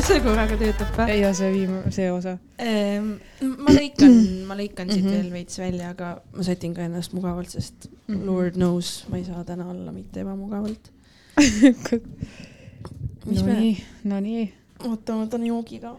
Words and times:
esimese 0.04 0.20
korraga 0.24 0.56
töötab 0.60 0.92
või? 0.96 1.16
ja 1.20 1.30
see 1.36 1.50
viim-, 1.54 1.90
see 1.94 2.08
osa. 2.12 2.36
Ehm, 2.58 3.12
ma 3.64 3.74
lõikan, 3.76 4.14
ma 4.48 4.56
lõikan 4.58 4.90
siit 4.92 5.04
Mhm. 5.04 5.12
veel 5.16 5.30
veits 5.34 5.58
välja, 5.60 5.90
aga 5.94 6.14
ma 6.36 6.42
sätin 6.46 6.74
ka 6.76 6.82
ennast 6.88 7.12
mugavalt, 7.16 7.50
sest 7.52 7.88
lord 8.08 8.54
knows, 8.58 9.04
ma 9.10 9.16
ei 9.20 9.24
saa 9.28 9.44
täna 9.44 9.68
olla 9.70 9.92
mitte 9.92 10.20
ebamugavalt. 10.24 10.90
mis 13.26 13.42
me, 13.44 13.52
Nonii, 13.54 13.76
nonii. 14.04 14.44
oota, 14.86 15.14
ma 15.14 15.24
võtan 15.26 15.44
joogi 15.46 15.78
ka. 15.82 15.94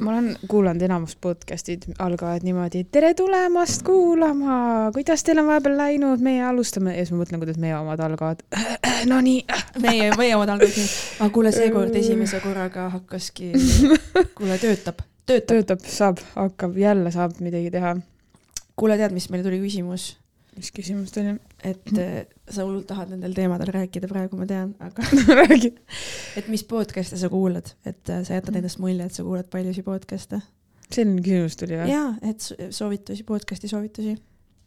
Ma 0.00 0.10
olen 0.10 0.36
kuulanud 0.48 0.82
enamus 0.82 1.16
podcast'id 1.20 1.86
algavad 1.98 2.44
niimoodi, 2.46 2.84
tere 2.92 3.14
tulemast 3.14 3.82
kuulama, 3.86 4.90
kuidas 4.94 5.24
teil 5.24 5.40
on 5.42 5.48
vahepeal 5.50 5.76
läinud, 5.78 6.22
meie 6.24 6.44
alustame 6.44 6.96
ja 6.96 7.04
siis 7.04 7.14
ma 7.14 7.22
mõtlen, 7.22 7.42
kuidas 7.42 7.58
meie 7.62 7.76
omad 7.78 8.02
algavad. 8.04 8.42
Nonii, 9.10 9.40
meie, 9.82 10.10
meie 10.18 10.36
omad 10.36 10.52
algasid 10.54 10.82
nii, 10.82 10.94
aga 11.20 11.30
kuule, 11.34 11.52
seekord 11.54 11.98
esimese 11.98 12.40
korraga 12.44 12.88
hakkaski, 12.94 13.52
kuule, 14.38 14.58
töötab, 14.60 15.02
töötab. 15.26 15.50
töötab, 15.54 15.84
saab, 15.88 16.22
hakkab, 16.34 16.78
jälle 16.78 17.12
saab 17.14 17.38
midagi 17.44 17.72
teha. 17.74 17.96
kuule, 18.76 18.98
tead, 19.00 19.14
mis 19.14 19.30
meil 19.34 19.46
tuli 19.46 19.62
küsimus? 19.62 20.12
Mis 20.58 20.70
küsimus 20.74 21.14
teil 21.14 21.32
on? 21.34 21.40
et 21.66 21.90
eh, 21.98 22.20
sa 22.50 22.64
hullult 22.66 22.86
tahad 22.90 23.12
nendel 23.12 23.34
teemadel 23.36 23.72
rääkida 23.74 24.10
praegu, 24.10 24.38
ma 24.38 24.46
tean, 24.48 24.74
aga 24.82 25.04
räägi. 25.42 25.72
et 26.38 26.48
mis 26.52 26.64
podcast'e 26.68 27.18
sa 27.20 27.30
kuulad, 27.32 27.74
et 27.88 28.12
eh, 28.12 28.22
sa 28.26 28.38
jätad 28.38 28.58
endast 28.60 28.80
mulje, 28.82 29.08
et 29.08 29.18
sa 29.18 29.26
kuulad 29.26 29.48
paljusid 29.52 29.86
podcast'e. 29.86 30.40
selline 30.88 31.22
küsimus 31.24 31.58
tuli 31.60 31.78
või? 31.78 31.92
jaa, 31.92 32.10
et 32.30 32.48
soovitusi, 32.74 33.26
podcast'i 33.28 33.70
soovitusi. 33.70 34.14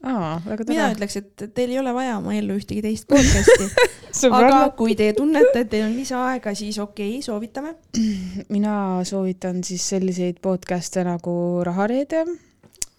aa, 0.04 0.36
väga 0.46 0.68
mina 0.68 0.88
tore. 0.88 0.98
ütleks, 0.98 1.18
et 1.22 1.48
teil 1.56 1.76
ei 1.76 1.80
ole 1.84 1.96
vaja 1.96 2.20
oma 2.20 2.36
ellu 2.38 2.60
ühtegi 2.60 2.84
teist 2.86 3.08
podcast'i, 3.12 3.72
aga 4.42 4.62
kui 4.78 4.98
te 5.00 5.12
tunnete, 5.18 5.66
et 5.66 5.72
teil 5.72 5.88
on 5.88 5.96
lisaaega, 5.96 6.56
siis 6.58 6.80
okei 6.84 7.18
okay,, 7.18 7.26
soovitame. 7.26 7.76
mina 8.56 8.76
soovitan 9.08 9.64
siis 9.68 9.88
selliseid 9.96 10.44
podcast'e 10.44 11.08
nagu 11.08 11.34
Rahareede, 11.68 12.26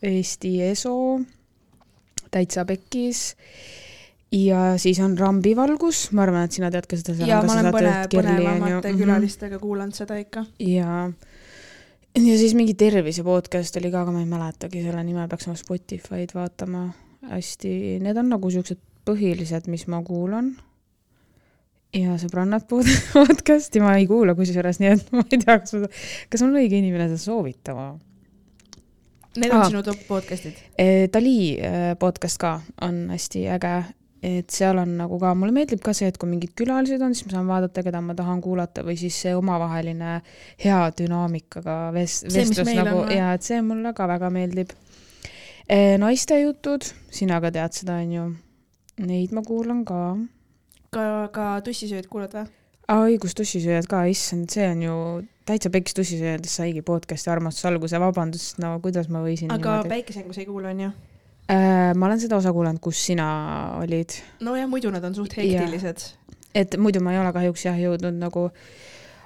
Eesti 0.02 0.56
Eso, 0.66 0.96
Täitsa 2.32 2.64
Pekkis 2.68 3.34
ja 4.32 4.72
siis 4.80 4.98
on 5.04 5.14
Rambivalgus, 5.20 6.06
ma 6.16 6.22
arvan, 6.24 6.46
et 6.48 6.56
sina 6.56 6.70
tead 6.72 6.86
ka 6.88 6.96
seda. 6.96 7.26
ja 7.28 7.42
ma 7.44 7.52
olen 7.58 7.68
põne, 7.74 7.92
Mhm. 7.92 8.16
põnevamate 8.16 8.92
külalistega 8.96 9.58
kuulanud 9.60 9.94
seda 9.98 10.16
ikka. 10.22 10.46
ja, 10.58 11.10
ja 12.16 12.36
siis 12.40 12.54
mingi 12.58 12.74
tervise 12.74 13.22
podcast 13.24 13.76
oli 13.76 13.90
ka, 13.92 14.02
aga 14.06 14.12
ma 14.16 14.20
ei 14.24 14.30
mäletagi 14.30 14.82
selle 14.86 15.04
nime, 15.04 15.28
peaks 15.28 15.46
oma 15.48 15.56
Spotify'd 15.60 16.32
vaatama 16.34 16.86
hästi, 17.30 18.00
need 18.02 18.16
on 18.16 18.28
nagu 18.32 18.50
siuksed 18.50 18.80
põhilised, 19.06 19.68
mis 19.68 19.86
ma 19.90 20.00
kuulan. 20.02 20.54
ja 21.92 22.14
sõbrannad 22.16 22.64
pod- 22.70 22.88
podcast'i 23.12 23.80
ma 23.84 23.96
ei 24.00 24.06
kuula 24.08 24.32
kusjuures, 24.34 24.78
nii 24.80 24.88
et 24.94 25.10
ma 25.12 25.20
ei 25.30 25.38
tea, 25.42 25.58
kas 25.60 25.74
ma, 25.76 25.88
kas 26.32 26.42
on 26.46 26.54
õige 26.56 26.78
inimene 26.80 27.10
seda 27.10 27.20
soovitama. 27.20 27.90
Need 29.36 29.52
on 29.52 29.62
Aa. 29.62 29.68
sinu 29.70 29.80
top 29.82 30.00
podcast'id. 30.08 30.58
Dali 31.12 31.36
eh, 31.56 31.92
podcast 31.98 32.38
ka 32.40 32.52
on 32.84 33.06
hästi 33.14 33.46
äge, 33.54 33.72
et 34.22 34.52
seal 34.52 34.76
on 34.78 34.92
nagu 34.98 35.16
ka, 35.22 35.32
mulle 35.38 35.54
meeldib 35.56 35.80
ka 35.84 35.94
see, 35.96 36.10
et 36.12 36.18
kui 36.20 36.28
mingid 36.28 36.52
külalised 36.58 37.00
on, 37.00 37.14
siis 37.16 37.30
ma 37.30 37.38
saan 37.38 37.48
vaadata, 37.48 37.84
keda 37.86 38.02
ma 38.04 38.16
tahan 38.18 38.42
kuulata 38.44 38.84
või 38.84 38.98
siis 39.00 39.16
see 39.24 39.32
omavaheline 39.38 40.18
hea 40.60 40.82
dünaamikaga 40.98 41.78
ves-, 41.96 42.20
See, 42.26 42.44
mis 42.44 42.52
vestlus 42.52 42.76
nagu 42.76 43.02
on, 43.06 43.12
ja 43.16 43.32
et 43.38 43.48
see 43.48 43.62
mulle 43.64 43.94
ka 43.96 44.08
väga 44.10 44.30
meeldib. 44.34 44.76
naiste 46.04 46.36
jutud, 46.42 46.84
sina 47.10 47.40
ka 47.40 47.50
tead 47.54 47.72
seda, 47.80 48.02
onju. 48.04 48.28
Neid 49.02 49.32
ma 49.32 49.40
kuulan 49.46 49.86
ka. 49.88 50.02
ka, 50.92 51.06
ka 51.32 51.52
tussisööd 51.64 52.10
kuulad 52.12 52.36
või? 52.36 52.50
aa, 52.92 53.06
õigus, 53.08 53.32
tussisööjad 53.38 53.88
ka, 53.88 54.04
issand, 54.12 54.52
see 54.52 54.68
on 54.68 54.82
ju 54.84 54.96
täitsa 55.48 55.70
peks 55.74 55.96
tussisööjadest 55.98 56.60
saigi 56.60 56.82
podcast'i 56.86 57.30
armastuse 57.32 57.68
alguse, 57.70 57.98
vabandust, 58.00 58.60
no 58.62 58.76
kuidas 58.84 59.08
ma 59.12 59.22
võisin 59.24 59.50
aga 59.50 59.78
niimoodi. 59.78 59.92
päikesehängus 59.96 60.38
ei 60.42 60.46
kuula, 60.48 60.70
onju? 60.74 60.92
Äh, 61.50 61.90
ma 61.98 62.08
olen 62.08 62.22
seda 62.22 62.38
osa 62.38 62.52
kuulanud, 62.54 62.80
kus 62.82 63.00
sina 63.08 63.26
olid 63.80 64.14
nojah, 64.44 64.68
muidu 64.70 64.92
nad 64.94 65.04
on 65.04 65.16
suht 65.18 65.34
hektilised. 65.36 66.06
et 66.54 66.76
muidu 66.78 67.02
ma 67.02 67.14
ei 67.14 67.20
ole 67.22 67.32
kahjuks 67.34 67.66
jah 67.66 67.80
jõudnud 67.80 68.20
nagu, 68.20 68.46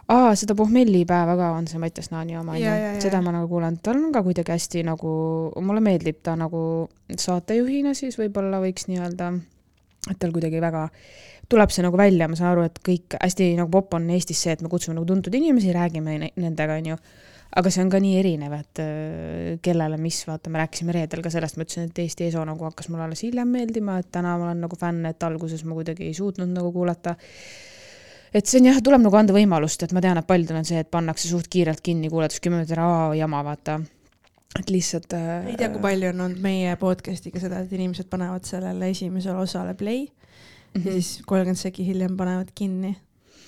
aa, 0.08 0.32
seda 0.38 0.56
pohmellipäeva 0.56 1.36
ka 1.36 1.50
on 1.58 1.68
see 1.68 1.82
Mattias 1.82 2.08
Naani 2.14 2.38
oma, 2.40 2.56
onju, 2.56 2.72
seda 3.04 3.20
ma 3.24 3.34
nagu 3.36 3.50
kuulan, 3.52 3.76
tal 3.84 4.00
on 4.00 4.14
ka 4.14 4.24
kuidagi 4.24 4.54
hästi 4.56 4.86
nagu, 4.88 5.12
mulle 5.60 5.84
meeldib 5.84 6.22
ta 6.24 6.38
nagu 6.40 6.62
saatejuhina 7.12 7.92
siis 7.98 8.16
võib-olla 8.20 8.62
võiks 8.64 8.88
nii-öelda, 8.88 9.32
et 10.10 10.20
tal 10.22 10.32
kuidagi 10.32 10.62
väga 10.64 10.88
tuleb 11.52 11.72
see 11.74 11.84
nagu 11.86 11.98
välja, 11.98 12.28
ma 12.30 12.38
saan 12.38 12.54
aru, 12.54 12.66
et 12.66 12.80
kõik 12.84 13.16
hästi 13.20 13.52
nagu 13.58 13.70
popp 13.72 13.94
on 13.98 14.08
Eestis 14.14 14.42
see, 14.42 14.56
et 14.56 14.64
me 14.64 14.70
kutsume 14.72 14.96
nagu 14.96 15.06
tuntud 15.08 15.34
inimesi, 15.34 15.70
räägime 15.74 16.18
ne- 16.22 16.32
nendega, 16.42 16.78
onju. 16.80 16.98
aga 17.56 17.70
see 17.72 17.84
on 17.84 17.90
ka 17.92 18.00
nii 18.02 18.16
erinev, 18.18 18.52
et 18.56 18.80
äh, 18.82 19.52
kellele 19.64 19.96
mis, 20.02 20.18
vaata, 20.28 20.50
me 20.52 20.60
rääkisime 20.60 20.92
reedel 20.92 21.22
ka 21.24 21.30
sellest, 21.32 21.56
ma 21.56 21.64
ütlesin, 21.64 21.86
et 21.88 22.00
Eesti 22.02 22.26
Eso 22.26 22.42
nagu 22.44 22.66
hakkas 22.66 22.90
mulle 22.90 23.06
alles 23.06 23.22
hiljem 23.24 23.48
meeldima, 23.54 24.00
et 24.02 24.10
täna 24.12 24.34
ma 24.36 24.50
olen 24.50 24.66
nagu 24.66 24.76
fänn, 24.76 25.06
et 25.08 25.22
alguses 25.22 25.62
ma 25.64 25.78
kuidagi 25.78 26.10
ei 26.10 26.16
suutnud 26.18 26.50
nagu 26.52 26.72
kuulata 26.74 27.14
et 28.34 28.50
see 28.50 28.60
on 28.60 28.68
jah, 28.68 28.80
tuleb 28.84 29.06
nagu 29.06 29.16
anda 29.16 29.32
võimalust, 29.36 29.86
et 29.86 29.94
ma 29.96 30.02
tean, 30.04 30.18
et 30.20 30.26
paljudel 30.28 30.58
on 30.58 30.66
see, 30.68 30.82
et 30.82 30.90
pannakse 30.92 31.30
suht 31.30 31.48
kiirelt 31.52 31.80
kinni, 31.86 32.10
kuulates 32.12 32.42
kümme 32.42 32.58
minutit 32.58 32.76
ära, 32.76 33.14
jama, 33.16 33.40
vaata. 33.46 33.78
et 34.58 34.70
lihtsalt 34.72 35.14
äh, 35.16 35.46
ei 35.52 35.56
tea, 35.56 35.70
kui 35.72 35.80
palju 35.80 36.10
on 36.10 36.26
olnud 36.26 36.42
meie 36.42 36.74
podcast'iga 36.80 37.40
seda, 37.40 37.62
et 37.62 37.72
inimesed 37.72 38.10
panevad 38.10 38.44
sellele 38.48 38.90
esimesele 38.90 39.38
osale 39.46 39.78
play 39.78 40.08
Mhm. 40.76 40.86
ja 40.86 40.92
siis 41.00 41.22
kolmkümmend 41.26 41.60
sekki 41.60 41.86
hiljem 41.86 42.16
panevad 42.16 42.52
kinni. 42.54 42.96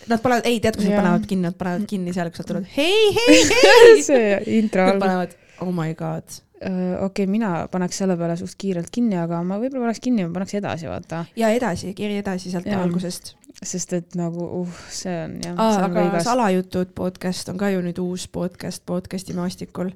Nad 0.08 0.22
panevad, 0.24 0.46
ei 0.48 0.60
tead, 0.60 0.76
kus 0.78 0.86
nad 0.88 1.00
panevad 1.00 1.26
kinni, 1.28 1.48
nad 1.48 1.56
panevad 1.58 1.86
kinni 1.90 2.14
seal, 2.16 2.30
kus 2.30 2.42
nad 2.42 2.50
tulevad 2.52 2.68
hei, 2.76 3.12
hei, 3.16 3.40
hei. 3.64 4.02
see 4.02 4.58
intro 4.58 4.86
Nad 4.86 5.02
panevad 5.02 5.34
oh 5.60 5.72
my 5.74 5.94
god. 5.94 6.24
okei 6.58 7.04
okay,, 7.06 7.26
mina 7.30 7.68
paneks 7.70 8.00
selle 8.00 8.16
peale 8.18 8.36
suht 8.36 8.56
kiirelt 8.58 8.90
kinni, 8.94 9.14
aga 9.18 9.42
ma 9.46 9.60
võib-olla 9.60 9.88
paneks 9.88 10.00
kinni, 10.02 10.24
ma 10.26 10.34
paneks 10.34 10.56
edasi, 10.58 10.88
vaata. 10.90 11.24
ja 11.38 11.52
edasi, 11.54 11.92
kiri 11.98 12.18
edasi 12.18 12.50
sealt 12.50 12.66
Jaa. 12.66 12.80
algusest. 12.82 13.34
sest 13.62 13.92
et 13.94 14.14
nagu 14.18 14.44
uh, 14.62 14.80
see 14.94 15.14
on 15.24 15.38
jah, 15.44 15.58
aga 15.58 15.88
võigas. 15.94 16.26
Salajutud 16.26 16.94
podcast 16.98 17.50
on 17.52 17.58
ka 17.58 17.70
ju 17.74 17.82
nüüd 17.82 17.98
uus 18.02 18.26
podcast 18.30 18.82
podcast'i 18.86 19.34
maastikul. 19.38 19.92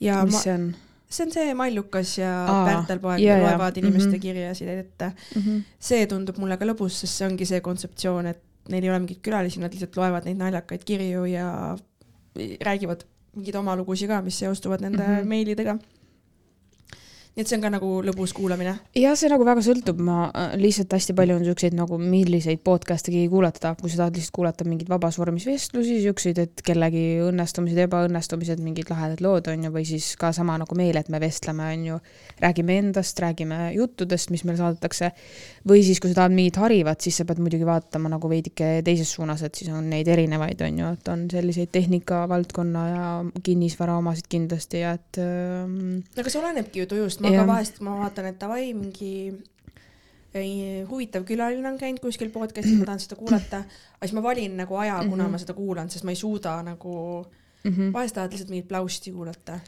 ja 0.00 0.22
mis 0.26 0.38
ma, 0.38 0.42
see 0.42 0.54
on 0.54 0.68
see 1.08 1.24
on 1.26 1.32
see 1.32 1.54
Mallukas 1.54 2.18
ja 2.18 2.32
Pärtel-poeg 2.66 3.20
jaa. 3.22 3.38
loevad 3.42 3.76
inimeste 3.76 4.16
Mhm. 4.16 4.20
kirjasid 4.20 4.68
ette. 4.68 5.12
mm? 5.34 5.42
-hmm. 5.42 5.62
see 5.78 6.06
tundub 6.06 6.38
mulle 6.38 6.56
ka 6.56 6.64
lõbus, 6.66 7.00
sest 7.02 7.14
see 7.20 7.26
ongi 7.28 7.46
see 7.46 7.60
kontseptsioon, 7.60 8.26
et 8.26 8.40
neil 8.68 8.84
ei 8.84 8.90
ole 8.90 8.98
mingeid 8.98 9.20
külalisi, 9.22 9.60
nad 9.60 9.72
lihtsalt 9.72 9.96
loevad 9.96 10.24
neid 10.24 10.36
naljakaid 10.38 10.84
kirju 10.84 11.24
ja 11.30 11.76
räägivad 12.36 13.04
mingeid 13.36 13.54
oma 13.56 13.76
lugusid 13.76 14.08
ka, 14.08 14.22
mis 14.22 14.38
seostuvad 14.38 14.80
nende 14.80 15.02
mm. 15.02 15.14
-hmm. 15.16 15.24
meilidega. 15.24 15.78
Nii 17.36 17.44
et 17.44 17.50
see 17.50 17.58
on 17.58 17.64
ka 17.66 17.68
nagu 17.68 17.88
lõbus 18.00 18.32
kuulamine. 18.32 18.72
jah, 18.96 19.12
see 19.12 19.28
nagu 19.28 19.44
väga 19.44 19.60
sõltub, 19.60 19.98
ma 20.00 20.30
äh, 20.30 20.54
lihtsalt 20.56 20.94
hästi 20.96 21.12
palju 21.18 21.34
on 21.36 21.42
siukseid 21.44 21.74
nagu, 21.76 21.98
milliseid 22.00 22.62
podcast'e 22.64 23.12
keegi 23.12 23.28
kuulata 23.28 23.60
tahab, 23.60 23.82
kui 23.82 23.92
sa 23.92 23.98
tahad 24.00 24.16
lihtsalt 24.16 24.32
kuulata 24.38 24.64
mingeid 24.64 24.88
vabas 24.88 25.18
vormis 25.20 25.44
vestlusi, 25.44 25.98
siukseid, 26.00 26.40
et 26.40 26.62
kellegi 26.64 27.02
õnnestumised, 27.26 27.76
ebaõnnestumised, 27.84 28.62
mingid 28.64 28.88
lahedad 28.88 29.20
lood 29.20 29.50
on 29.52 29.66
ju, 29.68 29.72
või 29.74 29.84
siis 29.84 30.06
ka 30.16 30.30
sama 30.32 30.54
nagu 30.62 30.78
meil, 30.80 30.96
et 30.96 31.10
me 31.12 31.20
vestleme, 31.20 31.66
on 31.74 31.84
ju, 31.90 31.98
räägime 32.40 32.78
endast, 32.80 33.20
räägime 33.20 33.60
juttudest, 33.74 34.32
mis 34.32 34.46
meile 34.48 34.56
saadetakse. 34.62 35.12
või 35.68 35.84
siis, 35.84 36.00
kui 36.00 36.14
sa 36.14 36.22
tahad 36.22 36.32
mingit 36.32 36.56
harivat, 36.62 37.04
siis 37.04 37.20
sa 37.20 37.28
pead 37.28 37.44
muidugi 37.44 37.68
vaatama 37.68 38.14
nagu 38.16 38.32
veidike 38.32 38.80
teises 38.86 39.12
suunas, 39.12 39.44
et 39.44 39.60
siis 39.60 39.68
on 39.76 39.90
neid 39.92 40.08
erinevaid, 40.08 40.64
on 40.64 40.80
ju, 40.80 40.96
et 40.96 41.12
on 41.12 41.28
selliseid 41.28 41.74
tehnikavaldkonna 41.74 42.88
ja 42.88 43.06
kinnisvara 43.44 44.00
omasid 44.00 44.32
kindlasti 44.32 44.86
ja 44.86 44.96
et 44.96 45.20
ähm, 45.20 46.00
aga 46.16 46.32
see 46.32 46.40
olenebki 46.40 46.86
ju 46.86 46.90
tujust, 46.94 47.25
Jah. 47.32 47.42
ka 47.42 47.46
vahest, 47.52 47.80
ma 47.80 47.96
vaatan, 48.00 48.26
et 48.26 48.38
davai, 48.40 48.74
mingi 48.74 49.12
ei, 50.36 50.84
huvitav 50.88 51.24
külaline 51.24 51.68
on 51.68 51.78
käinud 51.80 52.00
kuskil 52.04 52.28
podcast'is, 52.34 52.76
ma 52.78 52.84
tahan 52.84 53.00
seda 53.00 53.16
kuulata, 53.16 53.62
aga 53.96 54.04
siis 54.08 54.12
ma 54.18 54.22
valin 54.22 54.56
nagu 54.56 54.76
aja, 54.76 54.98
kuna 55.08 55.24
Mhm. 55.24 55.32
ma 55.32 55.38
seda 55.38 55.54
kuulan, 55.56 55.88
sest 55.90 56.04
ma 56.04 56.10
ei 56.12 56.16
suuda 56.20 56.58
nagu, 56.62 57.24
mm 57.64 57.70
-hmm. 57.72 57.92
vahest 57.92 58.14
tahad 58.14 58.30
lihtsalt 58.32 58.50
mingit 58.50 58.68
plausti 58.68 59.12
kuulata, 59.12 59.60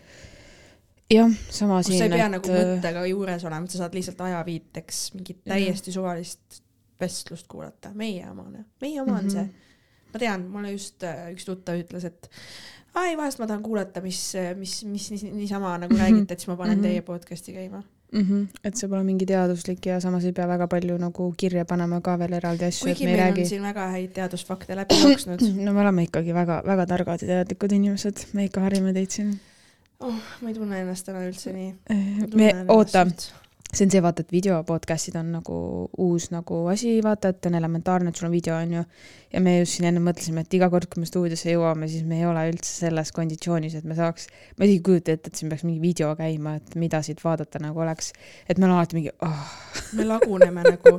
jah, 1.10 1.30
sama 1.50 1.78
kus 1.80 1.86
sa 1.86 1.92
ei 1.92 1.98
siin, 1.98 2.10
pea 2.12 2.26
et 2.26 2.32
nagu 2.32 2.48
mõttega 2.48 3.06
juures 3.08 3.44
olema, 3.44 3.64
et 3.64 3.70
sa 3.70 3.78
saad 3.78 3.94
lihtsalt 3.94 4.20
ajaviiteks 4.20 5.14
mingit 5.14 5.40
Jah. 5.46 5.56
täiesti 5.56 5.92
suvalist 5.92 6.60
vestlust 7.00 7.46
kuulata, 7.48 7.90
meie 7.94 8.28
omane, 8.30 8.64
meie 8.80 9.00
oma 9.02 9.18
on 9.18 9.24
Mhm. 9.24 9.30
see. 9.30 9.48
ma 10.12 10.18
tean, 10.18 10.48
mulle 10.50 10.70
just 10.72 11.02
äh, 11.02 11.32
üks 11.32 11.44
tuttav 11.44 11.76
ütles, 11.80 12.04
et 12.04 12.30
ai, 12.94 13.16
vahest 13.16 13.38
ma 13.38 13.46
tahan 13.46 13.62
kuulata, 13.62 14.00
mis, 14.00 14.32
mis, 14.56 14.84
mis 14.84 15.10
niis- 15.12 15.32
niisama 15.32 15.78
nagu 15.78 15.94
Mhm. 15.94 16.00
räägite, 16.02 16.32
et 16.32 16.40
siis 16.40 16.48
ma 16.48 16.56
panen 16.56 16.78
Mhm. 16.78 16.82
teie 16.82 17.00
podcast'i 17.02 17.52
käima. 17.52 17.82
mm. 18.12 18.20
-hmm. 18.22 18.46
et 18.64 18.76
see 18.76 18.88
pole 18.88 19.02
mingi 19.04 19.26
teaduslik 19.26 19.86
ja 19.86 20.00
samas 20.00 20.24
ei 20.24 20.32
pea 20.32 20.46
väga 20.48 20.66
palju 20.68 20.98
nagu 20.98 21.34
kirja 21.36 21.64
panema 21.64 22.00
ka 22.00 22.18
veel 22.18 22.32
eraldi 22.32 22.64
asju, 22.64 22.84
kuigi 22.86 23.04
me 23.04 23.10
ei 23.10 23.16
meil 23.16 23.28
räägi 23.30 23.40
on. 23.40 23.46
siin 23.48 23.62
väga 23.62 23.88
häid 23.90 24.12
teadusfakte 24.12 24.76
läbi 24.76 24.94
jooksnud 25.02 25.40
no 25.64 25.72
me 25.72 25.80
oleme 25.80 26.02
ikkagi 26.02 26.34
väga-väga 26.34 26.86
targad 26.86 27.20
ja 27.22 27.26
teadlikud 27.28 27.72
inimesed, 27.72 28.16
me 28.32 28.44
ikka 28.44 28.60
harime 28.60 28.92
teid 28.92 29.10
siin. 29.10 29.38
oh,. 30.00 30.14
ma 30.42 30.48
ei 30.48 30.54
tunne 30.54 30.80
ennast 30.80 31.06
täna 31.06 31.18
üldse 31.28 31.52
nii. 31.52 31.74
me, 32.34 32.64
oota, 32.68 33.06
see 33.72 33.84
on 33.84 33.90
see, 33.92 34.00
vaata, 34.00 34.24
et 34.24 34.32
video 34.32 34.62
podcast'id 34.64 35.16
on 35.20 35.28
nagu 35.36 35.54
uus 36.00 36.30
nagu 36.32 36.62
asi, 36.72 36.94
vaata, 37.04 37.34
et 37.34 37.48
on 37.50 37.56
elementaarne, 37.58 38.08
et 38.08 38.16
sul 38.16 38.28
on 38.30 38.32
video, 38.32 38.56
on 38.56 38.72
ju. 38.78 38.84
ja 39.28 39.42
me 39.44 39.58
just 39.58 39.74
siin 39.76 39.90
enne 39.90 40.00
mõtlesime, 40.00 40.40
et 40.40 40.54
iga 40.56 40.70
kord, 40.72 40.86
kui 40.88 41.02
me 41.02 41.06
stuudiosse 41.08 41.52
jõuame, 41.52 41.84
siis 41.92 42.04
me 42.08 42.16
ei 42.16 42.24
ole 42.24 42.46
üldse 42.48 42.70
selles 42.70 43.10
konditsioonis, 43.12 43.74
et 43.76 43.84
me 43.84 43.92
saaks, 43.98 44.24
ma 44.56 44.64
isegi 44.64 44.78
ei 44.78 44.84
kujuta 44.86 45.12
ette, 45.12 45.28
et 45.28 45.36
siin 45.36 45.52
peaks 45.52 45.66
mingi 45.68 45.82
video 45.82 46.14
käima, 46.16 46.54
et 46.56 46.78
mida 46.80 47.02
siit 47.04 47.20
vaadata 47.20 47.60
nagu 47.60 47.84
oleks. 47.84 48.14
et 48.48 48.56
meil 48.56 48.70
on 48.70 48.78
alati 48.78 48.96
mingi 48.96 49.12
oh. 49.26 49.42
me 49.98 50.06
laguneme 50.08 50.64
nagu, 50.64 50.94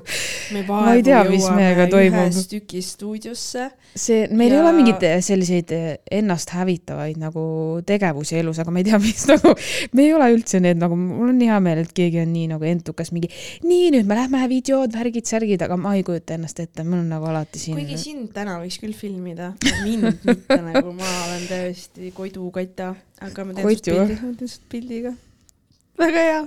me 0.53 0.61
Ma 0.69 0.93
ei 0.93 1.01
tea, 1.01 1.23
vaevu 1.23 1.33
mis 1.33 1.49
meiega 1.57 1.89
toimub. 1.89 2.19
ühest 2.27 2.53
tükist 2.53 2.99
stuudiosse 2.99 3.65
see, 3.95 4.27
meil 4.29 4.53
ja... 4.53 4.59
ei 4.59 4.61
ole 4.61 4.75
mingeid 4.77 5.07
selliseid 5.25 5.73
ennast 6.19 6.53
hävitavaid 6.53 7.17
nagu 7.17 7.41
tegevusi 7.89 8.37
elus, 8.43 8.61
aga 8.61 8.77
ma 8.77 8.83
ei 8.83 8.91
tea, 8.91 9.01
mis 9.01 9.25
nagu, 9.31 9.55
me 9.97 10.05
ei 10.05 10.13
ole 10.13 10.29
üldse 10.37 10.61
need 10.61 10.77
nagu, 10.77 11.01
mul 11.01 11.33
on 11.33 11.41
hea 11.41 11.57
meel, 11.65 11.81
et 11.81 11.97
keegi 11.97 12.21
on 12.21 12.29
nii 12.35 12.47
nagu 12.53 12.58
entukas, 12.67 13.13
mingi 13.15 13.29
nii, 13.63 13.91
nüüd 13.95 14.09
me 14.09 14.17
lähme 14.19 14.43
videod, 14.51 14.93
värgid, 14.95 15.27
särgid, 15.29 15.63
aga 15.65 15.77
ma 15.79 15.95
ei 15.97 16.03
kujuta 16.07 16.35
ennast 16.35 16.59
ette, 16.63 16.83
mul 16.87 17.01
on 17.03 17.13
nagu 17.13 17.29
alati 17.29 17.61
siin. 17.61 17.77
kuigi 17.79 17.99
sind 18.01 18.33
täna 18.35 18.59
võiks 18.63 18.79
küll 18.81 18.97
filmida, 18.97 19.53
mind 19.85 20.25
mitte 20.27 20.59
nagu, 20.65 20.93
ma 20.97 21.15
olen 21.27 21.47
täiesti 21.49 22.13
kodukata, 22.15 22.93
aga 23.23 23.47
ma 23.47 23.57
teen 23.57 23.69
sust 23.69 23.89
pildi, 23.89 23.99
ma 24.03 24.19
teen 24.35 24.37
sust 24.43 24.67
pildi 24.71 25.01
ka. 25.07 25.15
väga 25.99 26.27
hea 26.27 26.43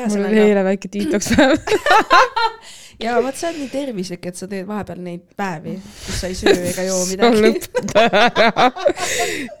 mul 0.10 0.28
oli 0.28 0.44
eile 0.44 0.62
väike 0.64 0.88
detox 0.92 1.34
päev 1.34 1.58
ja 3.04 3.16
vot 3.24 3.36
sa 3.36 3.48
oled 3.48 3.62
nii 3.62 3.72
tervislik, 3.72 4.26
et 4.28 4.38
sa 4.38 4.48
teed 4.50 4.66
vahepeal 4.68 5.00
neid 5.04 5.24
päevi, 5.38 5.76
kus 6.04 6.20
sa 6.20 6.30
ei 6.30 6.36
söö 6.38 6.56
ega 6.70 6.86
joo 6.86 7.00
midagi. 7.10 7.42
lõpeta 7.46 8.06
ära. 8.06 8.70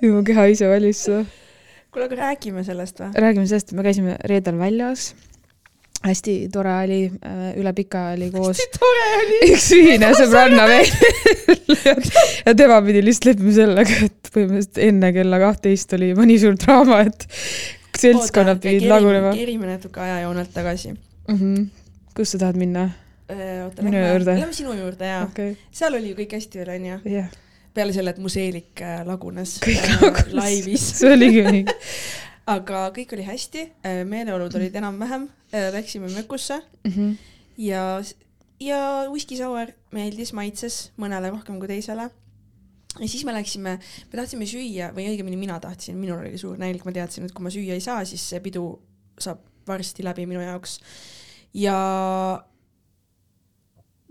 mu 0.04 0.24
keha 0.26 0.48
ise 0.52 0.68
valis 0.70 1.04
seda. 1.06 1.24
kuule, 1.90 2.06
aga 2.06 2.20
räägime 2.24 2.64
sellest 2.66 3.02
või? 3.02 3.10
räägime 3.24 3.48
sellest, 3.50 3.72
et 3.72 3.78
me 3.78 3.86
käisime 3.86 4.16
reedel 4.30 4.58
väljas. 4.60 5.10
hästi 6.04 6.34
tore 6.52 6.76
oli, 6.84 7.00
üle 7.60 7.72
pika 7.76 8.06
oli 8.14 8.30
koos 8.34 8.54
hästi 8.54 8.78
tore 8.78 9.08
oli. 9.18 9.40
üks 9.54 9.66
ühine 9.76 10.12
sõbranna 10.18 10.68
veel. 10.70 10.94
ja 12.46 12.54
tema 12.54 12.80
pidi 12.86 13.04
lihtsalt 13.04 13.32
leppima 13.32 13.58
sellega, 13.58 13.98
et 14.08 14.32
põhimõtteliselt 14.32 14.82
enne 14.86 15.12
kella 15.16 15.42
kahtteist 15.42 15.98
oli 15.98 16.14
mõni 16.18 16.38
suur 16.42 16.56
draama, 16.60 17.02
et 17.10 17.28
seltskonnad 18.00 18.62
pidid 18.62 18.88
lagunema. 18.90 19.34
kerime 19.36 19.70
natuke 19.74 20.00
ajajoonelt 20.00 20.52
tagasi. 20.54 20.96
Mm 21.28 21.36
-hmm. 21.36 21.68
kus 22.16 22.32
sa 22.34 22.38
tahad 22.46 22.58
minna? 22.58 22.90
oota, 23.64 23.82
Minu 23.82 23.96
lähme, 23.96 24.24
lähme 24.24 24.52
sinu 24.52 24.72
juurde 24.74 25.06
ja 25.06 25.22
okay. 25.22 25.54
seal 25.70 25.94
oli 25.94 26.10
ju 26.10 26.16
kõik 26.18 26.34
hästi 26.34 26.58
veel 26.58 26.72
onju. 26.76 26.96
jah, 27.12 27.28
peale 27.74 27.92
selle, 27.94 28.10
et 28.10 28.18
mu 28.18 28.28
seelik 28.32 28.80
äh, 28.82 29.02
lagunes 29.06 29.58
Kõik 29.64 29.84
äh, 29.86 30.00
lagunes. 30.02 30.32
laivis. 30.34 30.86
see 31.00 31.12
oligi 31.14 31.42
nii. 31.46 31.64
aga 32.54 32.86
kõik 32.96 33.12
oli 33.14 33.22
hästi, 33.28 33.66
meeleolud 34.10 34.54
olid 34.58 34.74
enam-vähem, 34.80 35.28
läksime 35.76 36.08
mökusse 36.14 36.56
Mhm. 36.88 37.12
ja, 37.62 37.84
ja 38.60 38.80
whisky 39.12 39.36
sour 39.38 39.70
meeldis, 39.94 40.32
maitses 40.34 40.90
mõnele 40.98 41.30
rohkem 41.30 41.60
kui 41.62 41.68
teisele. 41.70 42.08
ja 42.98 43.06
siis 43.08 43.22
me 43.24 43.32
läksime, 43.36 43.76
me 43.78 44.18
tahtsime 44.18 44.46
süüa 44.50 44.90
või 44.96 45.06
õigemini 45.12 45.36
mina 45.38 45.60
tahtsin, 45.62 45.96
minul 46.00 46.24
oli 46.24 46.38
suur 46.38 46.58
nälg, 46.58 46.82
ma 46.84 46.92
teadsin, 46.92 47.24
et 47.28 47.32
kui 47.32 47.44
ma 47.44 47.50
süüa 47.54 47.76
ei 47.78 47.80
saa, 47.84 48.02
siis 48.04 48.24
see 48.32 48.40
pidu 48.42 48.64
saab 49.20 49.38
varsti 49.68 50.02
läbi 50.02 50.26
minu 50.26 50.40
jaoks. 50.42 50.80
ja 51.54 51.76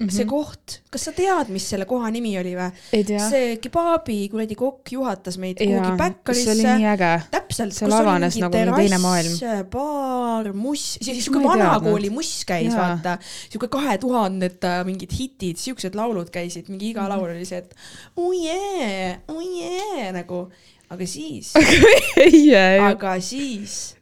see 0.07 0.23
koht, 0.29 0.77
kas 0.93 1.03
sa 1.09 1.11
tead, 1.11 1.49
mis 1.51 1.65
selle 1.67 1.83
koha 1.89 2.07
nimi 2.13 2.31
oli 2.39 2.53
või? 2.55 2.69
Mhm. 2.95 3.19
see 3.29 3.57
kebaabi 3.59 4.29
kuradi 4.31 4.55
kokk 4.55 4.93
juhatas 4.95 5.35
meid 5.41 5.59
jaa 5.59 5.91
kuhugi, 5.97 6.35
see 6.39 6.53
oli 6.53 6.63
nii 6.63 6.87
äge. 6.93 7.09
täpselt, 7.33 7.75
seal 7.75 7.91
avanes 7.97 8.37
nagu 8.39 8.55
mingi 8.55 8.77
teine 8.77 8.99
maailm. 9.03 9.35
baar, 9.73 10.51
muss, 10.53 10.85
siuke 11.03 11.43
vanakooli 11.43 12.09
muss 12.15 12.31
käis, 12.47 12.71
vaata, 12.75 13.17
siuke 13.51 13.67
kahe 13.67 13.97
tuhandeta 13.99 14.77
mingid 14.87 15.11
hitid, 15.19 15.59
siuksed 15.59 15.95
laulud 15.99 16.31
käisid, 16.31 16.69
mingi 16.71 16.89
Mhm. 16.89 16.95
iga 16.95 17.09
laul 17.11 17.29
oli 17.35 17.45
see, 17.45 17.57
et 17.59 17.75
oh 18.15 18.31
yeah, 18.31 19.19
oh 19.27 19.41
yeah 19.43 20.11
nagu, 20.15 20.45
aga 20.89 21.05
siis, 21.05 21.51
ju. 21.57 22.85
aga 22.87 23.19
siis 23.21 23.95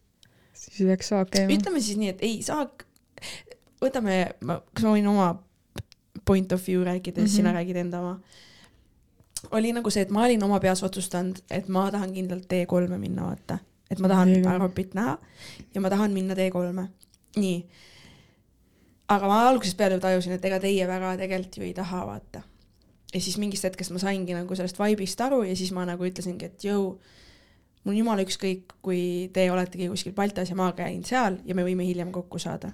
siis 0.53 0.85
läks 0.87 1.09
saak 1.09 1.31
käima. 1.33 1.49
ütleme 1.57 1.81
siis 1.81 1.97
nii, 1.97 2.09
et 2.13 2.21
ei 2.21 2.41
saa, 2.45 2.67
võtame, 3.81 4.21
kas 4.73 4.83
ma 4.85 4.93
võin 4.93 5.07
oma 5.09 5.27
point 6.27 6.51
of 6.51 6.61
view 6.67 6.83
rääkida, 6.85 7.21
siis 7.23 7.31
Mhm. 7.31 7.35
sina 7.37 7.53
räägid 7.55 7.75
enda 7.85 7.99
oma. 7.99 8.19
oli 9.51 9.71
nagu 9.73 9.89
see, 9.93 10.01
et 10.01 10.09
ma 10.11 10.23
olin 10.25 10.43
oma 10.43 10.59
peas 10.59 10.81
otsustanud, 10.83 11.37
et 11.51 11.67
ma 11.69 11.91
tahan 11.91 12.13
kindlalt 12.13 12.47
T3-e 12.49 12.97
minna, 12.97 13.27
vaata. 13.29 13.59
et 13.91 13.99
ma 13.99 14.07
tahan 14.07 14.29
Õige. 14.33 14.47
Aropit 14.49 14.93
näha 14.97 15.17
ja 15.75 15.81
ma 15.81 15.89
tahan 15.89 16.11
minna 16.11 16.33
T3-e. 16.35 16.87
nii. 17.37 17.65
aga 19.09 19.27
ma 19.27 19.37
algusest 19.49 19.77
peale 19.77 19.95
ju 19.95 20.03
tajusin, 20.03 20.33
et 20.35 20.45
ega 20.45 20.59
teie 20.59 20.87
väga 20.89 21.13
tegelikult 21.21 21.57
ju 21.57 21.63
ei 21.67 21.73
taha, 21.77 22.01
vaata. 22.09 22.41
ja 23.13 23.21
siis 23.23 23.37
mingist 23.39 23.63
hetkest 23.63 23.93
ma 23.95 23.99
saingi 24.03 24.33
nagu 24.35 24.55
sellest 24.55 24.79
vibe'ist 24.81 25.21
aru 25.23 25.43
ja 25.47 25.55
siis 25.55 25.71
ma 25.71 25.85
nagu 25.87 26.03
ütlesingi, 26.03 26.49
et 26.49 26.65
jõu, 26.67 26.97
mul 27.85 27.93
on 27.93 27.97
jumala 28.01 28.25
ükskõik, 28.27 28.73
kui 28.83 29.29
te 29.33 29.45
oletegi 29.51 29.87
kuskil 29.87 30.13
Baltas 30.17 30.49
ja 30.51 30.55
ma 30.59 30.71
käin 30.75 31.05
seal 31.07 31.37
ja 31.45 31.55
me 31.55 31.63
võime 31.63 31.85
hiljem 31.87 32.11
kokku 32.11 32.39
saada. 32.39 32.73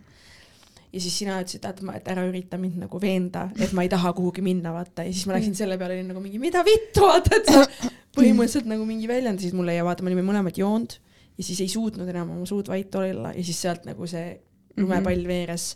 Ja 0.93 1.01
siis 1.01 1.15
sina 1.23 1.39
ütlesid, 1.41 1.63
et 1.65 1.81
ma, 1.85 1.95
et 1.97 2.07
ära 2.13 2.23
ürita 2.29 2.59
mind 2.61 2.77
nagu 2.83 2.99
veenda, 3.01 3.47
et 3.57 3.71
ma 3.73 3.81
ei 3.85 3.89
taha 3.89 4.11
kuhugi 4.13 4.43
minna, 4.45 4.73
vaata, 4.75 5.05
ja 5.07 5.13
siis 5.13 5.25
ma 5.29 5.33
läksin 5.37 5.55
selle 5.57 5.77
peale 5.81 5.97
olin 5.97 6.11
nagu 6.13 6.21
mingi, 6.21 6.37
mida 6.41 6.61
vittu, 6.67 7.01
vaata, 7.07 7.39
et 7.39 7.49
sa 7.49 7.63
põhimõtteliselt 8.13 8.69
nagu 8.69 8.85
mingi 8.85 9.09
väljendasid 9.09 9.55
mulle 9.57 9.73
ja 9.73 9.85
vaata, 9.87 10.05
me 10.05 10.11
olime 10.13 10.25
mõlemad 10.27 10.57
joonud 10.61 10.93
ja 11.33 11.43
siis 11.47 11.63
ei 11.65 11.71
suutnud 11.71 12.09
enam 12.13 12.35
oma 12.35 12.45
suud 12.45 12.69
vait 12.69 12.93
olla 12.95 13.31
ja 13.33 13.41
siis 13.45 13.57
sealt 13.65 13.87
nagu 13.89 14.05
see 14.09 14.35
lumepall 14.77 15.25
veeres 15.29 15.71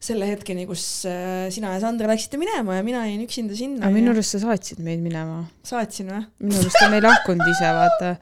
selle 0.00 0.24
hetkeni, 0.30 0.64
kus 0.68 0.82
äh, 1.08 1.48
sina 1.52 1.74
ja 1.74 1.80
Sandra 1.82 2.08
läksite 2.08 2.38
minema 2.40 2.78
ja 2.78 2.84
mina 2.84 3.02
jäin 3.04 3.20
üksinda 3.26 3.56
sinna 3.56 3.84
aga 3.84 3.92
minu 3.92 4.08
ja 4.08 4.14
arust 4.16 4.32
sa 4.32 4.40
saatsid 4.46 4.80
meid 4.84 5.02
minema. 5.04 5.42
saatsin 5.66 6.08
või? 6.08 6.22
minu 6.40 6.56
arust 6.56 6.78
ta 6.80 6.88
ei 6.88 7.02
lahkunud 7.04 7.50
ise, 7.52 7.72
vaata. 7.76 8.12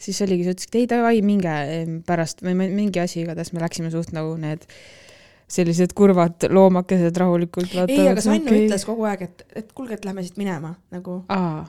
siis 0.00 0.20
oligi, 0.24 0.46
sa 0.46 0.54
ütlesid, 0.56 0.78
ei 0.80 0.86
davai, 0.88 1.18
minge 1.24 1.56
em, 1.74 1.98
pärast 2.08 2.40
või 2.44 2.56
mi- 2.56 2.70
mingi 2.72 3.02
asi, 3.04 3.20
igatahes 3.24 3.52
me 3.52 3.60
läksime 3.64 3.92
suht 3.92 4.14
nagu 4.16 4.32
need 4.40 4.64
sellised 5.48 5.92
kurvad 5.94 6.42
loomakesed 6.50 7.16
rahulikult. 7.22 7.70
ei, 7.88 8.08
aga 8.10 8.20
Sannu 8.24 8.48
okay. 8.50 8.64
ütles 8.66 8.84
kogu 8.88 9.04
aeg, 9.06 9.22
et, 9.28 9.44
et 9.62 9.68
kuulge, 9.72 9.94
et 9.94 10.04
lähme 10.08 10.22
siit 10.26 10.36
minema 10.40 10.74
nagu. 10.90 11.20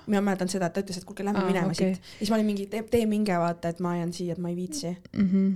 mina 0.07 0.21
mäletan 0.25 0.50
seda, 0.50 0.65
et 0.72 0.74
ta 0.74 0.81
ütles, 0.81 0.98
et 0.98 1.05
kuulge, 1.05 1.24
lähme 1.27 1.43
Aa, 1.43 1.48
minema 1.51 1.69
okei. 1.72 1.93
siit. 1.93 2.12
siis 2.19 2.31
ma 2.34 2.39
olin 2.39 2.50
mingi, 2.50 2.65
tee, 2.72 2.81
tee 2.89 3.05
minge, 3.05 3.38
vaata, 3.38 3.69
et 3.69 3.79
ma 3.86 3.96
jään 4.00 4.13
siia, 4.13 4.34
et 4.34 4.41
ma 4.41 4.50
ei 4.50 4.55
viitsi. 4.57 4.96
mhm. 5.17 5.48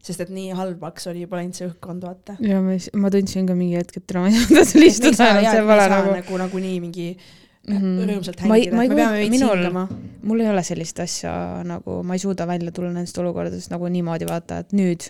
sest 0.00 0.20
et 0.24 0.30
nii 0.32 0.54
halvaks 0.56 1.06
oli 1.10 1.20
juba 1.26 1.36
läinud 1.36 1.56
see 1.56 1.66
õhkkond, 1.68 2.04
vaata. 2.08 2.36
ja 2.40 2.60
ma, 2.64 2.76
ma 3.00 3.10
tundsin 3.12 3.46
ka 3.48 3.54
mingi 3.56 3.76
hetk, 3.76 3.96
et 4.00 4.14
ma 4.16 4.28
ei 4.28 4.36
saa 4.44 4.64
seal 4.64 4.84
istuda 4.86 5.26
enam, 5.34 5.44
see 5.52 5.64
pole 5.72 5.88
nagu. 5.94 6.14
nagu 6.20 6.38
nagunii 6.46 6.80
mingi 6.80 7.10
Mhm. 7.68 7.98
rõõmsalt 8.08 8.40
Ma 8.48 8.56
ei- 8.56 8.70
hängida, 8.70 8.82
et 8.84 8.88
me 8.88 8.96
peame 8.96 9.16
veits 9.20 9.42
hingama. 9.42 9.82
mul 10.24 10.40
ei 10.40 10.48
ole 10.48 10.62
sellist 10.64 10.98
asja 11.00 11.32
nagu, 11.68 11.98
ma 12.02 12.14
ei 12.16 12.18
suuda 12.22 12.46
välja 12.48 12.72
tulla 12.72 12.88
nendest 12.92 13.18
olukordadest 13.20 13.70
nagu 13.70 13.84
niimoodi 13.92 14.24
vaata, 14.26 14.58
et 14.64 14.72
nüüd, 14.72 15.04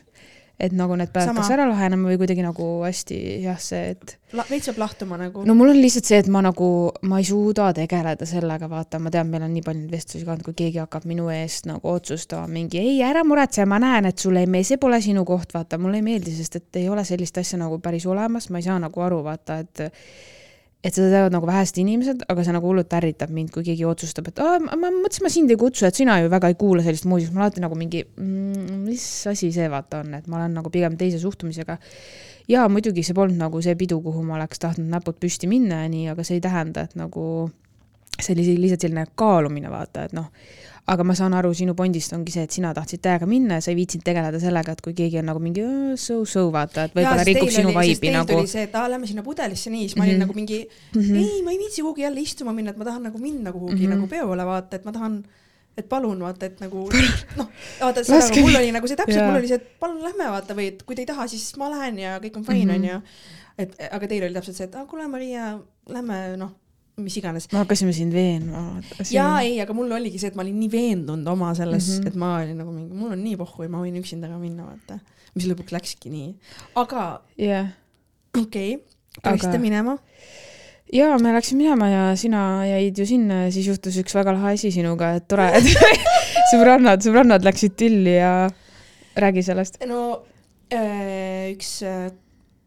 et 0.60 0.74
nagu 0.76 0.96
need 0.98 1.10
peavad 1.12 1.30
Sama. 1.32 1.42
kas 1.42 1.52
ära 1.54 1.66
lahenema 1.70 2.10
või 2.10 2.18
kuidagi 2.20 2.44
nagu 2.44 2.66
hästi 2.84 3.18
jah, 3.44 3.58
see, 3.62 3.94
et 3.94 4.16
veits 4.50 4.68
peab 4.68 4.80
lahtuma 4.82 5.18
nagu. 5.20 5.44
no 5.48 5.56
mul 5.56 5.72
on 5.72 5.80
lihtsalt 5.80 6.10
see, 6.10 6.20
et 6.20 6.30
ma 6.32 6.42
nagu, 6.44 6.68
ma 7.08 7.20
ei 7.22 7.28
suuda 7.28 7.70
tegeleda 7.76 8.28
sellega, 8.28 8.68
vaata, 8.70 9.00
ma 9.02 9.12
tean, 9.14 9.30
meil 9.32 9.46
on 9.46 9.54
nii 9.54 9.64
palju 9.66 9.82
neid 9.82 9.94
vestlusi 9.94 10.26
ka 10.26 10.34
olnud, 10.34 10.46
kui 10.46 10.58
keegi 10.62 10.82
hakkab 10.82 11.06
minu 11.08 11.30
eest 11.34 11.68
nagu 11.70 11.92
otsustama 11.92 12.50
mingi 12.50 12.82
ei, 12.82 12.98
ära 13.06 13.24
muretse, 13.26 13.64
ma 13.68 13.80
näen, 13.82 14.10
et 14.10 14.20
sulle 14.20 14.44
ei 14.44 14.50
meeldi, 14.50 14.72
see 14.72 14.82
pole 14.82 15.00
sinu 15.04 15.24
koht, 15.28 15.54
vaata, 15.56 15.80
mulle 15.80 16.02
ei 16.02 16.06
meeldi, 16.06 16.34
sest 16.36 16.60
et 16.60 16.82
ei 16.82 16.90
ole 16.92 17.06
sellist 17.08 17.40
asja 17.40 17.60
nagu 17.60 17.80
päris 17.82 18.06
olemas, 18.10 18.50
ma 18.50 18.60
ei 18.60 18.68
saa 18.68 18.78
nagu 18.82 19.06
aru, 19.06 19.22
vaata, 19.26 19.60
et 19.64 19.86
et 20.80 20.96
seda 20.96 21.10
teevad 21.12 21.34
nagu 21.34 21.48
vähesed 21.48 21.76
inimesed, 21.82 22.22
aga 22.32 22.44
see 22.44 22.54
nagu 22.56 22.70
hullult 22.70 22.94
ärritab 22.96 23.32
mind, 23.36 23.50
kui 23.52 23.64
keegi 23.66 23.84
otsustab, 23.84 24.30
et 24.30 24.40
aa, 24.40 24.56
ma 24.64 24.88
mõtlesin, 24.88 25.26
ma 25.26 25.32
sind 25.32 25.52
ei 25.52 25.58
kutsu, 25.60 25.84
et 25.88 25.98
sina 25.98 26.16
ju 26.22 26.30
väga 26.32 26.48
ei 26.52 26.56
kuula 26.60 26.84
sellist 26.86 27.04
muusikat, 27.10 27.34
ma 27.34 27.42
olen 27.42 27.48
alati 27.50 27.64
nagu 27.66 27.76
mingi 27.76 28.00
mm,, 28.08 28.78
mis 28.86 29.04
asi 29.28 29.50
see 29.52 29.68
vaata 29.72 30.00
on, 30.00 30.16
et 30.16 30.30
ma 30.30 30.40
olen 30.40 30.56
nagu 30.56 30.72
pigem 30.72 30.96
teise 31.00 31.20
suhtumisega. 31.20 31.76
Jaa, 32.50 32.64
muidugi 32.72 33.04
see 33.06 33.14
polnud 33.14 33.38
nagu 33.38 33.60
see 33.62 33.76
pidu, 33.78 34.00
kuhu 34.02 34.24
ma 34.26 34.38
oleks 34.38 34.62
tahtnud 34.62 34.88
näpud 34.90 35.20
püsti 35.20 35.50
minna 35.50 35.84
ja 35.84 35.92
nii, 35.92 36.08
aga 36.14 36.24
see 36.26 36.40
ei 36.40 36.44
tähenda, 36.48 36.88
et 36.88 36.96
nagu 36.98 37.26
see 38.16 38.32
oli 38.34 38.56
lihtsalt 38.64 38.88
selline 38.88 39.04
kaalumine, 39.20 39.68
vaata, 39.72 40.08
et 40.08 40.16
noh, 40.16 40.32
aga 40.90 41.04
ma 41.06 41.14
saan 41.14 41.34
aru, 41.38 41.52
sinu 41.54 41.74
pondist 41.78 42.12
ongi 42.16 42.32
see, 42.34 42.42
et 42.48 42.54
sina 42.56 42.72
tahtsid 42.74 43.00
täiega 43.04 43.26
minna 43.30 43.58
ja 43.58 43.64
sa 43.64 43.70
ei 43.70 43.76
viitsinud 43.78 44.02
tegeleda 44.06 44.40
sellega, 44.42 44.72
et 44.74 44.80
kui 44.82 44.94
keegi 44.98 45.20
on 45.20 45.28
nagu 45.30 45.38
mingi 45.42 45.62
"Äh, 45.62 45.92
so-so, 45.96 46.48
vaata, 46.54 46.88
et 46.88 46.94
võib-olla 46.96 47.24
rikub 47.28 47.50
sinu 47.54 47.70
vibe'i 47.76 48.12
nagu 48.12 48.26
tuli. 48.32 48.46
see, 48.50 48.62
et 48.66 48.74
aa, 48.74 48.88
lähme 48.90 49.06
sinna 49.06 49.22
pudelisse 49.22 49.70
nii, 49.70 49.84
siis 49.88 49.96
ma 49.96 50.04
olin 50.04 50.16
Mhm. 50.18 50.24
nagu 50.26 50.34
mingi 50.34 50.58
Mhm. 50.96 51.14
ei, 51.16 51.42
ma 51.46 51.50
ei 51.52 51.58
viitsi 51.58 51.82
kuhugi 51.82 52.02
jälle 52.02 52.20
istuma 52.20 52.52
minna, 52.52 52.70
et 52.70 52.76
ma 52.76 52.84
tahan 52.84 53.02
nagu 53.04 53.18
minna 53.18 53.52
kuhugi 53.52 53.86
Mhm. 53.86 53.90
nagu 53.94 54.06
peole, 54.08 54.42
vaata, 54.44 54.74
et 54.76 54.84
ma 54.84 54.92
tahan, 54.92 55.24
et 55.78 55.88
palun 55.88 56.18
vaata, 56.18 56.46
et 56.46 56.60
nagu 56.60 56.88
noh, 57.38 57.48
vaata, 57.80 58.00
Laske 58.08 58.40
mul 58.40 58.50
mind. 58.50 58.56
oli 58.58 58.72
nagu 58.72 58.86
see 58.88 58.96
täpselt, 58.96 59.26
mul 59.26 59.38
oli 59.38 59.46
see, 59.48 59.54
et 59.62 59.78
palun 59.80 60.02
lähme 60.02 60.26
vaata 60.34 60.54
või 60.58 60.66
et 60.74 60.82
kui 60.82 60.94
te 60.96 61.02
ei 61.02 61.06
taha, 61.06 61.28
siis 61.28 61.56
ma 61.56 61.70
lähen 61.70 61.98
ja 61.98 62.18
kõik 62.18 62.36
on 62.36 62.44
fine 62.44 62.66
Mhm. 62.78 62.82
onju. 62.82 63.02
et 63.58 63.74
aga 63.92 64.06
teil 64.08 64.24
oli 64.24 64.34
täpselt 64.34 64.56
see, 64.56 64.64
et 64.64 64.74
kuule, 64.88 65.06
Maria, 65.08 65.60
lähme 65.88 66.36
noh, 66.38 66.50
mis 66.98 67.16
iganes. 67.20 67.48
me 67.52 67.60
hakkasime 67.62 67.92
sind 67.96 68.14
veenma. 68.16 68.64
jaa, 69.10 69.40
ei, 69.46 69.58
aga 69.62 69.76
mul 69.76 69.92
oligi 69.98 70.20
see, 70.20 70.32
et 70.32 70.38
ma 70.38 70.44
olin 70.44 70.58
nii 70.60 70.70
veendunud 70.72 71.32
oma 71.32 71.54
selles 71.54 71.88
mm. 71.88 72.02
-hmm. 72.02 72.08
et 72.08 72.20
ma 72.20 72.34
olin 72.40 72.58
nagu 72.58 72.74
mingi, 72.74 72.94
mul 72.94 73.14
on 73.16 73.24
nii 73.24 73.36
pohhu 73.40 73.66
ja 73.66 73.72
ma 73.72 73.82
võin 73.84 73.98
üksinda 74.02 74.30
ka 74.30 74.38
minna, 74.38 74.68
vaata. 74.68 75.00
mis 75.34 75.48
lõpuks 75.50 75.74
läkski 75.76 76.12
nii. 76.12 76.30
aga 76.74 77.04
jah. 77.38 77.74
okei 78.36 78.76
okay,, 78.76 78.86
läksite 79.24 79.56
Aga- 79.56 79.66
minema? 79.66 79.98
ja 80.92 81.18
me 81.22 81.34
läksime 81.34 81.64
minema 81.64 81.88
ja 81.88 82.16
sina 82.16 82.66
jäid 82.66 82.98
ju 82.98 83.06
sinna 83.06 83.44
ja 83.44 83.52
siis 83.54 83.68
juhtus 83.70 83.98
üks 84.02 84.14
väga 84.14 84.34
lahe 84.34 84.54
asi 84.58 84.72
sinuga, 84.74 85.14
et 85.18 85.28
tore, 85.30 85.46
et 85.54 85.66
sõbrannad, 86.52 87.02
sõbrannad 87.04 87.46
läksid 87.46 87.76
tülli 87.78 88.16
ja 88.16 88.50
räägi 89.20 89.44
sellest. 89.46 89.78
no 89.86 90.22
äh, 90.72 91.52
üks, 91.54 91.78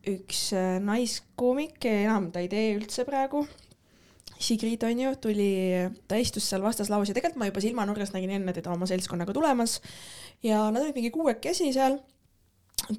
üks 0.07 0.45
äh, 0.55 0.77
naiskoomik, 0.83 1.83
enam 1.89 2.31
ta 2.31 2.43
ei 2.43 2.49
tee 2.51 2.73
üldse 2.77 3.05
praegu. 3.07 3.45
Sigrid 4.43 4.83
on 4.87 5.03
ju, 5.05 5.11
tuli, 5.23 5.51
ta 6.09 6.19
istus 6.19 6.47
seal 6.49 6.63
vastaslaus 6.65 7.11
ja 7.11 7.15
tegelikult 7.15 7.41
ma 7.41 7.49
juba 7.49 7.63
silmanurgast 7.63 8.15
nägin 8.15 8.35
enne 8.39 8.55
teda 8.55 8.73
oma 8.73 8.89
seltskonnaga 8.89 9.35
tulemas. 9.35 9.77
Ja 10.43 10.65
nad 10.71 10.83
olid 10.83 10.97
mingi 10.97 11.13
kuuekesi 11.13 11.71
seal. 11.75 11.99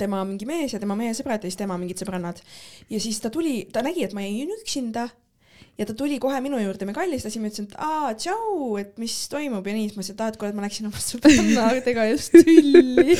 Tema 0.01 0.23
mingi 0.25 0.47
mees 0.49 0.73
ja 0.73 0.79
tema 0.81 0.97
mehe 0.97 1.13
sõbrad 1.13 1.43
ja 1.45 1.51
siis 1.51 1.61
tema 1.61 1.77
mingid 1.77 2.01
sõbrannad. 2.01 2.39
ja 2.89 3.01
siis 3.03 3.19
ta 3.21 3.29
tuli, 3.31 3.67
ta 3.73 3.83
nägi, 3.85 4.07
et 4.07 4.17
ma 4.17 4.25
jäin 4.25 4.53
üksinda. 4.57 5.11
Ja 5.75 5.87
ta 5.89 5.95
tuli 5.99 6.21
kohe 6.23 6.39
minu 6.39 6.59
juurde, 6.63 6.87
me 6.87 6.93
kallistasime, 6.95 7.49
ütlesin, 7.51 7.67
et 7.67 7.75
aa, 7.83 8.13
tšau, 8.15 8.77
et 8.79 8.93
mis 9.03 9.15
toimub? 9.31 9.67
Ja 9.67 9.75
nii, 9.75 9.89
siis 9.89 9.97
ma 9.99 10.05
ütlesin, 10.05 10.15
et 10.15 10.23
aa, 10.23 10.31
et 10.31 10.39
kuule, 10.39 10.51
et 10.53 10.59
ma 10.59 10.63
läksin 10.63 10.87
oma 10.87 11.01
sõbrannadega 11.03 12.05
just 12.13 12.37
tülli. 12.37 13.17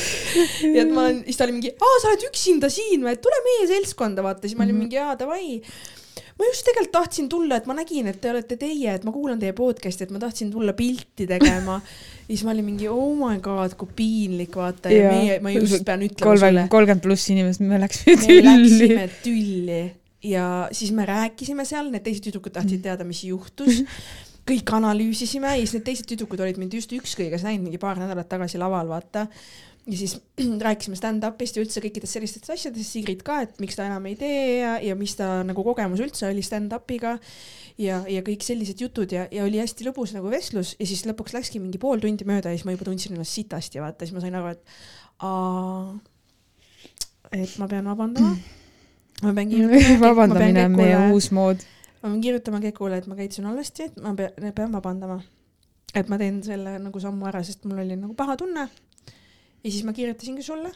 ja 0.71 0.85
et 0.85 0.93
ma 0.93 1.03
olen, 1.03 1.19
siis 1.27 1.39
ta 1.41 1.49
oli 1.49 1.57
mingi, 1.57 1.73
aa, 1.75 1.97
sa 1.99 2.13
oled 2.13 2.23
üksinda 2.29 2.71
siin 2.71 3.03
või, 3.03 3.17
et 3.17 3.23
tule 3.27 3.41
meie 3.49 3.67
seltskonda, 3.73 4.23
vaata, 4.23 4.47
siis 4.47 4.55
ma 4.55 4.63
olin 4.63 4.79
mingi, 4.85 5.01
aa, 5.03 5.17
davai. 5.19 5.59
Ma 6.35 6.47
just 6.49 6.65
tegelikult 6.67 6.91
tahtsin 6.91 7.29
tulla, 7.31 7.55
et 7.61 7.67
ma 7.69 7.73
nägin, 7.77 8.07
et 8.11 8.17
te 8.21 8.29
olete 8.31 8.57
teie, 8.59 8.95
et 8.97 9.03
ma 9.07 9.11
kuulan 9.15 9.39
teie 9.39 9.53
podcast'i, 9.55 10.03
et 10.03 10.11
ma 10.11 10.19
tahtsin 10.19 10.49
tulla 10.51 10.73
pilti 10.75 11.27
tegema. 11.29 11.77
ja 12.27 12.31
siis 12.31 12.43
ma 12.43 12.51
olin 12.51 12.65
mingi 12.65 12.89
oh 12.91 13.13
my 13.19 13.39
god, 13.43 13.77
kui 13.79 13.91
piinlik, 13.95 14.55
vaata 14.59 14.91
ja, 14.91 15.05
ja 15.05 15.13
meie, 15.13 15.37
ma 15.43 15.53
just 15.55 15.85
pean 15.87 16.03
ütlema 16.03 16.27
kolmkümmend, 16.31 16.57
sulle 16.57 16.67
kolmkümmend 16.75 17.05
pluss 17.05 17.29
inimest, 17.31 17.63
me 17.63 17.79
läksime 17.79 18.17
me 18.17 18.25
tülli. 18.27 18.49
läksime 18.49 19.07
tülli 19.23 19.83
ja 20.25 20.45
siis 20.71 20.91
me 20.91 21.05
rääkisime 21.05 21.65
seal, 21.65 21.91
need 21.93 22.03
teised 22.05 22.25
tüdrukud 22.25 22.51
Mhm. 22.51 22.59
tahtsid 22.59 22.81
teada, 22.81 23.03
mis 23.07 23.23
juhtus. 23.23 23.83
kõik 24.45 24.69
analüüsisime 24.77 25.55
ja 25.55 25.57
siis 25.57 25.73
need 25.73 25.85
teised 25.87 26.05
tüdrukud 26.05 26.41
olid 26.43 26.57
mind 26.61 26.73
just 26.77 26.91
ükskõiges 26.93 27.41
näinud 27.41 27.63
mingi 27.65 27.79
paar 27.81 27.97
nädalat 27.97 28.29
tagasi 28.29 28.59
laval, 28.61 28.87
vaata. 28.91 29.27
Ja 29.85 29.97
siis 29.97 30.15
rääkisime 30.67 30.97
stand-up'ist 30.97 31.57
ja 31.57 31.63
üldse 31.65 31.83
kõikidest 31.83 32.17
sellistest 32.17 32.49
asjadest, 32.49 32.89
Sigrid 32.89 33.21
ka, 33.25 33.41
et 33.45 33.59
miks 33.61 33.77
ta 33.77 33.85
enam 33.85 34.05
ei 34.09 34.17
tee 34.19 34.41
ja, 34.61 34.75
ja 34.81 34.97
mis 34.97 35.13
ta 35.19 35.43
nagu 35.45 35.65
kogemus 35.65 36.01
üldse 36.03 36.27
oli 36.29 36.43
stand-up'iga. 36.45 37.17
ja, 37.81 38.01
ja 38.09 38.23
kõik 38.25 38.45
sellised 38.45 38.81
jutud 38.81 39.11
ja, 39.13 39.27
ja 39.31 39.45
oli 39.45 39.61
hästi 39.61 39.87
lõbus 39.89 40.15
nagu 40.15 40.31
vestlus 40.33 40.75
ja 40.79 40.89
siis 40.89 41.05
lõpuks 41.05 41.37
läkski 41.37 41.61
mingi 41.61 41.81
pool 41.81 42.01
tundi 42.03 42.27
mööda 42.27 42.51
ja 42.51 42.57
siis 42.57 42.65
ma 42.65 42.75
juba 42.75 42.89
tundsin 42.89 43.15
ennast 43.15 43.37
sitasti, 43.37 43.81
vaata, 43.83 44.05
siis 44.05 44.15
ma 44.15 44.23
sain 44.23 44.37
aru, 44.39 44.55
et 44.55 44.77
aa, 45.25 45.93
et 47.31 47.57
ma 47.61 47.69
pean 47.69 47.85
vabandama. 47.91 48.35
ma 49.23 49.33
pean 49.33 49.49
kirjutama. 49.53 50.01
vabandamine 50.01 50.65
on 50.65 50.77
meie 50.79 50.99
uus 51.13 51.29
mood. 51.35 51.61
ma 52.01 52.09
pean 52.09 52.21
kirjutama 52.25 52.61
Kekule, 52.63 52.99
et 53.03 53.07
ma 53.11 53.17
käitusin 53.19 53.45
halvasti, 53.49 53.89
et 53.91 54.01
ma 54.01 54.15
pean, 54.17 54.51
pean 54.55 54.73
vabandama. 54.73 55.21
et 55.93 56.09
ma 56.09 56.19
teen 56.21 56.41
selle 56.43 56.77
nagu 56.81 56.99
sammu 56.99 57.29
ära, 57.29 57.43
sest 57.45 57.65
mul 57.69 57.85
oli 57.85 57.99
nagu 57.99 58.17
paha 58.17 58.37
tunne. 58.39 58.67
Ja 59.65 59.71
siis 59.71 59.85
ma 59.85 59.93
kirjutasingi 59.97 60.45
sulle. 60.45 60.71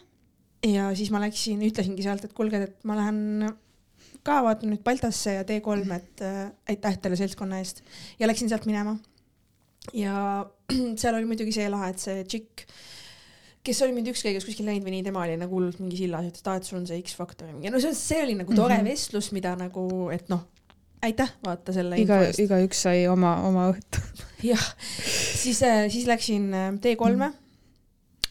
ja 0.65 0.89
siis 0.97 1.11
ma 1.13 1.21
läksin, 1.23 1.61
ütlesingi 1.63 2.03
sealt, 2.03 2.25
et 2.25 2.35
kuulge, 2.35 2.63
et 2.65 2.87
ma 2.89 2.97
lähen 2.99 3.47
ka 4.27 4.41
vaatan 4.43 4.73
nüüd 4.73 4.83
Baltasse 4.83 5.37
ja 5.37 5.45
T3, 5.47 5.95
et 5.95 6.23
äh, 6.25 6.39
aitäh 6.73 6.97
teile 6.99 7.19
seltskonna 7.19 7.61
eest 7.61 7.83
ja 8.19 8.27
läksin 8.27 8.51
sealt 8.51 8.67
minema. 8.67 8.97
ja 9.93 10.45
seal 10.99 11.15
oli 11.15 11.29
muidugi 11.29 11.55
see 11.55 11.69
lahe, 11.71 11.93
et 11.93 12.03
see 12.03 12.25
tšikk, 12.25 12.65
kes 13.65 13.81
oli 13.85 13.95
mind 13.95 14.11
ükskõiges 14.11 14.45
kuskil 14.47 14.67
näinud 14.67 14.87
või 14.87 14.97
nii, 14.97 15.07
tema 15.07 15.23
oli 15.23 15.37
nagu 15.39 15.55
hullult 15.55 15.79
mingi 15.83 16.01
sillas, 16.01 16.27
ütles, 16.27 16.43
et 16.43 16.51
aa, 16.51 16.59
et 16.59 16.67
sul 16.67 16.81
on 16.81 16.87
see 16.89 17.01
X-faktor 17.03 17.51
ja 17.51 17.55
mingi, 17.55 17.71
no 17.73 17.81
see, 17.83 17.95
see 17.97 18.23
oli 18.25 18.35
nagu 18.39 18.55
tore 18.55 18.75
mm. 18.75 18.81
-hmm. 18.81 18.91
vestlus, 18.91 19.31
mida 19.35 19.55
nagu, 19.59 19.85
et 20.15 20.27
noh, 20.33 20.43
aitäh, 21.05 21.31
vaata 21.45 21.75
selle 21.75 22.01
iga 22.01 22.21
igaüks 22.35 22.87
sai 22.89 23.05
oma, 23.07 23.37
oma 23.47 23.69
õhtu. 23.71 24.03
jah, 24.51 24.65
siis, 24.99 25.61
siis 25.63 26.09
läksin 26.09 26.51
äh, 26.51 26.73
T3-e. 26.83 27.31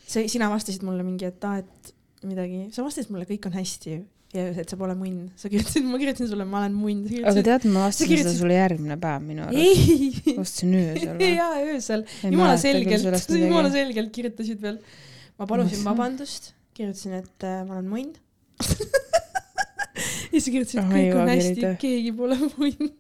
see, 0.08 0.28
sina 0.32 0.48
vastasid 0.52 0.84
mulle 0.86 1.04
mingi, 1.06 1.28
et 1.28 1.44
aa, 1.48 1.60
et 1.62 1.92
midagi, 2.26 2.66
sa 2.74 2.84
vastasid 2.86 3.12
mulle, 3.14 3.26
kõik 3.28 3.46
on 3.50 3.58
hästi 3.58 3.98
ja 4.34 4.44
et 4.60 4.68
sa 4.68 4.76
pole 4.76 4.92
munn. 4.98 5.28
sa 5.40 5.48
kirjutasid, 5.48 5.86
ma 5.88 5.98
kirjutasin 6.00 6.28
sulle, 6.28 6.44
ma 6.48 6.60
olen 6.60 6.74
munn. 6.76 7.04
aga 7.30 7.44
tead, 7.46 7.64
ma 7.72 7.86
vastasin 7.86 8.04
seda 8.04 8.12
kirjutasid- 8.12 8.42
sulle 8.42 8.58
järgmine 8.58 8.96
päev 9.00 9.24
minu 9.24 9.46
arust. 9.46 10.28
vastasin 10.36 10.74
öösel 10.82 11.14
või? 11.14 11.30
jaa, 11.40 11.52
öösel. 11.64 12.04
Jumala 12.26 12.56
selgelt 12.60 13.32
jumala 13.32 13.72
selgelt 13.72 14.12
kirjutasid 14.12 14.60
veel. 14.64 14.80
ma 15.38 15.48
palusin 15.48 15.84
vabandust, 15.86 16.52
kirjutasin, 16.76 17.16
et 17.22 17.48
äh, 17.48 17.62
ma 17.68 17.78
olen 17.78 17.88
munn. 17.94 18.12
ja 20.32 20.36
siis 20.36 20.50
kirjutasid, 20.52 20.82
Oh, 20.82 20.92
ei 20.98 21.08
kõik 21.08 21.22
on 21.22 21.32
hästi 21.32 21.74
keegi 21.84 22.14
pole 22.16 22.40
munn. 22.44 22.92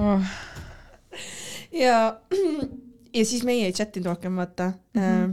Oh, 0.00 0.22
ja, 1.74 1.96
ja 3.18 3.24
siis 3.26 3.42
meie 3.44 3.66
ei 3.66 3.74
chat 3.74 3.96
inud 3.98 4.06
rohkem, 4.12 4.36
vaata 4.38 4.70
mm. 4.94 5.00
-hmm. 5.02 5.32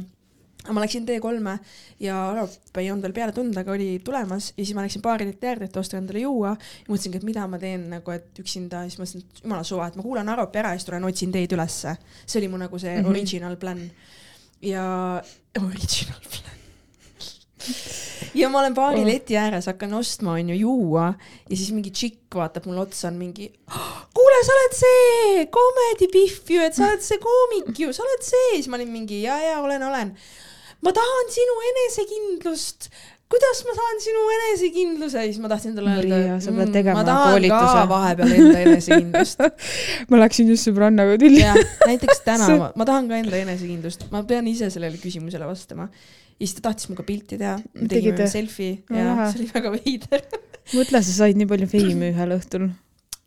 Ma 0.74 0.84
läksin 0.84 1.06
T3-e 1.08 1.56
ja 2.04 2.18
Arop 2.32 2.80
ei 2.82 2.90
olnud 2.92 3.08
veel 3.08 3.16
peale 3.16 3.36
tulnud, 3.36 3.58
aga 3.58 3.74
oli 3.76 3.90
tulemas 4.06 4.52
ja 4.56 4.64
siis 4.64 4.76
ma 4.78 4.86
läksin 4.86 5.04
baari 5.06 5.30
teater, 5.30 5.64
et 5.68 5.80
osta 5.80 6.00
endale 6.00 6.24
juua. 6.26 6.56
mõtlesingi, 6.90 7.22
et 7.22 7.28
mida 7.28 7.48
ma 7.48 7.60
teen 7.62 7.88
nagu, 7.94 8.14
et 8.16 8.44
üksinda, 8.44 8.84
siis 8.88 9.00
mõtlesin, 9.02 9.24
et 9.24 9.44
jumala 9.46 9.64
suva, 9.68 9.88
et 9.88 9.98
ma 10.00 10.06
kuulan 10.06 10.36
Aropi 10.36 10.62
ära 10.64 10.74
ja 10.74 10.80
siis 10.80 10.90
tulen 10.90 11.08
otsin 11.08 11.34
teid 11.36 11.56
ülesse. 11.58 11.98
see 12.26 12.42
oli 12.42 12.52
mu 12.52 12.62
nagu 12.62 12.80
see 12.80 12.98
mm. 12.98 13.04
-hmm. 13.04 13.10
original 13.10 13.58
plan. 13.58 13.90
ja, 14.62 14.86
original 15.70 16.22
plan. 16.22 16.58
ja 18.42 18.50
ma 18.50 18.60
olen 18.62 18.74
baari 18.74 19.02
Oh. 19.02 19.08
leti 19.08 19.38
ääres, 19.38 19.68
hakkan 19.70 19.94
ostma, 19.98 20.38
onju, 20.38 20.56
juua 20.56 21.14
ja 21.50 21.56
siis 21.56 21.72
mingi 21.76 21.92
tšikk 21.92 22.38
vaatab 22.40 22.68
mulle 22.70 22.86
otsa, 22.86 23.10
on 23.12 23.20
mingi 23.20 23.50
kuule, 24.18 24.42
sa 24.46 24.58
oled 24.58 24.76
see 24.78 25.46
Comedy 25.54 26.10
Pihv 26.14 26.52
ju, 26.56 26.66
et 26.66 26.78
sa 26.78 26.90
oled 26.90 27.06
see 27.06 27.22
koomik 27.24 27.80
ju, 27.80 27.94
sa 27.96 28.06
oled 28.06 28.26
see, 28.26 28.52
siis 28.58 28.70
ma 28.72 28.80
olin 28.80 28.92
mingi 28.94 29.22
ja, 29.24 29.40
ja 29.44 29.62
olen, 29.64 29.84
olen. 29.90 30.14
Ma 30.86 30.94
tahan 30.96 31.32
sinu 31.34 31.56
enesekindlust. 31.72 32.90
kuidas 33.28 33.60
ma 33.68 33.74
saan 33.76 33.98
sinu 34.00 34.22
enesekindluse, 34.34 35.24
siis 35.26 35.40
ma 35.44 35.50
tahtsin 35.52 35.74
talle 35.76 35.96
öelda 35.98 36.38
sa 36.44 36.54
pead 36.56 36.70
tegema 36.76 37.02
ma 37.02 37.08
tahan 37.08 37.34
koolituse." 37.36 37.74
ka 37.80 37.88
vahepeal 37.92 38.36
enda 38.38 38.62
enesekindlust. 38.66 39.44
ma 40.12 40.22
läksin 40.22 40.54
just 40.54 40.70
sõbrannaga 40.70 41.18
tülli. 41.22 41.44
näiteks 41.90 42.24
täna 42.28 42.48
ma, 42.62 42.72
ma 42.72 42.88
tahan 42.88 43.12
ka 43.12 43.20
enda 43.20 43.42
enesekindlust, 43.44 44.08
ma 44.14 44.24
pean 44.30 44.48
ise 44.48 44.72
sellele 44.74 45.02
küsimusele 45.02 45.50
vastama. 45.50 45.90
ja 46.38 46.46
siis 46.46 46.56
ta 46.60 46.70
tahtis 46.70 46.92
minuga 46.92 47.08
pilti 47.08 47.40
teha, 47.42 47.58
me 47.76 47.92
tegime 47.92 48.30
selfie 48.32 48.74
ja 48.88 49.10
lahe. 49.12 49.32
see 49.34 49.44
oli 49.44 49.52
väga 49.56 49.76
veider. 49.76 50.28
mõtle, 50.78 51.04
sa 51.04 51.18
said 51.24 51.40
nii 51.40 51.50
palju 51.50 51.72
feimi 51.76 52.14
ühel 52.14 52.38
õhtul. 52.38 52.70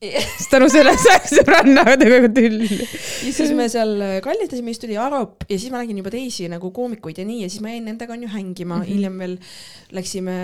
Siis 0.00 0.48
tänu 0.48 0.64
sellele 0.72 0.96
said 0.96 1.26
sõbrannaga 1.28 1.96
temaga 2.00 2.28
tülli. 2.32 2.68
ja 2.72 3.32
siis 3.36 3.50
me 3.56 3.66
seal 3.68 3.90
kallistasime, 4.24 4.72
siis 4.72 4.80
tuli 4.80 4.96
Arop 4.96 5.44
ja 5.44 5.58
siis 5.58 5.68
ma 5.72 5.82
nägin 5.82 6.00
juba 6.00 6.12
teisi 6.14 6.48
nagu 6.48 6.70
koomikuid 6.72 7.20
ja 7.20 7.26
nii 7.28 7.42
ja 7.42 7.50
siis 7.52 7.60
ma 7.60 7.74
jäin 7.74 7.84
nendega 7.84 8.16
onju 8.16 8.30
hängima 8.32 8.78
mm, 8.78 8.80
Mhm. 8.80 8.86
-hmm. 8.88 8.94
hiljem 8.94 9.18
veel 9.18 9.38
läksime 9.92 10.36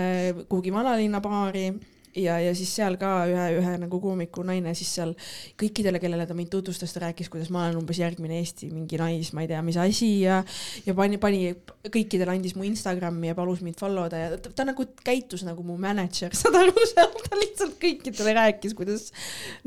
kuhugi 0.49 0.73
vanalinna 0.73 1.21
baari 1.21 1.71
ja, 2.17 2.37
ja 2.41 2.53
siis 2.57 2.71
seal 2.77 2.97
ka 2.99 3.11
ühe, 3.29 3.45
ühe 3.59 3.73
nagu 3.81 3.99
koomiku 4.01 4.43
naine 4.47 4.73
siis 4.77 4.91
seal 4.97 5.13
kõikidele, 5.59 6.01
kellele 6.01 6.27
ta 6.27 6.35
mind 6.37 6.51
tutvustas, 6.53 6.93
ta 6.93 7.05
rääkis, 7.07 7.29
kuidas 7.33 7.51
ma 7.53 7.65
olen 7.65 7.79
umbes 7.81 7.99
järgmine 8.01 8.39
Eesti 8.41 8.69
mingi 8.73 8.99
nais, 8.99 9.31
ma 9.35 9.43
ei 9.45 9.51
tea, 9.51 9.61
mis 9.65 9.77
asi 9.81 10.11
ja 10.23 10.41
ja 10.85 10.95
pani, 10.97 11.19
pani 11.21 11.53
kõikidele 11.87 12.35
andis 12.35 12.55
mu 12.57 12.65
Instagrami 12.67 13.31
ja 13.31 13.37
palus 13.37 13.61
mind 13.65 13.79
follow 13.79 14.09
da 14.11 14.21
ja 14.21 14.31
ta, 14.35 14.51
ta 14.53 14.65
nagu 14.67 14.85
käitus 15.05 15.45
nagu 15.47 15.63
mu 15.65 15.77
mänedžer, 15.81 16.35
saad 16.39 16.57
aru, 16.59 16.75
seal 16.91 17.13
ta 17.23 17.39
lihtsalt 17.39 17.77
kõikidele 17.81 18.35
rääkis, 18.37 18.75
kuidas 18.77 19.09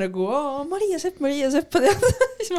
nagu 0.01 0.29
Maria 0.71 1.01
Sepp, 1.03 1.21
Maria 1.25 1.51
Sepp, 1.53 1.73
tead. 1.75 2.07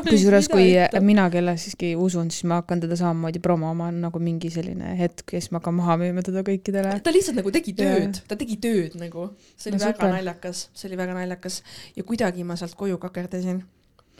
kusjuures, 0.07 0.49
kui 0.51 0.73
mina, 1.03 1.27
kelle 1.33 1.55
siiski 1.61 1.93
usun, 1.99 2.31
siis 2.33 2.47
ma 2.49 2.61
hakkan 2.61 2.83
teda 2.83 2.97
samamoodi 2.99 3.41
promoma, 3.43 3.89
nagu 3.93 4.21
mingi 4.23 4.51
selline 4.53 4.95
hetk, 4.99 5.25
kes 5.33 5.51
ma 5.51 5.59
hakkan 5.61 5.77
maha 5.79 5.97
müüma 6.01 6.25
teda 6.25 6.43
kõikidele. 6.47 6.97
ta 7.03 7.13
lihtsalt 7.13 7.39
nagu 7.39 7.53
tegi 7.53 7.75
tööd, 7.77 8.21
ta 8.27 8.37
tegi 8.39 8.57
tööd 8.61 8.97
nagu, 9.01 9.29
see 9.55 9.71
oli 9.71 9.80
väga 9.81 9.97
super. 9.97 10.13
naljakas, 10.15 10.63
see 10.77 10.89
oli 10.89 10.99
väga 10.99 11.15
naljakas 11.17 11.61
ja 11.95 12.05
kuidagi 12.07 12.45
ma 12.47 12.57
sealt 12.59 12.75
koju 12.79 12.99
kakerdasin. 13.01 13.63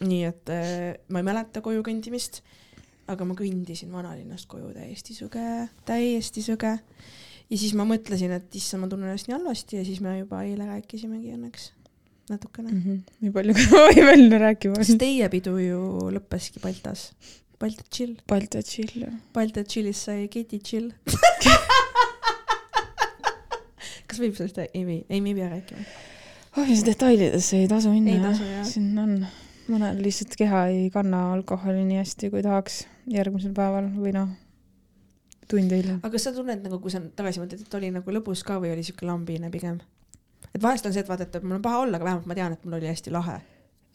nii 0.02 0.24
et 0.26 0.50
äh, 0.50 0.96
ma 1.14 1.22
ei 1.22 1.28
mäleta 1.28 1.62
koju 1.62 1.84
kõndimist, 1.86 2.42
aga 3.12 3.28
ma 3.28 3.36
kõndisin 3.38 3.92
vanalinnast 3.94 4.50
koju 4.50 4.72
täiesti 4.74 5.18
sõge, 5.18 5.68
täiesti 5.86 6.44
sõge. 6.46 6.78
ja 7.50 7.60
siis 7.60 7.76
ma 7.78 7.86
mõtlesin, 7.86 8.34
et 8.38 8.56
issand, 8.56 8.86
ma 8.86 8.90
tunnen 8.90 9.12
ennast 9.12 9.30
nii 9.30 9.38
halvasti 9.38 9.82
ja 9.82 9.86
siis 9.86 10.02
me 10.02 10.18
juba 10.20 10.42
eile 10.48 10.70
rääkisimegi 10.70 11.36
õnneks 11.38 11.72
natukene. 12.32 12.74
nii 13.22 13.34
palju, 13.36 13.58
kui 13.58 13.70
ma 13.74 13.86
võin 13.90 14.10
välja 14.14 14.42
rääkima. 14.48 14.82
sest 14.82 15.00
teie 15.02 15.30
pidu 15.34 15.58
ju 15.62 16.10
lõppeski 16.16 16.64
Baltas, 16.64 17.10
Balta 17.62 17.84
chill, 17.94 18.16
Balti 18.28 18.64
chill. 18.66 19.06
Balta 19.36 19.62
chill'is 19.64 20.08
sai 20.08 20.26
Keti 20.34 20.60
chill. 20.66 20.90
kas 24.12 24.22
võib 24.22 24.36
sellest, 24.38 24.60
ei 24.68 24.84
või, 24.88 24.98
ei 25.10 25.22
me 25.24 25.32
ei 25.32 25.38
pea 25.40 25.50
rääkima. 25.52 25.86
oi, 26.58 26.68
see 26.74 26.88
detailidesse 26.90 27.62
ei 27.64 27.72
tasu 27.72 27.94
minna 27.94 28.18
Ei 28.18 28.24
tasu, 28.24 28.48
jah. 28.48 28.68
siin 28.68 28.92
on, 29.00 29.16
mõnel 29.72 30.02
lihtsalt 30.04 30.36
keha 30.40 30.66
ei 30.74 30.90
kanna 30.94 31.30
alkoholi 31.36 31.86
nii 31.88 32.02
hästi, 32.02 32.32
kui 32.34 32.44
tahaks 32.46 32.84
järgmisel 33.12 33.56
päeval 33.58 33.88
või 33.96 34.14
noh, 34.18 34.34
tund 35.52 35.74
hiljem. 35.76 36.02
aga 36.02 36.14
kas 36.16 36.28
sa 36.28 36.36
tunned 36.36 36.68
nagu, 36.68 36.82
kui 36.84 36.94
sa 36.94 37.02
tagasi 37.04 37.44
mõtled, 37.44 37.64
et 37.66 37.80
oli 37.80 37.92
nagu 37.96 38.18
lõbus 38.20 38.44
ka 38.48 38.60
või 38.64 38.74
oli 38.76 38.86
siuke 38.88 39.08
lambine 39.08 39.52
pigem? 39.54 39.80
et 40.52 40.62
vahest 40.62 40.86
on 40.86 40.94
see, 40.94 41.04
et 41.04 41.10
vaata, 41.10 41.28
et 41.28 41.44
mul 41.46 41.60
on 41.60 41.66
paha 41.66 41.84
olla, 41.86 41.98
aga 41.98 42.10
vähemalt 42.10 42.30
ma 42.30 42.38
tean, 42.38 42.56
et 42.58 42.66
mul 42.66 42.80
oli 42.80 42.92
hästi 42.92 43.14
lahe. 43.14 43.40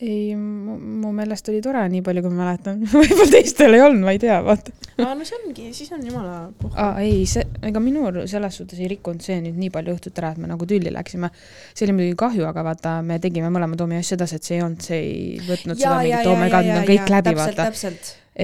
ei, 0.01 0.37
mu 0.37 1.11
meelest 1.17 1.49
oli 1.49 1.63
tore, 1.65 1.81
nii 1.89 2.03
palju 2.05 2.23
kui 2.25 2.33
ma 2.35 2.45
mäletan. 2.45 2.83
võib-olla 2.93 3.29
teistel 3.33 3.77
ei 3.79 3.83
olnud, 3.85 4.05
ma 4.05 4.13
ei 4.13 4.21
tea, 4.21 4.37
vaata. 4.45 4.75
aa, 5.01 5.15
no 5.17 5.25
see 5.25 5.39
ongi, 5.39 5.71
siis 5.77 5.93
on 5.97 6.03
jumala 6.05 6.35
puhk. 6.61 6.75
aa, 6.77 7.01
ei, 7.05 7.23
see, 7.31 7.47
ega 7.71 7.81
minul 7.81 8.19
selles 8.29 8.59
suhtes 8.61 8.83
ei 8.83 8.91
rikkunud 8.93 9.25
see 9.25 9.39
nüüd 9.45 9.57
nii 9.61 9.73
palju 9.73 9.95
õhtut 9.97 10.21
ära, 10.21 10.35
et 10.37 10.43
me 10.43 10.51
nagu 10.51 10.69
tülli 10.69 10.93
läksime. 10.93 11.31
see 11.73 11.87
oli 11.89 11.97
muidugi 11.97 12.19
kahju, 12.27 12.45
aga 12.49 12.67
vaata, 12.67 12.99
me 13.07 13.17
tegime 13.23 13.49
mõlemad 13.55 13.87
omi 13.87 14.01
asju 14.01 14.19
edasi, 14.19 14.37
et 14.37 14.51
see 14.51 14.59
ei 14.59 14.67
olnud, 14.67 14.85
see 14.85 15.01
ei 15.01 15.41
võtnud 15.47 15.81
seda 15.81 15.97
mingit, 16.03 16.29
god, 16.29 16.69
nüüd 16.69 16.77
on 16.83 16.89
kõik 16.93 17.15
läbi, 17.17 17.35
vaata. 17.41 17.71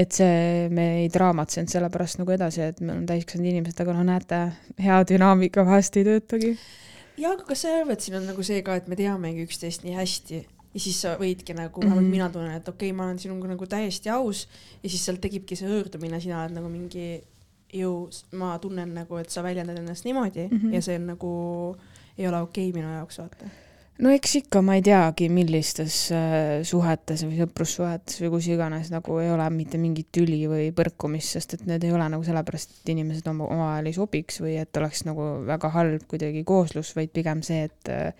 et 0.02 0.16
see, 0.16 0.71
me 0.73 0.88
ei 1.02 1.11
draamatsenud 1.12 1.75
sellepärast 1.75 2.23
nagu 2.23 2.32
edasi, 2.32 2.64
et 2.73 2.80
me 2.80 2.94
oleme 2.94 3.04
täiskasvanud 3.12 3.52
inimesed, 3.52 3.85
aga 3.85 3.99
no 3.99 4.06
näete, 4.09 4.40
hea 4.80 5.02
dünaamika 5.12 5.68
vahest 5.68 6.00
ei 6.00 6.09
töötagi. 6.09 6.56
ja 7.21 7.37
aga 7.37 7.44
kas 7.44 7.66
sa 7.66 7.75
ei 7.75 7.82
arva, 7.82 7.92
et 7.92 8.09
siin 8.09 8.23
on 8.23 8.26
nagu 8.32 8.49
see 8.49 8.64
ka, 8.64 8.80
et 8.80 8.88
me 8.88 8.97
teamegi 8.97 9.44
üksteist 9.44 9.85
nii 9.85 10.00
hästi 10.00 10.44
ja 10.74 10.80
siis 10.80 11.00
sa 11.04 11.16
võidki 11.20 11.54
nagu, 11.56 11.80
vähemalt 11.80 12.06
Mhm. 12.06 12.10
mina 12.10 12.30
tunnen, 12.30 12.56
et 12.56 12.68
okei 12.68 12.90
okay,, 12.90 12.96
ma 12.96 13.06
olen 13.06 13.18
sinuga 13.18 13.48
nagu 13.48 13.66
täiesti 13.66 14.10
aus 14.10 14.46
ja 14.82 14.88
siis 14.88 15.04
sealt 15.04 15.20
tekibki 15.20 15.56
see 15.56 15.68
hõõrdumine, 15.68 16.20
sina 16.20 16.42
oled 16.42 16.56
nagu 16.56 16.68
mingi 16.72 17.22
ju, 17.72 18.08
ma 18.36 18.54
tunnen 18.62 18.94
nagu, 18.94 19.18
et 19.20 19.32
sa 19.32 19.42
väljendad 19.44 19.80
ennast 19.80 20.04
niimoodi 20.04 20.48
mm. 20.48 20.58
-hmm. 20.58 20.74
ja 20.74 20.82
see 20.82 20.96
on 21.00 21.06
nagu, 21.14 21.32
ei 22.18 22.28
ole 22.28 22.40
okei 22.40 22.68
okay 22.68 22.80
minu 22.80 22.92
jaoks, 22.92 23.18
vaata. 23.18 23.48
no 23.98 24.10
eks 24.10 24.36
ikka, 24.36 24.62
ma 24.62 24.74
ei 24.74 24.82
teagi, 24.82 25.28
millistes 25.28 25.96
äh, 26.12 26.62
suhetes 26.68 27.24
või 27.24 27.40
sõprussuhetes 27.40 28.20
või 28.22 28.30
kus 28.30 28.48
iganes 28.48 28.90
nagu 28.92 29.18
ei 29.18 29.30
ole 29.30 29.50
mitte 29.50 29.78
mingit 29.78 30.08
tüli 30.12 30.40
või 30.48 30.70
põrkumist, 30.76 31.36
sest 31.36 31.54
et 31.54 31.66
need 31.66 31.84
ei 31.84 31.92
ole 31.92 32.08
nagu 32.08 32.24
sellepärast, 32.24 32.80
et 32.80 32.94
inimesed 32.96 33.28
oma, 33.28 33.44
omavahel 33.44 33.86
ei 33.86 33.96
sobiks 33.96 34.40
või 34.40 34.56
et 34.60 34.76
oleks 34.76 35.04
nagu 35.04 35.28
väga 35.46 35.68
halb 35.68 36.08
kuidagi 36.08 36.44
kooslus, 36.44 36.96
vaid 36.96 37.12
pigem 37.12 37.42
see, 37.42 37.64
et 37.70 37.92
äh, 37.92 38.12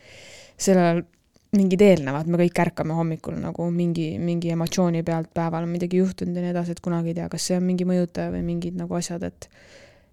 sellel 0.56 1.04
mingid 1.52 1.82
eelnevad, 1.85 2.28
me 2.32 2.38
kõik 2.40 2.59
ärkame 2.62 2.94
hommikul 2.97 3.35
nagu 3.37 3.66
mingi, 3.68 4.14
mingi 4.16 4.54
emotsiooni 4.54 5.02
pealt, 5.04 5.28
päeval 5.37 5.66
on 5.66 5.75
midagi 5.75 5.99
juhtunud 6.00 6.38
ja 6.38 6.44
nii 6.47 6.52
edasi, 6.54 6.73
et 6.73 6.80
kunagi 6.80 7.12
ei 7.12 7.16
tea, 7.18 7.26
kas 7.28 7.44
see 7.44 7.59
on 7.59 7.66
mingi 7.66 7.85
mõjutaja 7.85 8.32
või 8.32 8.40
mingid 8.47 8.78
nagu 8.80 8.97
asjad, 8.97 9.26
et 9.28 9.49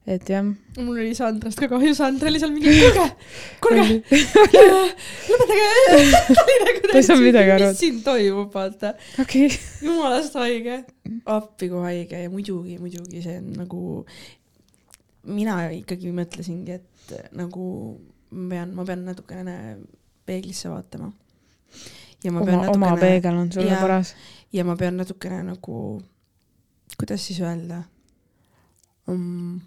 et 0.10 0.32
jah. 0.34 0.44
mul 0.82 0.98
oli 0.98 1.14
Sandrast 1.16 1.62
ka 1.62 1.70
kahju, 1.72 1.94
Sandra 1.96 2.28
oli 2.28 2.42
seal 2.42 2.52
mingi, 2.52 2.74
kuulge, 2.82 3.06
kuulge, 3.64 4.26
lõpetage. 5.30 5.70
Ta 6.90 6.98
ei 6.98 7.08
saanud 7.08 7.24
midagi 7.30 7.54
aru. 7.56 7.70
mis 7.72 7.82
siin 7.86 8.02
toimub, 8.04 8.52
vaata. 8.56 8.92
okei. 9.24 9.48
jumalast 9.86 10.36
haige, 10.42 10.82
appi 11.38 11.72
kui 11.72 11.86
haige 11.86 12.24
ja 12.26 12.34
muidugi, 12.34 12.76
muidugi 12.84 13.24
see 13.24 13.38
on 13.40 13.48
nagu, 13.62 13.86
mina 15.40 15.62
ikkagi 15.78 16.12
mõtlesingi, 16.20 16.82
et 16.82 17.16
nagu 17.40 17.72
ma 18.36 18.52
pean, 18.52 18.76
ma 18.76 18.88
pean 18.92 19.08
natukene 19.08 19.58
peeglisse 20.28 20.68
vaatama. 20.74 21.14
Ja 22.24 22.32
ma 22.32 22.46
pean 22.46 22.60
oma, 22.60 22.70
oma 22.70 22.92
natukene 22.92 23.12
peegel 23.12 23.42
on 23.42 23.52
sulle 23.52 23.72
Jaa. 23.72 23.82
paras. 23.82 24.16
ja 24.54 24.66
ma 24.66 24.76
pean 24.76 24.98
natukene 24.98 25.42
nagu, 25.44 26.02
kuidas 26.98 27.26
siis 27.28 27.42
öelda 27.42 27.84
um,, 29.08 29.60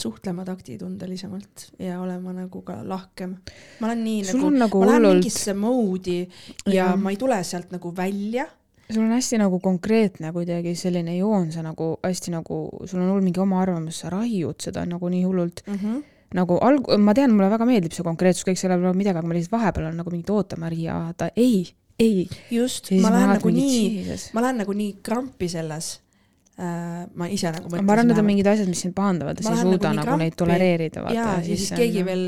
suhtlema 0.00 0.44
taktitundelisemalt 0.44 1.66
ja 1.78 2.00
olema 2.00 2.32
nagu 2.32 2.62
ka 2.62 2.80
lahkem. 2.88 3.36
ma 3.80 3.90
olen 3.90 4.04
nii 4.04 4.24
sul 4.24 4.40
nagu, 4.40 4.56
nagu 4.64 4.80
ma 4.80 4.86
lähen 4.86 5.02
hullult, 5.02 5.20
mingisse 5.20 5.54
moodi 5.54 6.20
ja 6.66 6.74
Jaa. 6.74 6.96
ma 6.96 7.10
ei 7.10 7.20
tule 7.20 7.42
sealt 7.44 7.70
nagu 7.70 7.96
välja 7.96 8.48
sul 8.90 9.04
on 9.04 9.12
hästi 9.14 9.38
nagu 9.38 9.60
konkreetne 9.60 10.32
kuidagi 10.32 10.74
selline 10.74 11.16
joon, 11.16 11.52
sa 11.52 11.62
nagu 11.62 11.92
hästi 12.02 12.32
nagu, 12.34 12.60
sul 12.84 13.00
on 13.00 13.12
hull 13.12 13.22
mingi 13.24 13.40
oma 13.40 13.60
arvamus, 13.62 14.00
sa 14.02 14.10
raiud 14.10 14.58
seda 14.62 14.84
nagu 14.88 15.08
nii 15.08 15.22
hullult 15.24 15.62
mm. 15.66 15.74
-hmm. 15.74 16.02
Nagu 16.36 16.58
alg-, 16.62 16.90
ma 17.02 17.14
tean, 17.16 17.32
mulle 17.34 17.50
väga 17.52 17.66
meeldib 17.68 17.94
see 17.96 18.06
konkreetsus, 18.06 18.46
kõik 18.48 18.60
selle 18.60 18.78
peale 18.80 18.96
midagi, 18.96 19.18
aga 19.18 19.26
ma 19.26 19.36
lihtsalt 19.36 19.56
vahepeal 19.56 19.88
olen 19.88 19.98
nagu 20.02 20.12
mingi, 20.14 20.34
oota, 20.34 20.58
Maria, 20.60 20.98
vaata, 21.06 21.30
ei, 21.40 21.64
ei. 22.00 22.28
just, 22.54 22.92
ma 23.02 23.12
lähen 23.14 23.34
nagu 23.34 23.54
nii, 23.54 24.20
ma 24.36 24.44
lähen 24.46 24.62
nagu 24.64 24.76
nii 24.76 24.92
krampi 25.06 25.48
selles 25.50 25.96
äh,. 26.60 27.08
ma 27.14 27.30
ise 27.32 27.50
nagu 27.54 27.66
mõtlesin. 27.66 27.88
ma 27.88 27.96
arvan, 27.96 28.12
need 28.12 28.22
on 28.22 28.28
mingid 28.28 28.52
asjad, 28.52 28.70
mis 28.70 28.84
sind 28.86 28.94
pahandavad 28.96 29.40
ja 29.40 29.48
sa 29.48 29.56
ei 29.56 29.64
suuda 29.64 29.94
nagu 29.96 30.06
nagu, 30.12 30.20
neid 30.22 30.38
tolereerida, 30.38 31.08
ja, 31.08 31.26
ja 31.32 31.42
siis 31.46 31.72
keegi 31.74 32.06
veel 32.06 32.24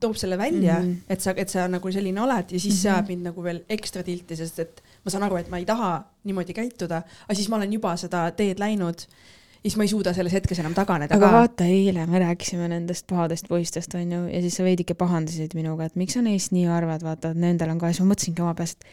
toob 0.00 0.18
selle 0.20 0.36
välja 0.38 0.74
mm. 0.76 0.90
-hmm. 0.90 1.12
et 1.14 1.20
sa, 1.24 1.32
et 1.36 1.48
sa 1.48 1.64
nagu 1.72 1.92
selline 1.92 2.20
oled 2.20 2.52
ja 2.52 2.60
siis 2.60 2.64
mm 2.64 2.76
-hmm. 2.76 2.82
see 2.82 2.90
ajab 2.90 3.08
mind 3.08 3.30
nagu 3.30 3.42
veel 3.42 3.62
ekstra 3.68 4.02
tilti, 4.02 4.36
sest 4.36 4.58
et 4.58 4.82
ma 5.04 5.10
saan 5.10 5.22
aru, 5.22 5.36
et 5.36 5.48
ma 5.48 5.58
ei 5.58 5.64
taha 5.64 6.04
niimoodi 6.24 6.52
käituda, 6.52 7.02
aga 7.24 7.34
siis 7.34 7.48
ma 7.48 7.56
olen 7.56 7.72
juba 7.72 7.96
seda 7.96 8.30
teed 8.30 8.60
läinud 8.60 9.00
ja 9.00 9.35
siis 9.66 9.76
ma 9.78 9.86
ei 9.86 9.90
suuda 9.90 10.12
selles 10.14 10.36
hetkes 10.36 10.60
enam 10.62 10.74
taganeda 10.76 11.16
aga 11.16 11.26
ka. 11.26 11.40
vaata, 11.40 11.66
eile 11.66 12.06
me 12.10 12.22
rääkisime 12.22 12.68
nendest 12.70 13.06
pahadest 13.10 13.48
poistest, 13.50 13.94
onju, 13.98 14.26
ja 14.30 14.40
siis 14.44 14.60
sa 14.60 14.66
veidike 14.66 14.94
pahandasid 14.98 15.56
minuga, 15.58 15.90
et 15.90 15.98
miks 15.98 16.16
sa 16.16 16.22
neist 16.24 16.54
nii 16.54 16.68
arvad, 16.70 17.04
vaata, 17.06 17.34
et 17.34 17.42
nendel 17.42 17.74
on 17.74 17.82
ka, 17.82 17.90
siis 17.90 18.04
ma 18.04 18.12
mõtlesingi 18.12 18.44
oma 18.44 18.54
peas, 18.58 18.76
et 18.76 18.88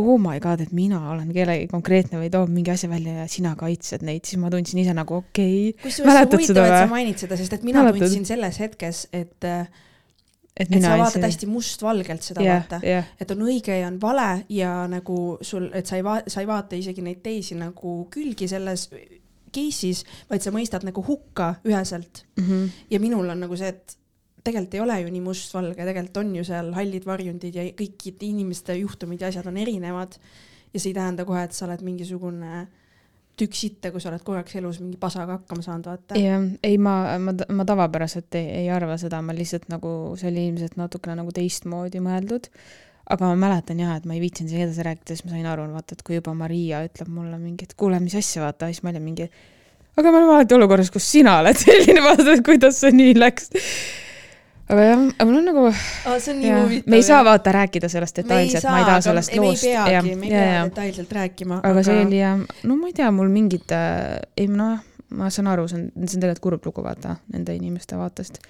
oh 0.00 0.18
my 0.18 0.40
god, 0.42 0.64
et 0.64 0.72
mina 0.74 0.98
olen 1.12 1.30
kellegi 1.34 1.68
konkreetne 1.70 2.18
või 2.18 2.30
toob 2.32 2.50
mingi 2.50 2.72
asja 2.72 2.90
välja 2.90 3.20
ja 3.20 3.26
sina 3.30 3.54
kaitsed 3.58 4.02
neid, 4.06 4.24
siis 4.26 4.40
ma 4.42 4.50
tundsin 4.50 4.80
ise 4.82 4.94
nagu 4.96 5.20
okei. 5.20 5.70
Okay,, 5.70 5.82
kusjuures 5.84 6.18
see 6.18 6.26
huvitav, 6.26 6.46
seda 6.50 6.66
et 6.66 6.76
sa 6.76 6.90
mainid 6.90 7.24
seda, 7.26 7.38
sest 7.40 7.58
et 7.58 7.66
mina 7.66 7.82
Mäletad? 7.84 8.06
tundsin 8.08 8.26
selles 8.32 8.60
hetkes, 8.64 9.08
et, 9.12 9.36
et 9.44 9.82
et 10.54 10.70
sa 10.78 10.94
vaatad 10.98 11.24
hästi 11.26 11.48
mustvalgelt 11.50 12.22
seda 12.22 12.42
jah, 12.44 12.60
vaata, 12.62 12.78
jah, 12.86 13.06
et 13.18 13.30
on 13.34 13.40
õige 13.42 13.74
ja 13.74 13.88
on 13.90 13.96
vale 14.02 14.28
ja 14.54 14.84
nagu 14.90 15.16
sul, 15.42 15.66
et 15.74 15.86
sa 15.90 15.98
ei 15.98 16.04
va-, 16.06 16.22
sa 16.30 16.44
ei 16.44 16.46
vaata 16.46 16.78
isegi 16.78 17.02
neid 17.02 17.24
teisi 17.24 17.58
nagu 17.58 17.96
külgi 18.14 18.46
selles 18.50 18.86
case'is, 19.54 20.04
vaid 20.30 20.42
sa 20.44 20.52
mõistad 20.54 20.84
nagu 20.86 21.04
hukka 21.06 21.54
üheselt 21.64 22.24
Mhm. 22.38 22.66
ja 22.90 23.00
minul 23.00 23.28
on 23.30 23.40
nagu 23.46 23.56
see, 23.56 23.68
et 23.68 23.96
tegelikult 24.44 24.74
ei 24.74 24.80
ole 24.84 25.00
ju 25.00 25.10
nii 25.10 25.24
mustvalge, 25.24 25.84
tegelikult 25.88 26.16
on 26.20 26.34
ju 26.36 26.44
seal 26.44 26.72
hallid 26.76 27.04
varjundid 27.08 27.54
ja 27.56 27.62
kõikide 27.72 28.26
inimeste 28.28 28.76
juhtumid 28.76 29.20
ja 29.22 29.28
asjad 29.32 29.46
on 29.48 29.56
erinevad. 29.56 30.18
ja 30.74 30.80
see 30.80 30.90
ei 30.90 30.94
tähenda 30.94 31.24
kohe, 31.24 31.44
et 31.44 31.52
sa 31.54 31.66
oled 31.68 31.80
mingisugune 31.86 32.66
tükk 33.38 33.54
sitta, 33.54 33.90
kui 33.90 34.00
sa 34.02 34.10
oled 34.10 34.22
korraks 34.22 34.54
elus 34.58 34.80
mingi 34.80 34.96
pasaga 35.00 35.38
hakkama 35.38 35.62
saanud, 35.62 35.86
vaata. 35.86 36.18
jah, 36.18 36.42
ei 36.62 36.78
ma, 36.78 37.16
ma, 37.18 37.32
ma 37.50 37.64
tavapäraselt 37.66 38.34
ei, 38.38 38.46
ei 38.60 38.70
arva 38.70 38.96
seda, 39.00 39.20
ma 39.22 39.34
lihtsalt 39.34 39.68
nagu, 39.72 40.14
see 40.18 40.28
oli 40.30 40.44
ilmselt 40.50 40.76
natukene 40.78 41.16
nagu 41.22 41.32
teistmoodi 41.34 42.02
mõeldud. 42.04 42.46
Aga 43.10 43.30
ma 43.30 43.36
mäletan 43.46 43.80
jah, 43.82 43.96
et 43.98 44.06
ma 44.08 44.16
ei 44.16 44.22
viitsinud 44.22 44.52
siin 44.52 44.64
edasi 44.66 44.84
rääkida, 44.86 45.12
siis 45.12 45.26
ma 45.26 45.34
sain 45.34 45.48
aru, 45.48 45.66
vaata, 45.74 45.96
et 45.96 46.04
kui 46.06 46.16
juba 46.16 46.32
Maria 46.36 46.84
ütleb 46.86 47.10
mulle 47.12 47.36
mingi, 47.40 47.66
et 47.68 47.74
kuule, 47.78 47.98
mis 48.00 48.16
asja, 48.16 48.44
vaata, 48.46 48.70
siis 48.72 48.84
ma 48.84 48.94
olin 48.94 49.04
mingi, 49.04 49.28
aga 49.96 50.08
me 50.08 50.20
oleme 50.22 50.38
alati 50.38 50.56
olukorras, 50.56 50.92
kus 50.94 51.10
sina 51.16 51.36
oled 51.42 51.60
selline, 51.64 52.00
vaata, 52.04 52.30
et 52.32 52.46
kuidas 52.46 52.80
see 52.80 52.94
nii 52.96 53.18
läks. 53.18 53.52
aga 54.72 54.88
jah, 54.88 55.04
aga 55.12 55.28
mul 55.28 55.38
on 55.42 55.48
nagu, 55.50 55.66
see 55.74 56.32
on 56.32 56.40
nii 56.40 56.56
huvitav. 56.56 56.90
me 56.94 57.00
ei 57.02 57.06
saa 57.10 57.20
vaata 57.28 57.54
rääkida 57.58 57.92
sellest 57.92 58.22
detailselt, 58.22 58.70
ma 58.70 58.80
ei 58.80 58.88
taha 58.88 59.04
sellest 59.10 59.36
loost. 59.36 59.68
me 59.68 59.74
ei 59.74 59.84
peagi, 59.84 60.16
me 60.16 60.30
ei 60.30 60.34
pea 60.38 60.66
detailselt 60.70 61.16
rääkima. 61.20 61.60
aga 61.60 61.84
see 61.84 62.00
oli 62.06 62.22
jah, 62.22 62.40
no 62.64 62.80
ma 62.80 62.88
ei 62.88 62.96
tea, 62.96 63.12
mul 63.12 63.32
mingid 63.32 63.76
äh,, 63.76 64.22
ei 64.40 64.48
noh, 64.48 64.80
ma 65.14 65.28
saan 65.30 65.52
aru, 65.52 65.68
see 65.68 65.82
on, 65.82 65.90
see 66.06 66.16
on 66.16 66.24
tegelikult 66.24 66.46
kurb 66.48 66.70
lugu, 66.70 66.84
vaata, 66.86 67.18
nende 67.32 67.54
inimeste 67.56 68.00
vaatest. 68.00 68.40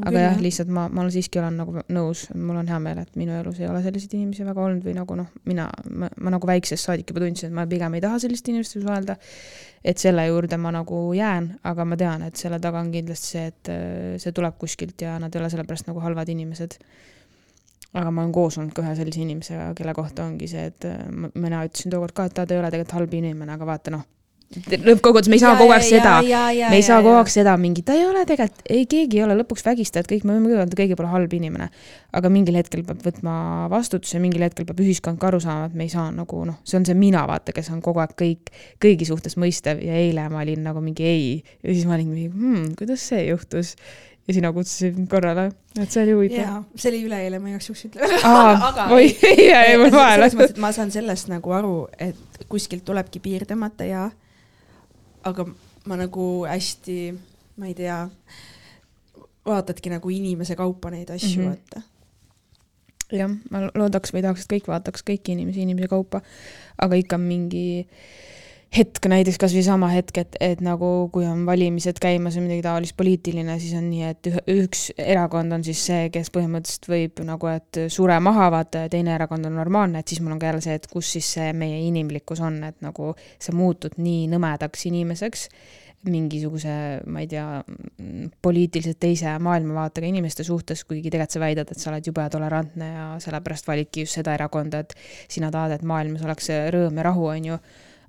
Aga 0.00 0.22
jah, 0.24 0.38
lihtsalt 0.42 0.70
ma, 0.74 0.86
ma 0.92 1.04
siiski 1.12 1.38
olen 1.38 1.58
nagu 1.60 1.84
nõus, 1.94 2.24
mul 2.34 2.58
on 2.58 2.70
hea 2.70 2.78
meel, 2.82 3.00
et 3.04 3.18
minu 3.20 3.36
elus 3.38 3.60
ei 3.62 3.68
ole 3.70 3.82
selliseid 3.84 4.16
inimesi 4.18 4.46
väga 4.46 4.62
olnud 4.64 4.86
või 4.86 4.94
nagu 4.96 5.18
noh, 5.18 5.30
mina, 5.48 5.68
ma, 5.90 6.10
nagu 6.34 6.50
väiksest 6.50 6.88
saadik 6.88 7.12
juba 7.12 7.22
tundsin, 7.22 7.52
et 7.52 7.56
ma 7.56 7.66
pigem 7.70 7.94
ei 7.94 8.02
taha 8.04 8.18
selliste 8.24 8.50
inimestega 8.52 8.86
suhelda. 8.88 9.16
et 9.84 10.00
selle 10.00 10.26
juurde 10.26 10.56
ma 10.56 10.72
nagu 10.72 10.98
jään, 11.14 11.50
aga 11.70 11.84
ma 11.84 11.96
tean, 12.00 12.22
et 12.24 12.40
selle 12.40 12.58
taga 12.60 12.80
on 12.80 12.90
kindlasti 12.92 13.34
see, 13.34 13.46
et 13.52 13.72
äh, 13.72 14.14
see 14.22 14.32
tuleb 14.32 14.56
kuskilt 14.58 15.02
ja 15.04 15.18
nad 15.20 15.34
ei 15.34 15.42
ole 15.42 15.50
sellepärast 15.52 15.90
nagu 15.90 16.00
halvad 16.00 16.30
inimesed 16.32 16.78
aga 17.94 18.10
ma 18.10 18.24
olen 18.24 18.32
koos 18.34 18.58
olnud 18.58 18.74
ka 18.74 18.82
ühe 18.82 18.96
sellise 18.98 19.20
inimesega, 19.22 19.68
kelle 19.78 19.94
kohta 19.94 20.24
ongi 20.26 20.48
see, 20.50 20.66
et 20.72 20.88
äh, 20.88 21.04
mina 21.34 21.62
ütlesin 21.68 21.92
tookord 21.94 22.16
ka, 22.16 22.26
et 22.26 22.34
ta 22.34 22.48
ei 22.48 22.58
ole 22.58 22.72
tegelikult 22.72 22.98
halb 22.98 23.18
inimene, 23.20 23.54
aga 23.54 23.68
vaata 23.68 23.94
noh, 23.94 24.08
lõppkokkuvõttes 24.54 25.30
me 25.32 25.38
ei 25.38 25.42
saa 25.42 25.54
kogu 25.58 25.74
aeg 25.74 25.84
seda, 25.86 26.14
me 26.22 26.78
ei 26.78 26.84
saa 26.86 27.00
kogu 27.02 27.16
aeg 27.18 27.30
seda 27.32 27.54
mingi, 27.60 27.82
ta 27.86 27.96
ei 27.96 28.04
ole 28.06 28.22
tegelikult, 28.28 28.62
ei 28.70 28.86
keegi 28.90 29.20
ei 29.20 29.24
ole 29.26 29.36
lõpuks 29.40 29.64
vägistajad, 29.66 30.08
kõik 30.10 30.26
me 30.28 30.36
võime 30.36 30.50
küll 30.50 30.62
öelda, 30.62 30.78
keegi 30.78 30.98
pole 30.98 31.10
halb 31.10 31.34
inimene. 31.36 31.68
aga 32.14 32.30
mingil 32.30 32.54
hetkel 32.54 32.84
peab 32.86 33.02
võtma 33.02 33.34
vastutuse, 33.72 34.20
mingil 34.22 34.44
hetkel 34.46 34.68
peab 34.68 34.80
ühiskond 34.84 35.18
ka 35.18 35.32
aru 35.32 35.40
saama, 35.42 35.66
et 35.70 35.74
me 35.74 35.88
ei 35.88 35.92
saa 35.92 36.10
nagu 36.14 36.44
noh, 36.46 36.60
see 36.62 36.78
on 36.78 36.86
see 36.86 36.94
mina, 36.98 37.24
vaata, 37.26 37.54
kes 37.56 37.72
on 37.74 37.82
kogu 37.82 38.02
aeg 38.04 38.14
kõik, 38.18 38.54
kõigi 38.82 39.08
suhtes 39.08 39.38
mõistev 39.40 39.82
ja 39.82 39.98
eile 39.98 40.28
ma 40.30 40.44
olin 40.44 40.62
nagu 40.68 40.82
mingi 40.84 41.06
ei. 41.08 41.30
ja 41.62 41.72
siis 41.72 41.86
ma 41.88 41.98
olin 41.98 42.10
mingi 42.12 42.28
hmm,, 42.30 42.74
kuidas 42.78 43.08
see 43.10 43.26
juhtus. 43.28 43.74
ja 44.28 44.34
sina 44.34 44.52
kutsusid 44.56 44.94
mind 44.96 45.10
korrale, 45.10 45.50
et 45.76 45.90
see 45.90 46.04
oli 46.06 46.14
huvitav. 46.16 46.62
see 46.76 46.92
oli 46.92 47.02
üleeile, 47.08 47.40
ma 47.42 47.50
igaks 47.50 47.68
juhuks 47.68 47.88
ütlen. 47.90 48.18
aa, 48.30 48.86
oi, 48.94 49.08
jäi 49.10 49.74
mul 49.80 49.90
vahele 49.92 50.30
selles. 50.30 50.38
mõttes, 50.38 50.54
et 50.54 50.62
ma 50.68 50.70
saan 50.76 50.94
sellest 50.94 51.32
nagu 51.32 51.56
aru, 51.58 51.74
et 51.98 52.46
kuskilt 52.48 52.86
tulebki 52.86 53.20
piir 53.24 53.48
tõmmata 53.48 53.88
ja, 53.88 54.06
aga 55.24 55.46
ma 55.88 55.96
nagu 56.00 56.44
hästi, 56.48 56.98
ma 57.60 57.68
ei 57.70 57.74
tea, 57.78 57.98
vaatadki 59.44 59.92
nagu 59.92 60.12
inimese 60.12 60.56
kaupa 60.56 60.90
neid 60.90 61.10
asju 61.12 61.42
mm, 61.42 61.48
-hmm. 61.48 61.56
vaata. 61.56 61.82
jah, 63.12 63.30
ma 63.50 63.68
loodaks 63.74 64.14
või 64.14 64.22
tahaks, 64.24 64.44
et 64.44 64.52
kõik 64.56 64.68
vaataks 64.72 65.04
kõiki 65.04 65.36
inimesi 65.36 65.62
inimese 65.62 65.88
kaupa, 65.88 66.22
aga 66.78 66.96
ikka 66.96 67.18
mingi 67.18 67.86
hetk 68.74 69.06
näiteks 69.06 69.38
kasvõi 69.38 69.62
sama 69.62 69.88
hetk, 69.92 70.18
et, 70.18 70.36
et 70.42 70.62
nagu 70.64 70.88
kui 71.14 71.26
on 71.28 71.44
valimised 71.46 72.00
käimas 72.02 72.38
või 72.38 72.48
midagi 72.48 72.64
taolist 72.66 72.96
poliitiline, 72.98 73.54
siis 73.62 73.76
on 73.78 73.86
nii, 73.90 74.08
et 74.10 74.30
ühe, 74.30 74.42
üks 74.64 74.88
erakond 74.98 75.54
on 75.54 75.62
siis 75.66 75.82
see, 75.86 76.08
kes 76.14 76.32
põhimõtteliselt 76.34 76.90
võib 76.90 77.22
nagu, 77.28 77.50
et 77.52 77.84
sure 77.92 78.18
maha 78.24 78.50
vaata 78.54 78.86
ja 78.86 78.92
teine 78.92 79.14
erakond 79.14 79.46
on 79.46 79.54
normaalne, 79.60 80.02
et 80.02 80.10
siis 80.10 80.22
mul 80.24 80.34
on 80.34 80.42
ka 80.42 80.50
jälle 80.50 80.64
see, 80.64 80.74
et 80.80 80.90
kus 80.90 81.14
siis 81.16 81.30
see 81.36 81.52
meie 81.54 81.78
inimlikkus 81.86 82.42
on, 82.42 82.58
et 82.66 82.82
nagu 82.84 83.12
sa 83.38 83.54
muutud 83.54 83.94
nii 84.02 84.26
nõmedaks 84.34 84.86
inimeseks 84.90 85.48
mingisuguse, 86.04 86.72
ma 87.08 87.22
ei 87.22 87.28
tea, 87.30 87.46
poliitiliselt 88.44 88.98
teise 89.00 89.30
maailmavaatega 89.40 90.10
inimeste 90.10 90.44
suhtes, 90.44 90.82
kuigi 90.84 91.08
tegelikult 91.08 91.38
sa 91.38 91.40
väidad, 91.40 91.70
et 91.72 91.80
sa 91.80 91.88
oled 91.88 92.10
jube 92.10 92.26
tolerantne 92.28 92.90
ja 92.90 93.06
sellepärast 93.24 93.70
validki 93.70 94.04
just 94.04 94.18
seda 94.18 94.34
erakonda, 94.36 94.82
et 94.84 94.92
sina 95.32 95.48
tahad, 95.54 95.78
et 95.78 95.86
maailmas 95.88 96.26
oleks 96.26 96.52
rõõm 96.74 97.00
ja 97.00 97.06
rahu, 97.08 97.30
on 97.32 97.50
ju 97.54 97.58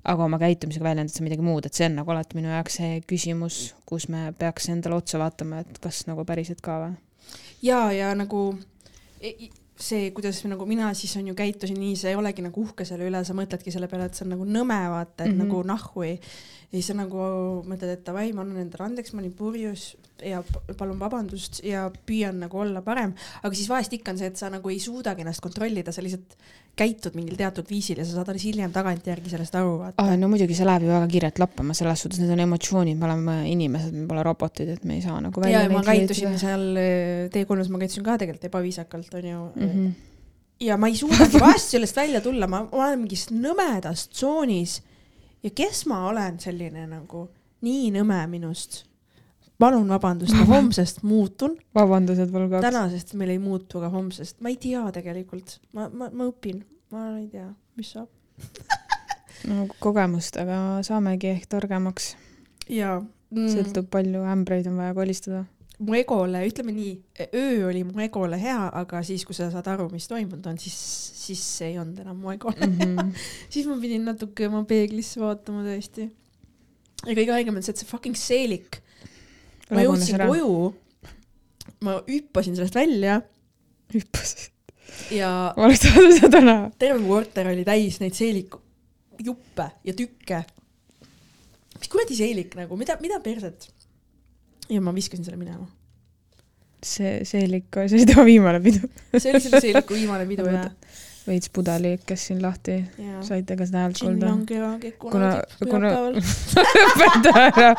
aga 0.06 0.24
oma 0.24 0.38
käitumisega 0.38 0.86
väljendad 0.86 1.14
sa 1.14 1.24
midagi 1.26 1.44
muud, 1.44 1.66
et 1.66 1.74
see 1.74 1.88
on 1.88 1.98
nagu 2.00 2.14
alati 2.14 2.38
minu 2.38 2.52
jaoks 2.52 2.78
see 2.80 3.02
küsimus, 3.10 3.60
kus 3.88 4.08
me 4.12 4.30
peaks 4.38 4.70
endale 4.72 5.00
otsa 5.00 5.20
vaatama, 5.22 5.64
et 5.64 5.80
kas 5.82 6.04
nagu 6.10 6.24
päriselt 6.28 6.62
ka 6.64 6.78
või? 6.84 6.96
ja, 7.66 7.80
ja 7.92 8.14
nagu 8.18 8.48
e- 9.20 9.50
see, 9.76 10.10
kuidas 10.16 10.40
nagu 10.48 10.66
mina 10.66 10.92
siis 10.94 11.16
on 11.16 11.28
ju 11.28 11.34
käitusin 11.36 11.78
nii, 11.80 11.96
sa 12.00 12.08
ei 12.08 12.16
olegi 12.16 12.44
nagu 12.44 12.62
uhke 12.62 12.86
selle 12.88 13.08
üle, 13.08 13.22
sa 13.24 13.36
mõtledki 13.36 13.72
selle 13.74 13.88
peale, 13.90 14.08
et 14.08 14.16
see 14.16 14.24
on 14.26 14.32
nagu 14.36 14.46
nõme, 14.48 14.78
vaata, 14.92 15.24
et 15.24 15.30
mm. 15.30 15.32
-hmm. 15.34 15.42
nagu 15.44 15.62
nahhu 15.66 16.06
ei. 16.06 16.20
Ja 16.66 16.74
siis 16.74 16.90
sa 16.90 16.96
nagu 16.98 17.22
mõtled, 17.68 17.92
et 17.94 18.04
davai, 18.06 18.30
ma 18.34 18.42
annan 18.44 18.64
endale 18.64 18.88
andeks, 18.88 19.14
ma 19.14 19.22
olin 19.22 19.34
purjus 19.36 19.94
ja 20.24 20.40
palun 20.78 20.98
vabandust 21.00 21.60
ja 21.66 21.86
püüan 22.08 22.40
nagu 22.40 22.60
olla 22.62 22.82
parem, 22.84 23.12
aga 23.42 23.52
siis 23.54 23.68
vahest 23.70 23.92
ikka 23.96 24.14
on 24.14 24.20
see, 24.20 24.30
et 24.32 24.40
sa 24.40 24.48
nagu 24.52 24.72
ei 24.72 24.78
suudagi 24.82 25.22
ennast 25.24 25.44
kontrollida, 25.44 25.92
sa 25.92 26.04
lihtsalt 26.04 26.36
käitud 26.76 27.14
mingil 27.16 27.38
teatud 27.38 27.68
viisil 27.68 28.00
ja 28.00 28.04
sa 28.04 28.18
saad 28.18 28.32
alles 28.32 28.44
hiljem 28.44 28.72
tagantjärgi 28.72 29.32
sellest 29.32 29.54
aru, 29.56 29.76
vaata 29.80 30.04
ah,. 30.04 30.16
no 30.20 30.28
muidugi 30.32 30.56
see 30.56 30.66
läheb 30.68 30.84
ju 30.84 30.92
väga 30.92 31.10
kiirelt 31.12 31.40
lappama, 31.40 31.76
selles 31.76 32.02
suhtes 32.04 32.20
need 32.20 32.32
on 32.34 32.42
emotsioonid, 32.44 32.98
me 33.00 33.08
oleme 33.08 33.36
inimesed, 33.52 33.94
me 33.96 34.08
pole 34.10 34.24
robotid, 34.26 34.74
et 34.74 34.84
me 34.88 34.98
ei 34.98 35.04
saa 35.04 35.20
nagu 35.24 35.44
välja 35.44 35.64
ja 35.64 35.72
ma 35.72 35.84
käitusin 35.86 36.34
lülitada. 36.34 36.42
seal 36.42 36.82
eh, 36.82 37.22
T3-s, 37.32 37.72
ma 37.72 37.80
käitusin 37.84 38.04
ka 38.08 38.18
tegelikult 38.20 38.50
ebaviisakalt, 38.50 39.16
onju 39.20 39.46
mm. 39.54 39.70
Mhm. 39.70 39.88
ja 40.68 40.76
ma 40.80 40.92
ei 40.92 41.00
suudagi 41.00 41.40
vahest 41.40 41.76
sellest 41.76 41.96
välja 41.96 42.20
tulla, 42.24 42.48
ma 42.48 42.66
ma 42.66 42.84
olen 42.84 43.04
mingis 43.04 43.28
nõmedas 43.32 44.08
tsoonis 44.12 44.80
ja 45.46 45.54
kes 45.54 45.86
ma 45.86 46.02
olen 46.10 46.40
selline 46.42 46.86
nagu 46.90 47.28
nii 47.66 47.90
nõme 47.94 48.18
minust. 48.30 48.82
palun 49.62 49.88
vabandust, 49.88 50.34
ma 50.40 50.44
homsest 50.50 51.02
muutun, 51.06 51.56
vabandused 51.74 52.32
veel 52.32 52.48
kaks. 52.50 52.66
tänasest 52.66 53.14
meil 53.16 53.36
ei 53.36 53.40
muutu 53.42 53.80
ka 53.82 53.90
homsest, 53.92 54.40
ma 54.44 54.52
ei 54.52 54.58
tea 54.60 54.84
tegelikult, 54.92 55.58
ma, 55.72 55.88
ma, 55.88 56.10
ma 56.12 56.28
õpin, 56.28 56.60
ma 56.92 57.08
ei 57.20 57.28
tea, 57.32 57.48
mis 57.78 57.94
saab. 57.94 58.10
no 59.48 59.68
kogemustega 59.80 60.82
saamegi 60.86 61.30
ehk 61.32 61.48
targemaks, 61.54 62.14
ja 62.68 62.98
mm, 62.98 63.48
sõltub 63.54 63.88
palju 63.92 64.26
ämbreid 64.28 64.68
on 64.70 64.80
vaja 64.82 64.96
kolistada. 64.98 65.44
Mu 65.84 65.96
egole, 65.96 66.40
ütleme 66.48 66.72
nii, 66.72 66.92
öö 67.26 67.66
oli 67.68 67.82
mu 67.84 68.00
egole 68.04 68.38
hea, 68.40 68.60
aga 68.80 69.02
siis, 69.04 69.26
kui 69.28 69.36
sa 69.36 69.50
saad 69.52 69.66
aru, 69.74 69.90
mis 69.92 70.08
toimunud 70.08 70.46
on, 70.48 70.56
siis, 70.60 70.76
siis 71.26 71.42
see 71.58 71.72
ei 71.74 71.78
olnud 71.82 72.00
enam 72.00 72.16
mu 72.22 72.32
egole 72.32 72.56
mm. 72.64 72.78
Mhm. 72.78 72.98
-hmm. 72.98 73.28
siis 73.52 73.68
ma 73.68 73.76
pidin 73.82 74.06
natuke 74.08 74.48
oma 74.48 74.64
peeglisse 74.64 75.20
vaatama 75.20 75.66
tõesti. 75.66 76.08
ja 77.04 77.12
kõige 77.12 77.36
haigem 77.36 77.60
on 77.60 77.66
see, 77.66 77.76
et 77.76 77.84
see 77.84 77.90
fucking 77.90 78.16
seelik, 78.16 78.80
ma 79.70 79.84
jõudsin 79.84 80.22
koju, 80.24 80.74
ma 81.84 82.00
hüppasin 82.08 82.56
sellest 82.56 82.78
välja 82.78 83.20
hüppasid. 83.92 84.50
ja 85.12 85.52
oleks 85.56 85.84
tahtnud 85.84 86.18
seda 86.20 86.40
näha. 86.40 86.70
terve 86.78 87.02
mu 87.02 87.12
korter 87.12 87.52
oli 87.52 87.68
täis 87.68 88.00
neid 88.00 88.16
seeliku 88.16 88.62
juppe 89.22 89.70
ja 89.84 89.92
tükke. 89.96 90.42
mis 91.78 91.88
kuradi 91.92 92.16
seelik 92.16 92.56
nagu, 92.56 92.76
mida, 92.80 92.96
mida 93.04 93.20
perset? 93.20 93.75
Ja 94.70 94.80
ma 94.82 94.94
viskasin 94.94 95.24
selle 95.24 95.40
minema. 95.40 95.66
see, 96.82 97.18
seelik, 97.24 97.68
see 97.72 97.98
oli 97.98 98.06
tema 98.06 98.24
viimane 98.28 98.60
pidu. 98.62 98.88
see 99.16 99.32
oli 99.32 99.42
selle 99.42 99.60
seeliku 99.60 99.96
viimane 100.00 100.26
pidu 100.28 100.46
ja, 100.50 100.66
veits 101.26 101.50
pudeli 101.50 101.92
lükkes 101.96 102.26
siin 102.28 102.40
lahti, 102.42 102.76
saite 103.26 103.56
ka 103.58 103.66
seda 103.68 103.84
häält 103.84 104.00
kuulda? 104.00 104.32
kuna 105.02 105.30
Kuna-, 105.66 105.94
lõpeta 106.78 107.32
ära, 107.42 107.70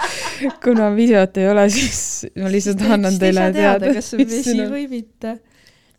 kuna 0.63 0.89
videot 0.95 1.39
ei 1.41 1.50
ole, 1.52 1.67
siis 1.73 2.02
ma 2.36 2.52
lihtsalt 2.52 2.84
annan 2.97 3.19
teile 3.21 3.50
teada. 3.56 3.93
kas 3.95 4.13
on 4.17 4.23
vesi 4.26 4.58
või 4.60 4.88
mitte. 4.91 5.38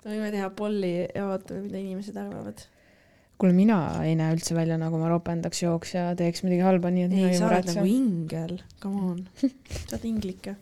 me 0.04 0.10
võime 0.12 0.32
teha 0.34 0.50
polli 0.56 0.92
ja 1.06 1.28
vaatame, 1.30 1.64
mida 1.64 1.80
inimesed 1.80 2.18
arvavad. 2.20 2.66
kuule, 3.40 3.56
mina 3.56 3.80
ei 4.04 4.16
näe 4.18 4.36
üldse 4.36 4.56
välja, 4.58 4.78
nagu 4.80 5.00
ma 5.00 5.10
ropendaks, 5.12 5.64
jooks 5.64 5.96
ja 5.96 6.10
teeks 6.18 6.44
midagi 6.44 6.64
halba, 6.66 6.92
nii 6.92 7.08
et 7.08 7.18
ei, 7.22 7.34
sa 7.38 7.48
oled 7.48 7.72
nagu. 7.72 7.88
ingel, 7.88 8.56
come 8.82 9.12
on. 9.14 9.22
sa 9.40 9.96
oled 9.96 10.08
inglike. 10.12 10.58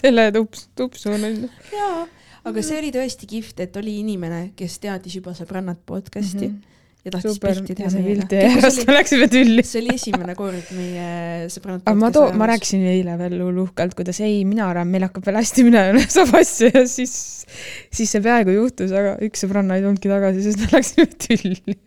teletups, 0.00 0.68
tupsu 0.76 1.12
on 1.12 1.28
onju. 1.28 1.52
jaa, 1.74 2.02
aga 2.48 2.64
see 2.64 2.80
oli 2.80 2.90
tõesti 2.94 3.28
kihvt, 3.30 3.62
et 3.66 3.78
oli 3.80 4.00
inimene, 4.02 4.50
kes 4.58 4.80
teadis 4.82 5.20
juba 5.20 5.34
sõbrannat 5.36 5.82
podcast'i 5.86 6.46
mm 6.48 6.54
-hmm. 6.54 6.78
ja 7.04 7.12
tahtis 7.14 7.36
super, 7.36 7.54
pilti 7.58 7.76
teha 7.76 7.90
meile 7.96 8.70
siis 8.70 8.86
me 8.88 8.96
läksime 8.96 9.28
tülli. 9.32 9.64
see 9.66 9.82
oli 9.82 9.94
esimene 9.96 10.34
kord 10.38 10.72
meie 10.76 11.48
sõbrannat 11.52 11.88
aga 11.88 11.96
ma 12.00 12.10
too, 12.16 12.32
ma. 12.32 12.48
rääkisin 12.52 12.86
eile 12.94 13.18
veel 13.20 13.40
uhkelt, 13.64 13.94
kuidas 13.98 14.20
ei, 14.24 14.44
mina 14.44 14.68
arvan, 14.70 14.88
meil 14.88 15.08
hakkab 15.08 15.26
veel 15.26 15.40
hästi 15.42 15.66
minema, 15.68 16.04
saab 16.16 16.34
asju 16.40 16.72
ja 16.74 16.86
siis, 16.88 17.46
siis 17.92 18.10
see 18.10 18.24
peaaegu 18.24 18.56
juhtus, 18.56 18.92
aga 18.92 19.16
üks 19.26 19.44
sõbranna 19.44 19.76
ei 19.76 19.84
tulnudki 19.84 20.12
tagasi, 20.12 20.44
sest 20.48 20.64
me 20.64 20.72
läksime 20.76 21.08
tülli. 21.26 21.80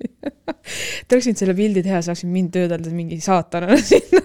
Te 1.08 1.16
oleksite 1.16 1.44
selle 1.46 1.56
pildi 1.58 1.82
teha, 1.84 2.02
sa 2.02 2.14
oleksid 2.14 2.30
mind 2.30 2.54
töödelda 2.54 2.94
mingi 2.94 3.20
saatanana 3.22 3.78
sinna. 3.92 4.22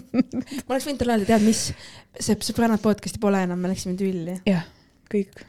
ma 0.66 0.74
oleks 0.74 0.88
võinud 0.88 1.00
talle 1.02 1.18
öelda, 1.18 1.30
tead 1.34 1.46
mis, 1.46 1.64
see 2.18 2.36
sõbrannat 2.50 2.82
podcast'i 2.84 3.22
pole 3.22 3.42
enam, 3.46 3.60
me 3.60 3.72
läksime 3.72 3.96
tülli. 3.98 4.38
jah, 4.48 4.66
kõik, 5.12 5.44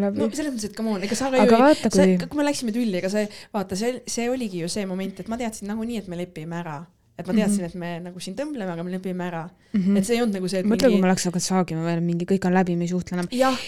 läbi 0.00 0.22
no. 0.22 0.30
selles 0.34 0.54
mõttes, 0.54 0.70
et 0.70 0.76
come 0.76 0.96
on, 0.96 1.04
ega 1.06 1.18
sa 1.18 1.30
ka 1.32 1.44
aga 1.44 1.58
ju 1.58 1.62
vaata, 1.62 1.92
kui,, 1.92 2.16
kui 2.24 2.40
me 2.40 2.48
läksime 2.48 2.74
tülli, 2.74 2.98
ega 3.00 3.10
see, 3.12 3.28
vaata, 3.54 3.78
see, 3.78 4.00
see 4.10 4.26
oligi 4.30 4.64
ju 4.64 4.72
see 4.72 4.86
moment, 4.90 5.22
et 5.22 5.30
ma 5.30 5.38
teadsin 5.40 5.70
nagunii, 5.70 6.02
et 6.02 6.10
me 6.10 6.18
lepime 6.20 6.60
ära. 6.62 6.82
et 7.14 7.28
ma 7.28 7.34
teadsin 7.36 7.60
mm, 7.62 7.66
-hmm. 7.66 7.70
et 7.70 7.74
me 7.78 7.88
nagu 8.08 8.20
siin 8.20 8.34
tõmbleme, 8.34 8.70
aga 8.72 8.82
me 8.82 8.90
lepime 8.90 9.22
ära 9.22 9.44
mm. 9.46 9.80
-hmm. 9.80 9.98
et 9.98 10.06
see 10.06 10.16
ei 10.16 10.22
olnud 10.22 10.34
nagu 10.34 10.48
see, 10.50 10.60
et 10.64 10.66
mõtle, 10.66 10.88
kui 10.90 10.98
me 10.98 11.06
oleks 11.06 11.26
hakanud 11.28 11.44
saagima 11.44 11.84
veel 11.84 12.00
mingi, 12.02 12.26
kõik 12.26 12.46
on 12.48 12.54
läbi, 12.56 12.74
me 12.76 12.88
ei 12.88 12.90
suhtle 12.90 13.14
enam. 13.14 13.28
jah, 13.30 13.60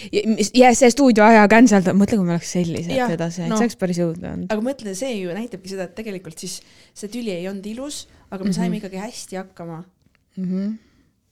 ja 0.53 0.73
see 0.75 0.89
stuudioaja 0.91 1.47
cancel, 1.47 1.87
mõtle, 1.95 2.17
kui 2.19 2.27
me 2.27 2.35
oleks 2.35 2.51
sellised 2.57 2.91
edasi 2.91 3.45
no., 3.45 3.53
no. 3.53 3.55
see 3.55 3.69
oleks 3.69 3.79
päris 3.79 4.01
õudne 4.03 4.33
olnud. 4.33 4.51
aga 4.51 4.65
mõtle, 4.67 4.95
see 4.99 5.13
ju 5.21 5.31
näitabki 5.31 5.71
seda, 5.71 5.87
et 5.87 5.95
tegelikult 5.95 6.43
siis 6.43 6.59
see 6.93 7.07
tüli 7.07 7.31
ei 7.37 7.47
olnud 7.47 7.71
ilus, 7.71 8.07
aga 8.27 8.43
me 8.43 8.49
Mhm. 8.49 8.57
saime 8.59 8.81
ikkagi 8.81 8.99
hästi 8.99 9.39
hakkama. 9.39 9.85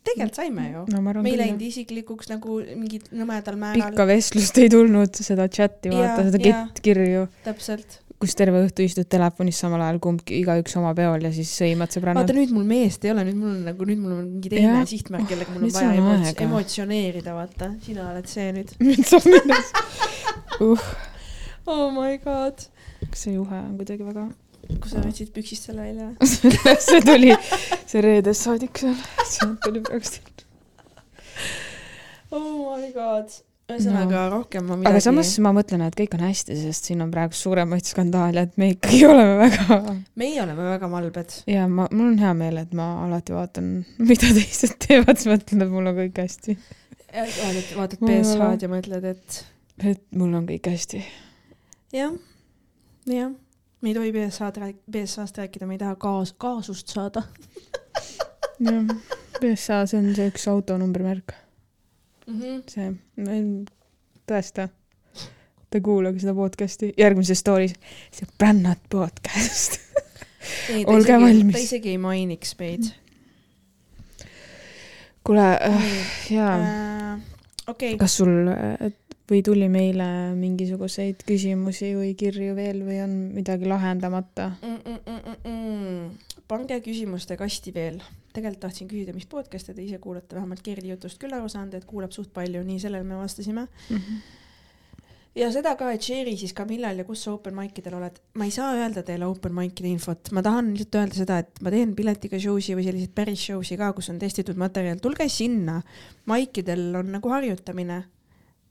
Tegelikult 0.05 0.39
saime 0.39 0.69
ju. 0.71 0.85
no 0.93 1.01
me 1.01 1.29
ei 1.31 1.37
läinud 1.39 1.61
isiklikuks 1.65 2.31
nagu 2.31 2.61
mingil 2.77 3.05
nõmedal 3.15 3.59
määral. 3.59 3.91
pikka 3.91 4.07
vestlust 4.09 4.57
ei 4.61 4.71
tulnud, 4.71 5.21
seda 5.27 5.47
chati 5.51 5.93
vaata, 5.93 6.25
seda 6.29 6.41
kettkirju, 6.41 7.25
täpselt. 7.45 7.99
kus 8.21 8.37
terve 8.37 8.61
õhtu 8.63 8.85
istud 8.85 9.09
telefonis 9.11 9.59
samal 9.61 9.83
ajal 9.85 9.99
kumbki, 10.03 10.37
igaüks 10.43 10.77
oma 10.79 10.93
peol 10.97 11.25
ja 11.27 11.33
siis 11.35 11.51
sõimad 11.57 11.93
sõbrannad 11.95 12.23
vaata. 12.23 12.37
nüüd 12.37 12.53
mul 12.55 12.67
meest 12.69 13.05
ei 13.07 13.13
ole, 13.15 13.25
nüüd 13.29 13.41
mul 13.41 13.51
on 13.53 13.65
nagu, 13.71 13.89
nüüd 13.89 14.03
mul 14.03 14.15
on 14.19 14.29
mingi 14.37 14.53
teine 14.53 14.69
Jah. 14.69 14.87
sihtmärk, 14.93 15.27
kellega 15.31 15.55
mul 15.55 15.63
on 15.63 15.67
Nüüd 15.67 15.79
vaja 15.79 15.97
emots 15.97 16.45
emotsioneerida, 16.47 17.35
vaata, 17.37 17.73
sina 17.85 18.09
oled 18.13 18.31
see 18.31 18.47
nüüd. 18.59 18.77
nüüd 18.85 19.03
saab 19.09 19.29
minnes 19.29 19.73
uh,. 20.69 20.89
oh 21.65 21.87
my 21.95 22.21
god. 22.23 22.67
kas 23.09 23.25
see 23.25 23.35
juhe 23.35 23.61
on 23.65 23.75
kuidagi 23.81 24.05
väga, 24.05 24.29
kus 24.73 24.93
sa 24.93 25.01
võtsid 25.03 25.31
püksist 25.35 25.69
selle 25.69 25.85
välja? 25.85 26.11
see 26.87 27.01
tuli, 27.05 27.33
see 27.85 28.03
reedest 28.05 28.47
saadik 28.47 28.79
seal, 28.81 28.95
sealt 29.29 29.59
tuli 29.65 29.81
praegu. 29.85 30.45
oh 32.35 32.75
my 32.77 32.89
god. 32.95 33.33
ühesõnaga 33.69 34.25
no. 34.25 34.39
rohkem 34.39 34.67
ma 34.67 34.77
midagi. 34.77 34.91
aga 34.93 35.03
samas 35.05 35.33
ma 35.41 35.53
mõtlen, 35.55 35.85
et 35.87 35.97
kõik 35.97 36.17
on 36.17 36.25
hästi, 36.27 36.57
sest 36.59 36.89
siin 36.89 37.01
on 37.05 37.13
praegu 37.13 37.37
suuremaid 37.37 37.87
skandaale, 37.89 38.45
et 38.47 38.59
me 38.61 38.71
ikkagi 38.75 39.01
oleme 39.11 39.37
väga 39.43 39.79
meie 40.21 40.41
oleme 40.43 40.69
väga 40.73 40.91
malbed. 40.91 41.39
ja 41.51 41.65
ma, 41.71 41.89
mul 41.91 42.11
on 42.13 42.21
hea 42.21 42.33
meel, 42.37 42.61
et 42.65 42.75
ma 42.77 42.91
alati 43.05 43.35
vaatan, 43.35 43.73
mida 44.01 44.33
teised 44.37 44.77
teevad, 44.85 45.17
siis 45.17 45.31
mõtlen, 45.33 45.65
et 45.65 45.75
mul 45.77 45.93
on 45.93 45.99
kõik 46.03 46.23
hästi. 46.25 46.57
vaatad, 47.15 47.73
vaatad 47.79 48.05
BSH-d 48.05 48.67
ja 48.67 48.71
mõtled, 48.77 49.11
et 49.15 49.43
et 49.83 50.05
mul 50.15 50.33
on 50.37 50.45
kõik 50.47 50.69
hästi. 50.71 51.01
jah, 51.95 52.13
jah, 53.09 53.33
me 53.81 53.91
ei 53.91 53.95
tohi 53.95 54.11
BSH-d 54.11 54.61
rääk-, 54.61 54.81
BSH-st 54.91 55.37
rääkida, 55.37 55.67
me 55.67 55.75
ei 55.75 55.81
taha 55.81 55.95
kaas-, 55.95 56.33
kaasust 56.37 56.87
saada 56.93 57.23
jah, 58.65 58.95
PSA, 59.39 59.85
see 59.85 59.99
on 59.99 60.11
see 60.15 60.31
üks 60.31 60.47
auto 60.51 60.77
numbrimärk, 60.79 61.33
mm. 62.27 62.41
-hmm. 62.41 62.63
see, 62.71 62.91
tõesta. 64.31 64.69
Te 65.69 65.81
kuulage 65.83 66.21
seda 66.21 66.31
podcast'i, 66.37 66.93
järgmises 66.97 67.41
story's, 67.41 67.73
see 68.13 68.27
Brännat 68.39 68.79
podcast. 68.89 69.79
Olge 70.85 71.09
isegi, 71.09 71.23
valmis. 71.23 71.55
ta 71.55 71.63
isegi 71.63 71.89
ei 71.89 71.97
mainiks 71.97 72.55
meid. 72.59 72.91
kuule 75.25 75.45
äh,, 75.57 75.83
jaa, 76.29 77.19
okei, 77.67 77.97
kas 77.97 78.17
sul 78.17 78.47
äh, 78.47 78.91
või 79.29 79.41
tuli 79.45 79.67
meile 79.71 80.07
mingisuguseid 80.37 81.25
küsimusi 81.25 81.91
või 81.97 82.13
kirju 82.17 82.53
veel 82.57 82.83
või 82.85 82.99
on 83.05 83.15
midagi 83.33 83.69
lahendamata 83.69 84.51
mm? 84.61 84.77
-mm 84.85 84.99
-mm 85.05 85.35
-mm. 85.43 86.37
pange 86.47 86.79
küsimuste 86.81 87.37
kasti 87.37 87.73
veel. 87.73 88.01
tegelikult 88.33 88.59
tahtsin 88.59 88.87
küsida, 88.87 89.13
mis 89.13 89.25
podcast'e 89.25 89.73
te 89.73 89.83
ise 89.83 89.97
kuulate, 89.97 90.35
vähemalt 90.35 90.61
Kerli 90.61 90.89
jutust 90.89 91.17
küll 91.19 91.33
aru 91.33 91.49
saanud, 91.49 91.73
et 91.73 91.85
kuulab 91.85 92.11
suht 92.11 92.33
palju, 92.33 92.63
nii 92.63 92.79
sellele 92.79 93.03
me 93.03 93.15
vastasime 93.15 93.67
mm. 93.89 93.97
-hmm. 93.97 94.19
ja 95.35 95.51
seda 95.51 95.75
ka, 95.75 95.91
et 95.91 96.01
share'i 96.01 96.37
siis 96.37 96.53
ka 96.53 96.65
millal 96.65 96.97
ja 96.97 97.03
kus 97.03 97.23
sa 97.23 97.31
open 97.31 97.55
mic 97.55 97.79
idel 97.79 97.93
oled. 97.93 98.19
ma 98.33 98.45
ei 98.45 98.51
saa 98.51 98.73
öelda 98.75 99.03
teile 99.03 99.25
open 99.25 99.53
mic'ide 99.53 99.87
infot, 99.87 100.31
ma 100.31 100.41
tahan 100.41 100.73
lihtsalt 100.73 100.95
öelda 100.95 101.15
seda, 101.15 101.37
et 101.37 101.61
ma 101.61 101.71
teen 101.71 101.95
piletiga 101.95 102.39
show 102.39 102.59
si 102.59 102.75
või 102.75 102.83
selliseid 102.83 103.15
päris 103.15 103.45
show 103.45 103.63
si 103.63 103.77
ka, 103.77 103.93
kus 103.93 104.09
on 104.09 104.19
testitud 104.19 104.55
materjal, 104.55 104.99
tulge 104.99 105.29
sinna. 105.29 105.81
Mic 106.25 106.57
idel 106.57 106.95
on 106.95 107.11
nagu 107.11 107.29
harjutamine 107.29 108.03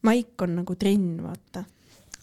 maik 0.04 0.42
on 0.44 0.58
nagu 0.60 0.76
trenn, 0.78 1.18
vaata. 1.24 1.64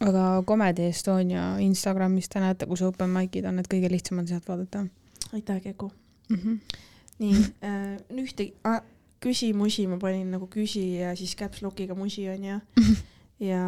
aga 0.02 0.44
Comedy 0.48 0.88
Estonia 0.89 1.58
Instagramis 1.62 2.30
te 2.30 2.41
näete, 2.41 2.65
kus 2.70 2.82
open 2.86 3.12
mic'id 3.13 3.46
on, 3.50 3.60
et 3.62 3.70
kõige 3.70 3.91
lihtsam 3.91 4.22
on 4.22 4.30
sealt 4.30 4.48
vaadata. 4.50 4.86
aitäh, 5.34 5.62
Keku 5.62 5.91
mm. 6.30 6.38
-hmm. 6.38 6.80
nii 7.20 7.36
äh,, 7.63 7.98
ühte 8.24 8.52
ah, 8.63 8.82
küsimusi 9.22 9.88
ma 9.88 9.98
panin 10.02 10.32
nagu 10.32 10.48
küsi 10.48 10.98
ja 11.00 11.15
siis 11.15 11.36
caps 11.36 11.62
lock'iga 11.62 11.96
musi 11.96 12.30
onju 12.30 12.60
ja 13.52 13.62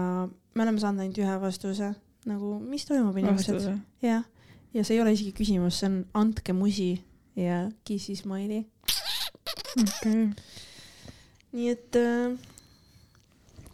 me 0.54 0.63
oleme 0.63 0.80
saanud 0.80 1.02
ainult 1.02 1.17
ühe 1.17 1.39
vastuse 1.41 1.93
nagu, 2.26 2.60
mis 2.60 2.86
toimub 2.86 3.17
inimesed. 3.17 3.67
jah, 4.02 4.23
ja 4.73 4.84
see 4.84 4.97
ei 4.97 5.02
ole 5.02 5.13
isegi 5.13 5.34
küsimus, 5.38 5.80
see 5.80 5.89
on 5.89 5.99
andke 6.13 6.54
musi 6.54 7.04
ja 7.36 7.67
kissi 7.86 8.15
smiley 8.15 8.63
okay.. 9.82 10.30
nii 11.54 11.69
et 11.69 11.99
äh, 11.99 12.52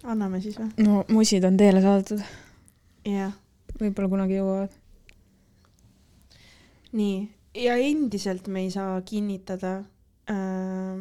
anname 0.03 0.41
siis 0.43 0.57
või? 0.59 0.69
no 0.85 1.03
musid 1.11 1.45
on 1.47 1.57
teele 1.59 1.81
saadetud. 1.83 2.23
jah. 3.07 3.33
võib-olla 3.79 4.09
kunagi 4.11 4.39
jõuavad. 4.39 4.73
nii, 6.91 7.21
ja 7.65 7.77
endiselt 7.83 8.47
me 8.47 8.65
ei 8.65 8.73
saa 8.73 8.99
kinnitada 9.05 9.79
äh, 10.31 10.99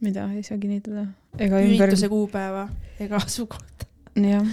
mida 0.00 0.26
ei 0.32 0.42
saa 0.42 0.58
kinnitada? 0.60 1.06
ega 1.38 1.62
ürituse 1.64 2.06
ümber... 2.06 2.12
kuupäeva 2.12 2.66
ega 3.00 3.20
asukohta. 3.20 3.88
jah. 4.20 4.48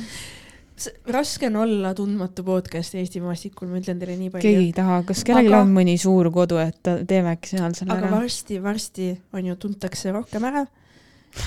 raske 1.08 1.48
on 1.48 1.60
olla 1.64 1.94
tundmatu 1.98 2.46
podcast 2.48 2.96
Eesti 3.00 3.22
maastikul, 3.24 3.70
ma 3.72 3.82
ütlen 3.82 4.00
teile 4.02 4.18
nii 4.20 4.32
palju. 4.34 4.46
keegi 4.48 4.70
ei 4.70 4.76
taha, 4.76 5.02
kas 5.08 5.24
kellelgi 5.28 5.54
aga... 5.54 5.64
on 5.66 5.76
mõni 5.76 5.98
suur 6.02 6.32
kodu, 6.34 6.60
et 6.64 6.94
teeme 7.08 7.36
äkki 7.36 7.56
seal 7.56 7.76
selle 7.78 7.96
aga 7.96 8.08
ära? 8.08 8.16
varsti, 8.18 8.62
varsti 8.64 9.12
on 9.36 9.52
ju, 9.52 9.60
tuntakse 9.68 10.16
rohkem 10.16 10.50
ära 10.50 10.66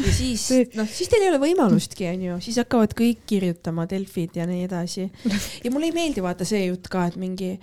ja 0.07 0.12
siis, 0.12 0.44
noh, 0.75 0.88
siis 0.90 1.11
teil 1.11 1.25
ei 1.25 1.31
ole 1.31 1.40
võimalustki, 1.42 2.09
onju, 2.11 2.38
siis 2.44 2.59
hakkavad 2.61 2.94
kõik 2.99 3.25
kirjutama 3.29 3.87
Delfid 3.90 4.37
ja 4.38 4.46
nii 4.49 4.64
edasi. 4.66 5.09
ja 5.64 5.72
mulle 5.72 5.90
ei 5.90 5.96
meeldi 5.96 6.25
vaata 6.25 6.46
see 6.49 6.66
jutt 6.66 6.90
ka, 6.92 7.07
et 7.11 7.18
mingi, 7.20 7.55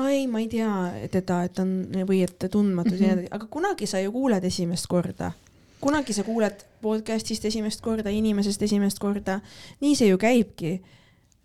ai, 0.00 0.26
ma 0.30 0.42
ei 0.42 0.48
tea 0.52 0.72
teda, 1.12 1.42
et 1.48 1.62
on 1.62 1.74
või 2.08 2.22
et 2.26 2.48
tundmatud 2.50 2.94
mm 2.94 2.98
-hmm. 2.98 3.08
ja 3.08 3.14
nii 3.14 3.14
mhm. 3.14 3.26
edasi, 3.26 3.34
aga 3.38 3.46
kunagi 3.50 3.86
sa 3.86 4.00
ju 4.00 4.12
kuuled 4.12 4.44
esimest 4.44 4.86
korda. 4.86 5.32
kunagi 5.80 6.12
sa 6.12 6.22
kuuled 6.22 6.64
podcast'ist 6.82 7.44
esimest 7.44 7.80
korda, 7.80 8.10
inimesest 8.10 8.62
esimest 8.62 8.98
korda. 8.98 9.40
nii 9.80 9.96
see 9.96 10.08
ju 10.08 10.18
käibki 10.18 10.80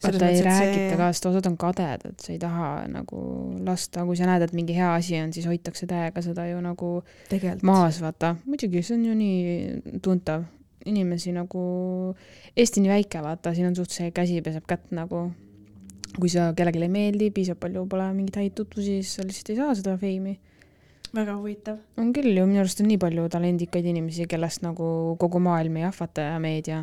vaata 0.04 0.30
ei 0.30 0.42
räägita 0.46 0.90
see... 0.90 0.98
ka, 1.00 1.08
sest 1.14 1.30
osad 1.30 1.48
on 1.50 1.58
kadedad, 1.60 2.18
sa 2.22 2.34
ei 2.34 2.40
taha 2.42 2.70
nagu 2.92 3.22
lasta, 3.66 4.06
kui 4.06 4.18
sa 4.20 4.28
näed, 4.30 4.46
et 4.46 4.54
mingi 4.58 4.76
hea 4.78 4.92
asi 4.94 5.18
on, 5.22 5.34
siis 5.34 5.48
hoitakse 5.50 5.90
täiega 5.90 6.22
seda 6.26 6.48
ju 6.52 6.62
nagu 6.64 6.92
Tegelt. 7.32 7.66
maas, 7.68 8.02
vaata. 8.04 8.36
muidugi, 8.46 8.84
see 8.86 8.98
on 9.00 9.08
ju 9.10 9.18
nii 9.18 10.00
tuntav. 10.06 10.46
inimesi 10.88 11.34
nagu, 11.36 11.62
Eesti 12.56 12.80
nii 12.80 12.92
väike, 12.94 13.20
vaata, 13.20 13.52
siin 13.54 13.68
on 13.68 13.74
suht 13.76 13.92
see 13.92 14.14
käsi 14.16 14.38
peseb 14.46 14.64
kätt 14.70 14.92
nagu. 14.96 15.32
kui 16.18 16.30
sa 16.32 16.52
kellelegi 16.58 16.82
ei 16.86 16.90
meeldi, 16.90 17.32
piisab 17.34 17.60
palju 17.62 17.84
pole 17.90 18.06
mingeid 18.14 18.38
häid 18.40 18.54
tutvusi, 18.58 19.02
siis 19.02 19.18
sa 19.18 19.26
lihtsalt 19.26 19.52
ei 19.54 19.58
saa 19.58 19.74
seda 19.78 19.98
feimi 20.02 20.38
väga 21.14 21.36
huvitav. 21.38 21.82
on 21.98 22.14
küll 22.16 22.32
ju, 22.36 22.46
minu 22.48 22.62
arust 22.62 22.82
on 22.82 22.90
nii 22.92 23.00
palju 23.02 23.28
talendikaid 23.34 23.86
inimesi, 23.92 24.28
kellest 24.30 24.64
nagu 24.66 25.18
kogu 25.20 25.42
maailm 25.44 25.78
ei 25.82 25.86
ahvata 25.88 26.32
ja 26.32 26.40
meedia, 26.44 26.82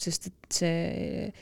sest 0.00 0.30
et 0.30 0.58
see 0.58 1.32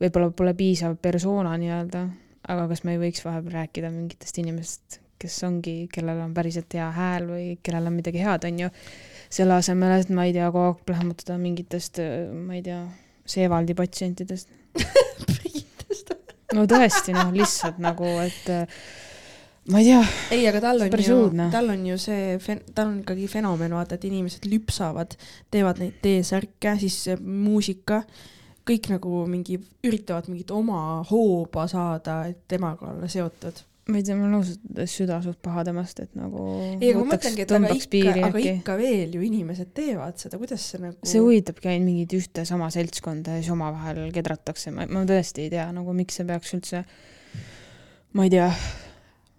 võib-olla 0.00 0.30
pole 0.36 0.54
piisav 0.56 0.96
persona 1.02 1.54
nii-öelda, 1.60 2.06
aga 2.50 2.66
kas 2.70 2.84
me 2.86 2.96
ei 2.96 3.02
võiks 3.02 3.24
vahepeal 3.26 3.58
rääkida 3.60 3.92
mingitest 3.92 4.40
inimestest, 4.42 5.00
kes 5.20 5.36
ongi, 5.44 5.74
kellel 5.92 6.22
on 6.24 6.32
päriselt 6.36 6.72
hea 6.72 6.88
hääl 6.96 7.28
või 7.28 7.46
kellel 7.62 7.90
on 7.90 7.98
midagi 7.98 8.22
head, 8.24 8.46
on 8.48 8.64
ju, 8.64 8.70
selle 9.30 9.58
asemel, 9.60 9.98
et 10.00 10.12
ma 10.16 10.24
ei 10.28 10.34
tea, 10.36 10.48
kogu 10.48 10.70
aeg 10.70 10.82
plahmutada 10.88 11.36
mingitest, 11.40 12.02
ma 12.46 12.58
ei 12.58 12.64
tea, 12.66 12.82
Seevaldi 13.30 13.76
patsientidest. 13.78 14.48
No 16.50 16.64
tõesti, 16.66 17.12
noh, 17.14 17.28
lihtsalt 17.30 17.76
nagu, 17.78 18.08
et 18.24 18.48
ma 19.70 19.78
ei 19.78 19.86
tea. 19.86 20.00
ei, 20.34 20.42
aga 20.50 20.62
tal 20.64 20.82
on 20.82 20.96
ju, 20.98 21.18
tal 21.52 21.70
on 21.70 21.84
ju 21.86 21.98
see, 22.00 22.34
tal 22.74 22.88
on 22.88 22.96
ikkagi 23.04 23.28
fenomen, 23.30 23.74
vaata, 23.76 23.94
et 23.94 24.06
inimesed 24.08 24.48
lüpsavad, 24.50 25.14
teevad 25.54 25.78
neid 25.82 26.00
T-särke, 26.02 26.74
siis 26.82 26.98
muusika 27.22 28.00
kõik 28.68 28.90
nagu 28.92 29.24
mingi, 29.30 29.58
üritavad 29.86 30.28
mingit 30.30 30.52
oma 30.54 31.00
hooba 31.10 31.66
saada, 31.70 32.22
et 32.30 32.46
temaga 32.50 32.90
olla 32.92 33.10
seotud. 33.10 33.66
ma 33.90 33.98
ei 33.98 34.04
tea, 34.06 34.14
mul 34.14 34.28
on 34.28 34.36
ausalt 34.38 34.82
süda 34.92 35.16
suht 35.24 35.40
paha 35.42 35.64
temast, 35.66 35.98
et 36.04 36.12
nagu 36.14 36.44
ei, 36.76 36.92
aga 36.92 37.00
ma 37.00 37.14
mõtlengi, 37.14 37.42
et 37.42 37.54
aga 37.56 37.72
ikka, 37.74 38.26
aga 38.28 38.42
ikka 38.52 38.76
veel 38.78 39.16
ju 39.16 39.24
inimesed 39.26 39.72
teevad 39.74 40.20
seda, 40.20 40.38
kuidas 40.38 40.66
see 40.72 40.82
nagu 40.84 41.10
see 41.10 41.22
huvitabki 41.22 41.72
ainult 41.72 41.88
mingit 41.88 42.14
ühte 42.20 42.44
sama 42.46 42.68
seltskonda 42.70 43.38
ja 43.38 43.42
siis 43.42 43.50
omavahel 43.56 44.04
kedratakse, 44.14 44.70
ma, 44.76 44.86
ma 44.86 45.02
tõesti 45.08 45.48
ei 45.48 45.54
tea 45.56 45.66
nagu 45.74 45.96
miks 45.96 46.20
see 46.20 46.28
peaks 46.28 46.54
üldse 46.58 46.84
ma 48.12 48.26
ei 48.26 48.30
tea 48.30 48.48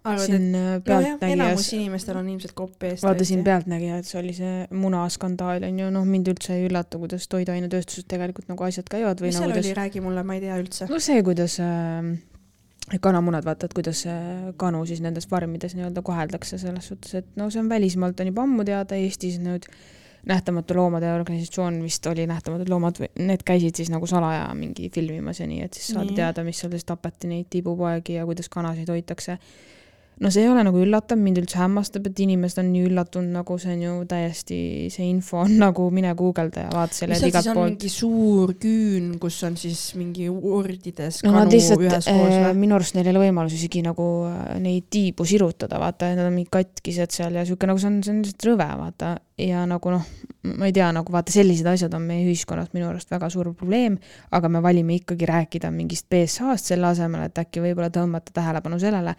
et 0.02 0.32
äh, 0.32 0.80
Pealtnägijas 0.84 1.36
enamus 1.36 1.68
inimestel 1.76 2.18
on 2.18 2.28
ilmselt 2.32 2.54
kopp 2.58 2.82
ees. 2.88 3.04
vaatasin 3.04 3.44
Pealtnägijat, 3.46 4.08
see 4.08 4.18
oli 4.22 4.34
see 4.34 4.66
munaskandaal 4.74 5.68
on 5.68 5.78
ju, 5.78 5.92
noh, 5.94 6.08
mind 6.08 6.32
üldse 6.32 6.56
ei 6.58 6.66
üllata, 6.66 6.98
kuidas 6.98 7.28
toiduainetööstuses 7.30 8.08
tegelikult 8.10 8.50
nagu 8.50 8.66
asjad 8.66 8.90
käivad 8.90 9.22
või 9.22 9.30
mis 9.30 9.38
nagu 9.38 9.46
seal 9.46 9.54
kuidas... 9.54 9.70
oli, 9.70 9.78
räägi 9.78 10.04
mulle, 10.04 10.26
ma 10.26 10.36
ei 10.38 10.44
tea 10.44 10.58
üldse. 10.58 10.90
no 10.90 11.00
see, 11.02 11.22
kuidas 11.26 11.56
äh, 11.62 12.12
kanamunad, 13.02 13.46
vaata, 13.46 13.70
et 13.70 13.78
kuidas 13.78 14.04
kanu 14.60 14.84
siis 14.90 15.02
nendes 15.04 15.28
farmides 15.30 15.76
nii-öelda 15.78 16.02
koheldakse 16.04 16.58
selles 16.58 16.90
suhtes, 16.90 17.14
et 17.22 17.34
no 17.38 17.50
see 17.50 17.62
on 17.62 17.70
välismaalt 17.70 18.20
on 18.20 18.32
juba 18.32 18.46
ammu 18.48 18.66
teada, 18.68 18.98
Eestis 18.98 19.38
nüüd 19.42 19.70
Nähtamatu 20.26 20.76
Loomade 20.76 21.08
Organisatsioon 21.12 21.80
vist 21.82 22.06
oli 22.06 22.28
Nähtamatud 22.30 22.68
Loomad, 22.70 23.00
need 23.18 23.42
käisid 23.42 23.74
siis 23.74 23.88
nagu 23.90 24.06
salaja 24.06 24.44
mingi 24.54 24.86
filmimas 24.94 25.40
ja 25.42 25.48
nii, 25.50 25.64
et 25.66 25.74
siis 25.74 25.88
saadi 25.96 26.14
teada, 26.14 26.44
mis 26.46 26.60
seal 26.62 26.70
siis 26.70 26.86
tapeti 26.86 27.30
neid 27.30 27.48
tibupoegi 27.50 28.20
ja 28.20 28.26
kuidas 28.28 28.46
kanasid 28.52 28.90
hoitakse 28.92 29.38
no 30.22 30.30
see 30.30 30.44
ei 30.44 30.50
ole 30.50 30.62
nagu 30.66 30.78
üllatav, 30.78 31.18
mind 31.18 31.40
üldse 31.42 31.58
hämmastab, 31.58 32.06
et 32.06 32.20
inimesed 32.22 32.60
on 32.62 32.68
nii 32.70 32.84
üllatunud, 32.90 33.32
nagu 33.34 33.56
see 33.60 33.72
on 33.74 33.82
ju 33.82 33.94
täiesti, 34.10 34.58
see 34.94 35.08
info 35.10 35.40
on 35.42 35.56
nagu 35.64 35.88
mine 35.94 36.12
guugelda 36.18 36.66
ja 36.66 36.72
vaata 36.72 36.96
selle 37.00 37.18
igalt 37.18 37.50
poolt. 37.50 37.74
mingi 37.74 37.90
suur 37.92 38.54
küün, 38.62 39.10
kus 39.22 39.40
on 39.48 39.58
siis 39.60 39.80
mingi 39.98 40.28
ordides 40.30 41.22
no, 41.26 41.34
kanu 41.34 41.56
lihtsalt, 41.56 41.82
üheskoos 41.88 42.36
või? 42.36 42.52
minu 42.62 42.78
arust 42.78 42.98
neil 42.98 43.08
ei 43.08 43.14
ole 43.14 43.24
võimalus 43.24 43.56
isegi 43.58 43.82
nagu 43.86 44.06
äh, 44.28 44.54
neid 44.62 44.86
tiibu 44.92 45.26
sirutada, 45.28 45.80
vaata, 45.82 46.12
nad 46.14 46.28
on 46.28 46.36
mingid 46.36 46.52
katkised 46.54 47.14
seal 47.14 47.40
ja 47.40 47.46
sihuke 47.48 47.70
nagu 47.70 47.82
see 47.82 47.90
on, 47.90 47.98
see 48.06 48.14
on 48.14 48.22
lihtsalt 48.22 48.48
rõve, 48.52 48.68
vaata. 48.82 49.16
ja 49.42 49.64
nagu 49.66 49.96
noh, 49.96 50.06
ma 50.52 50.70
ei 50.70 50.76
tea, 50.76 50.92
nagu 50.94 51.14
vaata, 51.14 51.34
sellised 51.34 51.66
asjad 51.72 51.98
on 51.98 52.06
meie 52.06 52.22
ühiskonnas 52.28 52.70
minu 52.76 52.86
arust 52.92 53.10
väga 53.10 53.32
suur 53.32 53.50
probleem, 53.58 53.98
aga 54.30 54.52
me 54.52 54.62
valime 54.62 55.00
ikkagi 55.00 55.26
rääkida 55.28 55.74
mingist 55.74 56.06
BSA-st 56.12 56.74
selle 56.74 56.92
asemel, 56.92 57.26
et 57.26 57.42
äkki 57.42 57.64
võib-olla 57.64 57.90
tõmmata 57.90 58.34
tähelepanu 58.38 58.78
sellele 58.82 59.18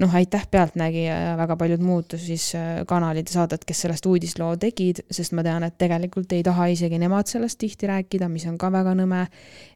noh, 0.00 0.14
aitäh 0.14 0.46
Pealtnägija 0.50 1.16
ja 1.20 1.32
väga 1.38 1.56
paljud 1.56 1.82
muud 1.84 2.16
siis 2.20 2.50
äh, 2.58 2.82
kanalid 2.88 3.30
ja 3.30 3.40
saated, 3.40 3.64
kes 3.66 3.80
sellest 3.86 4.06
uudisloo 4.06 4.52
tegid, 4.60 5.02
sest 5.10 5.34
ma 5.36 5.44
tean, 5.46 5.64
et 5.66 5.78
tegelikult 5.80 6.32
ei 6.36 6.44
taha 6.46 6.68
isegi 6.72 7.00
nemad 7.00 7.30
sellest 7.30 7.58
tihti 7.62 7.88
rääkida, 7.90 8.28
mis 8.32 8.46
on 8.50 8.58
ka 8.60 8.70
väga 8.72 8.96
nõme, 8.98 9.26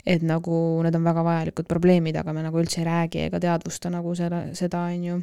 et 0.06 0.24
nagu 0.26 0.54
need 0.84 0.96
on 0.96 1.08
väga 1.08 1.26
vajalikud 1.26 1.68
probleemid, 1.70 2.20
aga 2.20 2.36
me 2.36 2.44
nagu 2.46 2.60
üldse 2.60 2.82
ei 2.82 2.88
räägi 2.88 3.26
ega 3.28 3.40
teadvusta 3.42 3.92
nagu 3.92 4.14
selle, 4.18 4.48
seda, 4.58 4.86
on 4.92 5.04
ju 5.10 5.20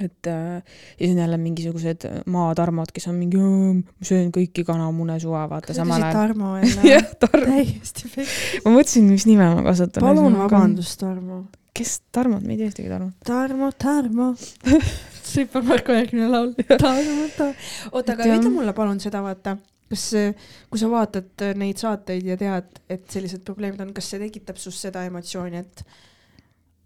et 0.00 0.26
äh, 0.30 0.58
ja 0.58 0.62
siis 0.98 1.10
on 1.12 1.18
jälle 1.18 1.36
mingisugused 1.36 2.06
maatarmod, 2.30 2.92
kes 2.94 3.08
on 3.10 3.16
mingi, 3.18 3.38
ma 3.38 4.06
söön 4.06 4.30
kõiki 4.34 4.64
kanamune 4.66 5.18
suva, 5.20 5.44
vaata 5.50 5.74
samal 5.76 6.02
ajal. 6.02 6.18
Tarmo 6.18 6.56
jälle 6.62 6.94
jah, 6.94 7.08
Tarmo. 7.20 7.46
täiesti 7.46 8.10
pekki. 8.14 8.62
ma 8.64 8.76
mõtlesin, 8.78 9.10
mis 9.10 9.26
nime 9.28 9.50
ma 9.54 9.64
kasutan. 9.66 10.06
palun 10.06 10.38
vabandust, 10.40 10.98
Tarmo 11.02 11.44
kes 11.80 11.96
Tarmot, 12.12 12.44
me 12.44 12.54
ei 12.54 12.60
tea 12.60 12.70
ühtegi 12.70 12.92
Tarmot. 12.92 13.16
Tarmo, 13.26 13.70
Tarmo 13.72 14.28
Super 15.32 15.64
Marko 15.64 15.96
järgmine 15.96 16.28
laul. 16.28 16.52
Tarmo, 16.84 17.26
Tarmo. 17.36 17.54
oota, 17.92 18.16
aga 18.16 18.28
ütle 18.36 18.52
mulle 18.52 18.74
palun 18.76 19.00
seda, 19.02 19.22
vaata, 19.24 19.56
kas, 19.90 20.04
kui 20.70 20.82
sa 20.82 20.90
vaatad 20.92 21.46
neid 21.60 21.80
saateid 21.80 22.28
ja 22.28 22.36
tead, 22.40 22.80
et 22.90 23.06
sellised 23.12 23.44
probleemid 23.46 23.80
on, 23.84 23.94
kas 23.96 24.12
see 24.12 24.22
tekitab 24.22 24.60
sinust 24.60 24.88
seda 24.88 25.06
emotsiooni, 25.08 25.64
et 25.64 25.84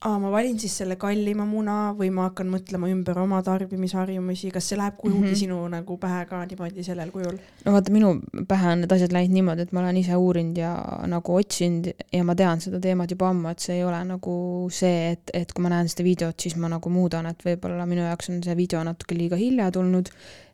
aa, 0.05 0.19
ma 0.21 0.31
valin 0.33 0.59
siis 0.61 0.75
selle 0.81 0.97
kallima 1.01 1.47
muna 1.49 1.77
või 1.97 2.11
ma 2.15 2.27
hakkan 2.29 2.51
mõtlema 2.53 2.91
ümber 2.93 3.19
oma 3.23 3.41
tarbimisharjumusi, 3.47 4.51
kas 4.55 4.69
see 4.71 4.79
läheb 4.79 4.99
kuhugi 4.99 5.21
mm 5.21 5.27
-hmm. 5.31 5.41
sinu 5.41 5.61
nagu 5.73 5.97
pähe 6.01 6.25
ka 6.29 6.43
niimoodi 6.51 6.85
sellel 6.85 7.11
kujul? 7.15 7.39
no 7.65 7.73
vaata, 7.73 7.93
minu 7.93 8.11
pähe 8.49 8.73
on 8.73 8.85
need 8.85 8.93
asjad 8.97 9.15
läinud 9.17 9.35
niimoodi, 9.39 9.67
et 9.67 9.73
ma 9.73 9.81
olen 9.81 10.01
ise 10.03 10.17
uurinud 10.17 10.61
ja 10.61 10.73
nagu 11.15 11.37
otsinud 11.41 11.89
ja 12.13 12.25
ma 12.25 12.35
tean 12.35 12.61
seda 12.61 12.81
teemat 12.81 13.11
juba 13.17 13.29
ammu, 13.29 13.49
et 13.49 13.65
see 13.69 13.79
ei 13.79 13.85
ole 13.85 14.03
nagu 14.11 14.35
see, 14.71 15.13
et, 15.13 15.31
et 15.33 15.53
kui 15.53 15.63
ma 15.63 15.73
näen 15.73 15.89
seda 15.89 16.05
videot, 16.05 16.37
siis 16.41 16.57
ma 16.57 16.69
nagu 16.69 16.91
muudan, 16.91 17.27
et 17.27 17.47
võib-olla 17.49 17.87
minu 17.87 18.05
jaoks 18.05 18.31
on 18.31 18.43
see 18.43 18.57
video 18.57 18.85
natuke 18.85 19.17
liiga 19.17 19.41
hilja 19.41 19.71
tulnud, 19.71 20.13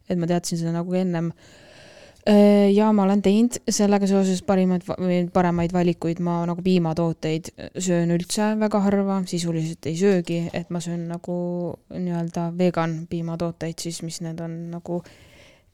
et 0.08 0.18
ma 0.18 0.30
teadsin 0.30 0.62
seda 0.62 0.76
nagu 0.78 0.94
ennem 0.94 1.32
ja 2.74 2.90
ma 2.94 3.04
olen 3.06 3.22
teinud 3.24 3.56
sellega 3.70 4.06
seoses 4.06 4.42
parimaid 4.46 4.84
paremaid 5.34 5.72
valikuid, 5.74 6.20
ma 6.24 6.40
nagu 6.48 6.62
piimatooteid 6.62 7.50
söön 7.78 8.12
üldse 8.14 8.52
väga 8.60 8.82
harva, 8.84 9.20
sisuliselt 9.30 9.88
ei 9.90 9.96
söögi, 9.98 10.42
et 10.52 10.70
ma 10.70 10.82
söön 10.84 11.08
nagu 11.10 11.38
nii-öelda 11.94 12.50
vegan 12.58 13.00
piimatooteid 13.10 13.82
siis, 13.82 14.02
mis 14.06 14.20
need 14.24 14.40
on 14.44 14.56
nagu 14.76 15.00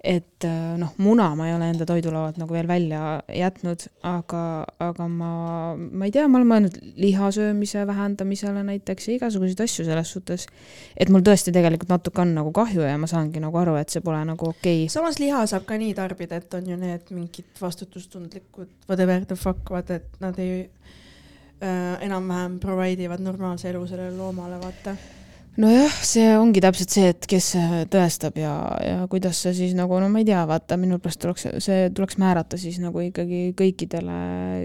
et 0.07 0.45
äh, 0.47 0.77
noh, 0.79 0.93
muna 1.03 1.29
ma 1.39 1.49
ei 1.49 1.55
ole 1.57 1.69
enda 1.73 1.87
toidulaualt 1.89 2.39
nagu 2.39 2.55
veel 2.55 2.69
välja 2.69 3.19
jätnud, 3.33 3.87
aga, 4.07 4.43
aga 4.83 5.09
ma, 5.11 5.31
ma 5.75 6.07
ei 6.07 6.15
tea, 6.15 6.27
ma 6.31 6.39
olen 6.39 6.51
mõelnud 6.53 6.79
liha 7.03 7.31
söömise 7.35 7.83
vähendamisele 7.89 8.63
näiteks 8.69 9.09
ja 9.09 9.17
igasuguseid 9.17 9.65
asju 9.65 9.87
selles 9.89 10.13
suhtes. 10.15 10.47
et 10.97 11.11
mul 11.13 11.25
tõesti 11.27 11.55
tegelikult 11.55 11.91
natuke 11.91 12.23
on 12.23 12.37
nagu 12.39 12.55
kahju 12.55 12.87
ja 12.87 12.95
ma 13.01 13.11
saangi 13.11 13.43
nagu 13.43 13.59
aru, 13.63 13.77
et 13.81 13.93
see 13.93 14.05
pole 14.05 14.23
nagu 14.29 14.51
okei 14.53 14.85
okay.. 14.85 14.93
samas 14.93 15.19
liha 15.23 15.43
saab 15.51 15.67
ka 15.67 15.81
nii 15.81 15.95
tarbida, 15.99 16.39
et 16.39 16.55
on 16.55 16.71
ju 16.71 16.79
need 16.81 17.13
mingid 17.17 17.61
vastutustundlikud 17.61 18.71
whatever 18.89 19.27
the 19.27 19.37
fuck, 19.37 19.75
vaata, 19.75 19.99
et 19.99 20.23
nad 20.23 20.39
ei 20.39 20.63
äh, 20.63 21.99
enam-vähem 22.07 22.61
provide 22.63 23.09
ivad 23.09 23.27
normaalse 23.27 23.73
elu 23.73 23.87
sellele 23.91 24.17
loomale, 24.17 24.63
vaata 24.63 24.97
nojah, 25.61 25.93
see 26.05 26.33
ongi 26.37 26.61
täpselt 26.61 26.93
see, 26.93 27.11
et 27.13 27.27
kes 27.31 27.47
tõestab 27.93 28.37
ja, 28.41 28.53
ja 28.83 28.97
kuidas 29.11 29.39
see 29.45 29.55
siis 29.57 29.75
nagu, 29.77 29.97
no 30.03 30.09
ma 30.13 30.21
ei 30.21 30.27
tea, 30.29 30.43
vaata, 30.49 30.77
minu 30.81 30.99
pärast 31.03 31.21
tuleks, 31.23 31.47
see 31.65 31.87
tuleks 31.97 32.19
määrata 32.21 32.59
siis 32.61 32.77
nagu 32.83 33.01
ikkagi 33.01 33.41
kõikidele 33.57 34.17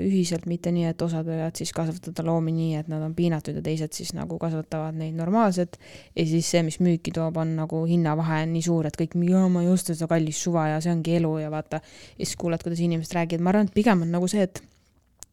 ühiselt, 0.04 0.48
mitte 0.52 0.74
nii, 0.76 0.90
et 0.92 1.06
osad 1.06 1.28
võivad 1.28 1.56
siis 1.60 1.72
kasvatada 1.76 2.26
loomi 2.28 2.54
nii, 2.56 2.82
et 2.82 2.92
nad 2.92 3.06
on 3.06 3.16
piinatud 3.18 3.56
ja 3.60 3.64
teised 3.66 3.96
siis 3.96 4.12
nagu 4.18 4.40
kasvatavad 4.42 4.98
neid 5.00 5.16
normaalselt. 5.20 5.80
ja 6.16 6.26
siis 6.28 6.50
see, 6.52 6.64
mis 6.68 6.82
müüki 6.84 7.16
toob, 7.16 7.40
on 7.40 7.56
nagu 7.62 7.86
hinnavahe 7.88 8.44
on 8.48 8.54
nii 8.58 8.66
suur, 8.68 8.90
et 8.92 9.00
kõik, 9.00 9.16
ma 9.16 9.64
ei 9.64 9.72
osta 9.72 9.96
seda 9.96 10.10
kallist 10.12 10.44
suva 10.44 10.68
ja 10.74 10.82
see 10.84 10.92
ongi 10.92 11.16
elu 11.22 11.38
ja 11.46 11.54
vaata. 11.54 11.80
ja 12.18 12.26
siis 12.26 12.36
kuuled, 12.36 12.64
kuidas 12.64 12.84
inimesed 12.84 13.16
räägivad, 13.16 13.48
ma 13.48 13.56
arvan, 13.56 13.72
et 13.72 13.80
pigem 13.80 14.04
on 14.04 14.12
nagu 14.12 14.28
see, 14.32 14.44
et 14.44 14.62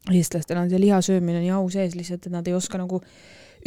eestlastel 0.07 0.57
on 0.61 0.71
see 0.71 0.79
liha 0.79 1.01
söömine 1.03 1.43
nii 1.43 1.53
au 1.57 1.67
sees 1.69 1.99
lihtsalt, 1.99 2.25
et 2.25 2.33
nad 2.33 2.47
ei 2.47 2.55
oska 2.55 2.79
nagu 2.79 3.03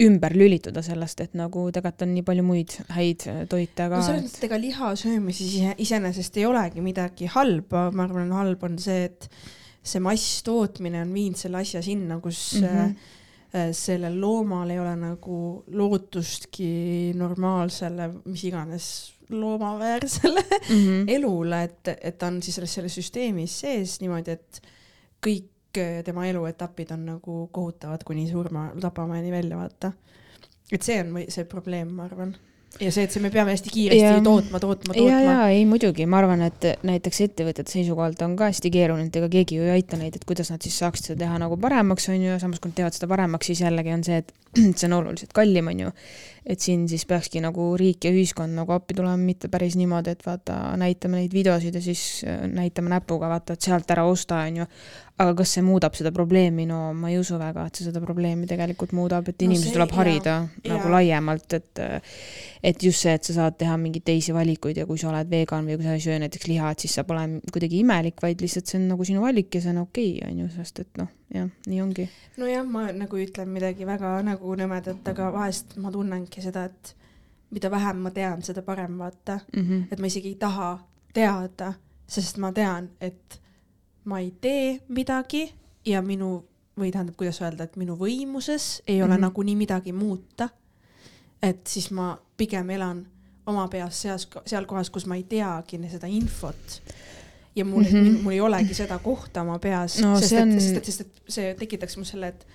ümber 0.01 0.33
lülituda 0.37 0.83
sellest, 0.85 1.21
et 1.21 1.35
nagu 1.37 1.67
tegelikult 1.75 2.07
on 2.07 2.15
nii 2.17 2.25
palju 2.25 2.45
muid 2.47 2.77
häid 2.97 3.27
toite 3.51 3.89
ka. 3.89 3.99
no 3.99 4.05
selles 4.07 4.25
mõttes, 4.25 4.39
et 4.41 4.47
ega 4.49 4.61
liha 4.61 4.93
söömises 4.99 5.57
iseenesest 5.85 6.39
ei 6.41 6.47
olegi 6.49 6.85
midagi 6.85 7.29
halba, 7.33 7.91
ma 7.93 8.07
arvan, 8.09 8.33
halb 8.39 8.65
on 8.69 8.79
see, 8.81 9.11
et 9.11 9.29
see 9.83 10.01
masstootmine 10.01 11.03
on 11.05 11.13
viinud 11.13 11.41
selle 11.41 11.61
asja 11.61 11.83
sinna, 11.85 12.19
kus 12.25 12.41
mm 12.61 12.69
-hmm. 12.69 13.73
sellel 13.77 14.21
loomal 14.21 14.71
ei 14.71 14.81
ole 14.81 14.97
nagu 14.97 15.39
lootustki 15.69 17.13
normaalsele, 17.19 18.09
mis 18.25 18.45
iganes 18.49 18.87
loomaväärsele 19.29 20.41
mm 20.41 20.77
-hmm. 20.77 21.09
elule, 21.17 21.63
et, 21.63 21.89
et 22.01 22.19
ta 22.19 22.27
on 22.27 22.43
siis 22.43 22.55
selles, 22.55 22.75
selles 22.75 22.95
süsteemis 22.95 23.61
sees 23.61 24.01
niimoodi, 24.01 24.31
et 24.31 24.63
kõik 25.27 25.52
kõik 25.73 26.05
tema 26.05 26.27
eluetapid 26.29 26.93
on 26.95 27.05
nagu 27.15 27.49
kohutavad 27.53 28.05
kuni 28.05 28.29
surma, 28.31 28.71
tapamaani 28.81 29.33
välja, 29.33 29.57
vaata. 29.57 29.93
et 30.73 30.83
see 30.83 31.01
on 31.01 31.15
see 31.29 31.45
probleem, 31.45 31.93
ma 31.97 32.05
arvan 32.05 32.35
ja 32.81 32.93
see, 32.93 33.05
et 33.05 33.13
see, 33.13 33.21
me 33.23 33.31
peame 33.33 33.53
hästi 33.53 33.73
kiiresti 33.73 34.05
ja, 34.05 34.21
tootma, 34.25 34.61
tootma, 34.63 34.95
tootma. 34.95 35.11
ja, 35.11 35.21
ja 35.21 35.49
ei 35.53 35.65
muidugi, 35.69 36.07
ma 36.09 36.23
arvan, 36.23 36.45
et 36.47 36.67
näiteks 36.87 37.21
ettevõtete 37.27 37.73
seisukohalt 37.73 38.23
on 38.25 38.37
ka 38.39 38.49
hästi 38.51 38.73
keeruline, 38.73 39.11
et 39.11 39.19
ega 39.21 39.29
keegi 39.33 39.59
ju 39.59 39.67
ei 39.67 39.75
aita 39.79 39.99
neid, 40.01 40.17
et 40.17 40.25
kuidas 40.29 40.53
nad 40.53 40.65
siis 40.65 40.79
saaksid 40.81 41.11
seda 41.11 41.25
teha 41.27 41.41
nagu 41.43 41.59
paremaks, 41.61 42.09
on 42.13 42.21
ju, 42.21 42.31
ja 42.33 42.39
samas 42.43 42.63
kui 42.63 42.73
nad 42.73 42.79
teevad 42.81 42.97
seda 42.97 43.11
paremaks, 43.13 43.51
siis 43.51 43.65
jällegi 43.65 43.93
on 43.97 44.05
see, 44.07 44.23
et 44.23 44.33
see 44.79 44.89
on 44.89 44.99
oluliselt 45.01 45.35
kallim, 45.37 45.69
on 45.73 45.85
ju. 45.87 45.93
Et 46.47 46.61
siin 46.61 46.89
siis 46.91 47.05
peakski 47.07 47.41
nagu 47.43 47.69
riik 47.79 48.03
ja 48.07 48.11
ühiskond 48.11 48.57
nagu 48.57 48.75
appi 48.75 48.97
tulema, 48.99 49.17
mitte 49.21 49.51
päris 49.53 49.77
niimoodi, 49.79 50.17
et 50.17 50.25
vaata, 50.27 50.59
näitame 50.81 51.21
neid 51.21 51.35
videosid 51.35 51.79
ja 51.79 51.83
siis 51.85 52.25
äh, 52.27 52.43
näitame 52.51 52.91
näpuga, 52.91 53.31
vaata, 53.31 53.55
et 53.55 53.71
sealt 53.71 53.91
ära 53.95 54.05
osta, 54.09 54.43
on 54.49 54.63
ju. 54.63 54.69
aga 55.23 55.37
kas 55.39 55.53
see 55.55 55.63
muudab 55.63 55.95
seda 55.95 56.11
probleemi, 56.11 56.65
no 56.67 56.79
ma 56.99 57.13
ei 57.13 57.19
usu 57.21 57.37
väga, 57.39 57.67
et 57.69 57.79
see 57.79 57.87
seda 57.87 58.01
probleemi 58.03 58.49
tegelikult 58.51 58.95
muudab, 58.97 59.29
et 59.31 59.45
inimesi 59.45 59.69
no 59.69 59.77
tuleb 59.77 59.93
harida 59.95 60.35
ja, 60.65 60.73
nagu 60.73 60.89
ja. 60.89 60.93
laiemalt, 60.97 61.59
et 61.61 61.83
et 62.63 62.83
just 62.83 63.05
see, 63.05 63.13
et 63.15 63.29
sa 63.29 63.37
saad 63.37 63.59
teha 63.61 63.77
mingeid 63.79 64.07
teisi 64.09 64.35
valikuid 64.35 64.81
ja 64.81 64.87
kui 64.89 64.99
sa 64.99 65.13
oled 65.13 65.31
vegan 65.31 65.69
või 65.69 65.79
kui 65.79 65.87
sa 65.87 65.95
ei 65.95 66.03
söö 66.03 66.19
näiteks 66.23 66.49
liha, 66.51 66.73
et 66.73 66.83
siis 66.83 66.97
sa 66.99 67.05
pole 67.07 67.23
kuidagi 67.55 67.85
imelik, 67.85 68.19
vaid 68.23 68.43
lihtsalt 68.43 68.71
see 68.71 68.81
on 68.81 68.89
nagu 68.95 69.07
sinu 69.07 69.23
valik 69.23 69.55
ja 69.55 69.63
see 69.63 69.75
on 69.77 69.83
okei 69.85 70.17
okay,, 70.17 70.31
on 70.31 70.43
ju, 70.43 70.49
sest 70.57 70.83
et 70.83 71.03
noh, 71.03 71.11
jah, 71.35 71.49
nii 71.67 71.81
ongi. 71.83 72.09
nojah, 72.41 72.67
ma 72.67 72.87
nagu 72.97 73.19
ütlen 73.21 73.51
midagi 73.53 73.87
väga 73.89 74.15
nagu 74.27 74.57
nõmedat, 74.59 75.03
aga 75.13 75.31
vahest 75.35 75.77
ma 75.83 75.93
tunnengi 76.33 76.43
seda, 76.43 76.65
et 76.65 76.97
mida 77.51 77.71
vähem 77.71 77.97
ma 77.97 78.11
tean, 78.11 78.43
seda 78.43 78.63
parem, 78.63 78.99
vaata 78.99 79.41
mm. 79.57 79.63
-hmm. 79.63 79.85
et 79.93 80.01
ma 80.01 80.07
isegi 80.07 80.29
ei 80.29 80.35
taha 80.35 80.79
teada, 81.15 81.73
sest 82.07 82.39
ma 82.39 82.53
tean, 82.53 82.91
et 83.01 83.41
ma 84.05 84.19
ei 84.21 84.33
tee 84.41 84.81
midagi 84.89 85.53
ja 85.85 86.03
minu 86.03 86.45
või 86.79 86.91
tähendab, 86.93 87.17
kuidas 87.17 87.41
öelda, 87.43 87.65
et 87.65 87.77
minu 87.77 87.97
võimuses 87.97 88.83
ei 88.87 89.03
ole 89.03 89.09
mm 89.09 89.17
-hmm. 89.17 89.21
nagunii 89.21 89.57
midagi 89.57 89.93
muuta 89.93 90.49
et 91.43 91.67
siis 91.67 91.91
ma 91.91 92.19
pigem 92.37 92.71
elan 92.71 93.07
oma 93.47 93.67
peas 93.69 94.03
seas, 94.03 94.29
seal 94.47 94.67
kohas, 94.71 94.91
kus 94.91 95.07
ma 95.11 95.19
ei 95.19 95.25
teagi 95.25 95.81
seda 95.91 96.07
infot. 96.07 96.83
ja 97.57 97.65
mul 97.65 97.83
mm, 97.83 97.89
-hmm. 97.89 98.23
mul 98.23 98.33
ei 98.33 98.41
olegi 98.41 98.75
seda 98.75 98.99
kohta 98.99 99.43
oma 99.43 99.59
peas 99.59 99.99
no,, 100.01 100.21
sest, 100.21 100.33
on... 100.33 100.53
sest, 100.61 100.77
et, 100.77 100.85
sest 100.85 101.01
et 101.01 101.23
see 101.29 101.55
tekitaks 101.55 101.97
mul 101.97 102.05
selle, 102.05 102.29
et 102.29 102.47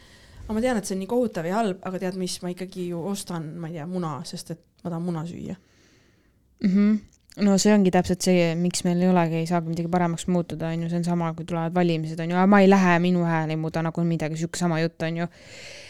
aga 0.48 0.56
ma 0.56 0.64
tean, 0.64 0.80
et 0.80 0.88
see 0.88 0.96
on 0.96 1.04
nii 1.04 1.12
kohutav 1.12 1.48
ja 1.50 1.60
halb, 1.60 1.84
aga 1.84 2.00
tead 2.06 2.18
mis, 2.20 2.40
ma 2.44 2.54
ikkagi 2.54 2.90
ju 2.94 3.04
ostan, 3.12 3.52
ma 3.60 3.68
ei 3.68 3.78
tea, 3.78 3.88
muna, 3.92 4.18
sest 4.28 4.56
et 4.56 4.64
ma 4.84 4.92
tahan 4.94 5.04
muna 5.04 5.28
süüa 5.28 5.58
mm. 5.58 6.74
-hmm 6.74 6.98
no 7.46 7.58
see 7.62 7.74
ongi 7.74 7.92
täpselt 7.94 8.26
see, 8.26 8.54
miks 8.58 8.82
meil 8.86 9.02
ei 9.04 9.12
olegi, 9.12 9.42
ei 9.42 9.50
saagi 9.50 9.70
midagi 9.70 9.92
paremaks 9.94 10.26
muutuda, 10.28 10.72
on 10.74 10.86
ju, 10.86 10.90
see 10.90 10.98
on 10.98 11.04
sama, 11.06 11.34
kui 11.38 11.46
tulevad 11.46 11.76
valimised, 11.76 12.20
on 12.24 12.32
ju, 12.34 12.46
ma 12.50 12.62
ei 12.64 12.70
lähe, 12.70 12.96
minu 13.04 13.26
hääl 13.28 13.54
ei 13.54 13.60
muuda 13.62 13.84
nagu 13.86 14.06
midagi, 14.08 14.40
sihuke 14.40 14.58
sama 14.58 14.80
jutt, 14.82 15.02
on 15.06 15.18
ju 15.22 15.28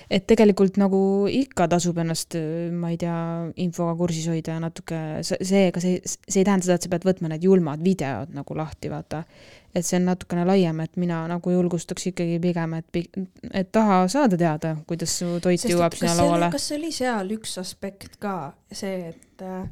et 0.08 0.24
tegelikult 0.28 0.78
nagu 0.80 1.00
ikka 1.32 1.67
tasub 1.72 1.98
ennast, 2.00 2.38
ma 2.72 2.91
ei 2.93 3.00
tea, 3.02 3.17
infoga 3.63 3.96
kursis 4.00 4.30
hoida 4.32 4.56
ja 4.56 4.63
natuke 4.63 5.00
see, 5.28 5.65
ega 5.67 5.84
see, 5.84 6.00
see 6.06 6.41
ei 6.41 6.48
tähenda 6.48 6.67
seda, 6.67 6.78
et 6.80 6.88
sa 6.88 6.91
pead 6.93 7.08
võtma 7.08 7.32
need 7.34 7.48
julmad 7.48 7.84
videod 7.84 8.32
nagu 8.36 8.58
lahti, 8.58 8.91
vaata. 8.91 9.24
Et 9.75 9.86
see 9.86 9.99
on 9.99 10.08
natukene 10.10 10.45
laiem, 10.47 10.80
et 10.84 10.95
mina 10.97 11.21
nagu 11.30 11.51
julgustaks 11.53 12.10
ikkagi 12.12 12.39
pigem, 12.43 12.77
et, 12.80 13.01
et 13.51 13.71
taha 13.71 13.99
saada 14.12 14.39
teada, 14.39 14.75
kuidas 14.89 15.17
su 15.19 15.38
toit 15.43 15.62
Sest 15.62 15.73
jõuab 15.73 15.97
sinna 15.97 16.15
lauale. 16.17 16.51
kas 16.53 16.69
see 16.69 16.80
oli 16.80 16.93
seal 16.95 17.36
üks 17.38 17.58
aspekt 17.62 18.17
ka, 18.23 18.38
see, 18.71 19.12
et 19.13 19.45
äh, 19.45 19.67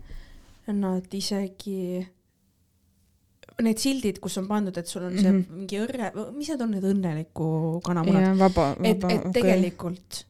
nad 0.73 1.17
isegi 1.17 2.03
need 3.63 3.79
sildid, 3.79 4.19
kus 4.23 4.35
on 4.41 4.47
pandud, 4.49 4.77
et 4.77 4.87
sul 4.87 5.05
on 5.07 5.17
see 5.17 5.31
mm 5.31 5.41
-hmm. 5.41 5.59
mingi 5.59 5.79
õrre, 5.79 6.11
mis 6.35 6.49
need 6.51 6.61
on 6.61 6.71
need 6.75 6.87
õnneliku 6.91 7.49
kanamunad? 7.83 8.37
vaba, 8.37 8.73
vaba, 8.75 8.87
et, 8.87 8.97
et 8.97 9.03
okay. 9.03 9.31
tegelikult 9.31 10.25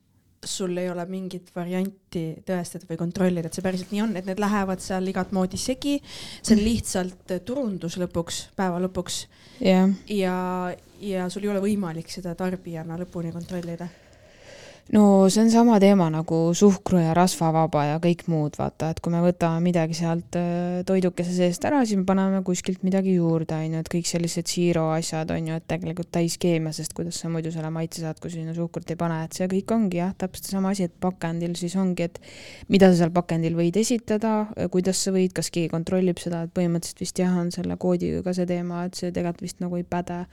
sul 0.49 0.77
ei 0.77 0.89
ole 0.89 1.05
mingit 1.09 1.51
varianti 1.55 2.25
tõestada 2.45 2.87
või 2.89 2.99
kontrollida, 2.99 3.49
et 3.49 3.57
see 3.57 3.65
päriselt 3.65 3.91
nii 3.93 4.03
on, 4.05 4.15
et 4.19 4.29
need 4.29 4.41
lähevad 4.41 4.83
seal 4.83 5.07
igat 5.11 5.33
moodi 5.35 5.59
segi. 5.61 5.97
see 6.41 6.57
on 6.57 6.63
lihtsalt 6.63 7.35
turundus 7.45 7.99
lõpuks, 8.01 8.45
päeva 8.55 8.79
lõpuks. 8.87 9.25
Yeah.. 9.59 9.91
ja, 10.11 10.37
ja 10.99 11.29
sul 11.31 11.45
ei 11.47 11.53
ole 11.53 11.63
võimalik 11.63 12.11
seda 12.11 12.35
tarbijana 12.35 12.97
lõpuni 12.99 13.31
kontrollida 13.35 13.87
no 14.93 15.29
see 15.29 15.41
on 15.41 15.49
sama 15.49 15.79
teema 15.81 16.09
nagu 16.13 16.53
suhkru 16.53 16.99
ja 17.01 17.13
rasvavaba 17.17 17.85
ja 17.87 17.95
kõik 18.01 18.27
muud, 18.29 18.53
vaata, 18.59 18.91
et 18.93 18.99
kui 19.01 19.13
me 19.13 19.21
võtame 19.23 19.63
midagi 19.65 19.97
sealt 19.97 20.37
äh, 20.37 20.83
toidukese 20.85 21.33
seest 21.33 21.65
ära, 21.65 21.79
siis 21.85 21.97
me 21.97 22.05
paneme 22.05 22.43
kuskilt 22.45 22.85
midagi 22.85 23.15
juurde, 23.15 23.57
on 23.57 23.73
ju, 23.77 23.81
et 23.81 23.89
kõik 23.95 24.09
sellised 24.09 24.51
siiro 24.51 24.85
asjad 24.93 25.33
on 25.33 25.49
ju, 25.49 25.57
et 25.57 25.67
tegelikult 25.71 26.11
täis 26.13 26.37
keemia, 26.41 26.73
sest 26.75 26.93
kuidas 26.97 27.17
sa 27.21 27.31
muidu 27.33 27.49
selle 27.55 27.73
maitse 27.73 28.03
saad, 28.05 28.21
kui 28.21 28.33
sinna 28.33 28.53
suhkrut 28.57 28.93
ei 28.93 28.99
pane, 28.99 29.23
et 29.25 29.37
see 29.37 29.49
kõik 29.55 29.73
ongi 29.73 30.03
jah, 30.03 30.13
täpselt 30.21 30.53
sama 30.53 30.75
asi, 30.75 30.85
et 30.85 30.97
pakendil 31.01 31.57
siis 31.57 31.73
ongi, 31.81 32.05
et 32.05 32.21
mida 32.69 32.91
sa 32.93 33.01
seal 33.01 33.13
pakendil 33.15 33.57
võid 33.57 33.81
esitada, 33.81 34.37
kuidas 34.73 35.01
sa 35.01 35.15
võid, 35.15 35.33
kas 35.33 35.49
keegi 35.49 35.73
kontrollib 35.73 36.21
seda, 36.21 36.45
et 36.45 36.53
põhimõtteliselt 36.53 37.01
vist 37.01 37.25
jah, 37.25 37.33
on 37.41 37.49
selle 37.55 37.81
koodiga 37.81 38.21
ka 38.25 38.37
see 38.37 38.45
teema, 38.53 38.85
et 38.85 39.01
see 39.01 39.09
tegelikult 39.09 39.49
vist 39.49 39.65
nagu 39.65 39.81
ei 39.81 39.87
päde 39.87 40.27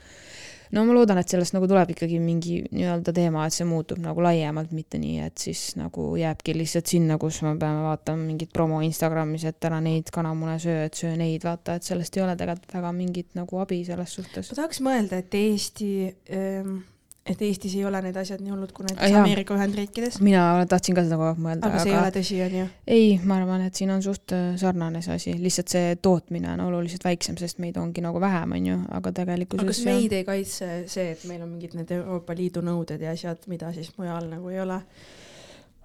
no 0.72 0.84
ma 0.88 0.94
loodan, 0.96 1.20
et 1.20 1.32
sellest 1.32 1.54
nagu 1.56 1.68
tuleb 1.70 1.92
ikkagi 1.94 2.18
mingi 2.22 2.60
nii-öelda 2.72 3.14
teema, 3.16 3.46
et 3.46 3.56
see 3.56 3.66
muutub 3.68 4.00
nagu 4.02 4.24
laiemalt, 4.24 4.72
mitte 4.76 5.00
nii, 5.02 5.18
et 5.26 5.44
siis 5.44 5.74
nagu 5.80 6.12
jääbki 6.18 6.54
lihtsalt 6.56 6.92
sinna, 6.92 7.18
kus 7.22 7.42
me 7.46 7.54
peame 7.60 7.84
vaatama 7.86 8.24
mingit 8.24 8.52
promo 8.54 8.80
Instagramis, 8.84 9.46
et 9.48 9.68
ära 9.68 9.82
neid 9.84 10.12
kanamune 10.14 10.58
söö, 10.62 10.86
et 10.88 10.98
söö 10.98 11.12
neid, 11.18 11.44
vaata, 11.46 11.76
et 11.76 11.88
sellest 11.88 12.16
ei 12.16 12.24
ole 12.24 12.36
tegelikult 12.40 12.78
väga 12.78 12.94
mingit 12.96 13.36
nagu 13.38 13.60
abi 13.62 13.82
selles 13.88 14.16
suhtes. 14.18 14.52
ma 14.52 14.62
tahaks 14.62 14.82
mõelda, 14.84 15.20
et 15.22 15.38
Eesti 15.42 15.92
ähm, 16.32 16.80
et 17.26 17.42
Eestis 17.46 17.74
ei 17.78 17.84
ole 17.86 18.00
need 18.02 18.16
asjad 18.18 18.40
nii 18.42 18.50
hullud 18.50 18.72
kui 18.74 18.82
Ah, 18.82 18.96
näiteks. 18.96 19.16
Ameerika 19.20 19.54
Ühendriikides. 19.54 20.18
mina 20.20 20.42
tahtsin 20.68 20.96
ka 20.96 21.04
seda 21.06 21.18
kogu 21.20 21.28
aeg 21.30 21.42
mõelda, 21.44 21.68
aga 21.68 21.82
see 21.84 21.92
ei 21.92 21.96
aga 21.96 22.02
ole 22.02 22.14
tõsi, 22.16 22.38
onju. 22.46 22.64
ei, 22.96 23.08
ma 23.24 23.36
arvan, 23.38 23.62
et 23.68 23.78
siin 23.78 23.92
on 23.94 24.02
suht 24.02 24.34
äh, 24.34 24.56
sarnane 24.58 25.02
see 25.06 25.14
asi, 25.14 25.34
lihtsalt 25.38 25.70
see 25.70 25.96
tootmine 26.02 26.50
on 26.56 26.64
oluliselt 26.66 27.04
väiksem, 27.06 27.38
sest 27.38 27.62
meid 27.62 27.78
ongi 27.78 28.02
nagu 28.02 28.20
vähem, 28.20 28.56
on 28.58 28.66
ju, 28.72 28.78
aga 28.98 29.12
tegelikkuses 29.20 29.62
aga 29.62 29.74
kas 29.76 29.84
meid 29.86 30.16
ei 30.18 30.24
kaitse 30.26 30.70
see, 30.90 31.12
et 31.14 31.22
meil 31.30 31.44
on 31.46 31.52
mingid 31.54 31.76
need 31.78 31.94
Euroopa 31.94 32.34
Liidu 32.34 32.64
nõuded 32.66 33.02
ja 33.06 33.14
asjad, 33.14 33.46
mida 33.46 33.70
siis 33.76 33.92
mujal 33.98 34.26
nagu 34.32 34.50
ei 34.50 34.58
ole? 34.64 34.80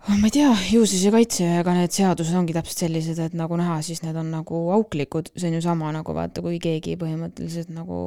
oh, 0.07 0.15
ma 0.17 0.29
ei 0.29 0.33
tea, 0.39 0.49
ju 0.71 0.85
siis 0.89 1.05
ei 1.05 1.13
kaitse, 1.19 1.45
ega 1.61 1.73
need 1.77 1.93
seadused 1.93 2.33
ongi 2.39 2.55
täpselt 2.57 2.85
sellised, 2.87 3.21
et 3.21 3.37
nagu 3.37 3.57
näha, 3.59 3.77
siis 3.85 4.01
need 4.01 4.17
on 4.17 4.33
nagu 4.33 4.63
auklikud, 4.73 5.29
see 5.35 5.51
on 5.51 5.59
ju 5.59 5.63
sama 5.65 5.93
nagu 5.93 6.17
vaata, 6.17 6.41
kui 6.41 6.57
keegi 6.63 6.97
põhimõtteliselt 6.97 7.69
nagu 7.75 8.01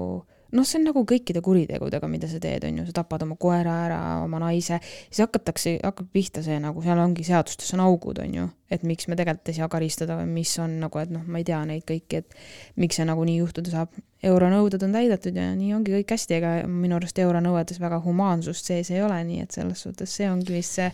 noh, 0.57 0.67
see 0.67 0.81
on 0.81 0.89
nagu 0.91 1.05
kõikide 1.09 1.43
kuritegudega, 1.45 2.09
mida 2.11 2.29
sa 2.31 2.41
teed, 2.43 2.65
on 2.67 2.81
ju, 2.81 2.87
sa 2.89 3.01
tapad 3.01 3.25
oma 3.27 3.37
koera 3.41 3.77
ära, 3.87 4.01
oma 4.25 4.41
naise, 4.43 4.81
siis 5.09 5.23
hakatakse, 5.25 5.77
hakkab 5.85 6.11
pihta 6.15 6.43
see 6.45 6.59
nagu 6.63 6.83
seal 6.85 7.01
ongi 7.03 7.25
seadustes 7.27 7.71
on 7.77 7.85
augud, 7.85 8.19
on 8.23 8.37
ju, 8.41 8.47
et 8.71 8.85
miks 8.87 9.09
me 9.11 9.19
tegelikult 9.19 9.51
ei 9.53 9.59
saa 9.59 9.71
karistada 9.71 10.19
või 10.21 10.29
mis 10.35 10.53
on 10.63 10.79
nagu, 10.83 11.01
et 11.03 11.11
noh, 11.15 11.25
ma 11.27 11.41
ei 11.41 11.47
tea 11.47 11.61
neid 11.69 11.85
kõiki, 11.89 12.23
et 12.23 12.39
miks 12.81 12.99
see 12.99 13.07
nagu 13.09 13.25
nii 13.27 13.41
juhtuda 13.41 13.75
saab. 13.75 13.99
euronõuded 14.21 14.83
on 14.85 14.93
täidetud 14.93 15.37
ja 15.37 15.47
nii 15.57 15.71
ongi 15.73 15.95
kõik 15.95 16.11
hästi, 16.13 16.35
ega 16.37 16.51
minu 16.69 16.99
arust 16.99 17.17
euronõuetes 17.23 17.81
väga 17.81 18.03
humaansust 18.05 18.67
sees 18.69 18.91
ei 18.93 19.01
ole, 19.01 19.17
nii 19.25 19.41
et 19.47 19.57
selles 19.57 19.81
suhtes 19.81 20.13
see 20.13 20.29
ongi 20.29 20.53
vist 20.53 20.77
see 20.77 20.91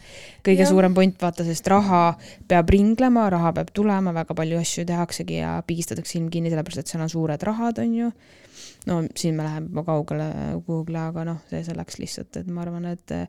kõige 0.47 0.63
ja. 0.63 0.69
suurem 0.71 0.95
point, 0.95 1.17
vaata, 1.21 1.43
sest 1.45 1.67
raha 1.67 2.05
peab 2.47 2.71
ringlema, 2.71 3.27
raha 3.35 3.51
peab 3.57 3.73
tulema, 3.75 4.15
väga 4.15 4.37
palju 4.39 4.61
asju 4.63 4.87
tehaksegi 4.87 5.41
ja 5.41 5.57
pigistatakse 5.67 6.19
silm 6.19 6.31
kinni, 6.31 6.55
sellepärast 6.55 6.85
et 6.85 6.93
seal 6.93 7.03
on 7.03 7.11
suured 7.11 7.43
rahad, 7.51 7.83
on 7.83 7.99
ju. 7.99 8.13
No 8.87 9.01
siin 9.17 9.37
me 9.37 9.47
läheme 9.47 9.71
juba 9.71 9.87
kaugele 9.87 10.29
kuhugile, 10.67 11.01
aga 11.11 11.25
noh, 11.29 11.41
see 11.51 11.63
selleks 11.67 11.99
lihtsalt, 12.03 12.37
et 12.41 12.53
ma 12.53 12.63
arvan, 12.65 12.87
et 12.93 13.15
eh, 13.15 13.27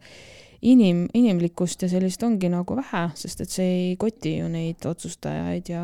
inim, 0.62 1.06
inimlikkust 1.18 1.86
ja 1.86 1.90
sellist 1.92 2.24
ongi 2.26 2.52
nagu 2.54 2.78
vähe, 2.78 3.08
sest 3.20 3.42
et 3.46 3.54
see 3.54 3.74
ei 3.80 3.98
koti 4.00 4.38
ju 4.38 4.52
neid 4.52 4.86
otsustajaid 4.90 5.74
ja 5.74 5.84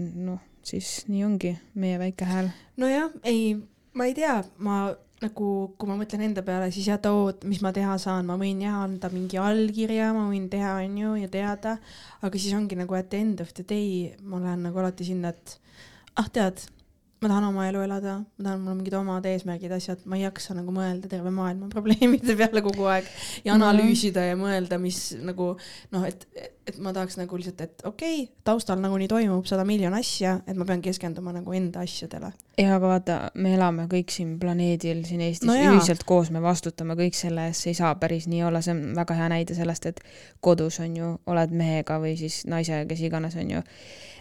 noh, 0.00 0.42
siis 0.64 1.04
nii 1.10 1.24
ongi 1.26 1.54
meie 1.80 2.00
väike 2.00 2.28
hääl. 2.28 2.50
nojah, 2.80 3.10
ei, 3.28 3.54
ma 3.94 4.08
ei 4.10 4.14
tea, 4.16 4.38
ma 4.58 4.86
nagu, 5.24 5.50
kui 5.78 5.88
ma 5.88 5.96
mõtlen 5.98 6.24
enda 6.26 6.42
peale, 6.44 6.68
siis 6.74 6.88
jah, 6.90 7.00
too, 7.02 7.30
mis 7.48 7.62
ma 7.64 7.72
teha 7.74 7.96
saan, 8.02 8.26
ma 8.28 8.36
võin 8.40 8.60
jah 8.64 8.82
anda 8.84 9.10
mingi 9.12 9.38
allkirja, 9.40 10.10
ma 10.16 10.26
võin 10.28 10.48
teha, 10.52 10.76
onju, 10.82 11.14
ja 11.22 11.30
teada, 11.32 11.76
aga 12.24 12.40
siis 12.40 12.56
ongi 12.56 12.78
nagu 12.78 12.98
at 12.98 13.10
the 13.12 13.22
end 13.24 13.42
of 13.44 13.52
the 13.56 13.64
day, 13.66 14.12
ma 14.22 14.42
lähen 14.42 14.66
nagu 14.68 14.82
alati 14.82 15.06
sinna, 15.08 15.32
et 15.34 15.56
ah, 16.20 16.28
tead, 16.28 16.66
ma 17.22 17.28
tahan 17.30 17.44
oma 17.48 17.68
elu 17.70 17.80
elada, 17.86 18.14
ma 18.38 18.44
tahan, 18.44 18.60
mul 18.60 18.72
on 18.74 18.76
mingid 18.82 18.94
omad 18.98 19.24
eesmärgid, 19.26 19.72
asjad, 19.72 20.02
ma 20.04 20.16
ei 20.18 20.22
jaksa 20.26 20.54
nagu 20.58 20.72
mõelda 20.74 21.08
terve 21.08 21.30
maailma 21.32 21.68
probleemide 21.74 22.36
peale 22.36 22.60
kogu 22.62 22.84
aeg 22.90 23.06
ja 23.44 23.54
Mhm. 23.54 23.62
analüüsida 23.62 24.26
ja 24.28 24.34
mõelda, 24.36 24.78
mis 24.82 25.14
nagu 25.24 25.54
noh, 25.94 26.04
et, 26.04 26.26
et 26.66 26.78
ma 26.84 26.92
tahaks 26.92 27.16
nagu 27.20 27.36
lihtsalt, 27.36 27.60
et 27.64 27.82
okei 27.84 28.24
okay,, 28.24 28.34
taustal 28.44 28.80
nagunii 28.82 29.08
toimub 29.08 29.46
sada 29.48 29.64
miljon 29.64 29.94
asja, 29.96 30.40
et 30.46 30.56
ma 30.56 30.64
pean 30.68 30.82
keskenduma 30.84 31.32
nagu 31.32 31.52
enda 31.56 31.80
asjadele. 31.80 32.32
ja 32.58 32.76
aga 32.76 32.86
vaata, 32.92 33.18
me 33.34 33.54
elame 33.56 33.86
kõik 33.90 34.10
siin 34.14 34.36
planeedil 34.38 35.04
siin 35.08 35.20
Eestis 35.24 35.46
No 35.48 35.54
jaa. 35.56 35.72
ühiselt 35.72 36.04
koos, 36.04 36.30
me 36.30 36.42
vastutame 36.44 36.94
kõik 36.94 37.14
selle 37.18 37.48
eest, 37.48 37.62
see 37.64 37.70
ei 37.72 37.74
saa 37.80 37.94
päris 37.94 38.28
nii 38.28 38.42
olla, 38.44 38.60
see 38.62 38.74
on 38.76 38.92
väga 38.96 39.14
hea 39.18 39.28
näide 39.32 39.54
sellest, 39.56 39.86
et 39.86 40.00
kodus 40.44 40.78
on 40.80 40.96
ju, 40.96 41.18
oled 41.26 41.50
mehega 41.56 41.96
või 42.02 42.16
siis 42.20 42.42
naisega, 42.46 42.84
kes 42.90 43.00
iganes 43.00 43.34
on 43.40 43.50
ju, 43.50 43.62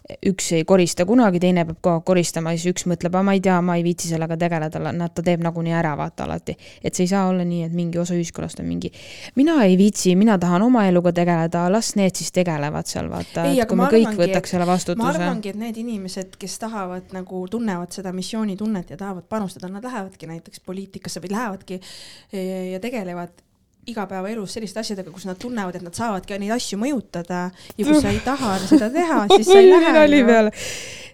üks 0.03 0.49
ei 0.57 0.65
korista 0.67 1.05
kunagi, 1.07 1.39
teine 1.39 1.63
peab 1.67 1.77
kogu 1.79 1.93
aeg 1.95 2.05
koristama 2.07 2.51
ja 2.51 2.59
siis 2.59 2.73
üks 2.73 2.85
mõtleb, 2.91 3.15
ma 3.23 3.35
ei 3.37 3.41
tea, 3.43 3.55
ma 3.63 3.77
ei 3.79 3.85
viitsi 3.85 4.09
sellega 4.11 4.35
tegeleda, 4.39 4.81
nad, 4.91 5.13
ta 5.15 5.23
teeb 5.23 5.43
nagunii 5.45 5.75
ära, 5.79 5.93
vaata 5.99 6.25
alati. 6.27 6.55
et 6.83 6.91
see 6.91 7.05
ei 7.05 7.11
saa 7.13 7.29
olla 7.29 7.45
nii, 7.47 7.61
et 7.69 7.75
mingi 7.75 8.01
osa 8.01 8.17
ühiskonnast 8.17 8.59
on 8.59 8.67
mingi, 8.67 8.91
mina 9.39 9.55
ei 9.63 9.77
viitsi, 9.79 10.15
mina 10.19 10.35
tahan 10.39 10.65
oma 10.67 10.83
eluga 10.89 11.13
tegeleda, 11.15 11.69
las 11.71 11.93
need 11.99 12.19
siis 12.19 12.33
tegelevad 12.35 12.89
seal, 12.89 13.07
vaata, 13.11 13.47
et 13.47 13.63
kui 13.69 13.79
ma 13.79 13.87
me 13.87 13.95
kõik 13.95 14.09
arvangi, 14.09 14.23
võtaks 14.25 14.55
selle 14.55 14.67
ma 14.67 14.73
vastutuse. 14.73 15.07
arvangi, 15.13 15.53
et 15.55 15.61
need 15.63 15.79
inimesed, 15.85 16.35
kes 16.41 16.59
tahavad 16.65 17.15
nagu 17.15 17.45
tunnevad 17.51 17.95
seda 17.95 18.11
missioonitunnet 18.15 18.91
ja 18.91 18.99
tahavad 18.99 19.29
panustada, 19.31 19.71
nad 19.71 19.87
lähevadki 19.87 20.27
näiteks 20.27 20.65
poliitikasse 20.67 21.23
või 21.23 21.31
lähevadki 21.37 21.79
eh, 21.79 22.73
ja 22.73 22.83
tegelevad 22.83 23.39
igapäevaelus 23.87 24.55
selliste 24.57 24.79
asjadega, 24.79 25.11
kus 25.11 25.25
nad 25.27 25.39
tunnevad, 25.39 25.75
et 25.75 25.85
nad 25.85 25.95
saavadki 25.97 26.37
neid 26.41 26.55
asju 26.55 26.79
mõjutada 26.81 27.45
ja 27.77 27.85
kui 27.85 27.99
sa 27.99 28.11
ei 28.13 28.21
taha 28.23 28.57
seda 28.63 28.89
teha, 28.93 29.23
siis 29.35 29.49
sa 29.49 29.59
ei 29.59 29.69
lähe 29.71 29.93
nali 29.95 30.21
peale. 30.27 30.53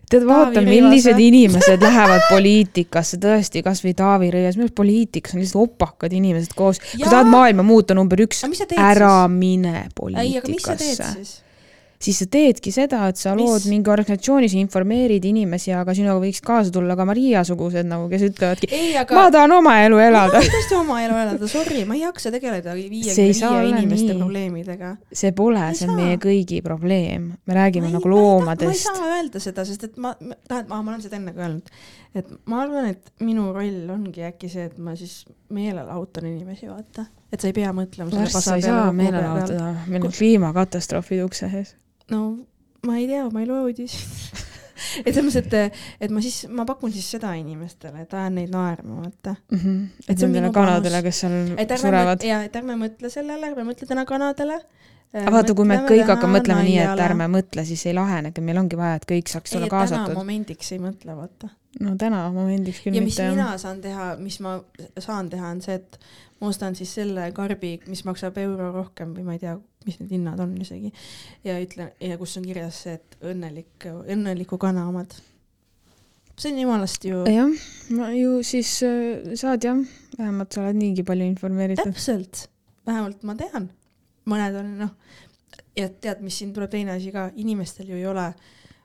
tead, 0.10 0.26
vaata, 0.30 0.62
millised 0.66 1.20
inimesed 1.22 1.84
lähevad 1.86 2.26
poliitikasse, 2.30 3.20
tõesti, 3.22 3.64
kasvõi 3.66 3.96
Taavi 3.98 4.32
Rõivas, 4.34 4.58
minu 4.58 4.68
arust 4.68 4.78
poliitikas 4.78 5.36
on 5.36 5.44
lihtsalt 5.44 5.66
opakad 5.66 6.14
inimesed 6.18 6.56
koos. 6.58 6.82
kui 6.94 7.06
tahad 7.06 7.30
maailma 7.30 7.66
muuta 7.66 7.98
number 7.98 8.26
üks 8.26 8.46
ära 8.78 9.14
siis? 9.26 9.38
mine 9.38 9.86
poliitikasse. 9.98 11.48
siis? 12.00 12.20
sa 12.20 12.26
teedki 12.32 12.72
seda, 12.72 13.02
et 13.12 13.20
sa 13.20 13.34
Mis? 13.36 13.44
lood 13.44 13.66
mingi 13.72 13.92
organisatsiooni, 13.92 14.50
sa 14.52 14.58
informeerid 14.60 15.26
inimesi, 15.30 15.74
aga 15.76 15.94
sinuga 15.98 16.18
võiks 16.24 16.42
kaasa 16.46 16.72
tulla 16.76 16.96
ka 17.00 17.06
Maria-sugused 17.10 17.88
nagu, 17.90 18.08
kes 18.12 18.24
ütlevadki, 18.30 18.70
ei, 18.76 18.94
aga 19.00 19.16
ma 19.18 19.26
tahan 19.36 19.54
oma 19.58 19.76
elu 19.84 20.00
ma 20.00 20.06
elada. 20.08 20.32
tahan 20.38 20.54
tõesti 20.56 20.78
oma 20.80 21.02
elu 21.04 21.20
elada, 21.24 21.50
sorry, 21.52 21.84
ma 21.90 21.98
ei 21.98 22.04
jaksa 22.06 22.32
tegeleda 22.36 22.76
viiekümne 22.78 23.28
viie 23.36 23.70
inimeste 23.74 24.14
nii. 24.14 24.20
probleemidega. 24.24 24.94
see 25.12 25.32
pole, 25.36 25.66
see 25.76 25.88
on 25.90 25.94
saa. 25.94 26.00
meie 26.00 26.20
kõigi 26.24 26.62
probleem. 26.66 27.32
me 27.46 27.58
räägime 27.60 27.90
Ma 27.90 27.92
ei- 27.92 27.98
nagu 28.00 28.10
ma 28.10 28.16
loomadest. 28.16 28.70
ma 28.70 28.76
ei 28.78 28.84
saa 29.02 29.16
öelda 29.18 29.44
seda, 29.44 29.66
sest 29.68 29.84
et 29.90 29.98
ma, 29.98 30.16
tähendab, 30.20 30.72
ma 30.72 30.84
olen 30.94 31.02
seda 31.04 31.20
enne 31.20 31.34
ka 31.36 31.44
öelnud, 31.46 31.74
et 32.16 32.32
ma 32.50 32.64
arvan, 32.64 32.90
et 32.94 33.12
minu 33.20 33.50
roll 33.54 33.92
ongi 33.94 34.24
äkki 34.30 34.50
see, 34.52 34.70
et 34.72 34.78
ma 34.80 34.96
siis 35.00 35.26
meelelahutan 35.54 36.26
inimesi, 36.32 36.70
vaata. 36.72 37.06
et 37.32 37.42
sa 37.42 37.52
ei 37.52 37.54
pea 37.54 37.74
mõtlema 37.76 38.12
varsti 38.16 38.42
sa 38.42 38.56
ei 38.56 38.66
saa 38.66 38.88
meelelahutada, 38.96 39.70
meil 39.88 40.08
on 40.08 40.16
kliimakatastroofid 40.16 41.24
ukse 41.28 41.52
ees. 41.54 41.76
No 42.12 42.22
ma 42.86 42.98
ei 42.98 43.08
tea, 43.08 43.26
ma 43.30 43.42
ei 43.44 43.50
loe 43.50 43.68
uudiseid. 43.70 44.48
et 45.06 45.14
selles 45.14 45.36
mõttes, 45.36 45.46
et, 45.46 45.86
et 46.06 46.14
ma 46.14 46.24
siis, 46.24 46.42
ma 46.56 46.66
pakun 46.68 46.92
siis 46.94 47.08
seda 47.18 47.34
inimestele, 47.40 48.06
et 48.06 48.14
ajan 48.16 48.38
neid 48.40 48.52
naerma, 48.54 49.02
vaata. 49.04 49.36
et 49.52 50.14
Et 50.14 50.16
see 50.16 50.28
on 50.28 50.34
nendele 50.34 50.52
kanadele, 50.56 51.02
kes 51.06 51.24
seal 51.26 51.38
et 51.56 51.64
ärme 51.66 51.82
surevad 51.84 52.26
ja 52.26 52.42
et 52.48 52.56
ärme 52.60 52.78
mõtle 52.80 53.12
sellele, 53.14 53.52
ärme 53.52 53.68
mõtle 53.68 53.90
täna 53.90 54.06
kanadele. 54.10 54.60
aga 55.14 55.36
vaata, 55.36 55.56
kui 55.58 55.68
me 55.68 55.82
kõik 55.90 56.08
hakkame 56.08 56.40
mõtlema 56.40 56.64
nii, 56.66 56.80
et 56.86 57.04
ärme 57.10 57.28
mõtle, 57.34 57.66
siis 57.68 57.86
ei 57.90 57.96
lahenegi, 57.98 58.44
meil 58.46 58.62
ongi 58.64 58.80
vaja, 58.80 59.02
et 59.02 59.10
kõik 59.10 59.32
saaks 59.32 59.58
olla 59.58 59.68
et 59.68 59.76
kaasatud. 59.76 60.16
momendiks 60.18 60.72
ei 60.76 60.82
mõtle, 60.84 61.18
vaata. 61.18 61.52
no 61.84 61.98
täna 62.00 62.24
momendiks 62.34 62.82
küll 62.86 62.96
ja 62.96 63.04
mis 63.04 63.20
mitte 63.20 63.30
mina 63.36 63.52
saan 63.62 63.84
teha, 63.84 64.14
mis 64.22 64.40
ma 64.46 64.60
saan 64.98 65.30
teha, 65.30 65.52
on 65.58 65.62
see, 65.66 65.76
et 65.82 66.00
ma 66.40 66.50
ostan 66.50 66.76
siis 66.78 66.92
selle 67.00 67.30
karbi, 67.36 67.74
mis 67.90 68.04
maksab 68.08 68.38
euro 68.42 68.70
rohkem 68.76 69.14
või 69.16 69.26
ma 69.28 69.36
ei 69.36 69.42
tea, 69.42 69.56
mis 69.88 70.00
need 70.02 70.14
hinnad 70.18 70.40
on 70.44 70.56
isegi. 70.62 70.92
ja 71.44 71.58
ütlen 71.62 71.92
ja 72.04 72.18
kus 72.20 72.38
on 72.40 72.48
kirjas 72.48 72.84
see, 72.86 72.96
et 73.00 73.18
õnnelik, 73.32 73.90
õnneliku 74.06 74.60
kana 74.62 74.88
omad. 74.90 75.16
see 76.40 76.54
on 76.54 76.62
jumalast 76.64 77.06
ju 77.06 77.24
jah, 77.28 77.66
ma 77.96 78.12
ju 78.16 78.40
siis 78.48 78.78
äh, 78.88 79.36
saad 79.40 79.68
jah, 79.68 79.82
vähemalt 80.18 80.56
sa 80.56 80.64
oled 80.64 80.80
niigi 80.80 81.04
palju 81.08 81.28
informeeritud. 81.28 81.92
täpselt, 81.92 82.48
vähemalt 82.88 83.26
ma 83.28 83.36
tean, 83.40 83.68
mõned 84.30 84.62
on 84.62 84.72
noh, 84.86 84.96
ja 85.76 85.90
tead, 85.90 86.24
mis 86.24 86.40
siin 86.40 86.56
tuleb 86.56 86.72
teine 86.72 86.96
asi 86.96 87.12
ka, 87.16 87.30
inimestel 87.36 87.92
ju 87.92 88.00
ei 88.00 88.08
ole 88.08 88.32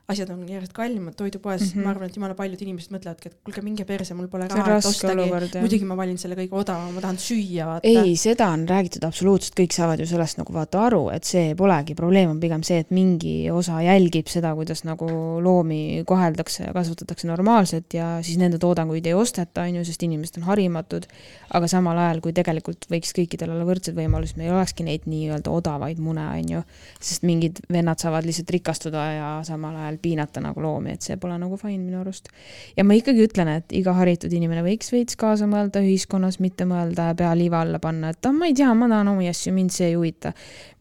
asjad 0.05 0.29
on 0.29 0.43
järjest 0.45 0.73
kallimad 0.73 1.15
toidupoes 1.17 1.61
mm, 1.61 1.65
Mhm. 1.65 1.79
-hmm. 1.79 1.83
ma 1.83 1.89
arvan, 1.89 2.09
et 2.09 2.15
jumala 2.15 2.35
paljud 2.37 2.61
inimesed 2.61 2.91
mõtlevadki, 2.93 3.29
et 3.31 3.37
kuulge, 3.43 3.61
minge 3.65 3.85
perse, 3.85 4.13
mul 4.13 4.27
pole 4.27 4.47
raha, 4.47 4.77
et 4.77 4.85
ostagi. 4.85 5.61
muidugi 5.61 5.85
ma 5.85 5.97
valin 5.97 6.17
selle 6.17 6.35
kõige 6.35 6.53
odavama, 6.53 6.91
ma 6.91 7.01
tahan 7.01 7.17
süüa, 7.17 7.65
vaata. 7.65 7.87
ei, 7.87 8.15
seda 8.15 8.49
on 8.53 8.67
räägitud 8.69 9.03
absoluutselt, 9.07 9.57
kõik 9.59 9.73
saavad 9.73 9.99
ju 9.99 10.05
sellest 10.05 10.37
nagu 10.37 10.53
vaata 10.53 10.83
aru, 10.85 11.09
et 11.09 11.23
see 11.23 11.55
polegi 11.55 11.95
probleem, 11.95 12.29
on 12.29 12.39
pigem 12.39 12.63
see, 12.63 12.77
et 12.79 12.91
mingi 12.91 13.49
osa 13.51 13.81
jälgib 13.81 14.27
seda, 14.27 14.53
kuidas 14.55 14.83
nagu 14.83 15.07
loomi 15.41 16.03
koheldakse 16.05 16.67
ja 16.67 16.73
kasvatatakse 16.73 17.27
normaalselt 17.27 17.93
ja 17.93 18.19
siis 18.21 18.37
nende 18.37 18.59
toodanguid 18.61 19.05
ei 19.05 19.13
osteta, 19.13 19.65
on 19.65 19.75
ju, 19.81 19.85
sest 19.85 20.03
inimesed 20.03 20.37
on 20.37 20.43
harimatud. 20.43 21.07
aga 21.55 21.67
samal 21.67 21.97
ajal, 21.97 22.21
kui 22.21 22.33
tegelikult 22.33 22.85
võiks 22.91 23.13
kõikidel 23.15 23.51
olla 23.53 23.65
võrdsed 23.65 23.95
võimalused, 23.95 24.37
meil 24.37 24.49
ei 24.49 24.55
olekski 24.55 24.83
neid 24.83 25.05
nii-öelda 25.05 25.49
odavaid 25.49 25.99
mune, 25.99 26.25
on 26.25 26.49
ju. 26.49 26.63
sest 26.99 27.23
mingid 27.23 27.59
vennad 27.71 27.99
saavad 28.01 28.25
lihtsalt 28.25 28.49
rikastuda 28.49 29.03
ja 29.13 29.29
samal 29.43 29.75
ajal 29.75 29.94
piinata 30.01 30.41
nagu 30.43 30.61
loomi, 30.61 30.95
et 30.95 31.05
see 31.05 31.17
pole 31.21 31.37
nagu 31.39 31.57
fine 31.59 31.81
minu 31.83 32.01
arust. 32.01 32.29
ja 32.77 32.83
ma 32.83 32.97
ikkagi 32.97 33.25
ütlen, 33.27 33.51
et 33.59 33.75
iga 33.75 33.93
haritud 33.97 34.33
inimene 34.33 34.63
võiks 34.65 34.91
veits 34.93 35.17
kaasa 35.19 35.47
mõelda 35.49 35.83
ühiskonnas, 35.83 36.39
mitte 36.43 36.67
mõelda 36.69 37.09
ja 37.11 37.17
pea 37.17 37.33
liiva 37.37 37.61
alla 37.65 37.79
panna, 37.83 38.13
et 38.13 38.25
ah, 38.25 38.35
ma 38.35 38.49
ei 38.49 38.55
tea, 38.57 38.71
ma 38.77 38.89
tahan 38.91 39.11
omi 39.13 39.29
asju, 39.31 39.53
mind 39.55 39.75
see 39.75 39.91
ei 39.91 39.95
huvita. 39.95 40.33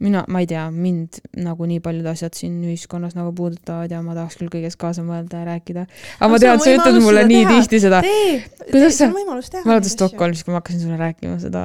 mina, 0.04 0.24
ma 0.28 0.40
ei 0.42 0.46
tea, 0.50 0.64
mind 0.70 1.20
nagu 1.40 1.66
nii 1.68 1.80
paljud 1.80 2.06
asjad 2.10 2.34
siin 2.36 2.58
ühiskonnas 2.64 3.14
nagu 3.16 3.32
puudutavad 3.36 3.90
ja 3.90 4.02
ma 4.04 4.16
tahaks 4.16 4.36
küll 4.40 4.52
kõigest 4.52 4.78
kaasa 4.80 5.04
mõelda 5.06 5.42
ja 5.42 5.48
rääkida. 5.52 5.86
aga 6.20 6.30
ma 6.32 6.40
tean, 6.42 6.60
sa 6.60 6.74
ütled 6.74 7.00
mulle 7.02 7.24
nii 7.28 7.44
teha. 7.44 7.60
tihti 7.60 7.80
seda. 7.80 8.02
Kuidas 8.70 8.98
sa- 8.98 9.08
ma 9.12 9.24
mäletan 9.30 9.90
Stockholmis, 9.90 10.44
kui 10.44 10.52
ma 10.52 10.60
hakkasin 10.60 10.80
sulle 10.80 10.98
rääkima 11.00 11.38
seda 11.40 11.64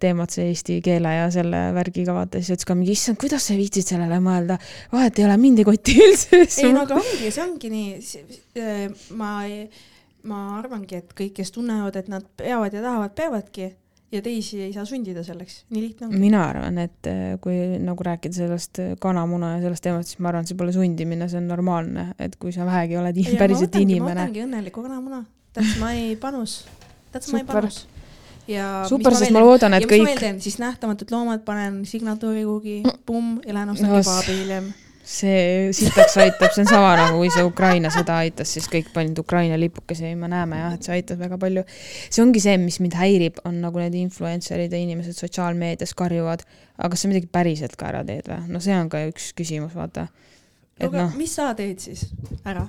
teemat, 0.00 0.32
see 0.34 0.48
eesti 0.50 0.78
keele 0.84 1.12
ja 1.14 1.26
selle 1.32 1.60
värgiga 1.76 2.14
vaata, 2.14 2.40
siis 2.40 2.54
ütles 2.54 2.68
ka 2.68 2.76
mingi, 2.78 2.94
issand, 2.96 3.18
kuidas 3.20 3.46
sa 3.48 3.56
viitsid 3.58 3.88
sellele 3.92 4.20
mõelda. 4.22 4.58
vahet 4.92 5.18
ei 5.18 5.26
ole, 5.26 5.36
mind 5.40 5.62
ei 5.62 5.66
koti 5.68 5.96
üldse. 6.06 6.40
ei 6.66 6.72
no 6.76 6.82
aga 6.86 6.94
ongi, 7.00 7.30
see 7.30 7.42
ongi 7.44 7.70
nii, 7.72 7.90
ma, 9.18 9.34
ma 10.30 10.40
arvangi, 10.58 10.98
et 11.00 11.12
kõik, 11.16 11.34
kes 11.40 11.52
tunnevad, 11.54 11.96
et 11.96 12.08
nad 12.12 12.26
peavad 12.36 12.74
ja 12.76 12.82
tahavad, 12.84 13.14
peavadki. 13.16 13.70
Ja 14.10 14.18
teisi 14.18 14.56
ei 14.58 14.72
saa 14.74 14.82
sundida 14.88 15.22
selleks, 15.22 15.60
nii 15.70 15.82
lihtne 15.84 16.08
ongi. 16.08 16.18
mina 16.18 16.40
arvan, 16.48 16.80
et 16.82 17.06
eh, 17.06 17.36
kui 17.38 17.54
nagu 17.78 18.02
rääkida 18.02 18.34
sellest 18.40 18.80
eh, 18.82 18.88
kanamuna 18.98 19.52
ja 19.52 19.60
sellest 19.62 19.84
teemast, 19.86 20.10
siis 20.10 20.18
ma 20.18 20.32
arvan, 20.32 20.48
see 20.48 20.56
pole 20.58 20.72
sundimine, 20.74 21.28
see 21.30 21.38
on 21.38 21.46
normaalne, 21.46 22.08
et 22.18 22.34
kui 22.42 22.50
sa 22.50 22.66
vähegi 22.66 22.98
oled 22.98 23.20
in- 23.22 23.36
päriselt 23.44 23.78
ma 23.78 23.84
inimene. 23.84 24.16
võtangi 24.24 24.42
õnneliku 24.48 24.82
kanamuna, 24.82 25.20
that's 25.54 25.78
my 25.78 26.16
panus, 26.18 26.56
that's 27.14 27.30
my 27.30 27.44
panus. 27.46 27.84
ja 28.50 28.82
super, 28.90 29.14
sest 29.14 29.30
ma 29.30 29.44
loodan, 29.46 29.78
et 29.78 29.86
ja 29.86 29.92
ma 30.02 30.10
kõik 30.18 30.42
siis 30.42 30.58
nähtamatud 30.58 31.14
loomad 31.14 31.46
panen 31.46 31.84
signatuuri 31.86 32.42
kuhugi, 32.48 32.80
pumm 33.06 33.38
ja 33.46 33.54
lähen 33.60 33.70
ostan 33.76 33.94
Os- 33.94 34.10
kebaabi 34.10 34.40
hiljem. 34.42 34.72
See 35.04 35.70
sitaks 35.76 36.16
aitab, 36.20 36.52
see 36.54 36.62
on 36.62 36.68
sama 36.68 36.92
nagu 36.98 37.20
kui 37.20 37.30
see 37.32 37.44
Ukraina 37.46 37.90
sõda 37.92 38.20
aitas, 38.24 38.52
siis 38.54 38.68
kõik 38.70 38.90
panid 38.94 39.18
Ukraina 39.18 39.56
lipukesi 39.60 40.06
ja 40.06 40.16
me 40.18 40.28
näeme 40.30 40.60
jah, 40.60 40.76
et 40.76 40.86
see 40.86 40.98
aitas 40.98 41.18
väga 41.20 41.38
palju. 41.40 41.64
see 42.08 42.22
ongi 42.24 42.42
see, 42.44 42.58
mis 42.60 42.80
mind 42.82 42.98
häirib, 43.00 43.40
on 43.48 43.60
nagu 43.64 43.82
need 43.82 43.96
influencer'id 44.02 44.72
ja 44.72 44.82
inimesed 44.82 45.16
sotsiaalmeedias 45.18 45.96
karjuvad, 45.98 46.44
aga 46.78 46.92
kas 46.92 47.04
sa 47.04 47.12
midagi 47.12 47.30
päriselt 47.32 47.76
ka 47.80 47.90
ära 47.90 48.04
teed 48.06 48.28
või? 48.30 48.44
no 48.52 48.62
see 48.62 48.76
on 48.76 48.92
ka 48.92 49.02
üks 49.08 49.32
küsimus, 49.38 49.74
vaata. 49.76 50.06
et 50.78 50.88
aga 50.90 51.06
noh, 51.06 51.18
mis 51.18 51.34
sa 51.40 51.50
teed 51.58 51.82
siis 51.82 52.06
ära? 52.44 52.68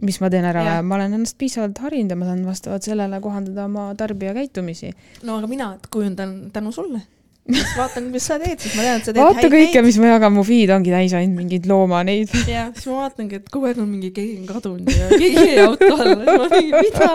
mis 0.00 0.20
ma 0.22 0.30
teen 0.32 0.48
ära 0.48 0.64
või? 0.64 0.82
ma 0.88 0.98
olen 0.98 1.20
ennast 1.20 1.38
piisavalt 1.40 1.78
harinud 1.84 2.14
ja 2.14 2.18
ma 2.18 2.28
saan 2.30 2.44
vastavalt 2.48 2.86
sellele 2.86 3.20
kohandada 3.22 3.68
oma 3.68 3.90
tarbijakäitumisi. 4.00 4.92
no 5.28 5.38
aga 5.38 5.50
mina 5.50 5.72
kujundan 5.90 6.36
tänu 6.54 6.72
sulle. 6.72 7.04
Siis 7.48 7.72
vaatan, 7.76 8.06
mis 8.12 8.26
sa 8.26 8.36
teed, 8.40 8.60
siis 8.62 8.74
ma 8.76 8.84
tean, 8.84 9.00
et 9.00 9.06
sa 9.06 9.14
teed 9.14 9.24
vaata 9.24 9.50
kõike, 9.52 9.82
mis 9.84 9.98
ma 10.02 10.12
jagan, 10.12 10.32
mu 10.34 10.44
feed 10.46 10.70
ongi 10.74 10.92
täis 10.92 11.14
ainult 11.16 11.38
mingeid 11.40 11.66
looma 11.70 12.02
neid. 12.06 12.32
ja 12.50 12.66
siis 12.76 12.86
ma 12.90 13.06
vaatangi, 13.06 13.40
et 13.40 13.50
kogu 13.52 13.70
aeg 13.70 13.80
on 13.82 13.88
mingi, 13.90 14.12
keegi 14.16 14.36
on 14.40 14.46
kadunud 14.50 14.92
ja 14.94 15.08
keegi 15.14 15.44
jäi 15.48 15.64
auto 15.64 15.90
alla, 15.96 16.16
siis 16.20 16.40
ma 16.42 16.48
mingi, 16.54 16.84
mida, 16.86 17.10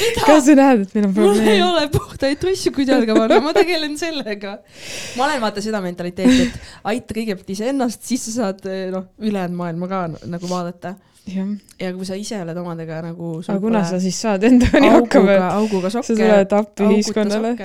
mida 0.00 0.26
kas? 0.26 0.44
sa 0.48 0.58
näed, 0.60 0.84
et 0.86 0.98
meil 0.98 1.08
on 1.08 1.14
mul 1.14 1.30
ei 1.30 1.38
probleem? 1.38 1.64
ole 1.68 1.86
puhtaid 1.94 2.42
trussikuid 2.42 2.92
jalga 2.94 3.18
panna, 3.20 3.40
ma 3.44 3.54
tegelen 3.56 3.96
sellega. 4.00 4.58
ma 5.18 5.26
olen 5.28 5.42
vaata 5.44 5.64
seda 5.64 5.82
mentaliteeti, 5.84 6.48
et 6.48 6.70
aita 6.92 7.18
kõigepealt 7.20 7.56
iseennast, 7.56 8.04
siis 8.08 8.28
sa 8.28 8.38
saad 8.40 8.64
noh, 8.94 9.10
ülejäänud 9.22 9.60
maailma 9.60 9.90
ka 9.90 10.04
nagu 10.24 10.50
vaadata. 10.50 10.96
jah, 11.30 11.54
ja 11.80 11.94
kui 11.94 12.08
sa 12.08 12.18
ise 12.20 12.40
oled 12.42 12.58
omadega 12.60 13.00
nagu 13.06 13.38
aga 13.40 13.60
kuna 13.60 13.80
sa 13.88 14.00
siis 14.02 14.18
saad 14.20 14.44
endani 14.44 14.90
hakkama 14.92 15.38
auguga, 15.38 15.54
auguga 15.60 15.94
sa 15.94 16.02
sokke. 16.02 16.20
tuled 16.20 16.58
appi 16.58 16.90
ühiskonnale. 16.90 17.56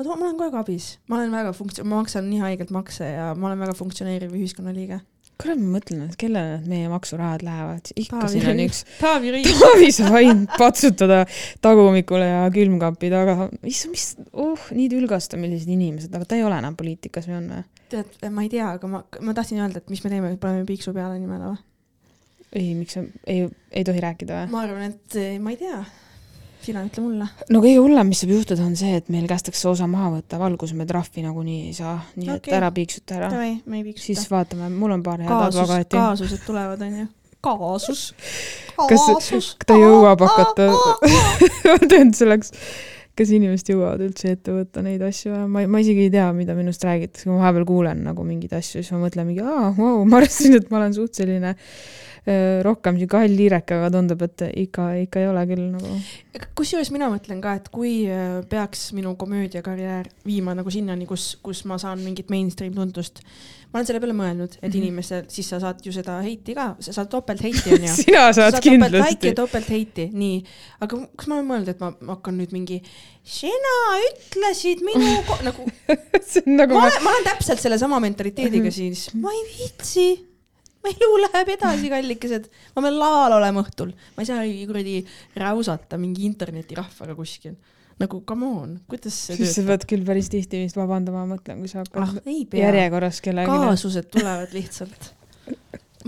Ma 0.00 0.06
toon, 0.06 0.16
ma 0.16 0.28
olen 0.30 0.36
kogu 0.38 0.48
aeg 0.48 0.58
abis, 0.62 0.90
ma 1.10 1.18
olen 1.18 1.34
väga 1.34 1.54
funktsi-, 1.56 1.84
ma 1.84 2.00
maksan 2.00 2.28
nii 2.30 2.40
haigelt 2.40 2.70
makse 2.72 3.04
ja 3.04 3.32
ma 3.36 3.50
olen 3.50 3.60
väga 3.60 3.74
funktsioneeriv 3.76 4.32
ühiskonnaliige. 4.38 5.02
kuule, 5.40 5.56
ma 5.60 5.74
mõtlen, 5.76 6.06
et 6.08 6.16
kellele 6.20 6.56
need 6.56 6.68
meie 6.72 6.88
maksurahad 6.92 7.44
lähevad, 7.44 7.92
ikka 7.96 8.22
Taavi 8.22 8.32
siin 8.32 8.48
on 8.48 8.62
üks 8.64 8.80
Taavi 9.00 9.34
Rõivas. 9.34 9.60
Taavi 9.60 9.90
saab 9.96 10.16
ainult 10.18 10.56
patsutada 10.60 11.20
tagumikule 11.64 12.28
ja 12.28 12.42
külmkapi 12.52 13.12
taga. 13.12 13.36
issand, 13.60 13.94
mis, 13.96 14.06
oh, 14.32 14.68
nii 14.76 14.88
tülgastamilised 14.92 15.68
inimesed, 15.76 16.12
aga 16.16 16.28
ta 16.28 16.40
ei 16.40 16.44
ole 16.48 16.60
enam 16.60 16.76
poliitikas 16.80 17.28
või 17.28 17.38
on 17.42 17.50
või? 17.54 17.64
tead, 17.92 18.20
ma 18.32 18.44
ei 18.46 18.52
tea, 18.52 18.72
aga 18.78 18.88
ma, 18.88 19.02
ma 19.20 19.36
tahtsin 19.36 19.60
öelda, 19.60 19.82
et 19.82 19.92
mis 19.92 20.04
me 20.04 20.12
teeme, 20.12 20.36
paneme 20.40 20.68
piiksu 20.68 20.96
peale 20.96 21.20
nimele 21.20 21.52
või? 21.52 21.64
ei, 22.56 22.72
miks 22.76 22.96
sa, 22.96 23.04
ei, 23.28 23.48
ei 23.72 23.84
tohi 23.88 24.04
rääkida 24.04 24.42
või? 24.42 24.52
ma 24.56 24.64
arvan, 24.64 24.94
et 24.94 25.20
eh, 25.20 25.36
ma 25.42 25.52
ei 25.52 25.60
tea. 25.60 25.82
Sina 26.64 26.82
ütle 26.86 27.04
mulle. 27.04 27.28
no 27.50 27.62
kõige 27.62 27.80
hullem, 27.82 28.10
mis 28.12 28.20
saab 28.22 28.32
juhtuda, 28.34 28.64
on 28.66 28.76
see, 28.78 28.98
et 29.00 29.08
meil 29.12 29.26
kästakse 29.30 29.68
osa 29.70 29.86
maha 29.90 30.10
võtta, 30.18 30.38
valguse 30.40 30.76
me 30.78 30.86
trahvi 30.88 31.24
nagunii 31.24 31.60
ei 31.70 31.74
saa, 31.76 31.96
nii 32.16 32.28
et 32.34 32.42
Okei. 32.44 32.54
ära 32.58 32.70
piiksuta 32.74 33.18
ära. 33.20 33.30
Siis. 34.00 34.26
vaatame, 34.30 34.70
mul 34.74 34.96
on 34.98 35.02
paar 35.06 35.22
head 35.24 35.34
advokaati. 35.48 35.96
kaasused 35.96 36.44
tulevad, 36.46 36.82
onju. 36.86 37.08
kaasus. 37.44 38.06
Kas- 38.76 39.06
kaasus. 39.08 39.52
ta 39.66 39.76
jõuab 39.80 40.24
hakata- 40.26 40.70
ma 41.70 41.78
tean, 41.88 42.12
see 42.16 42.26
oleks, 42.28 42.52
kas 43.16 43.32
inimesed 43.36 43.72
jõuavad 43.74 44.04
üldse 44.04 44.34
ette 44.36 44.52
võtta 44.54 44.84
neid 44.84 45.02
asju, 45.04 45.32
ma, 45.48 45.64
ma 45.68 45.80
isegi 45.82 46.06
ei 46.08 46.12
tea, 46.12 46.28
mida 46.36 46.54
minust 46.58 46.84
räägitakse, 46.86 47.26
kui 47.26 47.34
ma 47.34 47.42
vahepeal 47.46 47.66
kuulen 47.68 48.04
nagu 48.06 48.24
mingeid 48.24 48.54
asju, 48.60 48.80
siis 48.84 48.92
ma 48.96 49.02
mõtlen 49.06 49.28
mingi, 49.28 49.44
aa, 49.44 49.72
vau, 49.76 50.04
ma 50.08 50.20
arvasin, 50.22 50.56
et 50.60 50.70
ma 50.72 50.80
olen 50.80 50.96
suht 50.96 51.18
selline 51.20 51.54
öö, 51.56 52.09
rohkem 52.66 52.98
sihuke 53.00 53.16
hall 53.22 53.36
liirek, 53.36 53.70
aga 53.76 53.90
tundub, 53.94 54.20
et 54.26 54.42
ikka, 54.66 54.90
ikka 55.06 55.22
ei 55.22 55.28
ole 55.30 55.44
küll 55.48 55.62
nagu. 55.72 55.94
kusjuures 56.58 56.90
mina 56.94 57.08
mõtlen 57.12 57.40
ka, 57.42 57.54
et 57.60 57.70
kui 57.72 57.94
peaks 58.50 58.90
minu 58.96 59.14
komöödiakarjäär 59.20 60.10
viima 60.26 60.54
nagu 60.54 60.70
sinnani, 60.70 61.06
kus, 61.08 61.32
kus 61.42 61.64
ma 61.64 61.78
saan 61.80 62.02
mingit 62.04 62.30
mainstream 62.30 62.74
tuntust, 62.76 63.22
ma 63.72 63.78
olen 63.80 63.86
selle 63.88 64.00
peale 64.02 64.14
mõelnud, 64.18 64.56
et 64.60 64.68
Mhm. 64.68 64.76
inimestel, 64.82 65.24
siis 65.28 65.48
sa 65.48 65.60
saad 65.62 65.80
ju 65.86 65.92
seda 65.94 66.20
heiti 66.22 66.54
ka, 66.54 66.76
sa 66.80 66.92
saad 66.92 67.08
topeltheiti 67.10 67.70
onju. 67.78 67.92
sina 68.02 68.32
saad 68.36 68.54
like 68.58 68.68
kindlasti 68.68 69.32
topeltheiti, 69.34 70.10
nii. 70.12 70.44
aga 70.80 71.02
kas 71.16 71.26
ma 71.30 71.38
olen 71.38 71.48
mõelnud, 71.50 71.68
et 71.72 71.80
ma 71.80 71.92
ma 72.00 72.16
hakkan 72.18 72.36
nüüd 72.38 72.52
mingi, 72.52 72.82
sina 73.24 73.76
ütlesid 74.10 74.82
minu 74.86 75.12
nagu, 75.46 75.66
nagu 76.60 76.74
ma 76.74 76.80
ma... 76.80 76.88
olen, 76.88 77.02
ma 77.04 77.14
olen 77.14 77.28
täpselt 77.30 77.62
sellesama 77.62 78.00
mentaliteediga 78.02 78.70
siis, 78.74 79.08
ma 79.14 79.32
ei 79.32 79.46
viitsi. 79.54 80.08
Mu 80.80 80.92
elu 80.92 81.10
läheb 81.26 81.52
edasi, 81.56 81.90
kallikesed, 81.92 82.48
ma 82.76 82.84
pean 82.86 82.96
laval 83.00 83.36
olema 83.38 83.64
õhtul, 83.64 83.92
ma 84.16 84.24
ei 84.24 84.30
saa 84.30 84.46
kuradi 84.68 84.96
räusata 85.40 86.00
mingi 86.00 86.24
internetirahvaga 86.28 87.16
kuskil. 87.18 87.58
nagu 88.00 88.22
come 88.24 88.46
on, 88.48 88.78
kuidas 88.88 89.16
see 89.26 89.36
siis 89.36 89.58
sa 89.58 89.66
pead 89.66 89.84
küll 89.88 90.06
päris 90.08 90.30
tihti 90.32 90.62
vist 90.62 90.78
vabandama, 90.78 91.26
ma 91.26 91.36
mõtlen, 91.36 91.60
kui 91.60 91.68
sa 91.68 91.82
ah 91.82 91.84
hakkad, 91.84 92.24
pea, 92.24 92.64
järjekorras 92.64 93.20
kellelegi. 93.20 93.60
kaasused 93.68 94.08
tulevad 94.14 94.56
lihtsalt. 94.56 95.12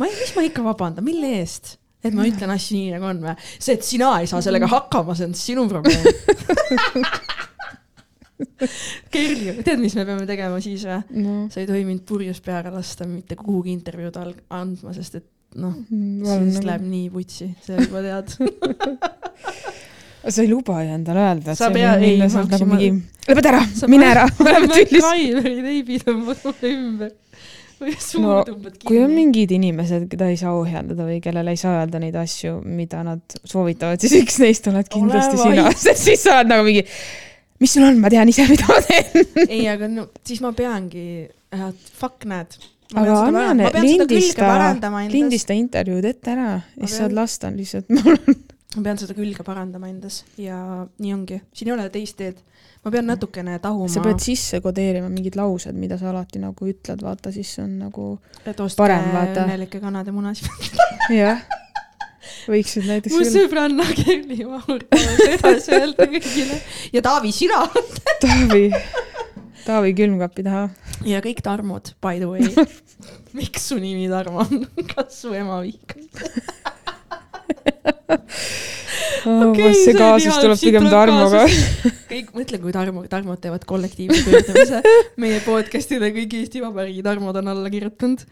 ma 0.01 0.09
ei, 0.09 0.17
mis 0.17 0.35
ma 0.39 0.47
ikka 0.49 0.65
vabandan, 0.65 1.05
mille 1.05 1.37
eest? 1.43 1.77
et 2.03 2.17
ma 2.17 2.25
ütlen 2.27 2.51
asju 2.51 2.79
nii 2.79 2.97
nagu 2.97 3.11
on 3.13 3.21
või? 3.23 3.37
see, 3.59 3.77
et 3.77 3.85
sina 3.87 4.15
ei 4.23 4.31
saa 4.31 4.41
sellega 4.43 4.71
hakkama, 4.73 5.15
see 5.19 5.29
on 5.29 5.37
sinu 5.39 5.69
probleem. 5.71 6.09
Kerli, 9.13 9.55
tead, 9.65 9.81
mis 9.83 9.95
me 9.99 10.05
peame 10.09 10.27
tegema 10.29 10.61
siis 10.65 10.85
või? 10.89 11.01
no 11.25 11.37
sa 11.53 11.61
ei 11.63 11.69
tohi 11.71 11.85
mind 11.89 12.05
purjus 12.09 12.41
peaga 12.45 12.73
lasta 12.75 13.07
mitte 13.09 13.37
kuhugi 13.39 13.73
intervjuud 13.75 14.19
andma, 14.23 14.93
sest 14.97 15.19
et 15.21 15.27
noh, 15.61 15.75
palun 15.89 16.47
siis 16.49 16.59
nagu 16.61 16.69
läheb 16.71 16.85
nii 16.89 17.09
vutsi, 17.13 17.51
sa 17.67 17.77
juba 17.77 18.01
tead. 18.07 18.37
sa 20.33 20.43
ei 20.43 20.49
luba 20.51 20.79
ju 20.85 20.95
endale 20.95 21.25
öelda, 21.27 21.53
et 21.53 21.59
Sa 21.59 21.67
see 21.69 21.75
pea- 21.77 21.97
on 21.97 22.05
ei, 22.07 22.15
ma 22.21 22.29
sealt 22.31 22.53
nagu 22.53 22.63
hakkasin- 22.63 22.71
mingi, 22.71 22.91
lõpeta 23.29 23.51
ära 23.53 23.63
mine 23.91 24.07
ära, 24.13 24.27
me 24.39 24.49
oleme 24.53 24.71
tüllis. 24.73 25.09
Driverid 25.11 25.69
ei 25.75 25.83
pidanud 25.89 26.25
mulle 26.31 26.73
ümber. 26.77 27.13
No, 28.23 28.37
kui 28.87 29.01
on 29.03 29.11
mingid 29.11 29.51
inimesed, 29.57 30.05
keda 30.13 30.29
ei 30.31 30.37
saa 30.39 30.53
ohjeldada 30.55 31.03
või 31.03 31.17
kellele 31.25 31.51
ei 31.51 31.59
saa 31.59 31.81
öelda 31.81 31.99
neid 31.99 32.15
asju, 32.21 32.61
mida 32.63 33.01
nad 33.03 33.35
soovitavad, 33.43 33.99
siis 34.05 34.15
üks 34.21 34.37
neist 34.39 34.69
oled 34.71 34.87
kindlasti 34.93 35.35
Ole 35.35 35.49
sina, 35.49 35.65
sest 35.89 36.05
siis 36.07 36.23
sa 36.23 36.37
oled 36.39 36.53
nagu 36.53 36.63
mingi, 36.69 36.85
mis 37.63 37.73
sul 37.77 37.87
on, 37.87 37.99
ma 38.03 38.11
tean 38.13 38.31
ise, 38.33 38.47
mida 38.53 38.69
ma 38.69 38.79
teen. 38.85 39.27
ei, 39.47 39.65
aga 39.71 39.89
no 39.91 40.09
siis 40.27 40.43
ma 40.45 40.53
peangi, 40.57 41.07
fuck 41.99 42.27
näed. 42.29 42.57
aga 42.93 43.19
anna 43.29 43.71
lindista, 43.79 44.49
lindista. 45.13 45.57
intervjuud 45.57 46.09
ette 46.11 46.35
ära 46.35 46.49
ja 46.59 46.87
siis 46.87 46.99
saad 47.01 47.15
lasta 47.17 47.53
lihtsalt, 47.55 47.93
ma 48.77 48.87
pean 48.87 49.01
seda 49.01 49.17
külge 49.17 49.45
parandama 49.47 49.91
endas 49.93 50.23
ja 50.41 50.59
nii 50.99 51.15
ongi, 51.15 51.43
siin 51.55 51.71
ei 51.71 51.77
ole 51.77 51.89
teist 51.95 52.19
teed. 52.21 52.43
ma 52.83 52.91
pean 52.91 53.07
natukene 53.07 53.59
tahuma. 53.63 53.89
sa 53.93 54.03
pead 54.05 54.23
sisse 54.25 54.61
kodeerima 54.65 55.09
mingid 55.13 55.39
laused, 55.39 55.77
mida 55.79 56.01
sa 56.01 56.11
alati 56.11 56.43
nagu 56.43 56.69
ütled, 56.69 57.05
vaata 57.05 57.33
siis 57.35 57.55
on 57.63 57.79
nagu 57.87 58.13
et 58.45 58.61
ostke 58.61 58.91
õnnelike 58.91 59.81
kanade 59.81 60.15
munasid. 60.15 60.51
jah, 61.15 61.47
võiksid 62.51 62.87
näiteks 62.89 63.17
mu 63.17 63.25
sõbranna 63.27 63.87
Kerli 63.97 64.43
Vahur 64.47 64.85
tahab 64.91 65.23
edasi 65.27 65.75
öelda 65.79 66.09
kõigile 66.13 66.59
ja 66.95 67.03
Taavi, 67.05 67.33
sina 67.35 67.65
Taavi, 68.23 68.65
Taavi 69.67 69.95
külmkapi 69.99 70.47
taha. 70.47 70.69
ja 71.09 71.23
kõik 71.25 71.43
Tarmod, 71.45 71.95
by 72.05 72.23
the 72.23 72.31
way. 72.31 72.47
miks 73.39 73.71
su 73.71 73.79
nimi 73.83 74.09
Tarmo 74.11 74.45
on? 74.45 74.67
kas 74.95 75.23
su 75.23 75.35
ema 75.37 75.61
vihkas? 75.65 76.09
Okei, 79.23 79.63
kas 79.63 79.81
see 79.85 79.95
kaasus 79.97 80.39
tuleb 80.43 80.59
pigem 80.61 80.87
Tarmoga? 80.91 81.45
kõik, 82.11 82.33
mõtle, 82.37 82.61
kui 82.63 82.75
Tarmo, 82.75 83.05
Tarmod 83.11 83.43
teevad 83.43 83.67
kollektiivse 83.69 84.25
pöördumise 84.27 84.83
meie 85.23 85.43
podcast'ile, 85.47 86.11
kõik 86.15 86.39
Eesti 86.41 86.63
Vabariigi 86.65 87.05
Tarmod 87.07 87.39
on 87.43 87.53
alla 87.55 87.71
kirjutanud. 87.73 88.25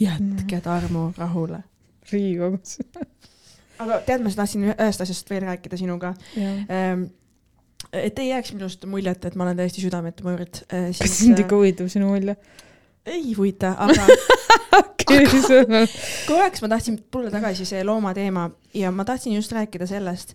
jätke 0.00 0.60
Tarmo 0.62 1.08
rahule. 1.18 1.64
Riigikogus. 2.12 2.78
aga 3.84 4.00
tead, 4.06 4.24
ma 4.24 4.32
tahtsin 4.34 4.66
ühest 4.72 5.06
asjast 5.06 5.30
veel 5.30 5.46
rääkida 5.46 5.78
sinuga. 5.80 6.14
jah. 6.36 7.06
et 7.92 8.18
ei 8.18 8.28
jääks 8.30 8.52
minust 8.56 8.84
muljet, 8.90 9.24
et 9.24 9.34
ma 9.36 9.46
olen 9.46 9.58
täiesti 9.60 9.84
südametu 9.84 10.26
mõõrt, 10.26 10.64
kas 10.70 11.00
siis 11.02 11.18
sind 11.24 11.42
ikka 11.42 11.58
huvitab 11.58 11.90
sinu 11.92 12.10
mulje? 12.12 12.36
ei 13.06 13.34
huvita, 13.36 13.74
aga 13.78 14.06
korraks 16.26 16.62
ma 16.62 16.68
tahtsin 16.72 16.98
tulla 17.10 17.30
tagasi 17.30 17.66
see 17.68 17.84
loomateema 17.86 18.48
ja 18.74 18.90
ma 18.90 19.04
tahtsin 19.06 19.36
just 19.36 19.52
rääkida 19.54 19.86
sellest, 19.86 20.34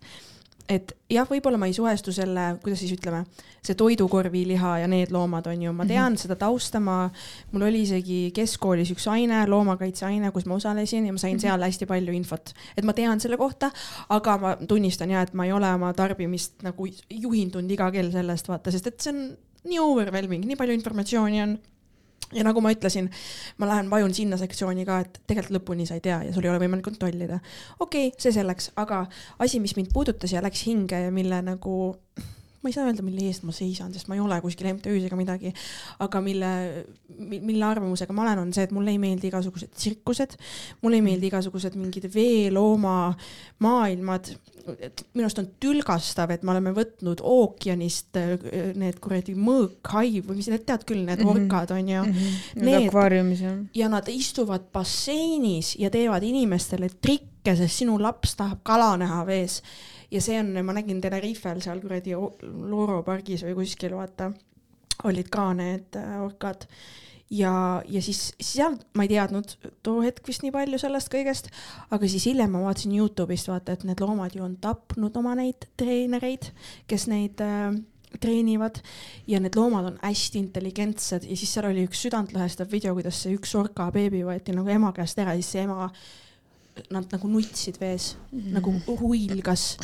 et 0.71 0.93
jah, 1.11 1.27
võib-olla 1.27 1.59
ma 1.59 1.67
ei 1.67 1.75
suhestu 1.75 2.13
selle, 2.15 2.45
kuidas 2.63 2.79
siis 2.81 2.93
ütleme, 2.95 3.25
see 3.61 3.75
toidukorviliha 3.77 4.77
ja 4.83 4.87
need 4.91 5.11
loomad 5.13 5.49
on 5.51 5.65
ju, 5.65 5.73
ma 5.75 5.85
tean 5.85 6.13
mm 6.13 6.15
-hmm. 6.15 6.21
seda 6.23 6.37
tausta, 6.39 6.79
ma, 6.79 7.09
mul 7.51 7.67
oli 7.67 7.83
isegi 7.83 8.31
keskkoolis 8.35 8.93
üks 8.95 9.07
aine, 9.11 9.43
loomakaitseaine, 9.51 10.31
kus 10.31 10.47
ma 10.47 10.55
osalesin 10.55 11.05
ja 11.05 11.13
ma 11.13 11.19
sain 11.19 11.35
mm 11.35 11.37
-hmm. 11.37 11.41
seal 11.41 11.67
hästi 11.67 11.85
palju 11.85 12.13
infot, 12.13 12.53
et 12.77 12.85
ma 12.85 12.93
tean 12.93 13.19
selle 13.19 13.37
kohta, 13.37 13.71
aga 14.09 14.37
ma 14.37 14.55
tunnistan 14.55 15.09
ja, 15.09 15.21
et 15.21 15.33
ma 15.33 15.45
ei 15.45 15.51
ole 15.51 15.73
oma 15.73 15.93
tarbimist 15.93 16.63
nagu 16.63 16.87
juhindunud 17.09 17.71
iga 17.71 17.91
kell 17.91 18.11
sellest 18.11 18.47
vaata, 18.47 18.71
sest 18.71 18.87
et 18.87 18.99
see 18.99 19.13
on 19.13 19.37
nii 19.63 19.79
overwhelming, 19.79 20.45
nii 20.45 20.55
palju 20.55 20.73
informatsiooni 20.73 21.41
on 21.41 21.59
ja 22.33 22.45
nagu 22.47 22.61
ma 22.63 22.73
ütlesin, 22.73 23.09
ma 23.61 23.69
lähen 23.69 23.89
vajun 23.91 24.13
sinna 24.15 24.39
sektsiooni 24.41 24.85
ka, 24.87 25.01
et 25.05 25.21
tegelikult 25.27 25.59
lõpuni 25.59 25.87
sa 25.87 25.97
ei 25.97 26.03
tea 26.03 26.21
ja 26.27 26.35
sul 26.35 26.45
ei 26.45 26.53
ole 26.53 26.61
võimalik 26.63 26.85
kontrollida. 26.87 27.41
okei 27.79 28.11
okay,, 28.11 28.19
see 28.21 28.35
selleks, 28.35 28.71
aga 28.81 29.05
asi, 29.39 29.59
mis 29.63 29.75
mind 29.79 29.91
puudutas 29.93 30.33
ja 30.33 30.43
läks 30.43 30.65
hinge 30.67 31.05
ja 31.05 31.11
mille 31.11 31.41
nagu 31.45 31.95
ma 32.61 32.69
ei 32.69 32.75
saa 32.75 32.85
öelda, 32.85 33.01
mille 33.05 33.25
eest 33.25 33.45
ma 33.47 33.53
seisan, 33.55 33.89
sest 33.93 34.09
ma 34.09 34.15
ei 34.15 34.21
ole 34.21 34.37
kuskil 34.43 34.69
MTÜ-s 34.75 35.07
ega 35.07 35.17
midagi, 35.17 35.49
aga 36.05 36.21
mille, 36.21 36.51
mille 37.17 37.65
arvamusega 37.65 38.13
ma 38.13 38.25
olen, 38.27 38.43
on 38.43 38.51
see, 38.53 38.67
et 38.67 38.75
mulle 38.75 38.93
ei 38.93 38.99
meeldi 39.01 39.31
igasugused 39.31 39.73
tsirkused, 39.73 40.35
mulle 40.83 40.99
ei 40.99 41.05
meeldi 41.05 41.31
igasugused 41.31 41.77
mingid 41.79 42.05
veelooma 42.13 42.95
maailmad. 43.65 44.33
minu 44.61 45.25
arust 45.25 45.39
on 45.41 45.47
tülgastav, 45.63 46.29
et 46.35 46.43
me 46.45 46.53
oleme 46.53 46.73
võtnud 46.77 47.23
ookeanist 47.25 48.19
äh, 48.21 48.35
need 48.77 48.99
kuradi 49.01 49.33
mõõkhaiv 49.33 50.27
või 50.29 50.37
mis 50.37 50.51
need 50.53 50.67
tead 50.69 50.85
küll, 50.85 51.01
need 51.01 51.23
mm 51.23 51.31
-hmm. 51.31 51.47
orkad 51.47 51.73
on 51.73 51.89
ju 51.89 52.03
mm. 52.03 52.11
-hmm. 52.11 52.65
Need 52.67 52.87
akvaariumis 52.87 53.41
jah. 53.41 53.57
ja 53.73 53.89
nad 53.89 54.07
istuvad 54.07 54.69
basseinis 54.73 55.75
ja 55.79 55.89
teevad 55.89 56.23
inimestele 56.23 56.89
trikke, 57.01 57.55
sest 57.55 57.81
sinu 57.81 57.97
laps 57.97 58.35
tahab 58.35 58.61
kala 58.63 58.97
näha 58.97 59.25
vees 59.25 59.63
ja 60.11 60.21
see 60.23 60.39
on, 60.39 60.53
ma 60.65 60.75
nägin 60.75 61.01
Tenerifel 61.03 61.61
seal 61.63 61.81
kuradi 61.83 62.15
Loro 62.15 63.01
pargis 63.07 63.45
või 63.47 63.61
kuskil, 63.61 63.95
vaata, 63.97 64.31
olid 65.07 65.31
ka 65.31 65.51
need 65.57 65.97
äh, 65.99 66.17
orkad. 66.23 66.67
Ja, 67.31 67.53
ja 67.87 68.01
siis 68.03 68.33
seal 68.43 68.75
ma 68.97 69.05
ei 69.05 69.13
teadnud 69.13 69.53
too 69.85 70.01
hetk 70.03 70.25
vist 70.27 70.43
nii 70.43 70.51
palju 70.51 70.81
sellest 70.81 71.07
kõigest, 71.13 71.47
aga 71.95 72.09
siis 72.11 72.25
hiljem 72.27 72.51
ma 72.51 72.65
vaatasin 72.65 72.97
Youtube'ist 72.97 73.47
vaata, 73.47 73.77
et 73.77 73.85
need 73.87 74.03
loomad 74.03 74.35
ju 74.35 74.43
on 74.43 74.57
tapnud 74.59 75.15
oma 75.15 75.37
neid 75.39 75.69
treenereid, 75.79 76.49
kes 76.91 77.07
neid 77.07 77.39
äh, 77.45 77.71
treenivad. 78.19 78.81
Ja 79.31 79.39
need 79.39 79.55
loomad 79.55 79.87
on 79.93 79.99
hästi 80.01 80.41
intelligentsed 80.43 81.23
ja 81.23 81.37
siis 81.39 81.53
seal 81.53 81.69
oli 81.69 81.85
üks 81.87 82.03
südantlõhestav 82.03 82.67
video, 82.71 82.91
kuidas 82.97 83.23
see 83.23 83.37
üks 83.37 83.55
orka 83.55 83.87
beebi 83.95 84.25
võeti 84.27 84.55
nagu 84.55 84.67
ema 84.75 84.91
käest 84.95 85.23
ära, 85.23 85.37
siis 85.39 85.53
see 85.55 85.63
ema 85.63 85.87
nad 86.93 87.07
nagu 87.11 87.27
nutsid 87.27 87.79
vees 87.81 88.15
mm, 88.31 88.39
-hmm. 88.39 88.53
nagu 88.57 88.97
huilgas 88.99 89.77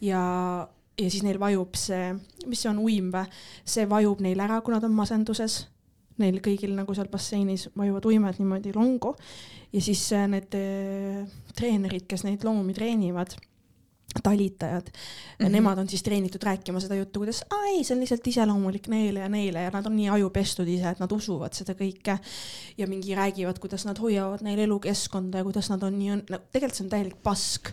ja, 0.00 0.22
ja 0.98 1.10
siis 1.10 1.22
neil 1.22 1.40
vajub 1.40 1.76
see, 1.78 2.14
mis 2.46 2.62
see 2.62 2.70
on, 2.70 2.80
uim 2.82 3.12
või, 3.14 3.26
see 3.64 3.86
vajub 3.88 4.20
neil 4.20 4.40
ära, 4.40 4.60
kui 4.60 4.74
nad 4.74 4.84
on 4.84 4.94
masenduses. 4.96 5.66
Neil 6.20 6.42
kõigil 6.44 6.74
nagu 6.76 6.92
seal 6.94 7.08
basseinis 7.08 7.70
vajuvad 7.76 8.04
uimed 8.06 8.36
niimoodi 8.38 8.74
longu 8.76 9.14
ja 9.72 9.80
siis 9.80 10.02
äh, 10.12 10.26
need 10.28 10.54
äh, 10.54 11.24
treenerid, 11.56 12.04
kes 12.06 12.24
neid 12.24 12.44
loomi 12.44 12.74
treenivad 12.76 13.32
talitajad 14.22 14.88
mm, 14.88 15.46
-hmm. 15.46 15.50
nemad 15.50 15.78
on 15.78 15.88
siis 15.88 16.02
treenitud 16.02 16.42
rääkima 16.42 16.80
seda 16.80 16.94
juttu, 16.94 17.20
kuidas 17.20 17.44
ei, 17.64 17.84
see 17.84 17.94
on 17.94 18.00
lihtsalt 18.00 18.26
iseloomulik 18.26 18.88
neile 18.88 19.20
ja 19.20 19.28
neile 19.28 19.62
ja 19.62 19.70
nad 19.70 19.86
on 19.86 19.96
nii 19.96 20.08
ajupestud 20.08 20.68
ise, 20.68 20.90
et 20.90 21.00
nad 21.00 21.12
usuvad 21.12 21.52
seda 21.52 21.72
kõike. 21.72 22.18
ja 22.78 22.86
mingi 22.86 23.14
räägivad, 23.14 23.58
kuidas 23.58 23.84
nad 23.84 23.98
hoiavad 23.98 24.42
neil 24.42 24.58
elukeskkonda 24.58 25.38
ja 25.38 25.44
kuidas 25.44 25.70
nad 25.70 25.82
on 25.82 25.98
nii, 25.98 26.16
no 26.30 26.38
tegelikult 26.52 26.76
see 26.76 26.84
on 26.84 26.90
täielik 26.90 27.22
pask 27.22 27.72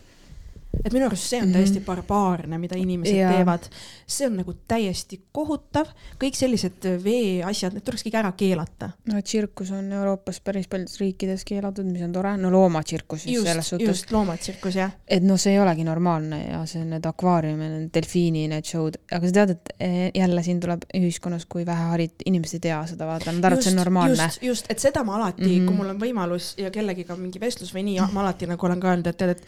et 0.84 0.94
minu 0.94 1.08
arust 1.10 1.30
see 1.30 1.42
on 1.44 1.52
täiesti 1.54 1.80
mhm. 1.80 1.86
barbaarne, 1.86 2.60
mida 2.62 2.78
inimesed 2.80 3.18
ja. 3.18 3.32
teevad. 3.34 3.68
see 4.08 4.28
on 4.28 4.38
nagu 4.40 4.54
täiesti 4.68 5.22
kohutav, 5.36 5.92
kõik 6.22 6.38
sellised 6.38 6.86
veeasjad, 7.04 7.76
need 7.76 7.86
tuleks 7.88 8.06
kõik 8.08 8.20
ära 8.22 8.32
keelata. 8.38 8.92
no 9.12 9.22
tsirkus 9.22 9.72
on 9.76 9.92
Euroopas 9.92 10.40
päris 10.46 10.70
paljudes 10.72 11.00
riikides 11.02 11.46
keelatud, 11.48 11.88
mis 11.90 12.04
on 12.06 12.14
tore, 12.16 12.36
no 12.38 12.52
loomatsirkus 12.54 13.26
siis 13.26 13.36
just, 13.36 13.48
selles 13.48 13.72
suhtes. 13.74 13.88
just, 13.88 14.12
loomatsirkus 14.16 14.80
jah. 14.80 14.96
et 15.08 15.26
noh, 15.26 15.40
see 15.40 15.56
ei 15.56 15.62
olegi 15.62 15.86
normaalne 15.88 16.42
ja 16.46 16.64
see 16.70 16.84
on 16.84 16.94
need 16.96 17.06
akvaariumi, 17.10 17.72
need 17.76 17.90
delfiini 17.96 18.48
need 18.52 18.68
show'd, 18.70 19.00
aga 19.12 19.30
sa 19.30 19.38
tead, 19.42 19.56
et 19.56 19.74
eh, 19.80 19.98
jälle 20.16 20.44
siin 20.46 20.60
tuleb 20.64 20.86
ühiskonnas, 20.98 21.46
kui 21.50 21.66
vähe 21.68 21.90
harit-, 21.92 22.26
inimesed 22.30 22.60
ei 22.60 22.68
tea 22.70 22.80
seda, 22.94 23.08
vaata, 23.10 23.34
nad 23.36 23.50
arvavad, 23.50 23.66
see 23.66 23.74
on 23.74 23.82
normaalne. 23.82 24.30
just, 24.30 24.44
just, 24.44 24.72
et 24.72 24.82
seda 24.82 25.04
ma 25.08 25.18
alati 25.20 25.44
mm, 25.44 25.52
-hmm. 25.52 25.68
kui 25.68 25.76
mul 25.82 25.94
on 25.94 26.02
võimalus 26.02 26.54
ja 26.58 26.72
kellegiga 26.72 27.16
mingi 27.20 27.42
vestlus 27.42 27.74
või 27.76 27.86
nii, 27.92 28.00
ma 28.14 28.24
alati 28.26 28.50
nagu 28.50 28.66
olen 28.66 28.80
ka 28.80 28.92
öelnud, 28.94 29.08
et 29.08 29.18
tead, 29.18 29.36
et 29.38 29.46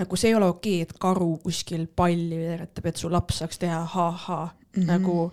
nagu 0.00 0.16
see 0.16 0.30
ei 0.30 0.34
ole 0.34 0.48
okei 0.48 0.69
okay,, 0.69 0.69
et 0.84 0.92
karu 1.00 1.36
kuskil 1.44 1.86
palli 1.96 2.38
veeretab, 2.38 2.86
et 2.90 3.00
su 3.00 3.10
laps 3.12 3.40
saaks 3.42 3.60
teha 3.62 3.80
ha-ha 3.94 4.40
mm, 4.46 4.82
-hmm. 4.82 4.86
nagu 4.86 5.30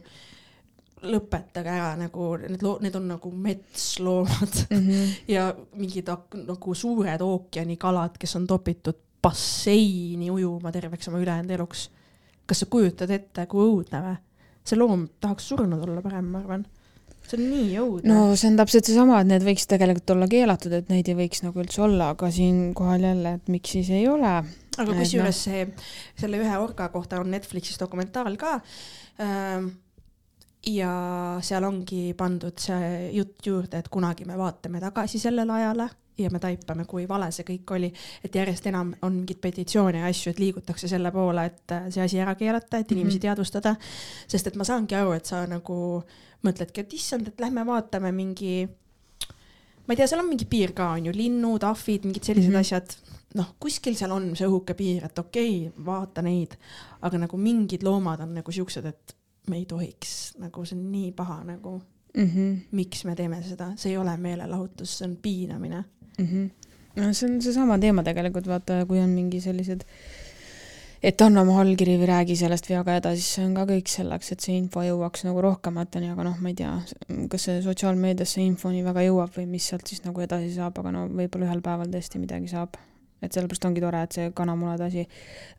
lõpetage 1.08 1.70
ära, 1.70 1.92
nagu 2.00 2.30
need 2.42 2.64
loo-, 2.66 2.80
need 2.82 2.96
on 2.98 3.08
nagu 3.08 3.32
metsloomad 3.32 4.56
mm 4.70 4.88
-hmm. 4.88 5.12
ja 5.28 5.54
mingid 5.76 6.10
nagu 6.48 6.74
suured 6.74 7.22
ookeanikalad, 7.22 8.18
kes 8.20 8.36
on 8.36 8.48
topitud 8.48 8.98
basseini 9.22 10.32
ujuma 10.32 10.72
terveks 10.72 11.08
oma 11.08 11.20
ülejäänud 11.20 11.52
eluks. 11.52 11.90
kas 12.46 12.60
sa 12.60 12.66
kujutad 12.66 13.10
ette, 13.10 13.46
kui 13.46 13.66
õudne 13.66 14.02
või? 14.02 14.18
see 14.64 14.80
loom 14.80 15.08
tahaks 15.22 15.48
surnud 15.48 15.84
olla 15.84 16.02
parem, 16.02 16.26
ma 16.26 16.40
arvan 16.40 16.66
see 17.28 17.40
on 17.40 17.50
nii 17.52 17.80
õudne. 17.82 18.12
no 18.12 18.36
see 18.36 18.52
on 18.52 18.60
täpselt 18.62 18.90
seesama, 18.90 19.22
et 19.22 19.32
need 19.32 19.46
võiks 19.48 19.68
tegelikult 19.70 20.16
olla 20.16 20.30
keelatud, 20.32 20.78
et 20.80 20.94
neid 20.94 21.10
ei 21.12 21.18
võiks 21.18 21.44
nagu 21.46 21.64
üldse 21.64 21.84
olla, 21.88 22.12
aga 22.16 22.30
siinkohal 22.34 23.10
jälle, 23.10 23.34
et 23.40 23.52
miks 23.54 23.76
siis 23.78 23.92
ei 23.96 24.08
ole. 24.12 24.38
aga 24.78 24.88
kusjuures 25.02 25.34
no. 25.34 25.42
see, 25.42 25.66
selle 26.20 26.40
ühe 26.44 26.62
orga 26.62 26.90
kohta 26.94 27.22
on 27.22 27.32
Netflixis 27.34 27.80
dokumentaal 27.82 28.38
ka 28.40 28.58
ähm, 29.24 29.72
ja 30.68 30.92
seal 31.46 31.68
ongi 31.68 32.12
pandud 32.18 32.58
see 32.60 33.08
jutt 33.16 33.46
juurde, 33.46 33.80
et 33.80 33.90
kunagi 33.94 34.28
me 34.28 34.38
vaatame 34.40 34.82
tagasi 34.84 35.22
sellele 35.22 35.58
ajale 35.62 35.90
ja 36.18 36.30
me 36.34 36.40
taipame, 36.42 36.86
kui 36.90 37.06
vale 37.10 37.30
see 37.34 37.46
kõik 37.46 37.74
oli, 37.76 37.90
et 38.26 38.36
järjest 38.36 38.66
enam 38.72 38.94
on 39.06 39.20
mingeid 39.20 39.38
petitsioone 39.42 40.02
ja 40.02 40.10
asju, 40.10 40.34
et 40.34 40.40
liigutakse 40.42 40.90
selle 40.90 41.12
poole, 41.14 41.44
et 41.46 41.76
see 41.94 42.02
asi 42.04 42.22
ära 42.24 42.34
keelata, 42.40 42.80
et 42.82 42.92
inimesi 42.92 43.18
mm 43.18 43.20
-hmm. 43.20 43.28
teadvustada. 43.28 43.76
sest 44.28 44.48
et 44.48 44.56
ma 44.56 44.64
saangi 44.64 44.96
aru, 44.96 45.12
et 45.12 45.26
sa 45.26 45.46
nagu 45.46 46.04
mõtledki, 46.46 46.84
et 46.84 46.94
issand, 46.94 47.28
et 47.28 47.42
lähme 47.42 47.66
vaatame 47.66 48.12
mingi, 48.16 48.68
ma 49.86 49.94
ei 49.94 50.00
tea, 50.00 50.08
seal 50.08 50.22
on 50.22 50.30
mingi 50.30 50.48
piir 50.50 50.74
ka 50.78 50.92
on 50.96 51.10
ju, 51.10 51.16
linnud, 51.16 51.66
ahvid, 51.68 52.06
mingid 52.08 52.28
sellised 52.28 52.52
mm 52.52 52.56
-hmm. 52.56 52.66
asjad. 52.66 52.98
noh, 53.38 53.56
kuskil 53.60 53.96
seal 53.96 54.12
on 54.12 54.32
see 54.36 54.48
õhuke 54.48 54.74
piir, 54.74 55.06
et 55.06 55.20
okei 55.20 55.68
okay,, 55.68 55.86
vaata 55.86 56.22
neid, 56.22 56.56
aga 57.02 57.18
nagu 57.18 57.38
mingid 57.38 57.84
loomad 57.84 58.20
on 58.20 58.34
nagu 58.34 58.52
siuksed, 58.52 58.86
et 58.86 59.16
me 59.50 59.58
ei 59.58 59.66
tohiks, 59.66 60.34
nagu 60.42 60.66
see 60.66 60.78
on 60.78 60.92
nii 60.92 61.12
paha 61.12 61.44
nagu 61.44 61.82
mm. 62.18 62.30
-hmm. 62.30 62.58
miks 62.72 63.06
me 63.06 63.16
teeme 63.16 63.42
seda, 63.44 63.72
see 63.76 63.92
ei 63.92 63.98
ole 63.98 64.18
meelelahutus, 64.18 64.98
see 64.98 65.08
on 65.08 65.18
piinamine 65.22 65.84
mm. 66.18 66.26
-hmm. 66.26 66.50
no 66.96 67.14
see 67.14 67.30
on 67.30 67.42
seesama 67.42 67.80
teema 67.80 68.04
tegelikult, 68.04 68.48
vaata, 68.48 68.86
kui 68.86 69.00
on 69.00 69.10
mingi 69.10 69.42
sellised, 69.42 69.86
et 71.04 71.22
anna 71.22 71.44
oma 71.46 71.60
allkiri 71.62 71.98
või 72.02 72.10
räägi 72.10 72.38
sellest 72.40 72.70
veaga 72.70 72.98
edasi, 73.02 73.24
see 73.24 73.46
on 73.46 73.54
ka 73.58 73.68
kõik 73.70 73.92
selleks, 73.92 74.32
et 74.34 74.44
see 74.44 74.58
info 74.58 74.84
jõuaks 74.86 75.26
nagu 75.28 75.44
rohkemateni, 75.46 76.12
aga 76.14 76.26
noh, 76.28 76.42
ma 76.42 76.52
ei 76.52 76.58
tea, 76.58 76.74
kas 77.32 77.48
see 77.50 77.62
sotsiaalmeedias 77.66 78.38
see 78.38 78.46
info 78.48 78.74
nii 78.74 78.86
väga 78.88 79.08
jõuab 79.08 79.34
või 79.38 79.48
mis 79.56 79.70
sealt 79.70 79.88
siis 79.90 80.04
nagu 80.06 80.24
edasi 80.26 80.54
saab, 80.58 80.80
aga 80.82 80.94
no 80.96 81.08
võib-olla 81.08 81.52
ühel 81.52 81.64
päeval 81.66 81.92
tõesti 81.94 82.22
midagi 82.22 82.54
saab. 82.54 82.78
Et 83.18 83.34
sellepärast 83.34 83.64
ongi 83.66 83.82
tore, 83.82 83.98
et 84.06 84.14
see 84.14 84.28
kanamunade 84.38 84.86
asi 84.86 85.04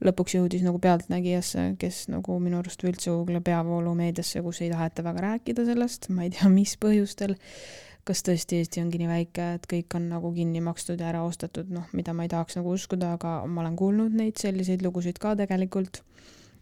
lõpuks 0.06 0.36
jõudis 0.36 0.62
nagu 0.62 0.78
pealtnägijasse, 0.78 1.64
kes 1.80 2.04
nagu 2.12 2.36
minu 2.38 2.60
arust 2.60 2.84
üldse 2.86 3.10
Google'i 3.10 3.42
peavoolumeediasse, 3.48 4.44
kus 4.46 4.60
ei 4.62 4.70
taheta 4.70 5.02
väga 5.02 5.24
rääkida 5.24 5.64
sellest, 5.66 6.06
ma 6.14 6.28
ei 6.28 6.30
tea, 6.36 6.46
mis 6.54 6.76
põhjustel 6.78 7.34
kas 8.08 8.24
tõesti 8.24 8.62
Eesti 8.62 8.82
ongi 8.82 9.00
nii 9.02 9.08
väike, 9.10 9.46
et 9.58 9.66
kõik 9.68 9.96
on 9.98 10.08
nagu 10.12 10.30
kinni 10.34 10.62
makstud 10.64 11.00
ja 11.00 11.10
ära 11.10 11.22
ostetud, 11.26 11.68
noh, 11.72 11.88
mida 11.96 12.14
ma 12.16 12.24
ei 12.24 12.32
tahaks 12.32 12.56
nagu 12.58 12.72
uskuda, 12.72 13.14
aga 13.18 13.40
ma 13.46 13.64
olen 13.64 13.76
kuulnud 13.78 14.16
neid 14.16 14.40
selliseid 14.40 14.84
lugusid 14.86 15.20
ka 15.22 15.36
tegelikult. 15.38 16.02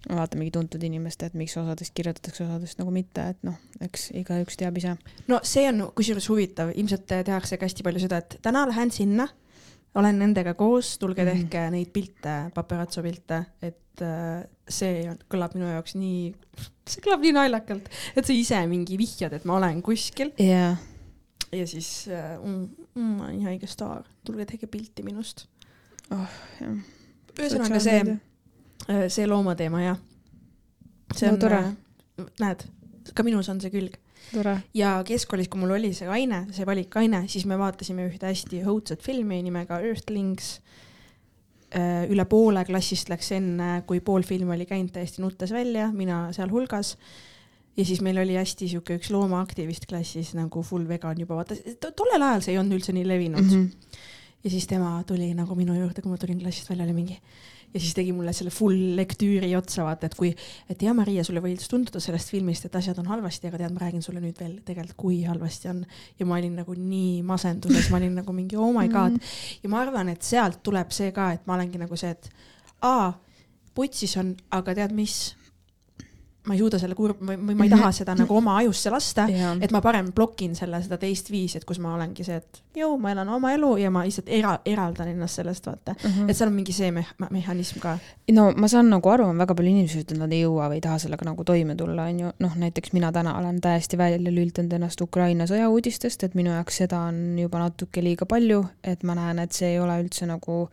vaatamegi 0.07 0.53
tuntud 0.55 0.83
inimest, 0.87 1.23
et 1.27 1.35
miks 1.35 1.57
osadest 1.59 1.91
kirjutatakse, 1.97 2.45
osadest 2.45 2.79
nagu 2.79 2.93
mitte, 2.95 3.25
et 3.33 3.41
noh, 3.47 3.57
eks 3.83 4.11
igaüks 4.15 4.59
teab 4.61 4.77
ise. 4.79 4.95
no 5.27 5.41
see 5.43 5.65
on 5.67 5.89
kusjuures 5.99 6.29
huvitav, 6.31 6.71
ilmselt 6.75 7.09
tehakse 7.11 7.59
ka 7.59 7.67
hästi 7.67 7.87
palju 7.87 8.05
seda, 8.05 8.21
et 8.23 8.39
täna 8.43 8.67
lähen 8.71 8.93
sinna, 8.95 9.27
olen 9.97 10.19
nendega 10.21 10.55
koos, 10.55 10.97
tulge 11.03 11.25
mm. 11.25 11.33
tehke 11.33 11.65
neid 11.75 11.91
pilte, 11.95 12.37
paparazzo 12.55 13.03
pilte, 13.03 13.41
et 13.63 14.05
äh, 14.05 14.45
see 14.69 15.09
kõlab 15.33 15.57
minu 15.57 15.73
jaoks 15.73 15.97
nii, 15.99 16.29
see 16.87 17.03
kõlab 17.07 17.25
nii 17.27 17.39
naljakalt, 17.41 17.89
et 18.15 18.29
sa 18.29 18.37
ise 18.37 18.63
mingi 18.71 19.01
vihjad, 19.01 19.35
et 19.35 19.49
ma 19.49 19.59
olen 19.59 19.83
kuskil 19.87 20.35
yeah 20.39 20.77
ja 21.53 21.67
siis 21.67 22.09
äh, 22.09 22.39
mm, 22.43 22.69
mm, 22.95 23.03
ma 23.03 23.25
olen 23.25 23.37
nii 23.39 23.51
haige 23.51 23.69
staar, 23.71 24.07
tulge 24.25 24.47
tehke 24.47 24.67
pilti 24.67 25.05
minust 25.07 25.47
oh,. 26.11 26.39
ühesõnaga 27.37 27.81
see, 27.83 28.01
äh, 28.91 29.07
see 29.13 29.29
loomateema 29.29 29.83
jah. 29.85 30.01
see 31.15 31.29
no, 31.29 31.37
on 31.37 31.41
tore. 31.41 31.63
Äh, 31.63 32.27
näed, 32.43 32.67
ka 33.15 33.27
minus 33.27 33.51
on 33.53 33.63
see 33.63 33.73
külg. 33.75 34.01
Tore. 34.27 34.57
ja 34.75 34.97
keskkoolis, 35.07 35.47
kui 35.47 35.61
mul 35.61 35.77
oli 35.77 35.93
see 35.95 36.09
aine, 36.11 36.49
see 36.51 36.67
valikaine, 36.67 37.27
siis 37.31 37.45
me 37.47 37.59
vaatasime 37.61 38.09
ühte 38.09 38.27
hästi 38.27 38.65
õudset 38.67 39.05
filmi 39.05 39.39
nimega 39.47 39.79
Earthlings 39.87 40.57
äh, 41.77 42.09
üle 42.11 42.25
poole 42.27 42.65
klassist 42.67 43.13
läks 43.13 43.31
enne, 43.37 43.85
kui 43.87 44.01
pool 44.03 44.27
filmi 44.27 44.57
oli 44.57 44.67
käinud 44.67 44.91
täiesti 44.97 45.23
nuttes 45.23 45.55
välja, 45.55 45.93
mina 45.95 46.25
sealhulgas. 46.35 46.97
Ja 47.77 47.85
siis 47.85 48.01
meil 48.05 48.19
oli 48.23 48.37
hästi 48.39 48.69
sihuke 48.73 48.99
üks 49.01 49.11
loomaaktivist 49.15 49.89
klassis 49.91 50.35
nagu 50.39 50.63
full 50.67 50.89
vegan 50.89 51.19
juba, 51.21 51.41
vaata 51.43 51.57
tollel 51.89 52.23
ajal 52.23 52.45
see 52.45 52.55
ei 52.55 52.63
olnud 52.63 52.79
üldse 52.79 52.95
nii 52.97 53.09
levinud 53.09 53.45
mm. 53.45 53.51
-hmm. 53.51 54.01
ja 54.45 54.51
siis 54.51 54.67
tema 54.67 54.97
tuli 55.07 55.33
nagu 55.35 55.55
minu 55.55 55.77
juurde, 55.77 56.03
kui 56.03 56.11
ma 56.11 56.19
tulin 56.19 56.41
klassist 56.41 56.71
välja, 56.71 56.85
oli 56.89 56.97
mingi 56.97 57.21
ja 57.75 57.81
siis 57.81 57.95
tegi 57.95 58.13
mulle 58.17 58.33
selle 58.33 58.51
full 58.55 58.97
lektüüri 58.97 59.51
otsa, 59.59 59.85
vaata, 59.85 60.09
et 60.09 60.15
kui, 60.19 60.31
et 60.71 60.83
ja 60.83 60.95
Maria, 60.97 61.25
sulle 61.27 61.43
võis 61.45 61.69
tunduda 61.69 62.01
sellest 62.01 62.31
filmist, 62.33 62.65
et 62.65 62.77
asjad 62.79 62.99
on 63.03 63.11
halvasti, 63.11 63.51
aga 63.51 63.61
tead, 63.61 63.75
ma 63.75 63.83
räägin 63.85 64.05
sulle 64.05 64.23
nüüd 64.23 64.39
veel 64.41 64.55
tegelikult, 64.65 64.97
kui 64.97 65.19
halvasti 65.27 65.69
on. 65.73 65.85
ja 66.19 66.27
ma 66.27 66.39
olin 66.39 66.57
nagu 66.63 66.77
nii 66.79 67.23
masenduses, 67.27 67.91
ma 67.91 68.01
olin 68.01 68.17
nagu 68.23 68.33
mingi 68.33 68.57
oh 68.57 68.73
my 68.73 68.89
god 68.89 69.13
mm. 69.13 69.21
-hmm. 69.21 69.59
ja 69.63 69.69
ma 69.69 69.81
arvan, 69.81 70.09
et 70.09 70.23
sealt 70.23 70.63
tuleb 70.63 70.91
see 70.91 71.13
ka, 71.13 71.33
et 71.33 71.47
ma 71.47 71.55
olengi 71.59 71.79
nagu 71.79 71.97
see, 71.97 72.11
et 72.11 72.31
aa, 72.83 73.13
putsis 73.75 74.17
on, 74.17 74.37
aga 74.51 74.75
tead 74.75 74.93
mis 74.93 75.37
ma 76.47 76.55
ei 76.55 76.61
suuda 76.61 76.79
selle 76.79 76.95
kurb 76.95 77.21
või, 77.21 77.37
või 77.41 77.57
ma 77.59 77.67
ei 77.67 77.73
taha 77.73 77.91
seda 77.95 78.15
nagu 78.17 78.37
oma 78.37 78.57
ajusse 78.61 78.91
lasta, 78.93 79.27
et 79.65 79.73
ma 79.75 79.83
parem 79.85 80.13
blokin 80.15 80.55
selle, 80.59 80.81
seda 80.85 80.99
teist 81.03 81.31
viisi, 81.33 81.59
et 81.59 81.67
kus 81.69 81.81
ma 81.83 81.95
olengi 81.97 82.27
see, 82.27 82.39
et 82.39 82.63
jõu, 82.79 82.97
ma 83.03 83.13
elan 83.15 83.31
oma 83.35 83.53
elu 83.57 83.73
ja 83.83 83.91
ma 83.93 84.05
lihtsalt 84.07 84.31
era-, 84.33 84.59
eraldan 84.69 85.11
ennast 85.13 85.41
sellest, 85.41 85.67
vaata 85.67 85.97
mm. 85.97 86.11
-hmm. 86.11 86.31
et 86.31 86.39
seal 86.39 86.51
on 86.51 86.57
mingi 86.57 86.77
see 86.77 86.91
me 86.95 87.05
mehhanism 87.31 87.81
ka. 87.83 87.97
no 88.37 88.51
ma 88.57 88.69
saan 88.69 88.91
nagu 88.93 89.11
aru, 89.11 89.29
on 89.33 89.39
väga 89.39 89.55
palju 89.59 89.73
inimesi, 89.75 90.05
et 90.07 90.17
nad 90.19 90.33
ei 90.33 90.43
jõua 90.45 90.71
või 90.71 90.81
ei 90.81 90.85
taha 90.87 90.99
sellega 91.03 91.29
nagu 91.29 91.45
toime 91.45 91.77
tulla, 91.77 92.09
on 92.11 92.21
ju, 92.21 92.33
noh 92.39 92.57
näiteks 92.57 92.93
mina 92.97 93.13
täna 93.13 93.39
olen 93.39 93.61
täiesti 93.61 93.99
välja 93.99 94.33
lülitanud 94.33 94.73
ennast 94.73 95.01
Ukraina 95.01 95.47
sõjauudistest, 95.47 96.25
et 96.25 96.35
minu 96.35 96.55
jaoks 96.55 96.83
seda 96.85 97.01
on 97.11 97.39
juba 97.39 97.59
natuke 97.59 98.05
liiga 98.05 98.27
palju, 98.27 98.65
et 98.85 99.03
ma 99.03 99.19
näen, 99.19 99.39
et 99.43 99.53
see 99.53 99.75
ei 99.75 99.81
ole 99.81 99.99
üldse 100.03 100.27
nagu 100.27 100.69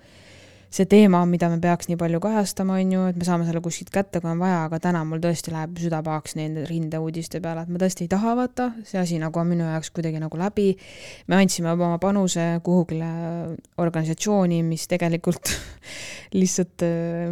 see 0.74 0.88
teema, 0.90 1.20
mida 1.30 1.48
me 1.52 1.60
peaks 1.62 1.86
nii 1.90 1.98
palju 2.02 2.18
kajastama, 2.24 2.80
on 2.82 2.94
ju, 2.96 3.02
et 3.12 3.18
me 3.20 3.26
saame 3.28 3.46
selle 3.46 3.62
kuskilt 3.62 3.92
kätte, 3.94 4.18
kui 4.24 4.32
on 4.32 4.40
vaja, 4.42 4.64
aga 4.66 4.80
täna 4.82 5.04
mul 5.06 5.22
tõesti 5.22 5.54
läheb 5.54 5.78
süda 5.78 6.00
pahaks 6.06 6.34
nende 6.40 6.64
rindeuudiste 6.66 7.42
peale, 7.44 7.66
et 7.68 7.74
ma 7.74 7.82
tõesti 7.84 8.08
ei 8.08 8.10
taha 8.10 8.34
vaata, 8.40 8.70
see 8.90 8.98
asi 9.02 9.20
nagu 9.22 9.42
on 9.42 9.52
minu 9.52 9.68
jaoks 9.70 9.94
kuidagi 9.94 10.22
nagu 10.24 10.40
läbi. 10.40 10.72
me 11.30 11.38
andsime 11.38 11.76
oma 11.76 12.00
panuse 12.02 12.48
kuhugile 12.66 13.12
organisatsiooni, 13.78 14.64
mis 14.66 14.88
tegelikult 14.90 15.54
lihtsalt, 16.42 16.88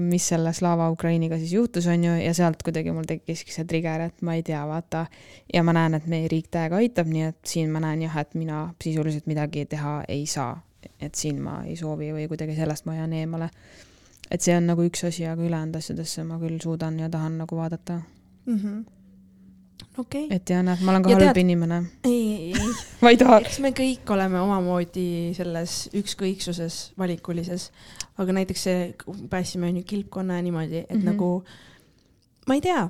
mis 0.05 0.31
selle 0.33 0.53
Slava 0.53 0.91
Ukrainiga 0.93 1.41
siis 1.41 1.57
juhtus, 1.57 1.89
on 1.89 2.09
ju, 2.11 2.15
ja 2.21 2.37
sealt 2.37 2.61
kuidagi 2.61 2.93
mul 2.93 3.09
tekkiski 3.09 3.57
see 3.57 3.65
trigger, 3.65 4.05
et 4.11 4.21
ma 4.21 4.37
ei 4.37 4.45
tea, 4.45 4.61
vaata. 4.69 5.07
ja 5.53 5.65
ma 5.65 5.73
näen, 5.73 5.97
et 5.97 6.05
meie 6.05 6.29
riik 6.29 6.53
täiega 6.53 6.77
aitab, 6.77 7.09
nii 7.09 7.31
et 7.33 7.41
siin 7.55 7.73
ma 7.73 7.81
näen 7.81 8.05
jah, 8.05 8.21
et 8.21 8.37
mina 8.37 8.67
sisuliselt 8.83 9.25
midagi 9.25 9.65
teha 9.65 10.03
ei 10.09 10.27
saa 10.29 10.59
et 10.99 11.15
siin 11.15 11.41
ma 11.41 11.63
ei 11.65 11.75
soovi 11.75 12.11
või 12.15 12.27
kuidagi 12.31 12.55
sellest 12.55 12.85
ma 12.85 12.95
jään 12.95 13.13
eemale. 13.13 13.49
et 14.31 14.41
see 14.41 14.55
on 14.55 14.67
nagu 14.67 14.83
üks 14.87 15.03
asi, 15.07 15.25
aga 15.25 15.43
ülejäänud 15.43 15.75
asjadesse 15.75 16.23
ma 16.23 16.39
küll 16.39 16.59
suudan 16.63 16.99
ja 16.99 17.09
tahan 17.09 17.37
nagu 17.37 17.57
vaadata 17.57 18.01
mm. 18.45 18.57
-hmm 18.57 18.83
okay.. 19.97 20.27
et 20.29 20.49
ja 20.49 20.61
näed, 20.63 20.81
ma 20.85 20.93
olen 20.93 21.03
ka 21.03 21.11
ja 21.11 21.17
halb 21.19 21.27
tead... 21.31 21.41
inimene. 21.43 21.81
ei, 22.07 22.53
ei 22.53 22.69
ma 23.01 23.11
ei 23.13 23.19
taha. 23.19 23.39
eks 23.45 23.59
me 23.63 23.73
kõik 23.77 24.13
oleme 24.13 24.41
omamoodi 24.41 25.33
selles 25.37 25.83
ükskõiksuses 25.97 26.79
valikulises, 26.99 27.69
aga 28.21 28.37
näiteks 28.39 28.65
see, 28.69 28.87
päästsime 29.29 29.71
onju 29.71 29.83
kilpkonna 29.87 30.39
ja 30.39 30.45
niimoodi, 30.45 30.83
et 30.85 30.89
mm 30.89 31.01
-hmm. 31.01 31.11
nagu 31.11 31.43
ma 32.47 32.57
ei 32.57 32.61
tea, 32.61 32.89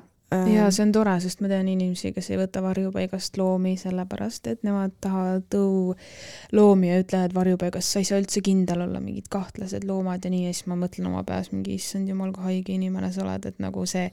ja 0.52 0.68
see 0.72 0.84
on 0.86 0.92
tore, 0.94 1.14
sest 1.20 1.42
ma 1.44 1.50
tean 1.50 1.68
inimesi, 1.68 2.12
kes 2.16 2.30
ei 2.32 2.38
võta 2.40 2.62
varjupaigast 2.64 3.36
loomi 3.40 3.74
sellepärast, 3.80 4.48
et 4.52 4.62
nemad 4.66 4.94
tahavad 5.02 5.44
tõuloomi 5.52 6.90
ja 6.90 7.00
ütlevad 7.02 7.36
varjupaigas, 7.36 7.92
sa 7.92 8.02
ei 8.02 8.08
saa 8.08 8.22
üldse 8.22 8.42
kindel 8.44 8.86
olla, 8.86 9.02
mingid 9.02 9.28
kahtlased 9.32 9.86
loomad 9.88 10.24
ja 10.24 10.32
nii. 10.32 10.46
Ja 10.48 10.56
siis 10.56 10.68
ma 10.70 10.78
mõtlen 10.80 11.10
oma 11.10 11.22
peas 11.28 11.52
mingi, 11.52 11.76
issand 11.78 12.10
jumal, 12.10 12.32
kui 12.34 12.48
haige 12.48 12.76
inimene 12.76 13.12
sa 13.12 13.26
oled, 13.26 13.50
et 13.50 13.62
nagu 13.62 13.86
see 13.88 14.08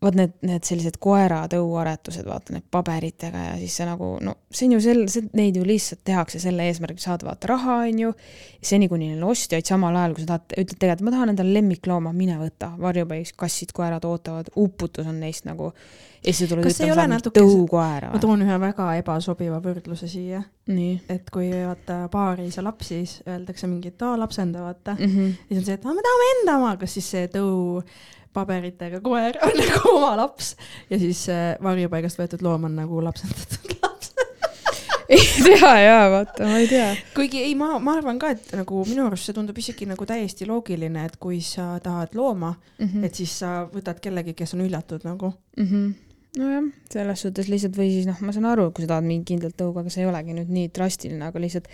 vot 0.00 0.16
need, 0.16 0.32
need 0.46 0.64
sellised 0.64 0.96
koera 1.02 1.42
tõuaretused, 1.52 2.24
vaata 2.28 2.54
need 2.54 2.64
paberitega 2.72 3.42
ja 3.50 3.56
siis 3.60 3.76
see 3.76 3.86
nagu 3.88 4.14
no 4.24 4.36
see 4.48 4.68
on 4.68 4.76
ju 4.78 4.80
sel-, 4.84 5.30
neid 5.36 5.58
ju 5.60 5.64
lihtsalt 5.66 6.00
tehakse 6.08 6.40
selle 6.40 6.64
eesmärgiga 6.70 7.04
saada 7.04 7.28
vaata 7.28 7.50
raha, 7.52 7.80
on 7.88 7.98
ju. 8.06 8.12
seni, 8.64 8.88
kuni 8.88 9.10
neil 9.12 9.24
ostjaid, 9.28 9.66
samal 9.68 9.96
ajal 9.96 10.14
kui 10.16 10.24
sa 10.24 10.34
tahad, 10.34 10.54
ütled 10.56 10.78
tegelikult, 10.80 11.06
ma 11.08 11.16
tahan 11.16 11.32
endale 11.34 11.52
lemmiklooma, 11.58 12.12
mine 12.16 12.38
võta, 12.40 12.72
varjupaigis 12.80 13.34
kassid, 13.40 13.74
koerad 13.76 14.06
ootavad, 14.08 14.48
uputus 14.60 15.08
on 15.08 15.20
neist 15.20 15.44
nagu. 15.48 15.72
ja 16.24 16.32
siis 16.32 16.48
sa 16.48 16.54
tuled 16.54 16.68
ütlema, 16.70 17.04
oled 17.04 17.28
tõukoera. 17.36 18.12
ma 18.14 18.20
toon 18.24 18.44
ühe 18.46 18.56
väga 18.60 18.88
ebasobiva 19.02 19.60
võrdluse 19.64 20.08
siia. 20.08 20.42
et 21.12 21.28
kui 21.32 21.50
vaata 21.52 22.06
paari 22.12 22.48
ei 22.48 22.54
saa 22.54 22.64
lapsi, 22.64 23.02
siis 23.02 23.20
öeldakse 23.28 23.68
mingi, 23.68 23.92
et 23.92 24.02
aa 24.02 24.16
lapsenda 24.20 24.64
vaata 24.64 24.96
mm. 24.96 25.12
-hmm. 25.12 25.36
siis 25.48 25.60
on 25.60 25.64
see, 25.64 25.74
et 25.74 25.84
aa 25.84 25.94
me 25.94 26.08
tahame 26.08 26.32
enda 26.38 26.56
oma, 26.56 26.76
kas 26.80 26.96
siis 26.96 27.10
see 27.10 27.28
tõu 27.28 27.92
paberitega 28.36 29.00
koer 29.04 29.38
on 29.46 29.56
nagu 29.62 29.94
oma 29.96 30.14
laps 30.22 30.54
ja 30.90 30.98
siis 30.98 31.26
äh, 31.32 31.54
varjupaigast 31.62 32.20
võetud 32.20 32.44
loom 32.46 32.68
on 32.70 32.76
nagu 32.82 33.02
lapsendatud 33.04 33.76
laps 33.82 34.12
ei 35.10 35.24
tea 35.42 35.72
jaa, 35.82 36.04
vaata, 36.12 36.46
ma 36.46 36.58
ei 36.62 36.68
tea. 36.70 36.90
kuigi 37.16 37.42
ei, 37.42 37.54
ma, 37.58 37.72
ma 37.82 37.96
arvan 37.98 38.20
ka, 38.22 38.30
et 38.36 38.52
nagu 38.54 38.84
minu 38.86 39.08
arust 39.08 39.26
see 39.26 39.34
tundub 39.34 39.58
isegi 39.58 39.88
nagu 39.90 40.06
täiesti 40.06 40.46
loogiline, 40.46 41.02
et 41.08 41.16
kui 41.22 41.40
sa 41.42 41.72
tahad 41.82 42.14
looma 42.14 42.52
mm, 42.52 42.86
-hmm. 42.86 43.08
et 43.08 43.18
siis 43.18 43.38
sa 43.42 43.64
võtad 43.72 43.98
kellegi, 44.02 44.36
kes 44.38 44.54
on 44.54 44.62
hüljatud 44.66 45.08
nagu 45.08 45.32
mm. 45.56 45.66
-hmm 45.66 45.90
nojah, 46.38 46.68
selles 46.92 47.24
suhtes 47.24 47.48
lihtsalt 47.50 47.76
või 47.78 47.90
siis 47.90 48.06
noh, 48.06 48.20
ma 48.22 48.32
saan 48.32 48.46
aru, 48.46 48.68
kui 48.70 48.84
sa 48.84 48.94
tahad 48.94 49.06
mingit 49.06 49.26
kindlat 49.32 49.56
tõuga, 49.58 49.82
aga 49.82 49.90
see 49.90 50.04
ei 50.04 50.10
olegi 50.10 50.36
nüüd 50.36 50.52
nii 50.54 50.68
drastiline, 50.76 51.24
aga 51.26 51.42
lihtsalt 51.42 51.66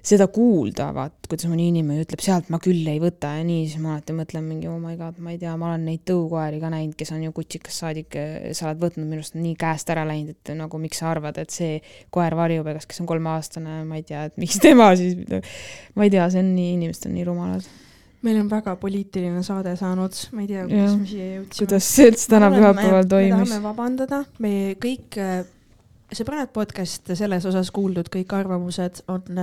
seda 0.00 0.26
kuulda, 0.32 0.88
vaat, 0.96 1.14
kuidas 1.28 1.48
mõni 1.50 1.66
inimene 1.68 2.04
ütleb, 2.04 2.22
sealt 2.24 2.48
ma 2.52 2.60
küll 2.62 2.86
ei 2.88 3.00
võta 3.02 3.34
ja 3.36 3.44
nii, 3.44 3.66
siis 3.68 3.82
ma 3.82 3.94
alati 3.94 4.14
mõtlen 4.16 4.46
mingi 4.46 4.70
oh 4.70 4.78
my 4.80 4.96
god, 5.00 5.18
ma 5.20 5.34
ei 5.34 5.40
tea, 5.42 5.52
ma 5.60 5.68
olen 5.70 5.84
neid 5.90 6.04
tõukoeri 6.08 6.60
ka 6.62 6.70
näinud, 6.72 6.96
kes 6.98 7.12
on 7.16 7.26
ju 7.26 7.34
kutsikast 7.36 7.84
saadik, 7.84 8.16
sa 8.56 8.70
oled 8.70 8.80
võtnud 8.80 9.04
minu 9.04 9.20
arust 9.20 9.36
nii 9.36 9.52
käest 9.60 9.92
ära 9.92 10.06
läinud, 10.08 10.38
et 10.38 10.54
nagu 10.56 10.80
miks 10.80 11.02
sa 11.02 11.10
arvad, 11.12 11.38
et 11.42 11.52
see 11.52 11.78
koer 12.14 12.36
varjupaigas, 12.38 12.88
kes 12.88 13.04
on 13.04 13.10
kolmeaastane, 13.10 13.82
ma 13.88 14.00
ei 14.00 14.06
tea, 14.08 14.24
et 14.30 14.40
miks 14.40 14.56
tema 14.62 14.88
siis, 14.98 15.20
ma 15.94 16.08
ei 16.08 16.16
tea, 16.16 16.26
see 16.32 16.42
on 16.44 16.52
nii, 16.56 16.74
inimesed 16.80 17.10
on 17.10 17.16
nii 17.18 17.28
rumalad 17.28 17.70
meil 18.20 18.36
on 18.36 18.50
väga 18.50 18.74
poliitiline 18.76 19.40
saade 19.44 19.72
saanud, 19.80 20.16
ma 20.36 20.42
ei 20.44 20.50
tea, 20.50 20.66
kuidas 20.68 20.96
me 20.96 21.06
siia 21.08 21.28
jõudsime. 21.38 21.62
kuidas 21.62 21.86
see 21.88 22.10
üldse 22.10 22.28
täna 22.28 22.50
pühapäeval 22.52 23.08
toimus? 23.08 23.46
me 23.46 23.48
tahame 23.48 23.64
vabandada, 23.64 24.18
me 24.44 24.52
kõik, 24.82 25.16
sõbrad 26.20 26.52
podcast 26.52 27.14
selles 27.16 27.46
osas 27.48 27.72
kuuldud 27.72 28.10
kõik 28.12 28.34
arvamused 28.36 29.00
on 29.08 29.40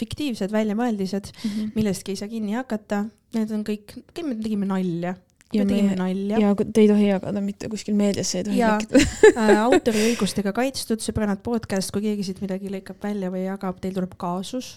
fiktiivsed 0.00 0.52
väljamõeldised 0.52 1.30
mm, 1.30 1.50
-hmm. 1.50 1.70
millestki 1.74 2.12
ei 2.12 2.20
saa 2.20 2.28
kinni 2.28 2.56
hakata, 2.56 3.06
need 3.36 3.52
on 3.54 3.62
kõik, 3.64 3.96
me 4.22 4.36
tegime 4.42 4.68
nalja. 4.68 5.14
ja 5.54 5.64
me 5.64 5.70
tegime 5.70 5.96
nalja. 5.96 6.40
ja 6.42 6.54
te 6.56 6.82
ei 6.82 6.90
tohi 6.90 7.06
jagada 7.08 7.40
mitte 7.40 7.70
kuskil 7.72 7.96
meediasse 7.96 8.42
ei 8.42 8.48
tohi 8.48 8.60
lekkida 8.60 9.32
äh, 9.32 9.54
autoriõigustega 9.62 10.52
kaitstud 10.56 11.04
sõbrannad 11.04 11.40
podcast, 11.46 11.94
kui 11.94 12.04
keegi 12.04 12.28
siit 12.28 12.42
midagi 12.44 12.72
lõikab 12.72 13.00
välja 13.02 13.32
või 13.32 13.46
jagab, 13.46 13.80
teil 13.80 13.96
tuleb 13.96 14.18
kaasus, 14.20 14.74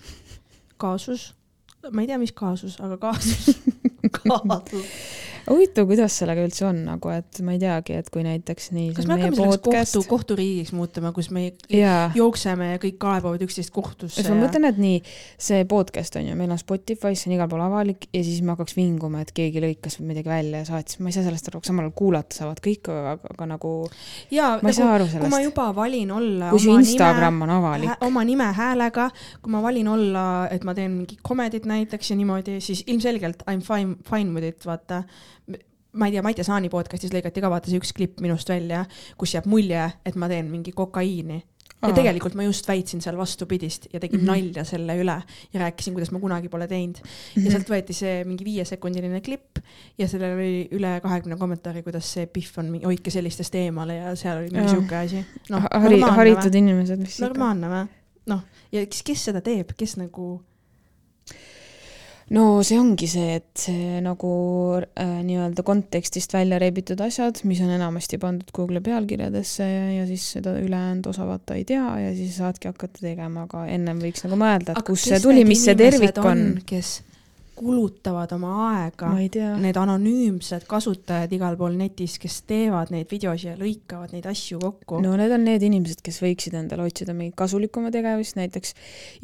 kaasus, 0.77 1.33
ma 1.91 2.05
ei 2.05 2.11
tea, 2.11 2.21
mis 2.21 2.35
kaasus, 2.35 2.79
aga 2.79 2.97
kaasus. 3.09 3.51
Kaasus 4.09 4.95
huvitav, 5.49 5.87
kuidas 5.89 6.15
sellega 6.21 6.43
üldse 6.45 6.65
on 6.69 6.83
nagu, 6.87 7.11
et 7.13 7.41
ma 7.45 7.55
ei 7.55 7.61
teagi, 7.61 7.97
et 7.99 8.09
kui 8.13 8.23
näiteks 8.25 8.69
nii. 8.75 8.91
kas 8.97 9.07
me 9.09 9.17
hakkame 9.17 9.37
selleks 9.37 9.61
podcast... 9.65 9.95
kohtu, 9.97 10.09
kohturiigiks 10.09 10.73
muutuma, 10.77 11.11
kus 11.15 11.29
me 11.35 11.45
ja. 11.73 11.95
jookseme 12.15 12.73
ja 12.73 12.81
kõik 12.81 12.99
kaebavad 13.01 13.43
üksteist 13.45 13.73
kohtusse? 13.75 14.25
ma 14.29 14.37
mõtlen, 14.43 14.69
et 14.69 14.79
nii, 14.81 14.99
see 15.41 15.65
podcast 15.69 16.19
on 16.19 16.29
ju, 16.29 16.37
meil 16.39 16.53
on 16.53 16.61
Spotify's, 16.61 17.23
see 17.23 17.31
on 17.31 17.37
igal 17.37 17.49
pool 17.51 17.63
avalik 17.65 18.07
ja 18.13 18.23
siis 18.25 18.43
me 18.45 18.53
hakkaks 18.53 18.77
vinguma, 18.77 19.23
et 19.25 19.33
keegi 19.35 19.63
lõikas 19.63 19.99
midagi 20.03 20.31
välja 20.31 20.63
ja 20.63 20.69
saatis, 20.69 20.99
ma 21.01 21.11
ei 21.11 21.17
saa 21.17 21.25
sellest 21.27 21.51
aru, 21.51 21.63
samal 21.65 21.87
ajal 21.87 21.95
kuulata 21.97 22.39
saavad 22.39 22.61
kõik, 22.63 22.91
aga, 23.15 23.49
nagu. 23.49 23.73
jaa, 24.33 24.57
nagu, 24.61 25.09
kui 25.15 25.33
ma 25.33 25.41
juba 25.43 25.69
valin 25.75 26.13
olla. 26.19 26.53
kui 26.53 26.63
su 26.63 26.75
Instagram 26.77 27.39
nime, 27.39 27.47
on 27.47 27.55
avalik. 27.57 28.05
oma 28.07 28.25
nime 28.27 28.51
häälega, 28.55 29.09
kui 29.41 29.53
ma 29.53 29.63
valin 29.65 29.89
olla, 29.95 30.25
et 30.53 30.65
ma 30.67 30.75
teen 30.77 30.93
mingi 31.01 31.19
comedit 31.25 31.67
näiteks 31.69 32.13
ja 32.13 32.19
niimoodi, 32.19 32.59
siis 32.63 32.85
ilmselgelt 32.87 33.43
I 33.49 33.57
m 33.57 33.65
fine, 33.65 33.97
fine 34.07 34.33
with 34.35 34.47
it, 34.47 34.65
vaata 34.67 35.03
ma 35.99 36.07
ei 36.07 36.15
tea, 36.15 36.23
Maite 36.25 36.45
Saani 36.47 36.71
podcast'is 36.71 37.13
lõigati 37.13 37.43
ka 37.43 37.51
vaata 37.51 37.71
see 37.71 37.79
üks 37.81 37.93
klipp 37.95 38.23
minust 38.23 38.49
välja, 38.49 38.85
kus 39.19 39.35
jääb 39.35 39.47
mulje, 39.51 39.85
et 40.07 40.19
ma 40.19 40.29
teen 40.31 40.49
mingi 40.51 40.73
kokaiini. 40.75 41.41
ja 41.79 41.93
tegelikult 41.95 42.33
ma 42.35 42.43
just 42.43 42.65
väitsin 42.67 42.99
seal 42.99 43.15
vastupidist 43.15 43.85
ja 43.93 44.01
tegin 44.03 44.19
mm 44.19 44.25
-hmm. 44.25 44.31
nalja 44.49 44.63
selle 44.67 44.97
üle 44.99 45.15
ja 45.53 45.59
rääkisin, 45.61 45.93
kuidas 45.93 46.11
ma 46.11 46.19
kunagi 46.19 46.49
pole 46.49 46.67
teinud 46.67 46.97
mm. 46.97 47.07
-hmm. 47.07 47.45
ja 47.45 47.51
sealt 47.51 47.69
võeti 47.69 47.93
see 47.95 48.25
mingi 48.25 48.45
viiesekundiline 48.45 49.21
klipp 49.21 49.61
ja 49.97 50.07
sellel 50.07 50.35
oli 50.35 50.67
üle 50.71 50.99
kahekümne 51.01 51.37
kommentaari, 51.37 51.83
kuidas 51.83 52.13
see 52.13 52.25
Pihv 52.25 52.59
on, 52.59 52.81
hoidke 52.83 53.11
sellistest 53.11 53.55
eemale 53.55 53.95
ja 53.95 54.15
seal 54.15 54.37
oli 54.37 54.49
mingi 54.51 54.69
sihuke 54.69 54.95
asi 54.95 55.25
no,. 55.49 55.61
Hari, 55.71 56.01
haritud 56.01 56.55
inimesed, 56.55 56.99
mis 56.99 57.19
normaalne 57.21 57.71
või? 57.71 57.87
noh, 58.25 58.43
ja 58.71 58.85
kes, 58.85 59.03
kes 59.03 59.25
seda 59.31 59.41
teeb, 59.41 59.71
kes 59.77 59.95
nagu 59.97 60.41
no 62.35 62.45
see 62.65 62.77
ongi 62.79 63.09
see, 63.09 63.39
et 63.39 63.63
see 63.63 63.99
nagu 64.05 64.31
äh, 64.77 65.19
nii-öelda 65.25 65.65
kontekstist 65.65 66.33
välja 66.35 66.59
rebitud 66.61 67.01
asjad, 67.01 67.41
mis 67.49 67.61
on 67.65 67.73
enamasti 67.73 68.19
pandud 68.21 68.53
Google'i 68.55 68.83
pealkirjadesse 68.85 69.65
ja, 69.65 69.83
ja 69.97 70.07
siis 70.09 70.27
seda 70.37 70.55
ülejäänud 70.61 71.09
osa 71.09 71.27
vaata 71.29 71.57
ei 71.57 71.65
tea 71.69 71.85
ja 72.03 72.15
siis 72.17 72.37
saadki 72.37 72.69
hakata 72.71 73.01
tegema, 73.01 73.47
aga 73.49 73.65
ennem 73.71 74.01
võiks 74.03 74.25
nagu 74.27 74.39
mõelda, 74.39 74.77
et 74.77 74.87
kust 74.87 75.09
see 75.09 75.21
tuli, 75.23 75.45
mis 75.47 75.65
see 75.65 75.77
tervik 75.79 76.21
on, 76.21 76.29
on. 76.33 76.43
kes 76.69 76.99
kulutavad 77.59 78.31
oma 78.35 78.53
aega 78.69 79.11
need 79.59 79.77
anonüümsed 79.79 80.65
kasutajad 80.69 81.33
igal 81.35 81.57
pool 81.59 81.75
netis, 81.79 82.17
kes 82.21 82.41
teevad 82.49 82.93
neid 82.93 83.09
videosid 83.11 83.51
ja 83.51 83.55
lõikavad 83.59 84.13
neid 84.15 84.27
asju 84.29 84.59
kokku 84.61 85.01
no.. 85.03 85.15
need 85.19 85.33
on 85.35 85.45
need 85.47 85.65
inimesed, 85.67 86.01
kes 86.05 86.21
võiksid 86.23 86.55
endale 86.59 86.85
otsida 86.87 87.15
mingit 87.17 87.37
kasulikuma 87.39 87.91
tegevust, 87.93 88.37
näiteks 88.39 88.75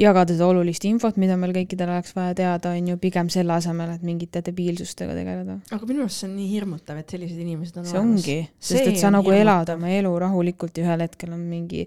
jagada 0.02 0.36
seda 0.36 0.50
olulist 0.50 0.86
infot, 0.90 1.20
mida 1.22 1.38
meil 1.40 1.56
kõikidel 1.56 1.94
oleks 1.96 2.16
vaja 2.18 2.36
teada, 2.38 2.76
on 2.76 2.92
ju, 2.92 3.00
pigem 3.02 3.32
selle 3.34 3.56
asemel, 3.56 3.96
et 3.96 4.06
mingite 4.06 4.44
debiilsustega 4.46 5.16
tegeleda. 5.18 5.60
aga 5.72 5.90
minu 5.90 6.06
arust 6.06 6.24
see 6.24 6.30
on 6.30 6.38
nii 6.40 6.52
hirmutav, 6.52 7.02
et 7.02 7.16
sellised 7.16 7.42
inimesed 7.42 7.82
on 7.82 7.90
see 7.90 8.02
ongi, 8.02 8.38
sest 8.60 8.84
See 8.84 8.94
et 8.94 9.02
sa 9.02 9.14
nagu 9.14 9.32
hirmutav. 9.32 9.46
elad 9.46 9.74
oma 9.78 9.96
elu 9.96 10.14
rahulikult 10.26 10.78
ja 10.78 10.88
ühel 10.88 11.06
hetkel 11.08 11.34
on 11.36 11.44
mingi 11.50 11.86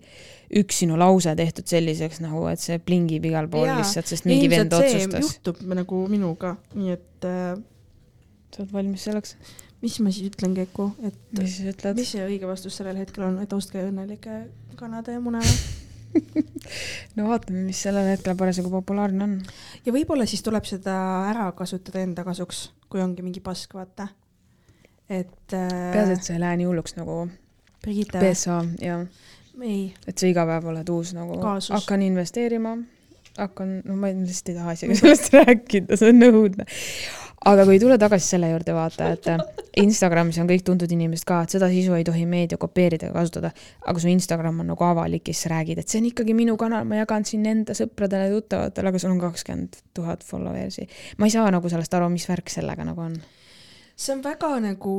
üks 0.48 0.82
sinu 0.82 0.96
lause 1.00 1.34
tehtud 1.36 1.68
selliseks 1.68 2.22
nagu, 2.24 2.44
et 2.48 2.62
see 2.62 2.78
plingib 2.80 3.26
igal 3.28 3.48
pool 3.52 3.68
Jaa. 3.68 3.78
lihtsalt, 3.80 4.08
sest 4.08 4.28
mingi 4.28 4.48
vend 4.52 4.72
see 4.72 4.94
otsustas. 4.94 5.24
juhtub 5.26 5.60
nagu 5.76 6.04
minuga, 6.10 6.54
nii 6.74 6.94
et 6.94 7.28
äh, 7.28 7.56
sa 8.54 8.62
oled 8.62 8.76
valmis 8.76 9.08
selleks? 9.08 9.36
mis 9.82 9.98
ma 10.02 10.10
siis 10.10 10.32
ütlen, 10.32 10.56
Keku, 10.56 10.88
et 11.06 11.18
mis 11.38 11.58
mis 11.94 12.14
see 12.16 12.24
õige 12.24 12.48
vastus 12.48 12.80
sellel 12.80 12.98
hetkel 12.98 13.28
on, 13.28 13.36
et 13.44 13.52
ostke 13.54 13.84
õnnelikke 13.84 14.40
kanade 14.78 15.18
mune 15.22 15.42
või? 15.44 15.76
no 17.16 17.28
vaatame, 17.28 17.62
mis 17.66 17.82
sellel 17.84 18.08
hetkel 18.10 18.36
parasjagu 18.38 18.72
populaarne 18.72 19.24
on. 19.24 19.36
ja 19.84 19.94
võib-olla 19.94 20.26
siis 20.28 20.42
tuleb 20.46 20.66
seda 20.68 20.96
ära 21.28 21.50
kasutada 21.56 22.02
enda 22.02 22.24
kasuks, 22.26 22.68
kui 22.90 23.04
ongi 23.04 23.24
mingi 23.26 23.44
pask, 23.44 23.76
vaata. 23.76 24.08
et 25.08 25.54
äh, 25.56 25.68
peaasi, 25.92 26.16
et 26.16 26.26
sa 26.26 26.34
ei 26.36 26.42
lähe 26.42 26.62
nii 26.62 26.70
hulluks 26.70 26.96
nagu 26.98 27.26
Brigitte, 27.84 28.18
PSA 28.18 28.62
ja 28.82 28.98
ei, 28.98 29.27
et 30.06 30.18
sa 30.18 30.28
iga 30.28 30.46
päev 30.48 30.68
oled 30.72 30.90
uus 30.94 31.14
nagu, 31.16 31.38
hakkan 31.42 32.02
investeerima, 32.06 32.76
hakkan, 33.38 33.78
no 33.86 33.96
ma 33.98 34.12
lihtsalt 34.12 34.52
ei 34.52 34.58
taha 34.58 34.76
isegi 34.76 34.98
sellest 35.00 35.32
rääkida, 35.38 35.98
see 35.98 36.12
on 36.12 36.26
õudne. 36.28 36.66
aga 37.48 37.64
kui 37.68 37.78
tulla 37.78 37.98
tagasi 38.00 38.34
selle 38.34 38.50
juurde, 38.50 38.74
vaata, 38.74 39.10
et 39.14 39.28
äh, 39.30 39.42
Instagramis 39.82 40.40
on 40.42 40.48
kõik 40.50 40.64
tuntud 40.66 40.90
inimesed 40.94 41.26
ka, 41.26 41.40
et 41.46 41.54
seda 41.54 41.68
sisu 41.70 41.94
ei 41.94 42.06
tohi 42.06 42.24
meedia 42.26 42.58
kopeerida 42.58 43.08
ega 43.08 43.20
kasutada, 43.20 43.52
aga 43.86 44.02
su 44.02 44.10
Instagram 44.10 44.64
on 44.64 44.72
nagu 44.72 44.86
avalik 44.88 45.30
ja 45.30 45.36
siis 45.36 45.50
räägid, 45.52 45.82
et 45.82 45.90
see 45.90 46.02
on 46.02 46.08
ikkagi 46.10 46.34
minu 46.38 46.56
kanal, 46.60 46.86
ma 46.88 46.98
jagan 46.98 47.26
siin 47.28 47.46
enda 47.46 47.76
sõpradele 47.78 48.26
ja 48.26 48.34
tuttavatele, 48.34 48.92
aga 48.92 49.02
sul 49.02 49.14
on 49.14 49.22
kakskümmend 49.22 49.80
tuhat 49.94 50.26
followers'i. 50.26 50.88
ma 51.18 51.30
ei 51.30 51.34
saa 51.34 51.50
nagu 51.54 51.70
sellest 51.70 51.94
aru, 51.94 52.10
mis 52.14 52.26
värk 52.30 52.50
sellega 52.52 52.86
nagu 52.88 53.06
on. 53.06 53.16
see 53.94 54.14
on 54.16 54.22
väga 54.26 54.56
nagu 54.66 54.98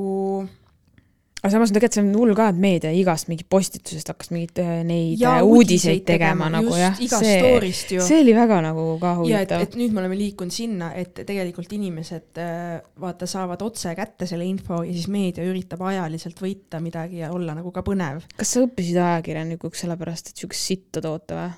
aga 1.40 1.52
samas 1.54 1.72
tegelikult 1.72 1.96
see 1.96 2.04
on 2.04 2.10
hull 2.18 2.36
ka, 2.38 2.50
et 2.52 2.60
meedia 2.60 2.92
igast 2.96 3.30
mingit 3.32 3.48
postitusest 3.52 4.12
hakkas 4.12 4.32
mingeid 4.34 4.60
äh, 4.64 4.72
neid 4.88 5.22
ja 5.22 5.38
äh, 5.40 5.46
uudiseid 5.48 6.04
tegema 6.08 6.50
nagu 6.52 6.74
just, 6.74 7.04
jah, 7.06 7.22
see, 7.24 8.00
see 8.04 8.22
oli 8.24 8.34
väga 8.36 8.60
nagu 8.66 8.88
ka 9.02 9.14
ja 9.30 9.44
et, 9.44 9.54
huvitav. 9.54 9.64
et 9.68 9.78
nüüd 9.80 9.96
me 9.96 10.04
oleme 10.04 10.20
liikunud 10.20 10.56
sinna, 10.56 10.92
et 11.00 11.24
tegelikult 11.28 11.72
inimesed 11.80 12.42
äh, 12.44 12.80
vaata 13.00 13.30
saavad 13.30 13.64
otse 13.66 13.94
kätte 13.98 14.28
selle 14.30 14.48
info 14.50 14.82
ja 14.84 14.96
siis 14.96 15.08
meedia 15.12 15.48
üritab 15.48 15.86
ajaliselt 15.88 16.42
võita 16.44 16.82
midagi 16.84 17.24
ja 17.24 17.32
olla 17.36 17.56
nagu 17.58 17.72
ka 17.76 17.86
põnev. 17.88 18.26
kas 18.36 18.56
sa 18.56 18.66
õppisid 18.66 19.00
ajakirjanikuks 19.00 19.86
sellepärast, 19.86 20.34
et 20.34 20.44
siukest 20.44 20.74
sitta 20.74 21.04
toota 21.06 21.40
või 21.40 21.50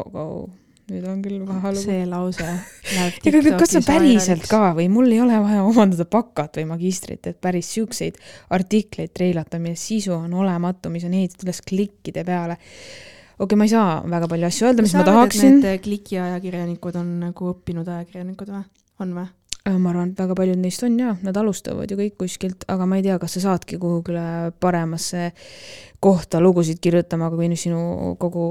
oh,? 0.00 0.14
Oh, 0.14 0.63
nüüd 0.90 1.06
on 1.08 1.22
küll 1.24 1.40
paha 1.48 1.72
lugu. 1.72 1.82
see 1.86 2.04
lause 2.08 2.44
läheb 2.44 3.28
ega 3.30 3.40
kas 3.56 3.72
sa 3.72 3.80
TikTokis 3.80 3.88
päriselt 3.88 4.46
ka 4.50 4.74
või 4.76 4.90
mul 4.92 5.08
ei 5.14 5.22
ole 5.24 5.38
vaja 5.40 5.62
omandada 5.64 6.06
bakat 6.10 6.60
või 6.60 6.66
magistrit, 6.74 7.24
et 7.30 7.40
päris 7.40 7.70
siukseid 7.76 8.20
artikleid 8.54 9.14
treilata, 9.16 9.60
mille 9.62 9.80
sisu 9.80 10.12
on 10.18 10.34
olematu, 10.44 10.92
mis 10.92 11.06
on 11.08 11.16
ehitatud 11.16 11.48
üles 11.48 11.62
klikkide 11.64 12.24
peale. 12.28 12.58
okei 12.58 13.46
okay,, 13.46 13.58
ma 13.60 13.68
ei 13.68 13.72
saa 13.72 13.96
väga 14.16 14.30
palju 14.34 14.50
asju 14.50 14.68
öelda, 14.68 14.84
mis 14.84 14.96
ma 14.98 15.06
tahaksin. 15.08 15.60
Need 15.62 15.84
klikiajakirjanikud 15.88 17.00
on 17.00 17.14
nagu 17.24 17.52
õppinud 17.54 17.88
ajakirjanikud 17.96 18.52
või? 18.52 18.64
on 19.00 19.16
või? 19.16 19.26
Äh, 19.64 19.78
ma 19.80 19.94
arvan, 19.94 20.10
et 20.12 20.18
väga 20.20 20.34
paljud 20.36 20.58
neist 20.60 20.82
on 20.84 20.98
jaa, 21.00 21.14
nad 21.24 21.36
alustavad 21.40 21.88
ju 21.88 21.96
kõik 21.96 22.18
kuskilt, 22.20 22.66
aga 22.68 22.84
ma 22.84 22.98
ei 23.00 23.06
tea, 23.06 23.14
kas 23.22 23.38
sa 23.38 23.46
saadki 23.46 23.78
kuhugile 23.80 24.52
paremasse 24.60 25.30
kohta 26.04 26.36
lugusid 26.42 26.82
kirjutama, 26.84 27.30
aga 27.30 27.38
kui 27.38 27.56
sinu 27.56 28.12
kogu 28.20 28.44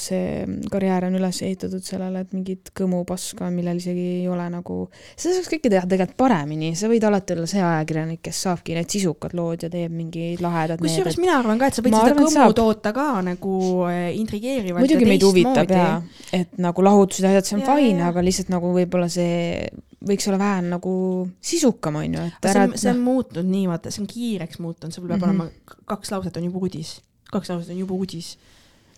see 0.00 0.46
karjäär 0.72 1.04
on 1.10 1.18
üles 1.18 1.42
ehitatud 1.44 1.84
sellele, 1.84 2.22
et 2.24 2.32
mingit 2.32 2.72
kõmu 2.80 3.02
paska, 3.04 3.50
millel 3.52 3.82
isegi 3.82 4.06
ei 4.22 4.30
ole 4.32 4.46
nagu, 4.54 4.78
seda 5.12 5.34
saaks 5.36 5.52
kõike 5.52 5.68
teha 5.68 5.84
tegelikult 5.84 6.16
paremini, 6.24 6.72
sa 6.80 6.88
võid 6.88 7.04
alati 7.04 7.36
olla 7.36 7.50
see 7.50 7.60
ajakirjanik, 7.60 8.24
kes 8.24 8.42
saabki 8.46 8.80
need 8.80 8.96
sisukad 8.96 9.36
lood 9.36 9.68
ja 9.68 9.72
teeb 9.76 9.92
mingi 9.92 10.32
lahedad 10.40 10.80
kusjuures 10.80 11.20
mina 11.20 11.36
arvan 11.42 11.60
ka, 11.60 11.68
et 11.68 11.76
sa 11.76 11.84
võid 11.84 11.92
Ma 11.92 12.06
seda 12.06 12.14
arvan, 12.14 12.24
kõmu 12.24 12.36
saab. 12.38 12.56
toota 12.56 12.96
ka 12.96 13.08
nagu 13.28 13.56
äh, 13.92 14.04
intrigeerivalt 14.16 14.86
muidugi 14.86 15.04
ja 15.04 15.12
meid 15.12 15.28
huvitab 15.28 15.68
teistmoodi. 15.68 16.32
ja 16.32 16.40
et 16.40 16.56
nagu 16.56 16.88
lahutused 16.88 17.28
ja 17.28 17.34
asjad, 17.34 17.50
see 17.50 17.60
on 17.60 17.66
Jaa, 17.66 17.82
fine, 17.82 18.00
jaa. 18.00 18.14
aga 18.14 18.24
lihtsalt 18.24 18.54
nagu 18.54 18.72
võib-olla 18.72 19.12
see 19.12 19.68
võiks 20.06 20.26
olla 20.28 20.38
vähem 20.38 20.68
nagu 20.72 20.94
sisukam, 21.40 21.96
on 21.96 22.14
ju, 22.14 22.20
et 22.28 22.34
see 22.42 22.50
ära 22.54 22.64
on, 22.68 22.76
see 22.78 22.90
on 22.90 23.00
muutnud 23.04 23.44
nii, 23.48 23.66
vaata, 23.70 23.90
see 23.90 24.02
on 24.02 24.06
kiireks 24.10 24.58
muutunud, 24.60 24.92
sul 24.94 25.06
peab 25.08 25.20
mm. 25.20 25.30
-hmm. 25.30 25.40
olema 25.40 25.84
kaks 25.86 26.10
lauset 26.10 26.36
on 26.36 26.44
juba 26.44 26.58
uudis, 26.58 27.00
kaks 27.32 27.48
lauset 27.50 27.70
on 27.70 27.78
juba 27.78 27.94
uudis. 27.94 28.36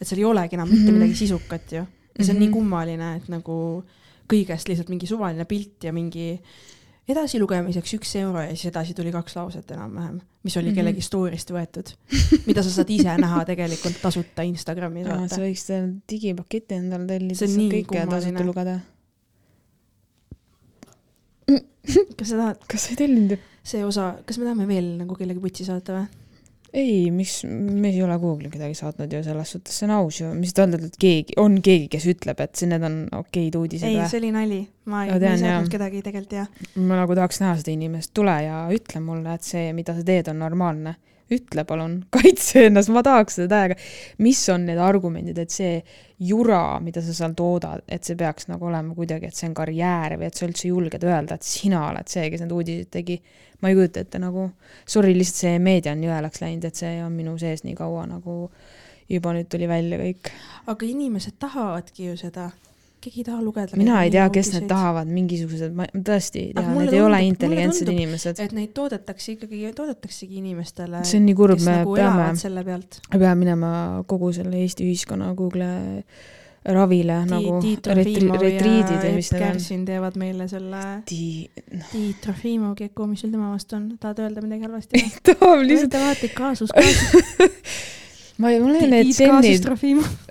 et 0.01 0.07
seal 0.07 0.19
ei 0.21 0.25
olegi 0.25 0.55
enam 0.57 0.69
mitte 0.69 0.91
Mhm. 0.91 0.95
midagi 0.99 1.15
sisukat 1.17 1.73
ju. 1.73 1.87
ja 2.19 2.25
see 2.25 2.33
on 2.35 2.39
nii 2.41 2.49
Mhm. 2.49 2.53
kummaline, 2.59 3.17
et 3.17 3.29
nagu 3.29 3.85
kõigest 4.29 4.69
lihtsalt 4.69 4.89
mingi 4.89 5.07
suvaline 5.07 5.45
pilt 5.45 5.85
ja 5.85 5.93
mingi 5.93 6.41
edasilugemiseks 7.09 7.93
üks 7.95 8.17
euro 8.19 8.41
ja 8.43 8.49
siis 8.57 8.67
edasi 8.73 8.95
tuli 8.95 9.13
kaks 9.15 9.37
lauset 9.37 9.71
enam-vähem, 9.71 10.21
mis 10.43 10.57
oli 10.57 10.67
Mhm. 10.73 10.75
kellegi 10.75 11.01
story'st 11.07 11.53
võetud, 11.55 11.93
mida 12.47 12.63
sa 12.63 12.71
saad 12.71 12.91
ise 12.91 13.17
näha 13.17 13.45
tegelikult 13.45 14.01
tasuta 14.03 14.43
Instagramis, 14.43 15.07
sa 15.07 15.37
võiks 15.41 15.67
digipaketi 16.11 16.75
endale 16.75 17.07
tellida, 17.07 17.35
saad 17.35 17.51
kõike 17.73 18.07
tasuta 18.11 18.45
lugeda. 18.45 18.81
kas 22.19 22.31
sa 22.31 22.37
tahad 22.37 22.63
kas 22.71 22.87
sa 22.87 22.95
ei 22.95 23.01
tellinud 23.03 23.37
ju? 23.37 23.43
see 23.67 23.83
osa, 23.87 24.15
kas 24.27 24.39
me 24.39 24.47
tahame 24.49 24.69
veel 24.71 24.95
nagu 25.01 25.19
kellegi 25.19 25.43
putsi 25.43 25.67
saata 25.67 25.99
või? 25.99 26.07
ei, 26.77 27.11
miks, 27.15 27.41
me 27.47 27.89
ei 27.89 28.03
ole 28.05 28.19
kuhugi 28.21 28.51
kedagi 28.53 28.77
saatnud 28.77 29.13
ju 29.13 29.23
selles 29.25 29.53
suhtes, 29.55 29.79
see 29.79 29.87
on 29.89 29.95
aus 29.97 30.21
ju, 30.21 30.31
mis 30.37 30.53
te 30.55 30.65
öelda, 30.65 30.81
et 30.85 30.99
keegi, 31.01 31.37
on 31.41 31.59
keegi, 31.65 31.89
kes 31.93 32.07
ütleb, 32.13 32.41
et 32.43 32.59
see, 32.59 32.69
need 32.71 32.85
on 32.87 32.99
okeid 33.21 33.57
uudised 33.57 33.89
ei, 33.89 33.97
või? 34.01 34.09
see 34.11 34.21
oli 34.21 34.33
nali, 34.35 34.61
ma 34.93 35.05
ei, 35.07 35.15
ei 35.17 35.41
saatnud 35.41 35.73
kedagi 35.73 36.03
tegelikult 36.05 36.37
jah. 36.37 36.51
ma 36.77 37.01
nagu 37.01 37.17
tahaks 37.17 37.41
näha 37.43 37.57
seda 37.63 37.73
inimest, 37.73 38.13
tule 38.17 38.37
ja 38.45 38.65
ütle 38.75 39.03
mulle, 39.05 39.39
et 39.39 39.47
see, 39.47 39.71
mida 39.77 39.97
sa 39.97 40.05
teed, 40.07 40.33
on 40.33 40.43
normaalne. 40.43 40.97
Ütle 41.33 41.64
palun, 41.66 41.97
kaitse 42.14 42.66
ennast, 42.68 42.93
ma 42.95 43.03
tahaks 43.07 43.41
seda 43.41 43.49
täiega. 43.55 43.79
mis 44.22 44.43
on 44.53 44.66
need 44.68 44.81
argumendid, 44.83 45.39
et 45.43 45.55
see 45.55 45.81
jura, 46.22 46.79
mida 46.81 47.03
sa 47.05 47.14
seal 47.16 47.35
toodad, 47.37 47.85
et 47.89 48.07
see 48.07 48.16
peaks 48.16 48.49
nagu 48.49 48.68
olema 48.70 48.95
kuidagi, 48.97 49.29
et 49.29 49.37
see 49.37 49.49
on 49.51 49.57
karjäär 49.57 50.16
või 50.20 50.31
et 50.31 50.39
sa 50.39 50.47
üldse 50.47 50.70
julged 50.70 51.05
öelda, 51.05 51.37
et 51.37 51.47
sina 51.47 51.83
oled 51.91 52.09
see, 52.09 52.29
kes 52.33 52.45
need 52.45 52.55
uudised 52.57 52.93
tegi. 52.95 53.20
ma 53.61 53.70
ei 53.72 53.77
kujuta 53.79 54.03
ette 54.05 54.18
nagu, 54.20 54.51
sorry, 54.85 55.14
lihtsalt 55.16 55.43
see 55.47 55.59
meedia 55.59 55.95
on 55.97 56.03
jõelaks 56.05 56.43
läinud, 56.43 56.64
et 56.68 56.77
see 56.77 56.99
on 57.03 57.14
minu 57.16 57.39
sees 57.41 57.64
nii 57.64 57.74
kaua 57.77 58.05
nagu 58.11 58.51
juba 59.09 59.33
nüüd 59.37 59.49
tuli 59.51 59.68
välja 59.70 59.99
kõik. 60.01 60.31
aga 60.66 60.87
inimesed 60.87 61.39
tahavadki 61.43 62.11
ju 62.11 62.16
seda. 62.20 62.51
Keegi 63.07 63.23
ei 63.23 63.27
taha 63.31 63.41
lugeda. 63.47 63.79
mina 63.81 64.03
ei 64.05 64.13
tea, 64.15 64.29
kes 64.35 64.53
need. 64.53 64.69
tahavad, 64.71 65.11
mingisugused, 65.11 65.75
ma 65.79 65.89
tõesti 65.95 66.45
ei 66.49 66.53
tea, 66.57 66.69
need 66.77 66.93
ei 66.93 67.03
ole 67.03 67.21
tundub- 67.21 67.33
intelligentsed 67.33 67.87
tundub, 67.87 68.01
inimesed. 68.01 68.41
et 68.45 68.57
neid 68.61 68.73
toodetakse 68.77 69.37
ikkagi, 69.37 69.65
toodetaksegi 69.77 70.41
inimestele. 70.43 71.05
see 71.07 71.21
on 71.23 71.29
nii 71.31 71.37
kurb, 71.39 71.61
me 71.63 71.81
nagu 71.81 71.99
peame 71.99 72.33
me 72.35 73.19
peame 73.19 73.37
minema 73.45 73.71
kogu 74.11 74.33
selle 74.37 74.59
Eesti 74.63 74.87
ühiskonna 74.89 75.35
Google 75.39 75.71
ravile 76.67 77.21
nagu 77.31 77.61
Tiit 77.63 77.87
retri- 77.95 78.31
retriidid 78.41 78.97
või 79.03 79.13
mis 79.19 79.31
need 79.33 79.43
on. 79.43 79.45
Kärsin 79.47 79.85
teevad 79.87 80.17
meile 80.19 80.49
selle. 80.51 80.81
Ti-, 81.07 81.51
Tiit 81.93 82.21
Trofimov, 82.25 82.75
Keku, 82.79 83.07
mis 83.11 83.23
sul 83.23 83.31
tema 83.35 83.53
vastu 83.53 83.79
on? 83.79 83.93
tahad 84.03 84.25
öelda 84.25 84.43
midagi 84.43 84.67
halvasti 84.67 85.05
tahab 85.31 85.63
lihtsalt, 85.63 85.95
vaata, 86.03 86.33
kaasus, 86.35 86.75
kaasus. 86.75 87.55
ma 88.43 88.51
ei, 88.53 88.61
mul 88.61 88.76
on 88.76 88.91
need 88.93 89.12
sennid, 89.16 89.64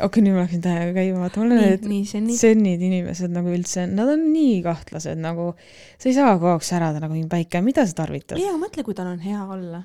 okei, 0.06 0.24
nüüd 0.26 0.36
ma 0.36 0.44
läksin 0.44 0.62
täiega 0.64 0.92
käima, 0.94 1.24
vaata, 1.24 1.42
mul 1.42 1.56
on 1.56 1.64
need 1.64 2.38
sennid 2.38 2.86
inimesed 2.86 3.34
nagu 3.34 3.54
üldse, 3.56 3.88
nad 3.90 4.12
on 4.14 4.28
nii 4.34 4.60
kahtlased 4.66 5.20
nagu, 5.22 5.52
sa 5.98 6.12
ei 6.12 6.16
saa 6.18 6.36
kogu 6.36 6.54
aeg 6.54 6.68
särada 6.68 7.02
nagu 7.04 7.16
mingi 7.16 7.32
päike, 7.32 7.64
mida 7.66 7.88
sa 7.88 7.98
tarvitad? 8.04 8.38
ei, 8.38 8.48
aga 8.52 8.62
mõtle, 8.62 8.86
kui 8.86 8.98
tal 8.98 9.10
on 9.14 9.20
hea 9.26 9.42
olla. 9.58 9.82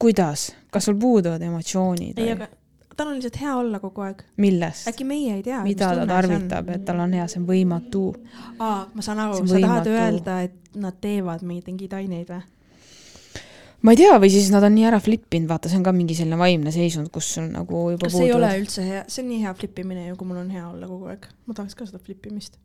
kuidas, 0.00 0.50
kas 0.70 0.88
sul 0.88 0.98
puuduvad 1.00 1.42
emotsioonid 1.50 2.22
ei, 2.22 2.32
aga 2.36 2.50
tal 3.00 3.10
on 3.10 3.18
lihtsalt 3.18 3.40
hea 3.40 3.56
olla 3.56 3.80
kogu 3.82 4.06
aeg. 4.06 4.22
millest? 4.36 4.86
äkki 4.92 5.08
meie 5.08 5.34
ei 5.38 5.42
tea, 5.42 5.64
mida 5.66 5.90
ta 5.96 6.06
tarvitab, 6.06 6.70
et 6.76 6.86
tal 6.86 7.02
on 7.02 7.18
hea, 7.18 7.26
see 7.32 7.42
on 7.42 7.50
võimatu. 7.50 8.06
aa, 8.58 8.86
ma 8.94 9.04
saan 9.04 9.26
aru, 9.26 9.42
sa 9.42 9.60
tahad 9.66 9.90
öelda, 9.90 10.40
et 10.46 10.80
nad 10.80 11.02
teevad 11.02 11.42
mingeid 11.46 11.98
aineid 11.98 12.30
või? 12.30 12.42
Ma 13.84 13.94
ei 13.94 14.00
tea, 14.00 14.16
või 14.20 14.30
siis 14.32 14.48
nad 14.52 14.64
on 14.66 14.74
nii 14.76 14.86
ära 14.90 15.00
flippinud, 15.02 15.48
vaata, 15.50 15.70
see 15.70 15.78
on 15.80 15.84
ka 15.86 15.92
mingi 15.96 16.16
selline 16.18 16.38
vaimne 16.40 16.72
seisund, 16.74 17.10
kus 17.14 17.30
sul 17.36 17.46
nagu 17.52 17.84
juba 17.94 18.10
see 18.12 18.26
ei 18.28 18.34
ole 18.36 18.50
üldse 18.60 18.84
hea, 18.86 19.04
see 19.08 19.24
on 19.24 19.30
nii 19.32 19.44
hea 19.44 19.54
flipimine 19.60 20.08
ju, 20.08 20.16
kui 20.20 20.28
mul 20.28 20.42
on 20.42 20.50
hea 20.52 20.66
olla 20.68 20.90
kogu 20.90 21.12
aeg. 21.12 21.30
ma 21.48 21.56
tahaks 21.56 21.78
ka 21.78 21.88
seda 21.88 22.02
flipimist. 22.04 22.58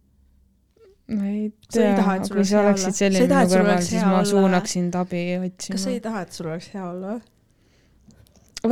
ma 1.11 1.29
ei 1.29 1.47
tea, 1.71 2.17
kui 2.27 2.47
sa 2.47 2.65
oleksid 2.65 2.99
selline 2.99 3.29
minu 3.29 3.45
sul 3.47 3.61
kõrval, 3.61 3.85
siis 3.87 4.03
ma 4.03 4.17
olla? 4.17 4.27
suunaksin 4.33 4.89
sind 4.89 4.99
abi 4.99 5.23
kas 5.37 5.87
sa 5.87 5.93
ei 5.93 6.01
otsima. 6.01 6.03
taha, 6.09 6.25
et 6.27 6.39
sul 6.39 6.51
oleks 6.51 6.69
hea 6.75 6.83
olla 6.89 7.15
või? 7.15 7.23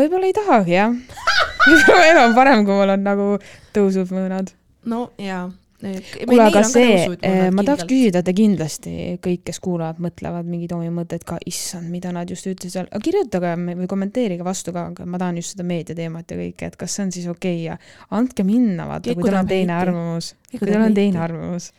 võib-olla 0.04 0.30
ei 0.30 0.36
tahagi, 0.36 0.78
jah. 0.78 0.96
võib-olla 1.70 2.06
elu 2.12 2.24
on 2.28 2.38
parem, 2.38 2.68
kui 2.68 2.80
mul 2.82 2.96
on 2.98 3.06
nagu 3.08 3.28
tõusvad 3.76 4.16
mõõnad. 4.18 4.56
no 4.89 5.06
jaa, 5.22 5.48
kuule, 5.84 6.46
aga 6.46 6.64
see, 6.68 7.08
ma 7.54 7.66
tahaks 7.66 7.86
küsida, 7.90 8.22
te 8.26 8.34
kindlasti 8.36 8.94
kõik, 9.24 9.44
kes 9.50 9.60
kuulavad, 9.64 10.00
mõtlevad 10.04 10.48
mingeid 10.48 10.74
omi 10.76 10.92
mõtteid 10.94 11.26
ka, 11.28 11.38
issand, 11.50 11.90
mida 11.92 12.14
nad 12.16 12.30
just 12.32 12.48
ütlesid 12.50 12.78
seal, 12.78 12.90
kirjutage 13.04 13.54
me- 13.60 13.76
või 13.80 13.90
kommenteerige 13.92 14.46
vastu 14.48 14.74
ka, 14.76 14.88
aga 14.94 15.08
ma 15.10 15.20
tahan 15.22 15.40
just 15.42 15.56
seda 15.56 15.66
meediateemat 15.68 16.32
ja 16.32 16.40
kõike, 16.40 16.72
et 16.72 16.80
kas 16.80 16.96
see 16.96 17.06
on 17.08 17.14
siis 17.16 17.28
okei 17.32 17.58
okay 17.60 17.68
ja 17.68 17.78
andke 18.16 18.46
minna, 18.48 18.88
vaata, 18.90 19.16
kui 19.16 19.28
teil 19.28 19.40
on 19.42 19.52
teine 19.52 19.76
arvamus, 19.78 20.34
kui 20.54 20.66
teil 20.66 20.82
on 20.82 20.98
teine 20.98 21.22
arvamus. 21.24 21.72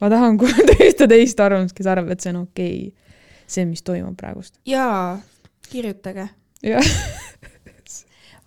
ma 0.00 0.10
tahan 0.12 0.38
kuulda 0.40 0.78
ühte 0.78 1.08
teist 1.08 1.40
arvamust, 1.40 1.76
kes 1.76 1.90
arvab, 1.92 2.12
et 2.14 2.24
see 2.24 2.34
on 2.34 2.42
okei 2.44 2.76
okay., 2.88 3.16
see, 3.46 3.66
mis 3.68 3.84
toimub 3.86 4.16
praegust. 4.18 4.58
jaa, 4.66 5.20
kirjutage. 5.70 6.28
jah, 6.62 6.92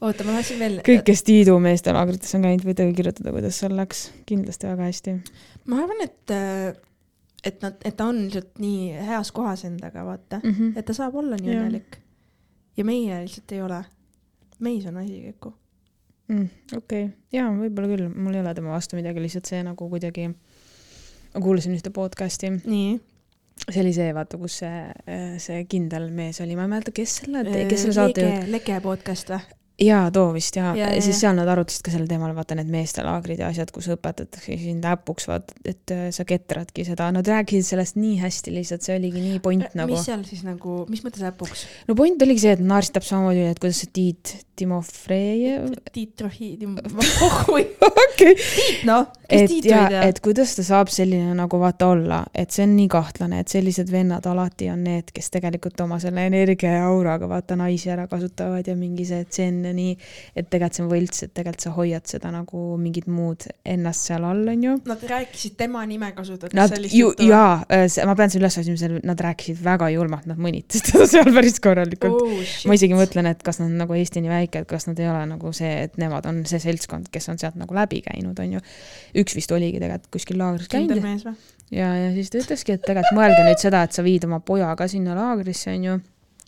oota, 0.01 0.23
ma 0.27 0.35
tahtsin 0.37 0.59
veel. 0.59 0.79
kõik, 0.85 1.03
kes 1.07 1.23
Tiidu 1.27 1.55
meestelaagrites 1.63 2.35
on 2.37 2.45
käinud, 2.47 2.65
võite 2.67 2.87
kirjutada, 2.97 3.31
kuidas 3.35 3.59
seal 3.61 3.75
läks, 3.77 4.09
kindlasti 4.29 4.67
väga 4.69 4.89
hästi. 4.89 5.15
ma 5.71 5.81
arvan, 5.83 6.03
et, 6.05 6.35
et 7.45 7.61
nad, 7.65 7.77
et 7.85 7.95
ta 7.97 8.09
on 8.11 8.23
lihtsalt 8.25 8.59
nii 8.61 8.91
heas 9.09 9.31
kohas 9.35 9.65
endaga, 9.69 10.05
vaata, 10.07 10.41
Mhm. 10.43 10.73
et 10.77 10.85
ta 10.85 10.93
saab 10.97 11.15
olla 11.21 11.37
nii 11.39 11.53
õnnelik. 11.55 11.99
ja 12.77 12.85
meie 12.85 13.21
lihtsalt 13.23 13.51
ei 13.51 13.61
ole. 13.61 13.83
meis 14.59 14.85
on 14.85 14.97
asi 14.97 15.21
kõik. 15.31 15.51
mm,. 16.27 16.49
okei 16.77 17.03
okay., 17.05 17.09
jaa, 17.33 17.49
võib-olla 17.51 17.89
küll, 17.95 18.07
mul 18.15 18.33
ei 18.33 18.41
ole 18.41 18.53
tema 18.53 18.71
vastu 18.75 18.95
midagi, 18.95 19.21
lihtsalt 19.21 19.45
see 19.45 19.63
nagu 19.63 19.89
kuidagi, 19.89 20.29
ma 21.33 21.41
kuulasin 21.43 21.75
ühte 21.75 21.91
podcast'i, 21.93 22.49
nii. 22.65 22.95
see 23.69 23.81
oli 23.81 23.93
see, 23.95 24.13
vaata, 24.15 24.37
kus 24.37 24.57
see, 24.63 24.79
see 25.43 25.65
kindel 25.71 26.09
mees 26.11 26.41
oli, 26.43 26.55
ma 26.55 26.65
ei 26.67 26.71
mäleta, 26.75 26.91
kes 26.95 27.21
selle, 27.21 27.43
kes 27.69 27.81
selle 27.87 27.93
saatejuht, 27.99 28.41
Lege, 28.47 28.51
Lege 28.51 28.79
podcast 28.83 29.29
või? 29.35 29.54
jaa, 29.81 30.11
too 30.11 30.29
vist 30.33 30.55
jaa 30.55 30.71
Jaa, 30.71 30.77
ja,, 30.77 30.93
jaa, 30.95 31.03
siis 31.03 31.19
seal 31.19 31.35
nad 31.35 31.49
arutasid 31.51 31.83
ka 31.85 31.91
sellel 31.93 32.07
teemal, 32.09 32.31
vaata 32.35 32.55
need 32.57 32.69
meestelaagrid 32.71 33.41
ja 33.43 33.49
asjad, 33.51 33.71
kus 33.75 33.89
õpetatakse 33.95 34.57
sind 34.61 34.85
äpuks, 34.87 35.27
vaata, 35.29 35.55
et 35.67 35.93
äh, 35.93 36.07
sa 36.15 36.25
ketradki 36.27 36.85
seda, 36.87 37.09
nad 37.15 37.27
rääkisid 37.27 37.67
sellest 37.67 37.99
nii 37.99 38.15
hästi 38.21 38.55
lihtsalt, 38.55 38.85
see 38.85 38.95
oligi 38.99 39.23
nii 39.23 39.41
point 39.43 39.75
nagu 39.77 39.91
mis. 39.91 40.07
seal 40.07 40.23
siis 40.27 40.45
nagu, 40.47 40.83
mis 40.91 41.03
mõttes 41.05 41.25
äpuks? 41.27 41.65
no 41.89 41.97
point 41.99 42.21
oligi 42.23 42.45
see, 42.45 42.55
et 42.55 42.63
Naars 42.63 42.93
täpselt 42.95 43.15
samamoodi, 43.17 43.47
et 43.51 43.61
kuidas 43.61 43.83
see 43.83 43.91
Tiit 43.95 44.35
Timofrejev, 44.55 45.67
Tiit 45.91 46.21
Rohi, 46.23 46.53
okei, 47.27 47.65
okei, 47.89 48.35
noh, 48.87 49.09
kes 49.27 49.43
et 49.43 49.67
ja 49.67 49.81
ei, 49.83 49.91
tea? 49.91 50.03
et 50.07 50.21
kuidas 50.23 50.55
ta 50.55 50.63
saab 50.65 50.91
selline 50.93 51.35
nagu 51.35 51.59
vaata 51.59 51.91
olla, 51.91 52.21
et 52.31 52.55
see 52.55 52.63
on 52.63 52.77
nii 52.77 52.87
kahtlane, 52.91 53.43
et 53.43 53.51
sellised 53.51 53.91
vennad 53.91 54.25
alati 54.31 54.69
on 54.71 54.85
need, 54.87 55.11
kes 55.15 55.33
tegelikult 55.35 55.83
oma 55.83 55.99
selle 55.99 56.23
energia 56.29 56.77
ja 56.77 56.87
auraga 56.87 57.27
vaata 57.29 57.59
naisi 57.59 57.91
ära 57.91 58.07
kasutavad 58.11 58.67
ja 58.67 58.77
mingi 58.79 59.07
see 59.09 59.27
zen 59.65 59.71
ja 59.71 59.75
nii, 59.75 59.95
et 60.35 60.49
tegelikult 60.49 60.77
see 60.77 60.85
on 60.85 60.91
võlts, 60.91 61.23
et 61.25 61.33
tegelikult 61.35 61.65
sa 61.65 61.73
hoiad 61.75 62.09
seda 62.09 62.31
nagu 62.33 62.63
mingit 62.81 63.09
muud 63.11 63.47
ennast 63.65 64.09
seal 64.09 64.25
all, 64.27 64.43
onju. 64.53 64.77
Nad 64.87 65.05
rääkisid 65.09 65.57
tema 65.59 65.83
nime 65.89 66.11
kasutades 66.17 66.55
Nad 66.57 66.73
sellist 66.73 66.95
ju, 66.95 67.11
juttu. 67.11 67.29
jaa, 67.29 67.63
ma 68.07 68.17
pean 68.17 68.33
selle 68.33 68.45
üles 68.45 68.59
otsima, 68.61 69.01
nad 69.05 69.25
rääkisid 69.27 69.61
väga 69.65 69.89
julmalt, 69.95 70.29
nad 70.29 70.41
mõnitasid 70.41 70.87
teda 70.91 71.09
seal 71.09 71.31
päris 71.35 71.59
korralikult 71.63 72.21
oh,. 72.21 72.53
ma 72.69 72.77
isegi 72.77 72.97
mõtlen, 72.97 73.31
et 73.31 73.43
kas 73.45 73.61
nad 73.61 73.71
on 73.71 73.79
nagu 73.81 73.97
Eesti 73.97 74.23
nii 74.23 74.33
väike, 74.33 74.63
et 74.63 74.69
kas 74.69 74.89
nad 74.89 74.99
ei 75.01 75.09
ole 75.11 75.25
nagu 75.33 75.53
see, 75.55 75.73
et 75.87 75.99
nemad 76.01 76.27
on 76.29 76.43
see 76.49 76.61
seltskond, 76.63 77.09
kes 77.13 77.31
on 77.33 77.41
sealt 77.41 77.59
nagu 77.59 77.77
läbi 77.77 78.03
käinud, 78.05 78.39
onju. 78.41 78.63
üks 79.21 79.37
vist 79.37 79.53
oligi 79.55 79.81
tegelikult 79.81 80.11
kuskil 80.15 80.39
laagris 80.41 80.71
kindel 80.71 80.99
käinud 80.99 81.09
mees 81.09 81.27
või? 81.27 81.37
ja, 81.71 81.89
ja 81.97 82.11
siis 82.13 82.29
ta 82.31 82.41
ütleski, 82.41 82.75
et 82.75 82.83
tegelikult 82.85 83.17
mõelge 83.17 83.45
nüüd 83.45 83.61
seda, 83.61 83.85
et 83.85 83.95
sa 83.95 84.05
viid 84.05 84.25
oma 84.27 84.41
poja 84.45 84.71
ka 84.77 84.87
sinna 84.91 85.15
laagrisse, 85.17 85.73
onju. 85.73 85.97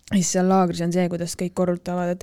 Ja 0.08 0.16
siis 0.16 0.30
seal 0.32 0.46
laagris 0.48 0.80
on 0.84 0.92
see, 0.94 1.04
kuidas 1.12 1.34
kõik 1.36 1.52
korrutavad, 1.58 2.14
et 2.14 2.22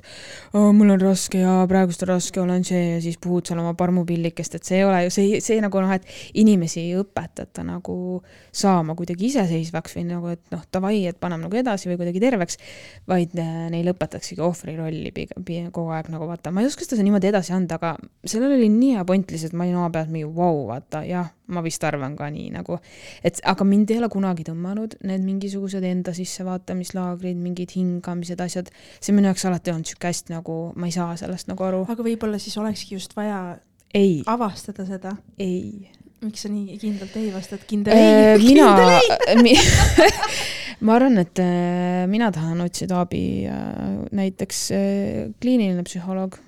oh, 0.58 0.72
mul 0.74 0.90
on 0.96 1.02
raske 1.02 1.38
ja 1.38 1.52
praegust 1.70 2.02
on 2.02 2.10
raske, 2.10 2.40
olen 2.42 2.64
see 2.66 2.80
ja 2.96 2.96
siis 3.04 3.18
puhud 3.22 3.46
seal 3.46 3.60
oma 3.62 3.76
parmupillikest, 3.78 4.56
et 4.58 4.66
see 4.66 4.80
ei 4.80 4.86
ole 4.86 5.04
ju 5.04 5.12
see, 5.14 5.38
see 5.44 5.60
nagu 5.62 5.82
noh, 5.84 5.92
et 5.94 6.06
inimesi 6.42 6.82
ei 6.82 6.96
õpetata 6.98 7.62
nagu 7.66 7.96
saama 8.50 8.96
kuidagi 8.98 9.28
iseseisvaks 9.30 9.94
või 10.00 10.06
nagu, 10.08 10.34
et 10.34 10.42
noh, 10.50 10.64
davai, 10.74 11.04
et 11.06 11.20
paneme 11.22 11.46
nagu 11.46 11.60
edasi 11.62 11.92
või 11.92 12.00
kuidagi 12.00 12.22
terveks, 12.26 12.58
vaid 13.06 13.38
äh, 13.38 13.54
neile 13.70 13.94
õpetaksegi 13.94 14.42
ohvri 14.42 14.74
rolli 14.80 15.14
pigem 15.14 15.46
pi- 15.46 15.62
kogu 15.70 15.94
aeg 15.94 16.10
nagu 16.10 16.26
vaata, 16.26 16.50
ma 16.50 16.64
ei 16.64 16.70
oska 16.72 16.88
seda 16.88 17.06
niimoodi 17.06 17.30
edasi 17.30 17.54
anda, 17.54 17.78
aga 17.78 17.94
sellel 18.26 18.58
oli 18.58 18.66
nii 18.72 18.96
hea 18.96 19.06
point 19.06 19.30
lihtsalt, 19.30 19.54
ma 19.54 19.68
olin 19.68 19.78
oma 19.78 19.94
peas 19.94 20.10
mingi 20.10 20.26
vau 20.26 20.56
wow,, 20.56 20.64
vaata 20.72 21.06
jah, 21.06 21.30
ma 21.52 21.62
vist 21.64 21.84
arvan 21.86 22.16
ka 22.18 22.28
nii 22.32 22.48
nagu, 22.54 22.78
et 23.26 23.38
aga 23.46 23.66
mind 23.66 23.92
ei 23.92 24.00
ole 24.00 24.08
kunagi 24.12 24.46
tõmmanud 24.48 24.98
need 25.06 25.26
mingisugused 25.26 25.84
enda 25.86 26.14
sissevaatamislaagrid, 26.16 27.38
mingid 27.38 27.74
hingamised, 27.76 28.40
asjad, 28.42 28.72
see 29.00 29.14
minu 29.16 29.30
jaoks 29.30 29.46
alati 29.48 29.74
olnud 29.74 29.90
sihuke 29.90 30.10
hästi 30.10 30.34
nagu, 30.34 30.58
ma 30.76 30.90
ei 30.90 30.96
saa 30.96 31.14
sellest 31.20 31.50
nagu 31.50 31.68
aru. 31.68 31.84
aga 31.92 32.06
võib-olla 32.06 32.40
siis 32.42 32.56
olekski 32.60 32.98
just 32.98 33.14
vaja 33.18 33.58
ei, 33.94 34.20
avastada 34.26 34.86
seda. 34.88 35.14
ei. 35.38 35.90
miks 36.24 36.46
sa 36.46 36.50
nii 36.50 36.78
kindlalt 36.82 37.18
ei 37.20 37.30
vastad? 37.34 37.62
kindel 37.68 37.94
ei, 37.94 38.16
Äh, 38.34 38.42
mina 38.42 38.72
kindel 38.74 39.46
ei. 39.54 39.58
ma 40.86 40.98
arvan, 40.98 41.20
et 41.22 41.42
äh, 41.42 42.02
mina 42.10 42.32
tahan 42.34 42.64
otsida 42.66 43.04
abi 43.04 43.22
äh, 43.46 44.02
näiteks 44.16 44.66
kliiniline 45.38 45.86
psühholoog 45.86 46.40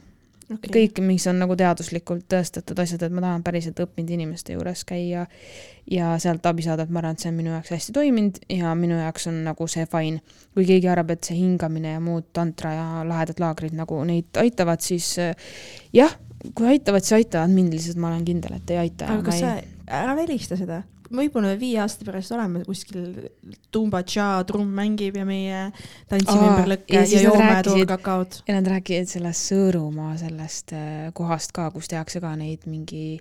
okay.. 0.55 0.71
kõik, 0.73 1.01
mis 1.05 1.27
on 1.31 1.41
nagu 1.43 1.57
teaduslikult 1.59 2.27
tõestatud 2.31 2.79
asjad, 2.83 3.05
et 3.07 3.15
ma 3.15 3.25
tahan 3.25 3.45
päriselt 3.47 3.81
õppinud 3.85 4.13
inimeste 4.17 4.57
juures 4.57 4.85
käia 4.89 5.27
ja 5.91 6.13
sealt 6.21 6.47
abi 6.49 6.65
saada, 6.67 6.85
et 6.85 6.93
ma 6.93 7.03
arvan, 7.03 7.17
et 7.17 7.25
see 7.25 7.33
on 7.33 7.39
minu 7.39 7.53
jaoks 7.55 7.73
hästi 7.75 7.97
toiminud 7.97 8.41
ja 8.53 8.75
minu 8.79 8.99
jaoks 8.99 9.29
on 9.31 9.43
nagu 9.47 9.69
see 9.71 9.87
fine. 9.91 10.23
kui 10.55 10.67
keegi 10.69 10.91
arvab, 10.91 11.15
et 11.15 11.29
see 11.29 11.39
hingamine 11.39 11.97
ja 11.97 12.03
muud 12.05 12.29
tantra 12.37 12.75
ja 12.75 12.87
lahedad 13.09 13.41
laagrid 13.43 13.77
nagu 13.79 14.01
neid 14.09 14.41
aitavad, 14.41 14.85
siis 14.85 15.15
äh, 15.23 15.49
jah, 15.97 16.15
kui 16.55 16.69
aitavad, 16.75 17.07
siis 17.07 17.21
aitavad, 17.23 17.55
mind 17.55 17.75
lihtsalt 17.77 18.01
ma 18.01 18.13
olen 18.13 18.25
kindel, 18.29 18.59
et 18.59 18.75
ei 18.75 18.83
aita. 18.87 19.13
aga 19.15 19.27
kas 19.31 19.43
sa, 19.43 19.57
ära 20.01 20.17
välista 20.19 20.59
seda. 20.61 20.83
Võib-olla 21.11 21.53
me 21.53 21.59
viie 21.61 21.81
aasta 21.83 22.07
pärast 22.07 22.33
oleme 22.37 22.63
kuskil 22.67 23.29
tumba-tša 23.75 24.29
trumm 24.49 24.73
mängib 24.79 25.17
ja 25.19 25.25
meie 25.29 25.61
tantsime 26.11 26.45
Aa, 26.45 26.51
ümber 26.53 26.73
lõkke 26.75 26.97
ja 26.99 27.05
ja, 27.05 27.23
joome 27.27 27.45
rääkisid- 27.45 27.85
toorkakaod. 27.87 28.41
ja 28.49 28.59
nad 28.59 28.73
räägivad 28.75 29.13
sellest 29.13 29.53
Sõõrumaa 29.53 30.17
sellest 30.21 30.75
äh, 30.77 31.09
kohast 31.17 31.55
ka, 31.57 31.71
kus 31.75 31.89
tehakse 31.89 32.21
ka 32.21 32.35
neid 32.37 32.67
mingi 32.69 33.19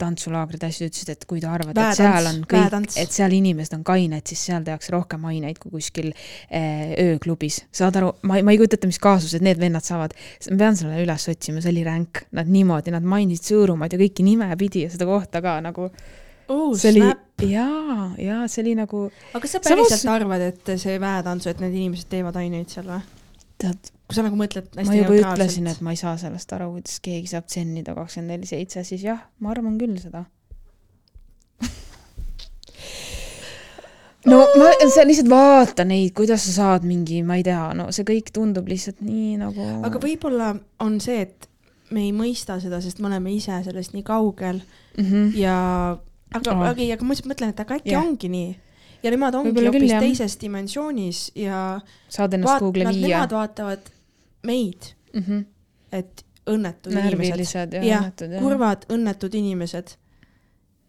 tantsulaagrid, 0.00 0.62
asju, 0.64 0.88
ütlesid, 0.88 1.12
et 1.12 1.26
kui 1.28 1.42
te 1.42 1.48
arvate, 1.50 1.76
et 1.76 1.98
seal 1.98 2.28
on 2.30 2.40
kõik 2.48 2.88
et 3.00 3.12
seal 3.12 3.34
inimesed 3.36 3.76
on 3.76 3.84
kained, 3.86 4.24
siis 4.30 4.46
seal 4.48 4.64
tehakse 4.66 4.94
rohkem 4.94 5.26
aineid 5.28 5.60
kui 5.60 5.72
kuskil 5.74 6.10
äh, 6.12 6.94
ööklubis. 7.04 7.62
saad 7.76 7.98
aru, 8.00 8.14
ma 8.28 8.40
ei, 8.40 8.46
ma 8.46 8.54
ei 8.54 8.60
kujuta 8.60 8.78
ette, 8.78 8.88
mis 8.90 9.00
kaasused 9.02 9.44
need 9.44 9.60
vennad 9.60 9.84
saavad. 9.86 10.16
ma 10.50 10.60
pean 10.64 10.78
selle 10.80 11.02
üles 11.04 11.28
otsima, 11.32 11.60
see 11.60 11.72
oli 11.74 11.84
ränk. 11.86 12.24
Nad 12.36 12.48
niimoodi, 12.50 12.94
nad 12.94 13.04
mainisid 13.06 13.50
Sõõrumaad 13.50 13.92
ja 13.94 14.00
kõiki 14.00 14.24
nimepidi 14.24 14.86
ja 14.86 14.92
seda 14.92 15.08
kohta 15.08 15.42
ka 15.44 15.58
nagu. 15.64 15.90
Oh 16.50 16.74
see 16.78 16.92
oli 16.94 17.52
jaa, 17.54 18.10
jaa, 18.20 18.42
see 18.50 18.64
oli 18.64 18.74
nagu, 18.78 19.06
aga 19.30 19.42
kas 19.44 19.56
sa 19.56 19.62
Samas- 19.62 19.70
päriselt 19.70 20.12
arvad, 20.12 20.44
et 20.50 20.74
see 20.82 20.98
väetantsu, 21.02 21.52
et 21.52 21.62
need 21.64 21.76
inimesed 21.78 22.10
teevad 22.12 22.38
aineid 22.40 22.68
seal 22.72 22.88
või? 22.90 23.00
tead, 23.60 23.92
kui 24.08 24.16
sa 24.16 24.24
nagu 24.24 24.38
mõtled 24.40 24.70
hästi 24.72 24.88
ma 24.88 24.96
juba 24.96 25.16
ütlesin, 25.20 25.68
et 25.70 25.80
ma 25.84 25.94
ei 25.94 26.00
saa 26.00 26.16
sellest 26.20 26.52
aru, 26.56 26.70
kuidas 26.78 27.00
keegi 27.04 27.28
saab 27.34 27.48
tsennida 27.50 27.94
kakskümmend 27.96 28.38
neli 28.38 28.48
seitse, 28.48 28.84
siis 28.88 29.04
jah, 29.04 29.20
ma 29.44 29.52
arvan 29.54 29.76
küll 29.80 29.98
seda. 30.00 30.24
no 34.30 34.40
ma, 34.60 34.72
sa 34.88 35.04
lihtsalt 35.06 35.30
vaata 35.32 35.84
neid, 35.88 36.14
kuidas 36.16 36.48
sa 36.48 36.56
saad 36.56 36.88
mingi, 36.88 37.20
ma 37.26 37.38
ei 37.40 37.44
tea, 37.46 37.62
no 37.76 37.90
see 37.94 38.08
kõik 38.08 38.32
tundub 38.36 38.68
lihtsalt 38.70 39.04
nii 39.04 39.36
nagu. 39.42 39.70
aga 39.86 40.02
võib-olla 40.02 40.54
on 40.84 40.98
see, 41.04 41.20
et 41.28 41.48
me 41.94 42.06
ei 42.06 42.12
mõista 42.16 42.60
seda, 42.62 42.80
sest 42.82 43.00
me 43.02 43.10
oleme 43.10 43.32
ise 43.34 43.56
sellest 43.66 43.92
nii 43.96 44.04
kaugel 44.06 44.60
mm. 44.62 45.04
-hmm. 45.04 45.32
ja 45.38 45.56
aga 46.34 46.52
oh., 46.54 46.64
aga, 46.70 46.82
aga 46.94 47.04
ma 47.04 47.14
lihtsalt 47.14 47.30
mõtlen, 47.32 47.54
et 47.54 47.60
aga 47.64 47.78
äkki 47.80 47.90
yeah. 47.94 48.02
ongi 48.04 48.28
nii 48.32 48.50
ja 49.02 49.10
nemad 49.14 49.34
ongi 49.34 49.64
hoopis 49.66 49.94
teises 50.04 50.36
dimensioonis 50.40 51.22
ja 51.34 51.80
saad 52.08 52.34
ennast 52.36 52.52
vaat- 52.52 52.60
Google'i 52.66 52.94
viia 53.00 53.22
Nemad. 53.24 53.30
vaatavad 53.38 53.90
meid, 54.46 54.94
Mm 55.12 55.22
-hmm. 55.26 55.44
et 55.92 56.24
õnnetud 56.46 56.92
inimesed, 56.94 57.72
Jah, 57.82 58.04
kurvad 58.38 58.84
õnnetud 58.88 59.34
inimesed. 59.34 59.96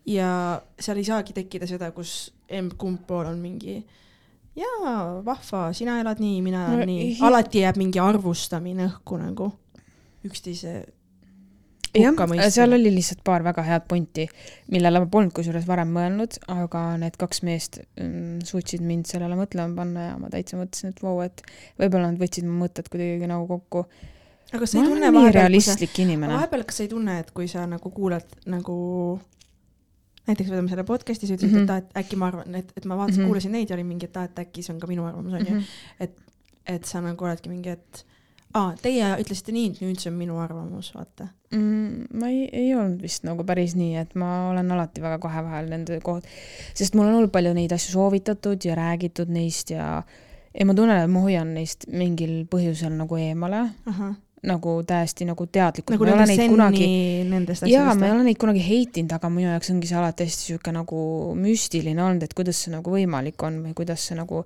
ja 0.06 0.62
seal 0.80 0.98
ei 0.98 1.04
saagi 1.04 1.34
tekkida 1.34 1.68
seda, 1.68 1.92
kus 1.92 2.34
emb-kumb 2.50 3.00
pool 3.08 3.26
on 3.26 3.38
mingi 3.40 3.84
jaa, 4.56 5.22
vahva, 5.26 5.74
sina 5.74 6.00
elad 6.02 6.20
nii, 6.20 6.42
mina 6.42 6.66
elan 6.68 6.80
No, 6.80 6.86
nii, 6.86 7.18
alati 7.22 7.60
jääb 7.62 7.78
mingi 7.78 8.00
arvustamine 8.00 8.88
õhku 8.88 9.18
nagu 9.22 9.52
üksteise 10.26 10.86
hukkamõistmine. 11.96 12.50
seal 12.52 12.74
oli 12.74 12.92
lihtsalt 12.96 13.24
paar 13.24 13.44
väga 13.44 13.64
head 13.68 13.82
pointi, 13.88 14.28
millele 14.72 15.00
ma 15.04 15.06
polnud 15.12 15.34
kusjuures 15.34 15.68
varem 15.68 15.92
mõelnud, 15.96 16.38
aga 16.48 16.98
need 17.02 17.18
kaks 17.20 17.42
meest 17.44 17.80
mm, 18.00 18.40
suutsid 18.48 18.82
mind 18.82 19.06
sellele 19.06 19.36
mõtlema 19.36 19.76
panna 19.76 20.06
ja 20.12 20.18
ma 20.18 20.30
täitsa 20.30 20.58
mõtlesin, 20.58 20.90
et 20.96 21.02
vau, 21.04 21.18
et 21.26 21.44
võib-olla 21.80 22.12
nad 22.12 22.20
võtsid 22.22 22.46
mu 22.48 22.64
mõtted 22.66 22.88
kuidagi 22.90 23.28
nagu 23.28 23.48
kokku. 23.48 23.86
aga 24.52 24.60
kas 24.60 24.72
sa 24.72 24.78
ei 24.80 24.84
tunne 24.88 25.12
vahepeal, 25.14 25.52
kui 25.52 25.62
sa 25.62 25.76
vahepeal, 26.38 26.64
kas 26.64 26.78
sa 26.78 26.84
ei 26.84 26.90
tunne, 26.90 27.20
et 27.20 27.32
kui 27.32 27.48
sa 27.48 27.66
nagu 27.68 27.90
kuulad 27.92 28.26
nagu 28.46 29.20
näiteks 30.28 30.50
võtame 30.52 30.70
selle 30.70 30.84
podcast'i, 30.88 31.28
sa 31.28 31.34
ütlesid 31.36 31.56
mm, 31.56 31.62
Mhm. 31.62 31.70
-hmm. 31.70 31.82
et 31.82 31.86
aa, 31.96 32.00
et 32.00 32.06
äkki 32.06 32.16
ma 32.20 32.28
arvan, 32.28 32.56
et, 32.56 32.74
et 32.78 32.86
ma 32.86 32.96
vaatasin 32.98 33.18
mm, 33.20 33.22
Mhm. 33.22 33.26
-hmm. 33.26 33.28
kuulasin 33.28 33.52
neid 33.52 33.70
ja 33.70 33.76
oli 33.76 33.84
mingi, 33.84 34.06
et 34.06 34.18
aa, 34.18 34.24
et 34.24 34.40
äkki 34.40 34.64
see 34.64 34.74
on 34.74 34.80
ka 34.80 34.88
minu 34.88 35.06
arvamus 35.06 35.34
onju 35.34 35.46
mm, 35.52 35.58
Mhm. 35.58 35.64
-hmm. 35.64 36.04
et, 36.04 36.18
et 36.68 36.86
sa 36.86 37.02
nagu 37.02 37.26
oledki 37.26 37.50
mingi, 37.50 37.70
et 37.70 38.06
aa, 38.54 38.72
teie 38.82 39.12
ütlesite 39.22 39.54
nii, 39.56 39.70
et 39.74 39.84
nüüd 39.84 40.02
see 40.02 40.12
on 40.12 40.18
minu 40.20 40.40
arvamus, 40.44 40.92
vaata. 40.96 41.30
mm,. 41.54 42.10
ma 42.18 42.32
ei, 42.32 42.48
ei 42.64 42.74
olnud 42.76 43.04
vist 43.04 43.28
nagu 43.28 43.46
päris 43.48 43.76
nii, 43.80 43.96
et 44.02 44.18
ma 44.20 44.50
olen 44.50 44.72
alati 44.76 45.04
väga 45.04 45.22
kahe 45.24 45.46
vahel 45.48 45.72
nende 45.72 46.02
koht, 46.06 46.28
sest 46.74 46.98
mul 46.98 47.10
on 47.10 47.22
olnud 47.22 47.34
palju 47.34 47.54
neid 47.58 47.74
asju 47.76 47.96
soovitatud 47.98 48.68
ja 48.68 48.78
räägitud 48.80 49.32
neist 49.32 49.74
ja 49.76 50.02
ja 50.52 50.68
ma 50.68 50.76
tunnen, 50.76 51.00
et 51.00 51.12
ma 51.12 51.24
hoian 51.24 51.54
neist 51.56 51.88
mingil 51.88 52.44
põhjusel 52.52 52.94
nagu 52.98 53.20
eemale, 53.20 53.66
nagu 54.48 54.74
täiesti 54.88 55.26
nagu 55.30 55.46
teadlikult 55.46 55.96
nagu 55.96 56.08
ma 56.08 56.12
ei 56.12 56.18
ole 56.18 56.28
neid 56.32 56.50
kunagi 56.50 56.88
jaa, 57.70 57.94
ma 57.94 58.08
ei 58.08 58.14
ole 58.16 58.26
neid 58.26 58.40
kunagi 58.42 58.64
heitinud, 58.66 59.14
aga 59.14 59.30
minu 59.30 59.52
jaoks 59.52 59.70
ongi 59.74 59.90
see 59.90 60.00
alati 60.00 60.26
hästi 60.28 60.48
niisugune 60.48 60.80
nagu 60.80 61.02
müstiline 61.38 62.04
olnud, 62.04 62.26
et 62.26 62.34
kuidas 62.38 62.64
see 62.66 62.74
nagu 62.74 62.94
võimalik 62.94 63.46
on 63.46 63.62
või 63.68 63.76
kuidas 63.78 64.08
see 64.10 64.18
nagu, 64.18 64.44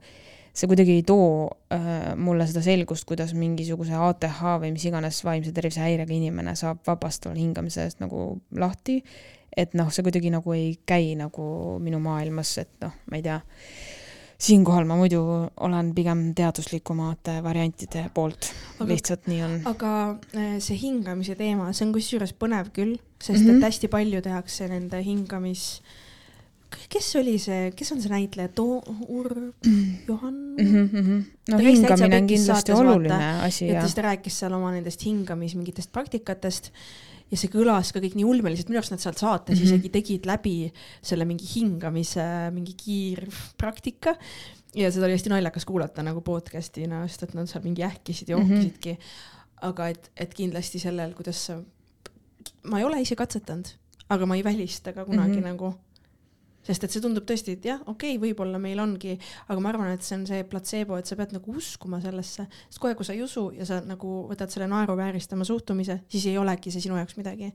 see 0.56 0.70
kuidagi 0.72 0.93
ei 0.99 1.03
too 1.03 1.49
äh, 1.74 2.16
mulle 2.16 2.45
seda 2.47 2.62
selgust, 2.64 3.03
kuidas 3.10 3.34
mingisuguse 3.36 3.93
ATH 3.99 4.39
või 4.64 4.72
mis 4.76 4.86
iganes 4.88 5.18
vaimse 5.28 5.51
tervise 5.51 5.82
häirega 5.84 6.14
inimene 6.16 6.53
saab 6.56 6.80
vabastaval 6.88 7.36
hingamise 7.38 7.84
eest 7.84 7.99
nagu 7.99 8.39
lahti. 8.56 9.01
et 9.58 9.74
noh, 9.76 9.88
see 9.91 10.03
kuidagi 10.03 10.32
nagu 10.34 10.51
ei 10.56 10.74
käi 10.88 11.14
nagu 11.16 11.43
minu 11.80 11.99
maailmas, 12.03 12.58
et 12.60 12.72
noh, 12.84 12.91
ma 13.12 13.16
ei 13.20 13.24
tea, 13.24 13.38
siinkohal 14.45 14.84
ma 14.88 14.97
muidu 14.99 15.22
olen 15.64 15.93
pigem 15.95 16.34
teaduslikumate 16.36 17.38
variantide 17.43 18.10
poolt, 18.14 18.49
lihtsalt 18.84 19.30
nii 19.32 19.41
on. 19.45 19.53
aga 19.72 19.91
äh, 20.36 20.58
see 20.60 20.76
hingamise 20.82 21.38
teema, 21.39 21.70
see 21.74 21.86
on 21.88 21.93
kusjuures 21.95 22.34
põnev 22.36 22.72
küll, 22.76 22.97
sest 23.24 23.43
Mhm. 23.45 23.58
et 23.62 23.70
hästi 23.70 23.88
palju 23.91 24.22
tehakse 24.22 24.68
nende 24.68 24.99
hingamis, 25.03 25.82
kes 26.89 27.16
oli 27.20 27.38
see, 27.41 27.72
kes 27.78 27.91
on 27.95 28.01
see 28.03 28.11
näitleja, 28.11 28.49
Toor 28.55 29.32
Johan 30.07 30.34
mm. 30.34 30.66
-hmm, 30.66 30.88
mm 30.91 31.03
-hmm. 31.05 31.24
no 31.51 31.57
hingamine 31.57 32.18
on 32.18 32.28
kindlasti 32.28 32.72
saates, 32.72 32.80
oluline 32.80 33.09
vaata. 33.09 33.43
asi 33.43 33.68
ja 33.68 33.82
ja 33.82 33.89
ta 33.95 34.01
rääkis 34.01 34.39
seal 34.39 34.53
oma 34.53 34.72
nendest 34.72 35.05
hingamis 35.05 35.55
mingitest 35.55 35.91
praktikatest 35.91 36.72
ja 37.32 37.38
see 37.38 37.49
kõlas 37.49 37.91
ka 37.93 37.99
kõik 37.99 38.16
nii 38.16 38.26
ulmeliselt, 38.26 38.70
minu 38.70 38.80
arust 38.80 38.93
nad 38.93 39.01
sealt 39.01 39.18
saates 39.18 39.59
mm. 39.59 39.61
-hmm. 39.61 39.74
isegi 39.74 39.89
tegid 39.89 40.26
läbi 40.26 40.74
selle 41.01 41.26
mingi 41.26 41.45
hingamise 41.55 42.26
mingi 42.51 42.74
kiirpraktika 42.74 44.16
ja 44.76 44.91
seda 44.91 45.05
oli 45.05 45.16
hästi 45.16 45.32
naljakas 45.32 45.66
kuulata 45.66 46.03
nagu 46.03 46.22
podcast'ina, 46.22 47.05
sest 47.07 47.24
et 47.24 47.34
nad 47.34 47.49
seal 47.49 47.63
mingi 47.63 47.84
ähkisid 47.84 48.30
ja 48.30 48.38
Mhm. 48.38 48.51
ohkisidki 48.51 48.91
mm. 48.93 48.97
-hmm. 48.97 49.68
aga 49.70 49.88
et, 49.88 50.11
et 50.18 50.34
kindlasti 50.34 50.80
sellel, 50.80 51.13
kuidas 51.13 51.51
ma 52.63 52.80
ei 52.80 52.86
ole 52.86 53.01
ise 53.01 53.16
katsetanud, 53.16 53.66
aga 54.09 54.26
ma 54.26 54.36
ei 54.36 54.43
välista 54.43 54.93
ka 54.93 55.05
kunagi 55.05 55.32
mm. 55.32 55.41
-hmm. 55.41 55.47
nagu 55.47 55.74
sest 56.66 56.88
et 56.88 56.95
see 56.95 57.03
tundub 57.03 57.26
tõesti, 57.28 57.55
et 57.57 57.68
jah, 57.70 57.82
okei 57.86 58.16
okay,, 58.16 58.22
võib-olla 58.22 58.59
meil 58.61 58.82
ongi, 58.82 59.16
aga 59.47 59.61
ma 59.61 59.72
arvan, 59.72 59.93
et 59.95 60.05
see 60.05 60.18
on 60.20 60.28
see 60.30 60.43
platseebo, 60.49 60.99
et 60.99 61.09
sa 61.09 61.18
pead 61.20 61.36
nagu 61.36 61.57
uskuma 61.57 62.01
sellesse, 62.03 62.47
sest 62.68 62.82
kohe, 62.82 62.95
kui 62.97 63.07
sa 63.07 63.16
ei 63.16 63.24
usu 63.26 63.47
ja 63.55 63.68
sa 63.70 63.82
nagu 63.86 64.16
võtad 64.30 64.53
selle 64.53 64.70
naeruvääristama 64.72 65.47
suhtumise, 65.47 66.01
siis 66.11 66.30
ei 66.32 66.39
olegi 66.41 66.74
see 66.74 66.88
sinu 66.88 66.97
jaoks 66.99 67.20
midagi. 67.20 67.51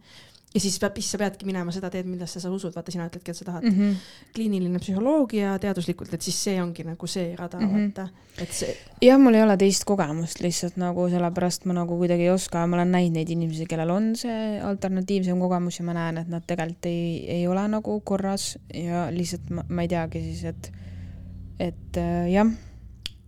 Ja 0.55 0.61
siis 0.61 0.79
peab, 0.83 0.97
siis 0.99 1.13
sa 1.15 1.19
peadki 1.21 1.47
minema 1.47 1.73
seda 1.75 1.91
teed, 1.93 2.09
millesse 2.11 2.41
sa 2.43 2.51
usud, 2.51 2.75
vaata, 2.75 2.93
sina 2.93 3.07
ütledki, 3.07 3.31
et 3.31 3.39
sa 3.39 3.47
tahad 3.47 3.65
mm 3.65 3.71
mm. 3.71 3.91
-hmm. 3.91 3.97
kliiniline 4.35 4.79
psühholoogia 4.79 5.59
teaduslikult, 5.59 6.15
et 6.15 6.23
siis 6.23 6.45
see 6.45 6.63
ongi 6.63 6.85
nagu 6.85 7.07
see 7.07 7.37
rada 7.37 7.61
mm. 7.61 7.67
-hmm. 7.67 7.93
vaata, 7.97 8.09
et 8.43 8.53
see, 8.53 8.77
jah, 9.03 9.21
mul 9.21 9.35
ei 9.35 9.43
ole 9.43 9.57
teist 9.57 9.85
kogemust 9.85 10.41
lihtsalt 10.41 10.77
nagu 10.77 11.09
sellepärast 11.09 11.65
ma 11.65 11.73
nagu 11.73 11.97
kuidagi 11.97 12.23
ei 12.23 12.31
oska, 12.31 12.67
ma 12.67 12.77
olen 12.77 12.93
näinud 12.93 13.15
neid 13.19 13.31
inimesi, 13.31 13.67
kellel 13.67 13.91
on 13.91 14.17
see 14.17 14.61
alternatiivsem 14.63 15.39
kogemus 15.39 15.79
ja 15.79 15.85
ma 15.85 15.95
näen, 15.95 16.19
et 16.19 16.29
nad 16.29 16.43
tegelikult 16.47 16.87
ei, 16.87 17.25
ei 17.29 17.47
ole 17.47 17.69
nagu 17.69 18.01
korras 18.01 18.59
ja 18.75 19.11
lihtsalt 19.11 19.51
ma, 19.51 19.65
ma 19.69 19.83
ei 19.83 19.89
teagi 19.89 20.21
siis, 20.21 20.45
et, 20.45 20.73
et 21.59 21.97
äh, 21.97 22.31
jah 22.33 22.51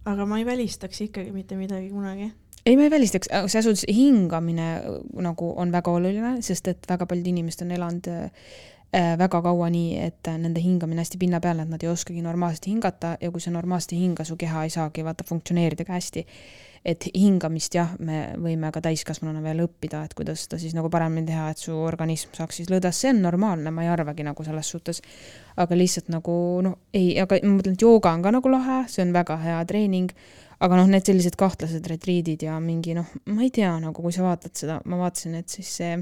aga 0.05 0.27
ma 0.27 0.39
ei 0.39 0.47
välistaks 0.47 1.01
ikkagi 1.01 1.33
mitte 1.33 1.57
midagi 1.57 1.91
kunagi. 1.91 2.33
ei, 2.67 2.77
ma 2.77 2.83
ei 2.83 2.91
välistaks, 2.91 3.29
selles 3.47 3.65
suhtes 3.65 3.87
hingamine 3.89 4.69
äh, 4.77 4.99
nagu 5.25 5.53
on 5.57 5.73
väga 5.73 5.91
oluline, 5.91 6.37
sest 6.43 6.69
et 6.71 6.89
väga 6.89 7.07
paljud 7.11 7.33
inimesed 7.33 7.65
on 7.67 7.75
elanud 7.77 8.11
äh, 8.13 8.51
äh, 8.95 9.13
väga 9.19 9.43
kaua 9.43 9.71
nii, 9.73 9.97
et 10.07 10.33
nende 10.39 10.63
hingamine 10.63 11.03
hästi 11.03 11.19
pinnapealne, 11.19 11.67
et 11.67 11.73
nad 11.75 11.83
ei 11.83 11.91
oskagi 11.91 12.23
normaalselt 12.23 12.69
hingata 12.71 13.17
ja 13.21 13.31
kui 13.31 13.43
sa 13.43 13.55
normaalselt 13.55 13.97
ei 13.97 14.05
hinga, 14.05 14.27
su 14.29 14.39
keha 14.39 14.67
ei 14.67 14.75
saagi 14.75 15.05
vaata 15.07 15.27
funktsioneerida 15.29 15.89
ka 15.89 15.99
hästi. 15.99 16.27
et 16.83 17.05
hingamist 17.15 17.77
jah, 17.77 17.93
me 18.03 18.33
võime 18.43 18.73
ka 18.75 18.81
täiskasvanuna 18.83 19.39
veel 19.45 19.61
õppida, 19.63 20.01
et 20.03 20.17
kuidas 20.19 20.41
seda 20.43 20.59
siis 20.59 20.73
nagu 20.75 20.89
paremini 20.91 21.29
teha, 21.29 21.45
et 21.53 21.61
su 21.63 21.77
organism 21.79 22.33
saaks 22.35 22.57
siis 22.59 22.73
lõdvas, 22.73 22.99
see 22.99 23.13
on 23.15 23.21
normaalne, 23.23 23.71
ma 23.71 23.85
ei 23.85 23.91
arvagi 23.93 24.27
nagu 24.27 24.43
selles 24.43 24.71
suhtes. 24.75 24.99
aga 25.57 25.79
lihtsalt 25.79 26.11
nagu 26.11 26.35
noh, 26.67 26.75
ei, 26.93 27.21
aga 27.23 27.39
ma 27.45 27.61
mõtlen, 27.61 27.79
et 27.79 27.87
jooga 27.87 28.11
on 28.11 28.23
ka 28.23 28.33
nagu 28.35 28.51
lahe, 28.51 28.81
see 28.91 29.05
on 29.07 29.15
väga 29.15 29.37
hea 29.45 29.65
treening 29.65 30.11
aga 30.63 30.79
noh, 30.79 30.91
need 30.91 31.07
sellised 31.09 31.37
kahtlased 31.39 31.87
retriidid 31.91 32.45
ja 32.47 32.59
mingi 32.63 32.95
noh, 32.97 33.09
ma 33.35 33.43
ei 33.47 33.53
tea 33.55 33.73
nagu, 33.83 34.05
kui 34.05 34.15
sa 34.15 34.27
vaatad 34.27 34.55
seda, 34.59 34.81
ma 34.87 35.01
vaatasin, 35.01 35.39
et 35.41 35.51
siis 35.51 35.71
see 35.81 35.97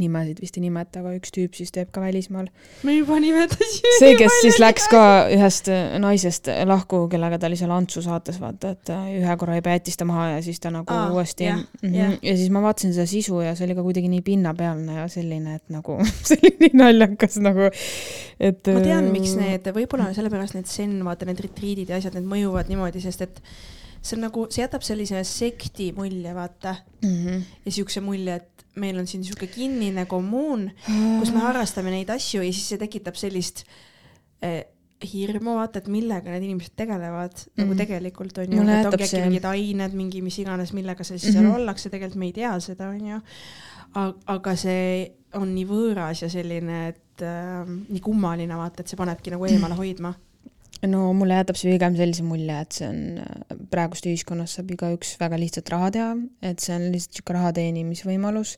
nimesid 0.00 0.40
vist 0.40 0.56
ei 0.56 0.64
nimeta, 0.64 1.02
aga 1.02 1.12
üks 1.16 1.32
tüüp 1.34 1.56
siis 1.56 1.72
teeb 1.74 1.90
ka 1.92 2.02
välismaal. 2.04 2.48
me 2.86 2.94
juba 2.96 3.18
nimetasime. 3.22 3.94
see, 3.98 4.14
kes 4.20 4.38
siis 4.44 4.58
läks 4.62 4.88
ka 4.92 5.02
ühest 5.32 5.68
äh, 5.72 5.96
naisest 6.02 6.48
lahku, 6.68 7.04
kellega 7.12 7.40
ta 7.40 7.50
oli 7.50 7.58
seal 7.60 7.74
Antsu 7.74 8.02
saates, 8.04 8.38
vaata, 8.42 8.72
et 8.76 8.92
äh, 8.94 9.10
ühe 9.20 9.36
korra 9.40 9.58
juba 9.58 9.76
jättis 9.76 10.00
ta 10.00 10.08
maha 10.08 10.28
ja 10.34 10.38
siis 10.44 10.62
ta 10.62 10.72
nagu 10.74 10.92
Aa, 10.92 11.10
uuesti 11.12 11.48
jah, 11.48 11.60
mm 11.60 11.88
-hmm. 11.88 11.98
jah. 11.98 12.16
ja 12.22 12.36
siis 12.36 12.54
ma 12.54 12.62
vaatasin 12.64 12.94
seda 12.96 13.06
sisu 13.10 13.40
ja 13.44 13.54
see 13.58 13.66
oli 13.68 13.76
ka 13.78 13.84
kuidagi 13.86 14.08
nii 14.12 14.24
pinnapealne 14.26 15.00
ja 15.00 15.08
selline, 15.08 15.58
et 15.60 15.68
nagu 15.68 15.98
see 16.28 16.38
oli 16.40 16.54
nii 16.66 16.72
naljakas 16.84 17.38
nagu, 17.42 17.68
et 18.40 18.72
ma 18.72 18.80
tean, 18.80 19.06
äh, 19.06 19.12
miks 19.12 19.36
need, 19.36 19.68
võib-olla 19.76 20.12
sellepärast 20.16 20.58
need 20.58 20.70
zen, 20.70 20.98
vaata 21.04 21.28
need 21.28 21.40
retriidid 21.44 21.92
ja 21.92 22.00
asjad, 22.00 22.16
need 22.18 22.28
mõjuvad 22.28 22.72
niimoodi, 22.72 23.04
sest 23.04 23.28
et 23.28 23.42
see 24.02 24.16
on 24.18 24.24
nagu, 24.26 24.46
see 24.50 24.64
jätab 24.64 24.82
sellise 24.82 25.22
sekti 25.24 25.92
mulje, 25.96 26.34
vaata, 26.34 26.74
mm 27.04 27.16
-hmm. 27.24 27.42
ja 27.64 27.72
siukse 27.72 28.00
mulje, 28.00 28.34
et 28.34 28.64
meil 28.76 28.98
on 28.98 29.06
siin 29.06 29.24
sihuke 29.24 29.46
kinnine 29.46 30.06
kommuun, 30.06 30.70
kus 31.20 31.32
me 31.32 31.40
harrastame 31.40 31.90
neid 31.90 32.10
asju 32.10 32.42
ja 32.42 32.52
siis 32.52 32.68
see 32.68 32.78
tekitab 32.78 33.14
sellist 33.20 33.64
eh, 34.42 34.64
hirmu, 35.12 35.54
vaata, 35.58 35.78
et 35.82 35.88
millega 35.90 36.30
need 36.30 36.42
inimesed 36.46 36.72
tegelevad 36.76 37.32
mm. 37.34 37.52
nagu 37.62 37.70
Mhm. 37.74 37.78
tegelikult 37.78 38.38
on 38.38 38.52
ju, 38.52 38.58
Mulle 38.60 38.80
et 38.80 38.86
ongi 38.86 38.96
äkki 39.02 39.06
see- 39.10 39.24
mingid 39.24 39.44
ained, 39.44 39.92
mingi 39.98 40.22
mis 40.22 40.38
iganes, 40.38 40.72
millega 40.72 41.04
seal 41.04 41.18
siis 41.18 41.34
mm 41.34 41.40
-hmm. 41.40 41.48
seal 41.50 41.60
ollakse, 41.60 41.90
tegelikult 41.90 42.18
me 42.18 42.26
ei 42.26 42.32
tea 42.32 42.60
seda, 42.60 42.88
on 42.88 43.06
ju. 43.06 43.20
aga 44.26 44.56
see 44.56 45.12
on 45.34 45.54
nii 45.54 45.66
võõras 45.66 46.22
ja 46.22 46.28
selline, 46.28 46.88
et 46.88 47.22
äh, 47.22 47.66
nii 47.88 48.00
kummaline 48.00 48.56
vaata, 48.56 48.80
et 48.80 48.88
see 48.88 48.96
panebki 48.96 49.30
nagu 49.30 49.44
eemale 49.44 49.74
hoidma. 49.74 50.14
No 50.90 51.12
mulle 51.14 51.38
jätab 51.38 51.58
see 51.58 51.74
pigem 51.74 51.96
sellise 51.98 52.24
mulje, 52.26 52.60
et 52.64 52.78
see 52.78 52.88
on 52.88 53.02
äh, 53.22 53.58
praegust 53.70 54.08
ühiskonnas 54.10 54.56
saab 54.58 54.72
igaüks 54.74 55.16
väga 55.20 55.40
lihtsalt 55.40 55.74
raha 55.74 55.90
teha, 55.94 56.14
et 56.42 56.62
see 56.62 56.74
on 56.76 56.88
lihtsalt 56.90 57.18
niisugune 57.18 57.38
raha 57.38 57.52
teenimisvõimalus, 57.58 58.56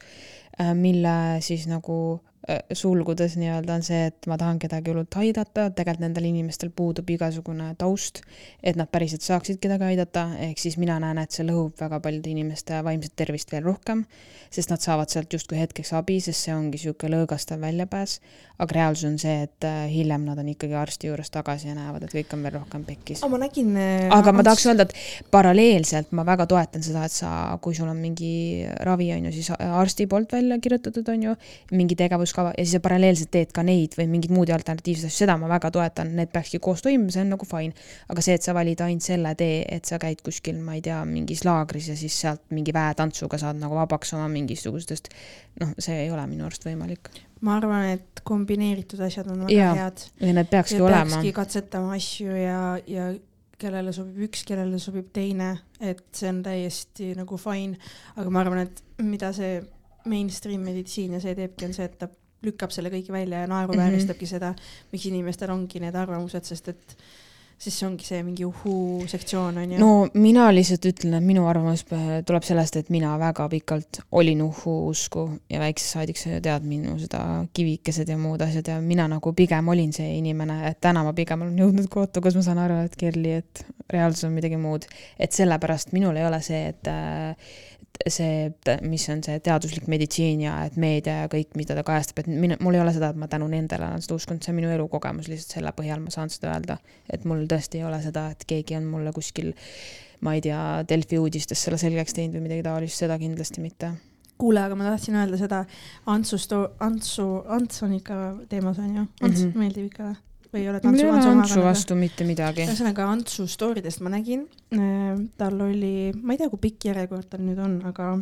mille 0.79 1.15
siis 1.43 1.65
nagu 1.67 1.97
äh, 2.15 2.34
sulgudes 2.77 3.39
nii-öelda 3.41 3.79
on 3.79 3.85
see, 3.87 4.03
et 4.11 4.27
ma 4.29 4.37
tahan 4.41 4.59
kedagi 4.61 4.93
hullult 4.93 5.17
aidata, 5.17 5.71
tegelikult 5.73 6.03
nendel 6.05 6.27
inimestel 6.29 6.71
puudub 6.77 7.09
igasugune 7.15 7.71
taust, 7.81 8.21
et 8.63 8.77
nad 8.77 8.91
päriselt 8.93 9.25
saaksid 9.25 9.61
kedagi 9.63 9.87
aidata, 9.95 10.27
ehk 10.49 10.61
siis 10.61 10.77
mina 10.81 10.99
näen, 11.01 11.23
et 11.23 11.33
see 11.33 11.47
lõhub 11.47 11.79
väga 11.81 12.01
paljude 12.05 12.33
inimeste 12.35 12.83
vaimset 12.85 13.15
tervist 13.17 13.53
veel 13.55 13.65
rohkem, 13.65 14.05
sest 14.53 14.73
nad 14.73 14.85
saavad 14.85 15.13
sealt 15.13 15.33
justkui 15.33 15.59
hetkeks 15.59 15.95
abi, 15.97 16.19
sest 16.25 16.47
see 16.47 16.55
ongi 16.55 16.77
niisugune 16.77 17.15
lõõgastav 17.15 17.63
väljapääs, 17.65 18.19
aga 18.61 18.77
reaalsus 18.77 19.09
on 19.09 19.17
see, 19.19 19.47
et 19.47 19.67
äh, 19.67 19.87
hiljem 19.91 20.27
nad 20.29 20.39
on 20.39 20.51
ikkagi 20.53 20.77
arsti 20.79 21.09
juures 21.09 21.33
tagasi 21.33 21.71
ja 21.71 21.79
näevad, 21.79 22.05
et 22.05 22.13
kõik 22.15 22.37
on 22.37 22.45
veel 22.45 22.57
rohkem 22.59 22.85
pekkis. 22.87 23.25
ma 23.31 23.41
nägin. 23.41 23.73
äh, 23.81 24.07
aga 24.15 24.35
ma 24.37 24.45
tahaks 24.47 24.67
öelda, 24.69 24.87
et 24.89 25.31
paralleelselt 25.33 26.13
ma 26.13 26.27
väga 26.29 26.47
toetan 26.51 26.85
seda, 26.85 27.07
et 27.09 27.15
sa, 27.15 27.33
kui 27.65 27.75
sul 27.75 27.89
on 27.89 27.99
mingi 27.99 28.67
ravi, 28.85 29.11
on 29.17 29.31
ju, 29.31 29.35
siis 29.39 29.51
arsti 29.57 30.07
poolt 30.11 30.37
välja 30.37 30.61
kirjutatud, 30.61 31.09
on 31.09 31.29
ju, 31.31 31.37
mingi 31.73 31.97
tegevuskava 32.35 32.53
ja 32.57 32.65
siis 32.65 32.75
sa 32.77 32.81
paralleelselt 32.83 33.31
teed 33.31 33.53
ka 33.55 33.63
neid 33.63 33.95
või 33.99 34.07
mingeid 34.11 34.33
muid 34.35 34.51
alternatiivseid 34.51 35.09
asju, 35.09 35.25
seda 35.25 35.37
ma 35.39 35.49
väga 35.49 35.71
toetan, 35.71 36.15
need 36.17 36.31
peakski 36.33 36.59
koos 36.59 36.83
toimima, 36.83 37.11
see 37.11 37.23
on 37.23 37.33
nagu 37.35 37.45
fine. 37.47 37.75
aga 38.09 38.23
see, 38.23 38.35
et 38.35 38.43
sa 38.43 38.55
valid 38.55 38.81
ainult 38.81 39.03
selle 39.03 39.35
tee, 39.35 39.65
et 39.69 39.85
sa 39.85 39.99
käid 39.99 40.23
kuskil, 40.23 40.59
ma 40.61 40.75
ei 40.75 40.83
tea, 40.83 41.03
mingis 41.05 41.45
laagris 41.45 41.89
ja 41.89 41.97
siis 41.97 42.17
sealt 42.21 42.43
mingi 42.51 42.73
väetantsuga 42.73 43.39
saad 43.39 43.61
nagu 43.61 43.75
vabaks 43.75 44.15
oma 44.15 44.29
mingisugustest, 44.29 45.13
noh, 45.61 45.75
see 45.79 46.05
ei 46.05 46.11
ole 46.11 46.27
minu 46.27 46.47
arust 46.47 46.67
võimalik. 46.67 47.13
ma 47.45 47.59
arvan, 47.59 47.93
et 47.99 48.25
kombineeritud 48.25 49.01
asjad 49.05 49.29
on 49.31 49.45
väga 49.45 49.53
Jaa, 49.53 49.77
head. 49.85 50.09
ja 50.21 50.33
need 50.33 50.51
peakski 50.51 50.81
ja 50.81 50.85
olema 50.85 51.11
peakski. 51.19 51.33
katsetama 51.37 51.95
asju 51.95 52.35
ja, 52.41 52.59
ja 52.87 53.13
kellele 53.59 53.93
sobib 53.95 54.27
üks, 54.27 54.43
kellele 54.49 54.81
sobib 54.83 55.13
teine, 55.15 55.55
et 55.81 56.03
see 56.13 56.29
on 56.29 56.43
täiesti 56.45 57.13
nagu 57.17 57.39
fine, 57.39 57.79
aga 58.17 58.33
ma 58.33 58.43
arvan, 58.43 58.67
et 58.67 58.83
mida 59.05 59.31
see 59.37 59.61
mainstream 60.05 60.61
meditsiin 60.67 61.15
ja 61.17 61.21
see 61.23 61.33
teebki, 61.39 61.69
on 61.69 61.77
see, 61.77 61.87
et 61.89 61.95
ta 62.01 62.11
lükkab 62.45 62.73
selle 62.75 62.93
kõik 62.93 63.11
välja 63.13 63.45
ja 63.45 63.51
naeruvääristabki 63.51 64.25
mm 64.25 64.29
-hmm. 64.29 64.55
seda, 64.55 64.55
miks 64.93 65.07
inimestel 65.11 65.51
ongi 65.51 65.81
need 65.81 65.95
arvamused, 65.95 66.45
sest 66.45 66.69
et 66.69 66.97
siis 67.59 67.77
see 67.79 67.87
ongi 67.87 68.07
see 68.07 68.23
mingi 68.27 68.45
uhuu 68.45 69.05
sektsioon 69.09 69.59
on 69.63 69.73
ju. 69.73 69.79
no 69.81 70.21
mina 70.21 70.47
lihtsalt 70.55 70.87
ütlen, 70.91 71.15
et 71.19 71.25
minu 71.25 71.47
arvamus 71.49 71.85
p- 71.89 72.23
tuleb 72.27 72.47
sellest, 72.47 72.77
et 72.81 72.91
mina 72.93 73.15
väga 73.21 73.47
pikalt 73.53 74.01
olin 74.13 74.43
uhhu 74.43 74.75
usku 74.91 75.27
ja 75.51 75.61
väiksest 75.63 75.97
saadik 75.97 76.21
sa 76.21 76.35
ju 76.35 76.41
tead 76.45 76.67
minu 76.69 76.97
seda 77.01 77.23
kivikesed 77.57 78.11
ja 78.11 78.19
muud 78.21 78.43
asjad 78.45 78.69
ja 78.75 78.81
mina 78.85 79.07
nagu 79.11 79.33
pigem 79.33 79.69
olin 79.69 79.93
see 79.97 80.17
inimene, 80.19 80.61
et 80.71 80.81
täna 80.85 81.05
ma 81.07 81.15
pigem 81.17 81.47
olen 81.47 81.63
jõudnud 81.65 81.89
kohta, 81.91 82.21
kus 82.25 82.37
ma 82.39 82.43
saan 82.47 82.63
aru, 82.65 82.81
et 82.89 82.99
Kerli, 82.99 83.39
et 83.43 83.65
reaalsus 83.93 84.27
on 84.29 84.35
midagi 84.35 84.59
muud. 84.61 84.85
et 85.19 85.33
sellepärast 85.33 85.93
minul 85.93 86.17
ei 86.17 86.27
ole 86.27 86.43
see, 86.43 86.67
et 86.75 86.91
äh, 86.91 87.55
see, 88.09 88.53
mis 88.83 89.05
on 89.13 89.23
see 89.25 89.41
teaduslik 89.45 89.87
meditsiin 89.91 90.43
ja 90.45 90.55
et 90.67 90.79
meedia 90.81 91.23
ja 91.23 91.29
kõik, 91.33 91.53
mida 91.59 91.77
ta 91.79 91.85
kajastab, 91.87 92.25
et 92.25 92.31
minu, 92.31 92.57
mul 92.65 92.79
ei 92.79 92.83
ole 92.83 92.95
seda, 92.97 93.13
et 93.13 93.21
ma 93.21 93.29
tänu 93.31 93.49
nendele 93.51 93.87
olen 93.87 94.03
seda 94.05 94.19
uskunud, 94.19 94.43
see 94.45 94.53
on 94.53 94.59
minu 94.59 94.73
elukogemus, 94.75 95.29
lihtsalt 95.31 95.59
selle 95.59 95.75
põhjal 95.77 96.03
ma 96.03 96.15
saan 96.15 96.33
seda 96.33 96.53
öelda. 96.55 96.79
et 97.11 97.25
mul 97.29 97.47
tõesti 97.51 97.81
ei 97.81 97.87
ole 97.87 98.01
seda, 98.03 98.29
et 98.35 98.45
keegi 98.49 98.77
on 98.79 98.89
mulle 98.91 99.13
kuskil, 99.15 99.55
ma 100.27 100.35
ei 100.35 100.43
tea, 100.45 100.59
Delfi 100.89 101.21
uudistes 101.21 101.63
selle 101.63 101.79
selgeks 101.79 102.17
teinud 102.17 102.39
või 102.39 102.49
midagi 102.49 102.67
taolist, 102.67 102.99
seda 102.99 103.19
kindlasti 103.21 103.65
mitte 103.65 103.95
kuule, 104.39 104.61
aga 104.61 104.75
ma 104.75 104.89
tahtsin 104.89 105.15
öelda 105.15 105.39
seda 105.39 105.65
Antsu 106.11 106.37
Antsu, 106.83 107.27
Ants 107.47 107.83
on 107.87 107.95
ikka 107.95 108.17
teemas 108.51 108.81
onju, 108.83 109.07
Ants 109.23 109.41
mm 109.41 109.51
-hmm. 109.51 109.59
meeldib 109.59 109.93
ikka 109.93 110.09
või? 110.11 110.17
Või 110.55 110.63
ei 110.63 110.71
ole 110.71 110.81
mul 110.85 111.01
ei 111.01 111.09
ole 111.11 111.33
Antsu 111.33 111.65
vastu 111.65 111.97
mitte 111.99 112.27
midagi. 112.29 112.65
ühesõnaga 112.69 113.09
Antsu 113.11 113.47
story 113.51 113.83
dest 113.85 114.03
ma 114.05 114.13
nägin, 114.15 114.47
äh, 114.77 115.19
tal 115.41 115.61
oli, 115.67 116.13
ma 116.23 116.35
ei 116.35 116.41
tea, 116.41 116.51
kui 116.53 116.63
pikk 116.69 116.89
järjekord 116.93 117.29
tal 117.33 117.43
nüüd 117.45 117.61
on, 117.63 117.81
aga 117.91 118.15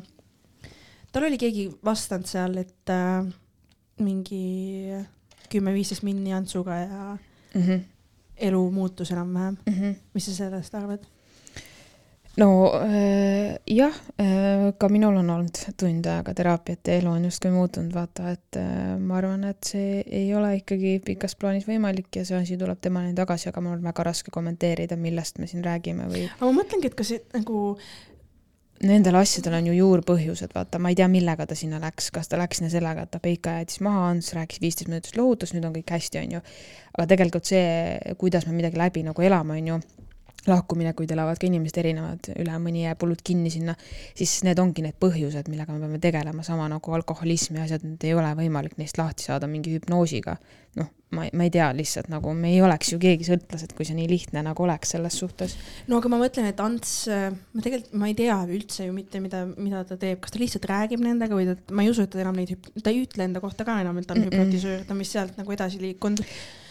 tal 1.12 1.28
oli 1.28 1.40
keegi 1.40 1.68
vastanud 1.84 2.28
seal, 2.30 2.56
et 2.62 2.92
äh, 2.92 3.26
mingi 4.02 4.44
kümme-viisteist 5.52 6.06
minni 6.06 6.32
Antsuga 6.32 6.78
ja 6.80 7.16
mm 7.54 7.62
-hmm. 7.62 7.80
elu 8.48 8.70
muutus 8.70 9.10
enam-vähem 9.10 9.56
mm. 9.66 9.74
-hmm. 9.74 9.94
mis 10.14 10.24
sa 10.26 10.34
sellest 10.34 10.74
arvad? 10.74 11.04
No 12.40 12.48
äh, 12.80 13.58
jah 13.66 13.96
äh,, 14.20 14.72
ka 14.78 14.88
minul 14.88 15.18
on 15.20 15.30
olnud 15.34 15.58
tund 15.78 16.06
aega 16.08 16.34
teraapiat 16.36 16.88
ja 16.88 16.98
elu 17.00 17.10
on 17.12 17.26
justkui 17.28 17.52
muutunud, 17.52 17.92
vaata, 17.94 18.32
et 18.36 18.60
äh, 18.60 18.94
ma 18.98 19.18
arvan, 19.20 19.44
et 19.50 19.72
see 19.72 20.00
ei 20.06 20.30
ole 20.36 20.54
ikkagi 20.60 20.96
pikas 21.04 21.36
plaanis 21.36 21.68
võimalik 21.68 22.08
ja 22.16 22.24
see 22.28 22.38
asi 22.38 22.56
tuleb 22.60 22.80
temani 22.80 23.12
tagasi, 23.18 23.50
aga 23.50 23.64
mul 23.64 23.76
on 23.76 23.84
väga 23.84 24.06
raske 24.08 24.32
kommenteerida, 24.34 24.96
millest 24.96 25.42
me 25.42 25.50
siin 25.50 25.64
räägime 25.66 26.08
või. 26.12 26.24
aga 26.32 26.48
ma 26.48 26.56
mõtlengi, 26.62 26.88
et 26.88 26.98
kas 26.98 27.14
see 27.14 27.22
nagu 27.36 27.66
Nendel 28.82 29.14
asjadel 29.14 29.54
on 29.54 29.66
ju 29.68 29.74
juurpõhjused, 29.76 30.50
vaata, 30.56 30.80
ma 30.82 30.90
ei 30.90 30.96
tea, 30.98 31.06
millega 31.06 31.44
ta 31.46 31.54
sinna 31.54 31.78
läks, 31.78 32.08
kas 32.10 32.26
ta 32.26 32.40
läks 32.40 32.58
sinna 32.58 32.70
sellega, 32.72 33.04
et 33.04 33.12
ta 33.14 33.20
Peika 33.22 33.52
jättis 33.60 33.78
maha, 33.86 34.08
Ants 34.10 34.32
rääkis 34.34 34.58
viisteist 34.58 34.90
minutit 34.90 35.14
lohutust, 35.14 35.54
nüüd 35.54 35.68
on 35.68 35.76
kõik 35.76 35.92
hästi, 35.94 36.18
onju. 36.24 36.40
aga 36.96 37.06
tegelikult 37.12 37.46
see, 37.46 37.68
kuidas 38.18 38.48
me 38.48 38.56
midagi 38.56 38.80
läbi 38.82 39.04
nagu 39.06 39.22
elame, 39.22 39.60
onju 39.62 39.78
lahkuminekuid 40.48 41.12
elavad 41.14 41.38
ka 41.38 41.46
inimesed 41.46 41.78
erinevad, 41.82 42.32
üle 42.42 42.56
mõni 42.62 42.82
jääb 42.86 43.04
hullult 43.04 43.22
kinni 43.26 43.50
sinna, 43.52 43.76
siis 44.18 44.40
need 44.46 44.58
ongi 44.62 44.82
need 44.84 44.98
põhjused, 45.02 45.50
millega 45.52 45.74
me 45.74 45.84
peame 45.84 46.00
tegelema, 46.02 46.42
sama 46.46 46.66
nagu 46.70 46.96
alkoholism 46.98 47.60
ja 47.60 47.66
asjad, 47.66 47.84
need 47.86 48.08
ei 48.08 48.16
ole 48.18 48.32
võimalik 48.38 48.74
neist 48.80 48.98
lahti 48.98 49.28
saada 49.28 49.50
mingi 49.50 49.76
hüpnoosiga. 49.76 50.36
noh, 50.72 50.86
ma, 51.12 51.26
ma 51.36 51.44
ei 51.44 51.50
tea 51.52 51.66
lihtsalt 51.76 52.08
nagu, 52.08 52.32
me 52.34 52.48
ei 52.54 52.62
oleks 52.64 52.94
ju 52.94 52.98
keegi 53.00 53.26
sõltlased, 53.28 53.74
kui 53.76 53.84
see 53.84 53.96
nii 53.98 54.06
lihtne 54.08 54.40
nagu 54.46 54.64
oleks 54.64 54.94
selles 54.94 55.18
suhtes. 55.20 55.54
no 55.86 56.00
aga 56.00 56.10
ma 56.10 56.18
mõtlen, 56.22 56.48
et 56.48 56.62
Ants, 56.64 56.94
ma 57.52 57.62
tegelikult, 57.62 57.92
ma 58.00 58.08
ei 58.08 58.16
tea 58.18 58.38
üldse 58.48 58.88
ju 58.88 58.96
mitte, 58.96 59.20
mida, 59.20 59.44
mida 59.52 59.84
ta 59.86 60.00
teeb, 60.00 60.22
kas 60.24 60.32
ta 60.32 60.40
lihtsalt 60.40 60.66
räägib 60.70 61.04
nendega 61.04 61.36
või 61.36 61.50
ta, 61.50 61.58
ma 61.76 61.84
ei 61.84 61.92
usu, 61.92 62.06
et 62.06 62.14
ta 62.14 62.24
enam 62.24 62.40
neid, 62.40 62.56
ta 62.80 62.90
ei 62.90 63.04
ütle 63.04 63.28
enda 63.28 63.44
kohta 63.44 63.68
ka 63.68 63.78
enam, 63.84 64.00
et 64.00 64.08
ta 64.08 64.16
on 64.16 64.24
mm 64.24 64.32
-mm. 64.32 64.40
hüpnotisöör, 64.40 64.82
ta 64.88 64.96
on 64.96 65.04
vist 65.04 65.18
sealt 65.18 65.38
nagu 65.38 65.54
edasi 65.54 65.82
liikunud 65.84 66.24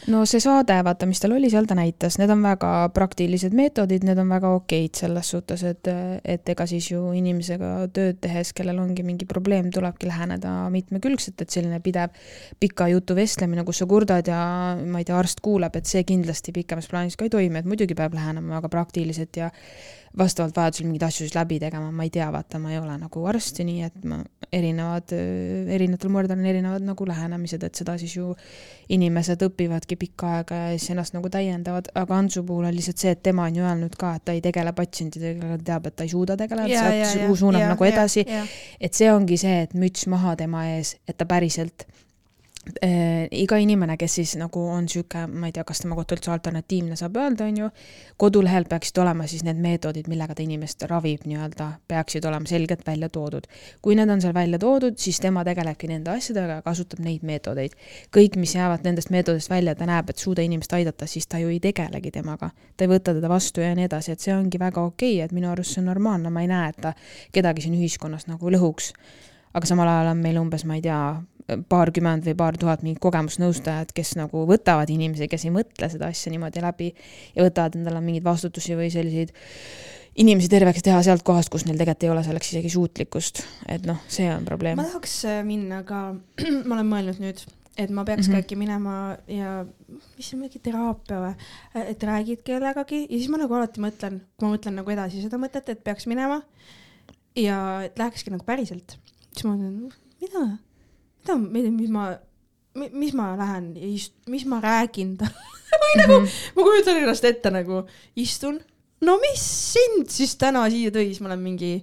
no 0.10 0.24
see 0.26 0.42
saade, 0.42 0.76
vaata, 0.86 1.06
mis 1.10 1.22
tal 1.22 1.36
oli, 1.36 1.50
seal 1.52 1.68
ta 1.70 1.76
näitas, 1.78 2.18
need 2.22 2.32
on 2.34 2.42
väga 2.46 2.72
praktilised 2.96 3.54
meetodid, 3.58 4.06
need 4.08 4.20
on 4.22 4.32
väga 4.34 4.54
okeid 4.58 4.98
selles 4.98 5.30
suhtes, 5.36 5.64
et, 5.68 5.92
et 6.26 6.52
ega 6.54 6.66
siis 6.70 6.90
ju 6.92 7.04
inimesega 7.18 7.72
tööd 7.94 8.22
tehes, 8.24 8.54
kellel 8.58 8.82
ongi 8.82 9.06
mingi 9.06 9.28
probleem, 9.30 9.70
tulebki 9.74 10.10
läheneda 10.10 10.56
mitmekülgselt, 10.74 11.42
et 11.44 11.54
selline 11.54 11.82
pidev 11.84 12.18
pika 12.62 12.90
jutu 12.92 13.18
vestlemine, 13.18 13.66
kus 13.68 13.84
sa 13.84 13.90
kurdad 13.90 14.32
ja 14.32 14.42
ma 14.82 15.02
ei 15.02 15.08
tea, 15.08 15.18
arst 15.20 15.44
kuuleb, 15.46 15.78
et 15.78 15.90
see 15.90 16.06
kindlasti 16.08 16.56
pikemas 16.56 16.90
plaanis 16.92 17.20
ka 17.20 17.28
ei 17.28 17.34
toimi, 17.34 17.62
et 17.62 17.70
muidugi 17.70 17.98
peab 17.98 18.18
lähenema 18.18 18.58
väga 18.58 18.72
praktiliselt 18.74 19.38
ja 19.38 19.52
vastavalt 20.18 20.58
vajadusel 20.58 20.88
mingeid 20.88 21.06
asju 21.08 21.26
siis 21.26 21.36
läbi 21.36 21.58
tegema, 21.62 21.92
ma 21.96 22.04
ei 22.04 22.12
tea, 22.12 22.28
vaata, 22.34 22.60
ma 22.60 22.74
ei 22.74 22.80
ole 22.82 22.98
nagu 23.00 23.24
arst 23.32 23.62
ja 23.62 23.66
nii, 23.68 23.86
et 23.88 24.08
ma 24.08 24.18
erinevad, 24.52 25.14
erinevatel 25.72 26.12
murdel 26.12 26.36
on 26.36 26.50
erinevad 26.52 26.84
nagu 26.84 27.08
lähenemised, 27.08 27.64
et 27.64 27.80
seda 27.80 27.96
siis 28.02 28.18
ju 28.18 28.34
inimesed 28.92 29.46
õpivadki 29.48 29.96
pikka 30.02 30.34
aega 30.40 30.60
ja 30.66 30.74
siis 30.76 30.92
ennast 30.92 31.16
nagu 31.16 31.32
täiendavad, 31.32 31.88
aga 31.96 32.20
Antsu 32.20 32.44
puhul 32.48 32.68
on 32.68 32.76
lihtsalt 32.76 33.00
see, 33.00 33.16
et 33.16 33.24
tema 33.24 33.48
on 33.48 33.62
ju 33.62 33.64
öelnud 33.64 33.96
ka, 34.00 34.18
et 34.20 34.28
ta 34.28 34.36
ei 34.36 34.44
tegele 34.44 34.76
patsientidega, 34.76 35.56
ta 35.56 35.64
teab, 35.72 35.88
et 35.88 35.96
ta 35.96 36.08
ei 36.08 36.12
suuda 36.12 36.38
tegeleda, 36.40 36.84
ta 36.84 37.32
suunab 37.40 37.64
ja, 37.64 37.72
nagu 37.72 37.88
edasi. 37.88 38.28
et 38.82 38.98
see 38.98 39.12
ongi 39.14 39.40
see, 39.40 39.64
et 39.68 39.76
müts 39.80 40.10
maha 40.12 40.36
tema 40.40 40.68
ees, 40.74 40.98
et 41.08 41.18
ta 41.18 41.30
päriselt 41.30 41.88
äh, 42.84 43.28
iga 43.32 43.58
inimene, 43.58 43.96
kes 43.98 44.16
siis 44.20 44.34
nagu 44.38 44.62
on 44.70 44.88
sihuke, 44.90 45.24
ma 45.28 45.50
ei 45.50 45.56
tea, 45.56 45.64
kas 45.68 45.82
tema 45.82 45.96
kohta 45.98 46.16
üldse 46.18 46.32
alternatiivne 46.34 46.98
saab 47.00 47.18
öelda, 47.18 47.48
on 47.50 47.58
ju, 47.58 47.70
kodulehel 48.22 48.68
peaksid 48.70 49.00
olema 49.02 49.26
siis 49.30 49.42
need 49.48 49.62
meetodid, 49.62 50.10
millega 50.12 50.36
ta 50.38 50.46
inimest 50.46 50.86
ravib 50.90 51.26
nii-öelda, 51.30 51.72
peaksid 51.92 52.26
olema 52.30 52.50
selgelt 52.50 52.86
välja 52.88 53.10
toodud. 53.10 53.48
kui 53.82 53.96
need 53.98 54.10
on 54.10 54.22
seal 54.22 54.34
välja 54.38 54.60
toodud, 54.62 54.98
siis 55.02 55.20
tema 55.20 55.44
tegelebki 55.48 55.90
nende 55.90 56.14
asjadega 56.14 56.60
ja 56.60 56.66
kasutab 56.66 57.02
neid 57.02 57.26
meetodeid. 57.26 57.74
kõik, 58.18 58.38
mis 58.38 58.56
jäävad 58.56 58.86
nendest 58.86 59.10
meetodist 59.10 59.50
välja, 59.50 59.76
ta 59.76 59.90
näeb, 59.90 60.10
et 60.10 60.22
suuda 60.22 60.46
inimest 60.46 60.74
aidata, 60.74 61.08
siis 61.08 61.28
ta 61.28 61.42
ju 61.42 61.50
ei 61.50 61.60
tegelegi 61.60 62.12
temaga. 62.12 62.52
ta 62.78 62.86
ei 62.86 62.94
võta 62.94 63.16
teda 63.18 63.30
vastu 63.30 63.66
ja 63.66 63.74
nii 63.76 63.90
edasi, 63.90 64.12
et 64.12 64.20
see 64.20 64.36
ongi 64.36 64.60
väga 64.60 64.82
okei 64.82 65.16
okay,, 65.18 65.26
et 65.26 65.32
minu 65.32 65.50
arust 65.50 65.74
see 65.74 65.82
on 65.82 65.90
normaalne, 65.90 66.30
ma 66.30 66.46
ei 66.46 66.48
näe, 66.48 66.70
et 66.70 66.82
ta 66.82 66.94
kedagi 67.34 67.66
siin 67.66 67.76
ühiskonnas 67.80 68.30
nagu 68.30 68.54
lõhuks 68.54 68.94
aga 69.54 69.68
samal 69.68 69.90
ajal 69.92 70.12
on 70.14 70.22
meil 70.24 70.40
umbes, 70.40 70.64
ma 70.68 70.78
ei 70.78 70.84
tea, 70.86 71.00
paarkümmend 71.70 72.26
või 72.28 72.36
paar 72.40 72.58
tuhat 72.60 72.84
mingit 72.86 73.02
kogemusnõustajat, 73.04 73.94
kes 73.96 74.16
nagu 74.20 74.46
võtavad 74.50 74.90
inimesi, 74.94 75.30
kes 75.32 75.48
ei 75.48 75.54
mõtle 75.56 75.90
seda 75.92 76.12
asja 76.12 76.34
niimoodi 76.34 76.64
läbi 76.64 76.92
ja 77.36 77.46
võtavad 77.46 77.80
endale 77.80 78.04
mingeid 78.04 78.28
vastutusi 78.28 78.78
või 78.80 78.92
selliseid 78.94 79.34
inimesi 80.20 80.50
terveks 80.52 80.84
teha 80.86 81.00
sealt 81.06 81.24
kohast, 81.28 81.52
kus 81.52 81.66
neil 81.68 81.80
tegelikult 81.80 82.06
ei 82.06 82.12
ole 82.14 82.24
selleks 82.26 82.52
isegi 82.54 82.72
suutlikkust. 82.74 83.44
et 83.72 83.88
noh, 83.88 84.02
see 84.12 84.28
on 84.34 84.46
probleem. 84.48 84.80
ma 84.80 84.88
tahaks 84.88 85.18
äh, 85.30 85.42
minna 85.48 85.82
ka, 85.88 86.04
ma 86.68 86.78
olen 86.78 86.90
mõelnud 86.90 87.22
nüüd, 87.24 87.44
et 87.80 87.94
ma 87.94 88.04
peaks 88.08 88.28
mm 88.28 88.34
-hmm. 88.34 88.42
ka 88.42 88.46
äkki 88.46 88.56
minema 88.60 88.96
ja 89.28 89.54
mis 90.18 90.30
see 90.30 90.40
mingi 90.40 90.60
teraapia 90.60 91.22
või, 91.24 91.34
et 91.86 92.04
räägid 92.04 92.44
kellegagi 92.48 93.06
ja 93.08 93.18
siis 93.18 93.30
ma 93.32 93.40
nagu 93.42 93.56
alati 93.56 93.84
mõtlen, 93.84 94.20
kui 94.36 94.48
ma 94.48 94.56
mõtlen 94.56 94.78
nagu 94.82 94.92
edasi 94.92 95.24
seda 95.24 95.40
mõtet, 95.40 95.70
et 95.70 95.84
peaks 95.84 96.08
minema 96.08 96.42
ja 97.36 97.82
et 97.86 97.98
lähekski 97.98 98.34
nagu 98.34 98.46
päriselt, 98.46 98.98
siis 99.32 99.46
ma 99.46 99.56
mõtlen, 99.56 99.94
mida 100.22 100.46
mida, 101.40 101.72
mis 101.74 101.90
ma, 101.94 102.10
mis 102.76 103.14
ma 103.18 103.32
lähen 103.40 103.74
ja 103.78 103.88
ist-, 103.88 104.18
mis 104.32 104.46
ma 104.50 104.62
räägin 104.64 105.16
talle 105.20 105.60
või 105.84 105.94
nagu 106.02 106.20
mm 106.20 106.26
-hmm. 106.26 106.56
ma 106.56 106.68
kujutan 106.68 107.02
ennast 107.02 107.26
ette 107.28 107.52
nagu 107.54 107.84
istun, 108.16 108.60
no 109.02 109.18
mis 109.22 109.44
sind 109.74 110.10
siis 110.10 110.36
täna 110.36 110.68
siia 110.70 110.92
tõi, 110.92 111.12
siis 111.12 111.22
ma 111.22 111.32
olen 111.32 111.44
mingi, 111.44 111.74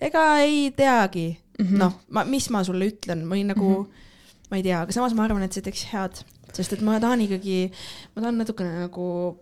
ega 0.00 0.24
ei 0.44 0.70
teagi 0.76 1.28
mm 1.58 1.64
-hmm., 1.66 1.78
noh, 1.78 2.00
ma, 2.10 2.24
mis 2.24 2.50
ma 2.50 2.64
sulle 2.64 2.90
ütlen 2.90 3.24
või 3.30 3.44
nagu 3.46 3.68
mm, 3.68 3.84
-hmm. 3.84 4.44
ma 4.50 4.56
ei 4.56 4.62
tea, 4.62 4.82
aga 4.82 4.92
samas 4.92 5.14
ma 5.14 5.24
arvan, 5.24 5.42
et 5.42 5.52
see 5.52 5.62
teeks 5.62 5.86
head, 5.92 6.22
sest 6.52 6.72
et 6.72 6.80
ma 6.84 7.00
tahan 7.00 7.20
ikkagi, 7.20 7.70
ma 8.14 8.22
tahan 8.22 8.38
natukene 8.38 8.86
nagu 8.86 9.38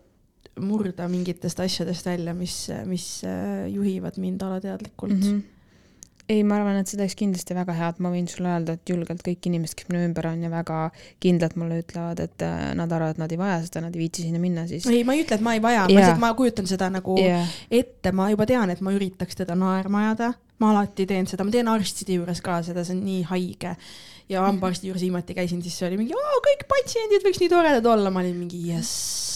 murda 0.57 1.07
mingitest 1.07 1.59
asjadest 1.59 2.05
välja, 2.05 2.33
mis, 2.33 2.69
mis 2.85 3.21
äh, 3.23 3.67
juhivad 3.69 4.17
mind 4.17 4.41
alateadlikult 4.41 5.13
mm. 5.13 5.21
-hmm 5.21 5.56
ei, 6.29 6.43
ma 6.43 6.57
arvan, 6.57 6.75
et 6.81 6.89
see 6.89 6.99
teeks 6.99 7.15
kindlasti 7.17 7.55
väga 7.55 7.73
head, 7.77 7.99
ma 8.03 8.11
võin 8.11 8.27
sulle 8.29 8.49
öelda, 8.51 8.75
et 8.75 8.91
julgelt 8.91 9.21
kõik 9.23 9.47
inimesed, 9.47 9.77
kes 9.79 9.87
minu 9.91 10.01
ümber 10.09 10.27
on 10.29 10.41
ja 10.43 10.49
väga 10.51 10.79
kindlalt 11.23 11.55
mulle 11.59 11.79
ütlevad, 11.83 12.19
et 12.23 12.43
äh, 12.45 12.57
nad 12.77 12.91
arvavad, 12.91 13.15
et 13.15 13.21
nad 13.21 13.31
ei 13.33 13.39
vaja 13.39 13.61
seda, 13.63 13.85
nad 13.85 13.95
ei 13.95 14.03
viitsi 14.03 14.25
sinna 14.25 14.41
minna, 14.43 14.65
siis. 14.69 14.87
ei, 14.91 15.05
ma 15.07 15.15
ei 15.15 15.23
ütle, 15.23 15.37
et 15.39 15.45
ma 15.45 15.55
ei 15.55 15.63
vaja. 15.63 15.85
Yeah., 15.85 15.93
ma 15.93 16.01
lihtsalt, 16.01 16.23
ma 16.25 16.33
kujutan 16.39 16.67
seda 16.69 16.89
nagu 16.93 17.15
yeah. 17.21 17.55
ette, 17.71 18.11
ma 18.15 18.27
juba 18.33 18.49
tean, 18.49 18.73
et 18.73 18.83
ma 18.83 18.95
üritaks 18.95 19.39
teda 19.39 19.55
naerma 19.59 20.03
ajada, 20.03 20.33
ma 20.63 20.73
alati 20.73 21.07
teen 21.09 21.29
seda, 21.31 21.47
ma 21.47 21.55
teen 21.55 21.71
arstide 21.71 22.19
juures 22.19 22.43
ka 22.43 22.59
seda, 22.67 22.83
see 22.87 22.97
on 22.97 23.05
nii 23.07 23.23
haige. 23.31 23.77
Ja 24.27 24.43
hambaarsti 24.43 24.89
juures 24.89 25.05
viimati 25.05 25.37
käisin, 25.37 25.61
siis 25.63 25.77
see 25.79 25.87
oli 25.87 26.01
mingi, 26.01 26.17
kõik 26.43 26.67
patsiendid 26.67 27.23
võiks 27.23 27.39
nii 27.39 27.53
toredad 27.53 27.87
olla, 27.87 28.11
ma 28.11 28.19
olin 28.25 28.35
mingi 28.35 28.65
jess 28.73 29.26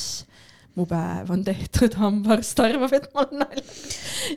mu 0.80 0.86
päev 0.88 1.32
on 1.34 1.42
tehtud, 1.44 1.96
hambaarst 2.00 2.62
arvab, 2.64 2.94
et 2.96 3.10
ma 3.12 3.26
olen 3.26 3.42
naljakas. 3.44 3.82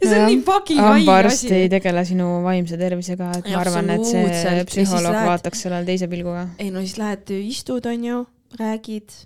ja 0.01 0.09
see 0.09 0.19
on 0.19 0.27
nii 0.33 0.41
fucking 0.47 0.81
haige 0.81 0.97
asi. 0.97 1.07
hambaarst 1.07 1.55
ei 1.55 1.71
tegele 1.71 2.05
sinu 2.09 2.29
vaimse 2.47 2.79
tervisega, 2.81 3.31
et 3.39 3.51
ma 3.53 3.63
arvan, 3.63 3.93
et 3.95 4.09
see 4.09 4.67
psühholoog 4.73 5.15
lähed... 5.15 5.31
vaataks 5.31 5.65
sellele 5.67 5.87
teise 5.89 6.11
pilguga. 6.11 6.49
ei 6.59 6.73
no 6.75 6.83
siis 6.83 6.99
lähed, 6.99 7.35
istud, 7.39 7.87
onju, 7.91 8.21
räägid. 8.59 9.17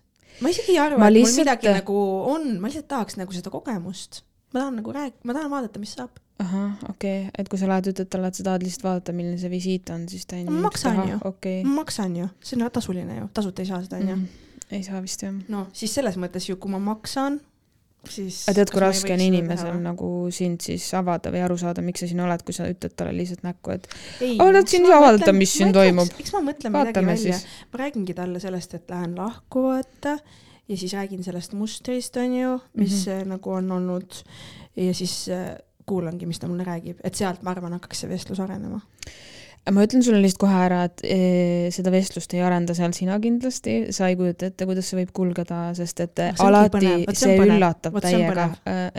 ma 0.44 0.52
isegi 0.52 0.76
ei 0.76 0.80
arva, 0.84 1.08
et 1.08 1.16
lihtsalt... 1.16 1.38
mul 1.38 1.46
midagi 1.46 1.76
nagu 1.78 2.00
on, 2.36 2.48
ma 2.60 2.70
lihtsalt 2.70 2.90
tahaks 2.92 3.16
nagu 3.20 3.36
seda 3.36 3.52
kogemust. 3.54 4.22
ma 4.52 4.64
tahan 4.64 4.80
nagu 4.82 4.96
rääk-, 4.96 5.22
ma 5.24 5.36
tahan 5.38 5.54
vaadata, 5.54 5.80
mis 5.80 5.94
saab. 5.96 6.20
ahah, 6.44 6.74
okei 6.90 7.22
okay., 7.22 7.30
et 7.40 7.48
kui 7.48 7.60
sa 7.60 7.70
lähed, 7.70 7.88
ütled 7.94 8.10
talle, 8.12 8.28
et 8.28 8.36
sa 8.36 8.44
tahad 8.50 8.66
lihtsalt 8.66 8.84
vaadata, 8.84 9.16
milline 9.16 9.40
see 9.40 9.54
visiit 9.54 9.94
on, 9.96 10.04
siis 10.12 10.28
ta 10.28 10.36
on. 10.42 10.52
ma 10.58 10.66
maksan 10.68 11.00
ju 11.08 11.16
ma 11.22 11.78
maksan 11.80 12.20
ju, 12.20 12.28
see 12.44 12.60
on 12.60 12.68
tasuline 12.76 13.16
ju, 13.22 13.30
tasuta 13.32 13.64
ei 13.64 13.72
saa 13.72 13.80
seda, 13.86 14.02
onju 14.02 14.18
mm 14.18 14.44
ei 14.70 14.82
saa 14.86 15.02
vist 15.04 15.22
jah. 15.22 15.36
noh, 15.48 15.68
siis 15.76 15.94
selles 15.94 16.18
mõttes 16.20 16.48
ju, 16.48 16.56
kui 16.60 16.72
ma 16.72 16.80
maksan, 16.82 17.38
siis. 18.08 18.42
aga 18.48 18.56
tead, 18.60 18.72
kui 18.72 18.82
raske 18.82 19.14
on 19.14 19.22
inimesel 19.24 19.78
nagu 19.82 20.10
sind 20.34 20.64
siis 20.64 20.86
avada 20.98 21.32
või 21.34 21.44
aru 21.44 21.58
saada, 21.60 21.84
miks 21.84 22.04
sa 22.04 22.10
siin 22.10 22.20
oled, 22.24 22.44
kui 22.46 22.56
sa 22.56 22.68
ütled 22.70 22.96
talle 22.98 23.14
lihtsalt 23.16 23.46
näkku, 23.46 23.76
et 23.76 23.88
oled 24.44 24.68
siin 24.70 24.88
avaldada, 24.92 25.34
mis 25.36 25.54
siin 25.58 25.72
toimub. 25.76 26.12
eks 26.20 26.34
ma 26.36 26.44
mõtlen 26.50 26.74
midagi 26.74 27.06
välja, 27.12 27.40
ma 27.72 27.82
räägingi 27.84 28.18
talle 28.18 28.42
sellest, 28.44 28.76
et 28.78 28.94
lähen 28.94 29.16
lahku 29.18 29.68
vaata 29.70 30.18
ja 30.68 30.76
siis 30.76 30.92
räägin 30.92 31.24
sellest 31.24 31.56
mustrist 31.56 32.16
onju, 32.16 32.58
mis 32.76 33.06
mm 33.06 33.12
-hmm. 33.12 33.34
nagu 33.34 33.56
on 33.56 33.72
olnud 33.72 34.22
ja 34.76 34.94
siis 34.94 35.26
kuulangi, 35.88 36.26
mis 36.26 36.38
ta 36.38 36.48
mulle 36.48 36.64
räägib, 36.64 37.00
et 37.04 37.14
sealt 37.14 37.42
ma 37.42 37.54
arvan, 37.54 37.72
hakkaks 37.78 38.04
see 38.04 38.10
vestlus 38.10 38.40
arenema. 38.44 38.80
Ma 39.74 39.84
ütlen 39.86 40.04
sulle 40.04 40.20
lihtsalt 40.22 40.40
kohe 40.42 40.58
ära, 40.66 40.80
et 40.88 41.02
eh, 41.04 41.68
seda 41.74 41.92
vestlust 41.92 42.32
ei 42.36 42.42
arenda 42.44 42.74
seal 42.76 42.94
sina 42.96 43.18
kindlasti, 43.22 43.76
sa 43.94 44.08
ei 44.10 44.16
kujuta 44.18 44.48
ette, 44.50 44.66
kuidas 44.68 44.88
see 44.90 45.00
võib 45.00 45.12
kulgeda, 45.16 45.60
sest 45.78 46.02
et 46.04 46.22
see 46.22 46.46
alati 46.46 46.92
see 47.18 47.36
üllatab 47.44 47.98
täiega, 48.04 48.48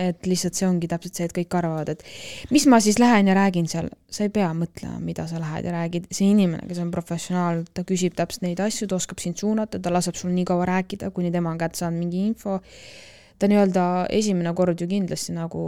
et 0.09 0.29
lihtsalt 0.29 0.59
see 0.59 0.67
ongi 0.69 0.89
täpselt 0.91 1.19
see, 1.19 1.29
et 1.29 1.35
kõik 1.39 1.59
arvavad, 1.61 1.93
et 1.95 2.53
mis 2.53 2.67
ma 2.71 2.81
siis 2.83 2.99
lähen 3.01 3.31
ja 3.31 3.37
räägin 3.37 3.69
seal, 3.71 3.91
sa 4.09 4.25
ei 4.25 4.33
pea 4.33 4.49
mõtlema, 4.57 4.99
mida 5.03 5.27
sa 5.29 5.41
lähed 5.41 5.69
ja 5.69 5.75
räägid, 5.75 6.09
see 6.13 6.31
inimene, 6.33 6.65
kes 6.69 6.81
on 6.83 6.93
professionaal, 6.93 7.63
ta 7.73 7.85
küsib 7.87 8.17
täpselt 8.17 8.47
neid 8.47 8.61
asju, 8.63 8.89
ta 8.89 8.99
oskab 8.99 9.21
sind 9.23 9.39
suunata, 9.41 9.81
ta 9.81 9.93
laseb 9.93 10.17
sul 10.19 10.33
nii 10.35 10.47
kaua 10.49 10.67
rääkida, 10.69 11.13
kuni 11.15 11.33
tema 11.33 11.53
on 11.53 11.61
kätte 11.61 11.83
saanud 11.83 12.03
mingi 12.03 12.27
info 12.29 12.59
ta 13.39 13.47
nii-öelda 13.47 13.83
esimene 14.15 14.51
kord 14.57 14.81
ju 14.81 14.87
kindlasti 14.91 15.33
nagu 15.35 15.61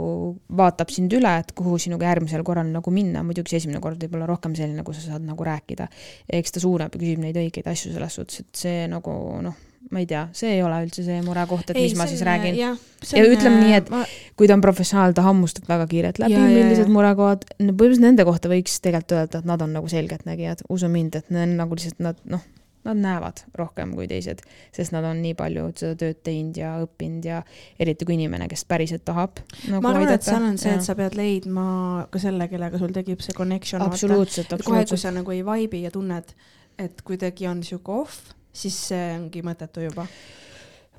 vaatab 0.56 0.90
sind 0.92 1.12
üle, 1.16 1.32
et 1.40 1.52
kuhu 1.56 1.78
sinuga 1.80 2.10
järgmisel 2.10 2.44
korral 2.44 2.68
nagu 2.68 2.92
minna, 2.94 3.22
muidugi 3.26 3.54
see 3.54 3.62
esimene 3.64 3.80
kord 3.80 4.02
võib 4.02 4.14
olla 4.18 4.28
rohkem 4.28 4.54
selline, 4.58 4.84
kus 4.84 5.00
sa 5.00 5.14
saad 5.14 5.24
nagu 5.26 5.44
rääkida. 5.48 5.88
eks 6.28 6.52
ta 6.52 6.60
suunab 6.60 6.92
ja 6.94 7.00
küsib 7.00 7.18
neid 7.24 7.36
õigeid 7.40 7.68
asju 7.72 7.92
selles 7.94 8.14
suhtes, 8.20 8.40
et 8.44 8.64
see 8.64 8.86
nagu 8.92 9.14
noh, 9.42 9.56
ma 9.92 9.98
ei 10.00 10.06
tea, 10.06 10.28
see 10.36 10.54
ei 10.54 10.62
ole 10.62 10.78
üldse 10.84 11.02
see 11.04 11.18
murekoht, 11.24 11.70
et 11.72 11.76
mis 11.80 11.94
ma 11.98 12.06
siis 12.06 12.22
räägin. 12.28 12.54
ja, 12.60 12.76
Ja 13.12 13.24
ütleme 13.26 13.58
nii, 13.64 13.74
et- 13.80 13.90
ma, 13.90 14.04
kui 14.36 14.46
ta 14.48 14.54
on 14.54 14.60
professionaal, 14.64 15.12
ta 15.12 15.22
hammustab 15.26 15.66
väga 15.68 15.86
kiirelt 15.90 16.18
läbi, 16.22 16.36
millised 16.54 16.88
murekohad, 16.92 17.44
põhimõtteliselt 17.58 18.04
nende 18.06 18.24
kohta 18.24 18.48
võiks 18.52 18.78
tegelikult 18.80 19.12
öelda, 19.18 19.38
et 19.42 19.44
nad 19.48 19.60
on 19.64 19.72
nagu 19.72 19.88
selgeltnägijad, 19.88 20.62
usu 20.68 20.88
mind, 20.88 21.16
et 21.16 21.30
need 21.30 21.48
on 21.48 21.56
nagu 21.64 21.74
lihtsalt 21.74 22.00
nad 22.00 22.16
noh, 22.24 22.40
nad 22.86 22.98
näevad 22.98 23.44
rohkem 23.58 23.94
kui 23.96 24.08
teised, 24.10 24.42
sest 24.74 24.94
nad 24.94 25.06
on 25.06 25.20
nii 25.22 25.36
palju 25.38 25.68
seda 25.78 25.98
tööd 26.00 26.20
teinud 26.26 26.58
ja 26.58 26.74
õppinud 26.82 27.28
ja 27.28 27.40
eriti 27.80 28.08
kui 28.08 28.16
inimene, 28.18 28.48
kes 28.50 28.64
päriselt 28.68 29.04
tahab 29.08 29.42
nagu 29.68 29.82
ma 29.84 29.94
arvan, 29.94 30.14
et 30.16 30.26
seal 30.26 30.46
on 30.46 30.58
see, 30.60 30.74
et 30.76 30.86
sa 30.86 30.96
pead 30.98 31.16
leidma 31.18 31.66
ka 32.12 32.22
selle, 32.22 32.48
kellega 32.50 32.80
sul 32.82 32.94
tekib 32.94 33.22
see 33.24 33.36
connection. 33.36 33.84
absoluutselt, 33.84 34.50
kohe, 34.50 34.64
kui 34.66 34.82
absoluutselt. 34.82 35.04
sa 35.06 35.14
nagu 35.14 35.34
ei 35.34 35.44
vibe'i 35.46 35.84
ja 35.86 35.94
tunned, 35.94 36.34
et 36.82 37.02
kuidagi 37.06 37.48
on 37.50 37.62
sihuke 37.66 37.94
off, 38.02 38.32
siis 38.52 38.78
see 38.90 39.10
ongi 39.16 39.44
mõttetu 39.46 39.86
juba. 39.86 40.06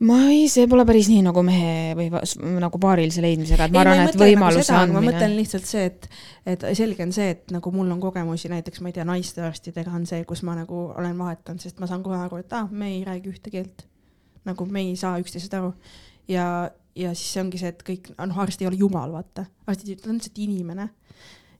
Ma 0.01 0.17
ei, 0.31 0.47
see 0.49 0.65
pole 0.69 0.83
päris 0.87 1.07
nii 1.11 1.21
nagu 1.27 1.43
mehe 1.45 1.93
või 1.97 2.09
nagu 2.61 2.79
paarilise 2.81 3.21
leidmisega, 3.23 3.67
et 3.67 3.75
ma 3.75 3.83
arvan, 3.83 4.01
et 4.09 4.17
võimaluse 4.17 4.73
ma 4.73 4.81
andmine 4.87 5.11
mõtlen. 5.11 5.35
lihtsalt 5.37 5.67
see, 5.69 5.85
et, 5.91 6.07
et 6.49 6.65
selge 6.77 7.05
on 7.05 7.13
see, 7.15 7.29
et 7.35 7.53
nagu 7.53 7.73
mul 7.75 7.91
on 7.93 8.01
kogemusi 8.01 8.51
näiteks, 8.51 8.81
ma 8.81 8.89
ei 8.89 8.97
tea, 8.97 9.05
naistearstidega 9.07 9.93
on 9.93 10.07
see, 10.09 10.23
kus 10.29 10.41
ma 10.47 10.57
nagu 10.57 10.87
olen 10.97 11.19
vahetanud, 11.21 11.61
sest 11.61 11.79
ma 11.83 11.89
saan 11.89 12.03
kohe 12.05 12.17
aru, 12.17 12.41
et 12.41 12.55
aa 12.57 12.65
ah,, 12.65 12.71
me 12.71 12.89
ei 12.95 13.03
räägi 13.07 13.31
ühte 13.35 13.53
keelt. 13.53 13.85
nagu 14.43 14.65
me 14.67 14.81
ei 14.83 14.95
saa 14.99 15.21
üksteisest 15.21 15.53
aru. 15.59 15.71
ja, 16.27 16.47
ja 16.97 17.13
siis 17.13 17.35
see 17.35 17.45
ongi 17.45 17.61
see, 17.61 17.71
et 17.71 17.85
kõik, 17.85 18.11
noh, 18.17 18.41
arst 18.43 18.65
ei 18.65 18.67
ole 18.67 18.81
jumal, 18.81 19.13
vaata. 19.13 19.45
arstid, 19.67 20.01
ta 20.01 20.09
on 20.09 20.17
lihtsalt 20.17 20.41
inimene. 20.41 20.89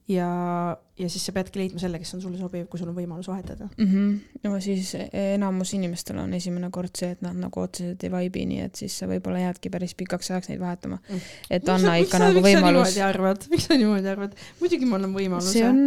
ja, 0.08 0.78
ja 1.00 1.10
siis 1.10 1.24
sa 1.26 1.32
peadki 1.36 1.62
leidma 1.62 1.80
selle, 1.82 2.00
kes 2.02 2.14
on 2.18 2.22
sulle 2.24 2.38
sobiv, 2.40 2.66
kui 2.72 2.80
sul 2.80 2.90
on 2.92 2.96
võimalus 2.98 3.30
vahetada. 3.32 3.70
mm. 3.78 3.88
-hmm. 3.88 4.40
no 4.44 4.60
siis 4.62 4.94
enamus 5.12 5.74
inimestel 5.74 6.18
on 6.20 6.34
esimene 6.34 6.70
kord 6.72 6.92
see, 6.96 7.14
et 7.16 7.22
nad 7.22 7.38
nagu 7.40 7.62
otseselt 7.62 8.04
ei 8.04 8.12
vibe'i, 8.12 8.46
nii 8.50 8.60
et 8.66 8.76
siis 8.76 8.98
sa 9.00 9.08
võib-olla 9.08 9.40
jäädki 9.46 9.72
päris 9.72 9.96
pikaks 9.96 10.32
ajaks 10.32 10.50
neid 10.52 10.60
vahetama 10.60 11.00
Mm.. 11.10 11.20
et 11.50 11.70
anna 11.70 11.96
ikka 11.98 12.20
nagu 12.20 12.40
võimalus 12.40 12.94
miks 12.94 12.94
sa. 12.94 13.02
niimoodi 13.02 13.02
arvad, 13.02 13.46
miks 13.50 13.68
sa 13.68 13.78
niimoodi 13.78 14.08
arvad? 14.08 14.36
muidugi 14.60 14.86
mul 14.86 15.04
on 15.04 15.14
võimalus. 15.16 15.52
see 15.52 15.66
on 15.68 15.80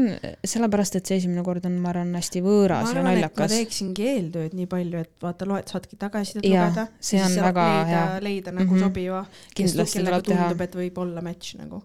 sellepärast, 0.45 0.97
et 0.97 1.07
see 1.07 1.21
esimene 1.23 1.43
kord 1.47 1.65
on, 1.67 1.79
ma 1.81 1.93
arvan, 1.93 2.15
hästi 2.17 2.43
võõras 2.45 2.93
ja 2.93 3.03
ma 3.03 3.11
naljakas. 3.11 3.53
teeksingi 3.53 4.09
eeltööd 4.13 4.57
nii 4.59 4.67
palju, 4.67 5.03
et 5.07 5.13
vaata, 5.23 5.49
loed, 5.49 5.69
saadki 5.69 5.97
tagasisidet 5.97 6.45
lugeda. 6.45 6.89
see 7.01 7.23
on 7.23 7.37
väga 7.49 7.67
leida, 7.67 7.91
hea. 7.91 8.21
leida 8.21 8.53
nagu 8.53 8.71
mm 8.71 8.77
-hmm. 8.77 8.89
sobiva, 8.89 9.27
kes, 9.55 9.77
teha 9.77 10.23
tundub, 10.23 10.61
et 10.61 10.75
võib 10.77 10.99
olla 11.05 11.23
match 11.23 11.57
nagu. 11.61 11.83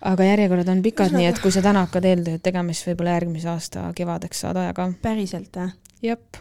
Aga 0.00 0.24
järjekorrad 0.24 0.68
on 0.68 0.82
pikad, 0.82 1.14
nii 1.16 1.26
et 1.30 1.40
kui 1.42 1.52
sa 1.52 1.62
täna 1.64 1.84
hakkad 1.86 2.06
eeltööd 2.08 2.42
tegema, 2.44 2.72
siis 2.72 2.90
võib-olla 2.90 3.16
järgmise 3.18 3.50
aasta 3.52 3.90
kevadeks 3.96 4.44
saad 4.44 4.60
aega. 4.60 4.88
päriselt 5.02 5.56
või? 5.56 5.74
jep. 6.02 6.40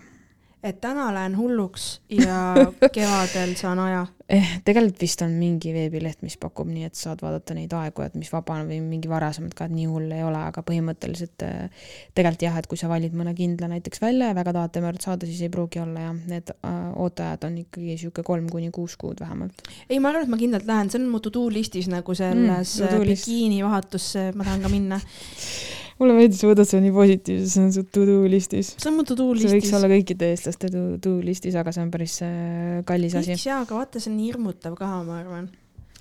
et 0.63 0.81
täna 0.81 1.09
lähen 1.13 1.37
hulluks 1.37 2.01
ja 2.09 2.53
kevadel 2.95 3.55
saan 3.59 3.79
aja. 3.79 4.07
Eh, 4.29 4.49
tegelikult 4.65 5.01
vist 5.01 5.23
on 5.25 5.35
mingi 5.39 5.73
veebileht, 5.75 6.21
mis 6.25 6.37
pakub 6.41 6.69
nii, 6.69 6.87
et 6.89 6.97
saad 6.99 7.23
vaadata 7.25 7.57
neid 7.57 7.73
aegu, 7.75 8.05
et 8.05 8.15
mis 8.19 8.31
vaba 8.33 8.59
on 8.59 8.69
või 8.69 8.79
mingi 8.85 9.11
varasemalt 9.11 9.55
ka, 9.57 9.67
et 9.69 9.75
nii 9.75 9.87
hull 9.91 10.11
ei 10.15 10.23
ole, 10.25 10.41
aga 10.51 10.63
põhimõtteliselt 10.65 11.45
eh, 11.47 11.87
tegelikult 12.17 12.47
jah, 12.47 12.59
et 12.61 12.69
kui 12.69 12.79
sa 12.79 12.89
valid 12.91 13.15
mõne 13.17 13.35
kindla 13.37 13.71
näiteks 13.73 14.01
välja 14.03 14.31
ja 14.31 14.37
väga 14.37 14.55
tahad 14.55 14.75
tema 14.75 14.91
juurde 14.91 15.05
saada, 15.05 15.29
siis 15.29 15.41
ei 15.45 15.53
pruugi 15.53 15.83
olla 15.83 16.09
jah, 16.09 16.17
need 16.33 16.53
äh, 16.55 16.79
ooteajad 17.03 17.47
on 17.49 17.61
ikkagi 17.65 17.97
sihuke 18.01 18.25
kolm 18.27 18.49
kuni 18.49 18.71
kuus 18.75 18.97
kuud 18.99 19.21
vähemalt. 19.21 19.65
ei, 19.89 19.99
ma 19.99 20.13
arvan, 20.13 20.27
et 20.27 20.33
ma 20.33 20.41
kindlalt 20.41 20.69
lähen, 20.69 20.89
see 20.89 21.01
on 21.01 21.09
mu 21.11 21.21
to 21.23 21.33
do 21.33 21.47
listis 21.53 21.89
nagu 21.91 22.15
selles 22.17 22.79
Mm, 22.79 22.87
to 22.87 22.95
do 22.95 23.01
mm, 23.01 23.09
list. 23.09 23.25
bikiinivahetusse, 23.25 24.31
ma 24.35 24.43
tahan 24.43 24.61
ka 24.61 24.69
minna. 24.69 24.99
mulle 25.99 26.15
meeldis, 26.15 26.41
sa 26.41 26.49
võtad 26.49 26.69
seda 26.69 26.81
nii 26.85 26.93
positiivselt, 26.95 27.51
see 27.53 27.63
on 27.65 27.73
su 27.75 27.83
to 27.95 28.05
do 28.07 28.19
listis. 28.31 28.73
see 28.77 28.91
on 28.91 28.97
mu 28.99 29.05
to 29.07 29.17
do 29.19 29.27
see 29.35 29.51
võiks 29.51 29.67
listis. 29.67 29.75
olla 29.79 29.91
kõikide 29.91 30.29
eestlaste 30.33 30.71
to 30.73 30.83
do 31.03 31.15
listis, 31.25 31.57
aga 31.59 31.73
see 31.75 31.85
on 31.85 31.91
päris 31.93 32.19
äh, 32.25 32.79
kallis 32.87 33.17
asi 33.19 33.35
miks 33.35 33.47
jaa, 33.49 33.61
aga 33.65 33.81
vaata, 33.81 34.01
see 34.03 34.13
on 34.13 34.21
hirmutav 34.23 34.77
ka, 34.79 34.89
ma 35.07 35.19
arvan. 35.19 35.49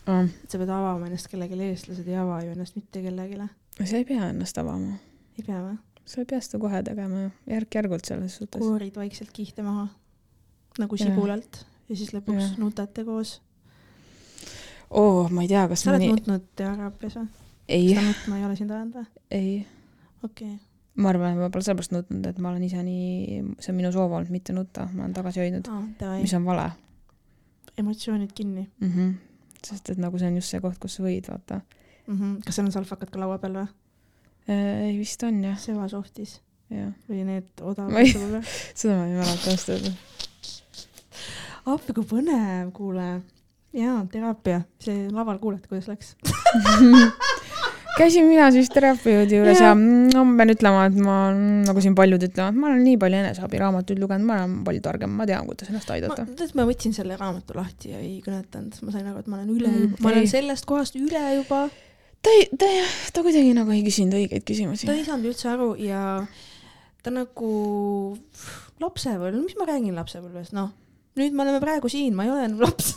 ah,. 0.06 0.24
et 0.24 0.48
sa 0.48 0.60
pead 0.60 0.72
avama 0.72 1.10
ennast 1.10 1.30
kellelegi, 1.32 1.60
eestlased 1.72 2.08
ei 2.08 2.18
ava 2.18 2.40
ju 2.44 2.54
ennast 2.54 2.78
mitte 2.78 3.02
kellelegi. 3.04 3.50
sa 3.82 3.94
ei 3.98 4.06
pea 4.08 4.30
ennast 4.30 4.62
avama, 4.62 4.98
ei 5.38 5.46
pea 5.46 5.62
või? 5.66 5.78
sa 6.08 6.22
ei 6.22 6.28
pea 6.30 6.40
seda 6.44 6.60
kohe 6.62 6.82
tegema 6.86 7.24
ju, 7.26 7.32
järk-järgult 7.52 8.06
selles 8.08 8.38
suhtes. 8.38 8.62
koorid 8.62 8.96
vaikselt 8.96 9.34
kihte 9.34 9.66
maha 9.66 9.88
nagu 10.78 10.98
sibulalt 11.00 11.64
ja 11.88 11.96
siis 11.96 12.12
lõpuks 12.14 12.44
Jah. 12.44 12.58
nutate 12.62 13.04
koos. 13.04 13.38
oo, 14.90 15.26
ma 15.32 15.44
ei 15.44 15.50
tea, 15.50 15.66
kas 15.70 15.84
sa 15.84 15.92
oled 15.92 16.04
nii, 16.04 16.14
nutnud 16.14 16.46
teraapias 16.58 17.18
või? 17.18 17.26
ei 17.68 17.90
seda, 17.90 18.06
nutma 18.06 18.38
ei 18.38 18.46
ole 18.48 18.56
sind 18.60 18.72
ajanud 18.76 19.00
või? 19.00 19.10
ei, 19.36 19.52
okei 20.22 20.52
okay.. 20.52 20.58
ma 21.02 21.12
arvan, 21.12 21.36
et 21.36 21.42
ma 21.42 21.50
pole 21.54 21.66
sellepärast 21.66 21.94
nutnud, 21.94 22.26
et 22.26 22.38
ma 22.42 22.52
olen 22.52 22.66
ise 22.66 22.82
nii, 22.82 23.42
see 23.58 23.72
on 23.72 23.78
minu 23.78 23.92
soov 23.94 24.12
olnud 24.18 24.34
mitte 24.34 24.56
nutta, 24.56 24.88
ma 24.92 25.06
olen 25.06 25.16
tagasi 25.16 25.44
hoidnud, 25.44 25.70
davai 26.00 26.22
mis, 26.22 26.34
on 26.38 26.46
vale 26.48 26.70
emotsioonid 27.78 28.30
kinni 28.34 28.70
mm. 28.80 28.92
-hmm. 28.92 29.14
sest 29.66 29.90
et 29.90 29.98
nagu 29.98 30.18
see 30.18 30.28
on 30.28 30.34
just 30.34 30.50
see 30.54 30.60
koht, 30.60 30.78
kus 30.82 30.98
sa 30.98 31.02
võid, 31.06 31.30
vaata 31.30 31.60
mm. 32.06 32.18
-hmm. 32.18 32.36
kas 32.46 32.56
sul 32.56 32.64
on 32.64 32.72
salvakad 32.72 33.10
ka 33.10 33.20
laua 33.20 33.38
peal 33.38 33.58
või? 33.60 33.68
äh,. 34.48 34.88
ei, 34.88 34.98
vist 34.98 35.22
on 35.22 35.42
jah, 35.44 35.58
sevasoftis 35.58 36.40
jah. 36.70 36.92
või 37.08 37.24
need 37.24 37.62
odavad 37.62 37.96
ei- 38.02 38.12
seda 38.78 38.96
ma 38.96 39.06
ei 39.06 39.16
mäleta 39.16 39.50
ausalt 39.50 39.68
öelda. 39.76 39.92
appi, 41.66 41.92
kui 41.92 42.04
põnev, 42.14 42.72
kuule. 42.72 43.08
jaa, 43.72 44.06
teraapia, 44.12 44.62
see 44.80 45.08
laval 45.12 45.38
kuulete, 45.38 45.68
kuidas 45.68 45.88
läks? 45.88 46.16
käisin 47.98 48.26
mina 48.30 48.46
siis 48.54 48.70
terapeudi 48.72 49.36
juures 49.40 49.58
Jaa. 49.60 49.72
ja 49.72 49.74
no 50.14 50.22
ma 50.28 50.36
pean 50.40 50.52
ütlema, 50.54 50.84
et 50.90 50.96
ma 51.02 51.16
nagu 51.66 51.82
siin 51.84 51.96
paljud 51.98 52.22
ütlevad, 52.28 52.56
ma 52.58 52.70
olen 52.70 52.84
nii 52.86 52.98
palju 53.02 53.18
eneseabiraamatuid 53.24 53.98
lugenud, 54.02 54.26
ma 54.28 54.38
olen 54.42 54.54
palju 54.68 54.82
targem, 54.84 55.10
ma 55.18 55.26
tean, 55.28 55.46
kuidas 55.50 55.68
ennast 55.72 55.90
aidata. 55.94 56.26
tead, 56.38 56.54
ma 56.58 56.66
võtsin 56.68 56.94
selle 56.96 57.16
raamatu 57.20 57.56
lahti 57.58 57.92
ja 57.94 57.98
ei 58.02 58.18
kõnetanud, 58.24 58.78
ma 58.86 58.94
sain 58.94 59.06
aru, 59.10 59.18
et 59.24 59.28
ma 59.30 59.40
olen 59.40 59.50
üle 59.56 59.68
Mm, 59.68 59.82
juba, 59.88 60.02
ma 60.06 60.12
olen 60.14 60.24
ei. 60.26 60.30
sellest 60.30 60.66
kohast 60.70 60.96
üle 61.00 61.24
juba 61.36 61.64
ta 62.22 62.32
ei, 62.34 62.48
ta, 62.58 62.66
ta 63.14 63.22
kuidagi 63.22 63.52
nagu 63.54 63.70
ei 63.74 63.82
küsinud 63.86 64.16
õigeid 64.18 64.42
küsimusi 64.48 64.86
ta. 64.88 64.94
ei 64.96 65.04
saanud 65.06 65.28
üldse 65.30 65.48
aru 65.52 65.68
ja 65.78 66.02
ta 67.02 67.12
nagu 67.14 67.50
lapsepõlv, 68.82 69.42
mis 69.44 69.54
ma 69.58 69.66
räägin 69.68 69.94
lapsepõlvest, 69.98 70.54
noh, 70.56 70.70
nüüd 71.18 71.34
me 71.34 71.44
oleme 71.44 71.60
praegu 71.62 71.90
siin, 71.90 72.14
ma 72.18 72.26
ei 72.26 72.30
ole 72.34 72.44
enam 72.48 72.60
laps. 72.66 72.94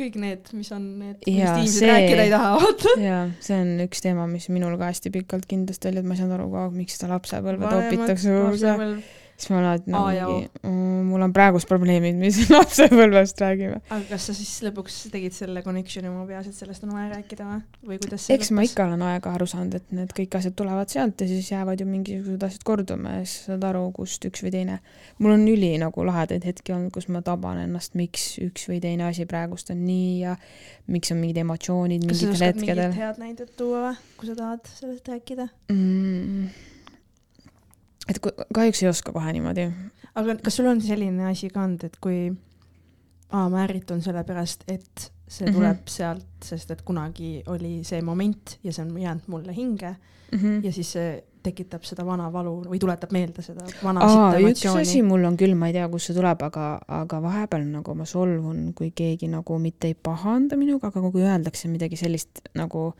Kõik 0.00 0.16
need, 0.20 0.50
mis 0.56 0.70
on 0.74 0.84
need, 1.00 1.18
millest 1.26 1.60
inimesed 1.60 1.78
see- 1.84 1.92
rääkida 1.92 2.26
ei 2.26 2.32
taha, 2.32 2.50
vaata. 2.62 2.94
jaa, 3.10 3.22
see 3.44 3.60
on 3.60 3.72
üks 3.86 4.04
teema, 4.04 4.26
mis 4.30 4.48
minul 4.52 4.76
ka 4.80 4.90
hästi 4.90 5.12
pikalt 5.14 5.48
kindlasti 5.50 5.90
oli, 5.92 6.02
et 6.02 6.08
ma 6.08 6.16
ei 6.16 6.22
saanud 6.22 6.38
aru 6.38 6.50
ka, 6.54 6.66
miks 6.74 6.98
seda 6.98 7.12
lapsepõlve 7.14 7.72
topitakse 7.76 8.36
kuhugi. 8.36 9.02
Siis 9.40 9.50
ma 9.52 9.60
alati 9.62 9.90
nagu 9.90 10.08
A 10.08 10.12
ja 10.14 10.28
O. 10.28 10.36
mingi, 10.36 11.04
mul 11.08 11.24
on 11.24 11.32
praegust 11.34 11.68
probleemid, 11.70 12.18
mis 12.20 12.38
lapsepõlvest 12.54 13.40
räägime. 13.40 13.80
aga 13.88 14.00
kas 14.10 14.28
sa 14.28 14.36
siis 14.36 14.52
lõpuks 14.66 14.98
tegid 15.12 15.34
selle 15.36 15.62
connection'i 15.64 16.10
oma 16.10 16.26
peas, 16.28 16.50
et 16.50 16.56
sellest 16.56 16.84
on 16.86 16.94
vaja 16.96 17.08
rääkida 17.14 17.46
või, 17.46 17.60
või 17.92 18.00
kuidas 18.04 18.26
see 18.28 18.36
eks 18.36 18.52
ma 18.56 18.64
ikka 18.66 18.86
olen 18.88 19.04
aega 19.10 19.34
aru 19.36 19.48
saanud, 19.50 19.78
et 19.80 19.94
need 19.96 20.14
kõik 20.16 20.36
asjad 20.40 20.56
tulevad 20.58 20.92
sealt 20.92 21.24
ja 21.24 21.28
siis 21.30 21.50
jäävad 21.52 21.80
ju 21.80 21.88
mingisugused 21.88 22.46
asjad 22.50 22.66
korduma 22.68 23.16
ja 23.18 23.24
siis 23.24 23.48
saad 23.50 23.64
aru, 23.70 23.86
kust 23.96 24.26
üks 24.28 24.44
või 24.44 24.54
teine. 24.54 24.80
mul 25.18 25.36
on 25.36 25.46
üli 25.48 25.72
nagu 25.80 26.06
lahedaid 26.06 26.46
hetki 26.48 26.76
olnud, 26.76 26.92
kus 26.94 27.08
ma 27.12 27.24
taban 27.26 27.62
ennast, 27.64 27.96
miks 27.98 28.34
üks 28.42 28.68
või 28.70 28.80
teine 28.84 29.08
asi 29.08 29.26
praegust 29.30 29.72
on 29.72 29.84
nii 29.86 30.12
ja 30.24 30.36
miks 30.90 31.12
on 31.14 31.20
mingid 31.22 31.40
emotsioonid 31.44 32.04
kas 32.06 32.20
sa 32.20 32.26
mingitel 32.26 32.36
oskad 32.36 32.60
mingit 32.60 32.76
hetkedel 32.76 32.98
head 32.98 33.22
näidet 33.22 33.54
tuua 33.58 33.86
või, 33.88 34.02
kui 34.18 34.30
sa 34.30 34.36
tahad 34.38 34.74
sellest 34.74 35.08
rääkida? 35.08 35.48
mm.. 35.72 36.69
Et 38.10 38.18
kahjuks 38.54 38.82
ei 38.82 38.88
oska 38.90 39.12
kohe 39.14 39.32
niimoodi. 39.32 39.68
aga 40.14 40.36
kas 40.42 40.56
sul 40.60 40.66
on 40.70 40.82
selline 40.82 41.30
asi 41.30 41.50
ka 41.50 41.62
olnud, 41.64 41.84
et 41.86 41.96
kui 42.02 42.20
aa, 43.30 43.48
ma 43.48 43.64
ärritun 43.64 44.02
sellepärast, 44.02 44.64
et 44.68 45.10
see 45.30 45.46
Mhm. 45.46 45.54
tuleb 45.54 45.76
mm 45.76 45.82
-hmm. 45.84 45.90
sealt, 45.96 46.26
sest 46.44 46.70
et 46.70 46.82
kunagi 46.82 47.42
oli 47.46 47.84
see 47.84 48.02
moment 48.02 48.58
ja 48.64 48.72
see 48.72 48.84
on 48.84 48.96
jäänud 49.00 49.28
mulle 49.28 49.54
hinge 49.56 49.96
Mm 50.32 50.38
-hmm. 50.38 50.64
ja 50.66 50.72
siis 50.72 50.92
see 50.92 51.24
tekitab 51.42 51.82
seda 51.82 52.04
vana 52.06 52.32
valu 52.32 52.64
või 52.64 52.78
tuletab 52.78 53.12
meelde 53.12 53.42
seda 53.42 53.64
vana 53.84 54.00
aa, 54.04 54.38
üks 54.38 54.66
asi 54.80 55.02
mul 55.02 55.24
on 55.24 55.36
küll, 55.36 55.54
ma 55.54 55.66
ei 55.66 55.72
tea, 55.72 55.88
kust 55.88 56.06
see 56.06 56.16
tuleb, 56.16 56.42
aga, 56.42 56.80
aga 56.88 57.22
vahepeal 57.22 57.64
nagu 57.64 57.94
ma 57.94 58.04
solvun, 58.04 58.72
kui 58.74 58.90
keegi 58.90 59.28
nagu 59.28 59.58
mitte 59.58 59.86
ei 59.88 59.94
pahanda 59.94 60.56
minuga, 60.56 60.86
aga 60.86 61.10
kui 61.10 61.22
öeldakse 61.22 61.68
midagi 61.68 61.96
sellist 61.96 62.40
nagu 62.54 62.92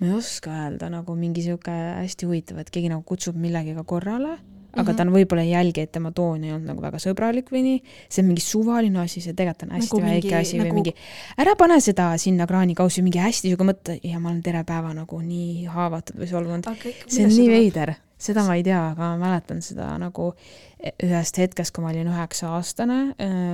ma 0.00 0.06
ei 0.06 0.12
oska 0.16 0.50
öelda 0.66 0.88
nagu 0.90 1.14
mingi 1.16 1.42
sihuke 1.44 1.70
hästi 2.00 2.26
huvitav, 2.26 2.58
et 2.62 2.70
keegi 2.72 2.88
nagu 2.88 3.02
kutsub 3.04 3.36
millegagi 3.36 3.74
korrale, 3.86 4.38
aga 4.72 4.92
Mhm. 4.92 4.96
ta 4.96 5.02
on 5.02 5.10
võib-olla 5.12 5.42
ei 5.42 5.50
jälgi, 5.50 5.80
et 5.82 5.92
tema 5.92 6.12
toon 6.14 6.44
ei 6.44 6.52
olnud 6.52 6.66
nagu 6.70 6.80
väga 6.80 6.96
sõbralik 7.02 7.48
või 7.50 7.62
nii, 7.64 7.82
see 8.08 8.22
on 8.22 8.28
mingi 8.28 8.40
suvaline 8.40 9.00
asi, 9.02 9.20
see 9.20 9.32
tegelikult 9.34 9.64
on 9.68 9.76
hästi 9.76 9.90
Nagu 9.96 10.00
väike 10.06 10.28
mingi- 10.28 10.34
asi 10.40 10.58
nagu... 10.58 10.68
või 10.70 10.74
mingi 10.74 10.94
ära 11.38 11.54
pane 11.56 11.80
seda 11.80 12.16
sinna 12.18 12.46
kraanikaussi, 12.46 13.02
mingi 13.02 13.18
hästi 13.18 13.50
sihuke 13.50 13.64
mõte 13.66 13.98
ja 14.02 14.18
ma 14.20 14.30
olen 14.30 14.42
terve 14.42 14.62
päeva 14.64 14.94
nagu 14.94 15.20
nii 15.20 15.64
haavatud 15.66 16.16
või 16.22 16.28
solvunud. 16.30 16.64
see 17.08 17.24
on 17.24 17.30
nii. 17.34 17.48
veider, 17.50 17.94
seda 18.18 18.44
ma 18.46 18.54
ei 18.54 18.62
tea, 18.62 18.90
aga 18.92 19.16
ma 19.16 19.26
mäletan 19.26 19.60
seda 19.60 19.98
nagu 19.98 20.34
ühest 20.80 21.36
hetkest, 21.36 21.74
kui 21.76 21.84
ma 21.84 21.90
olin 21.92 22.08
üheksa 22.08 22.54
aastane, 22.56 22.98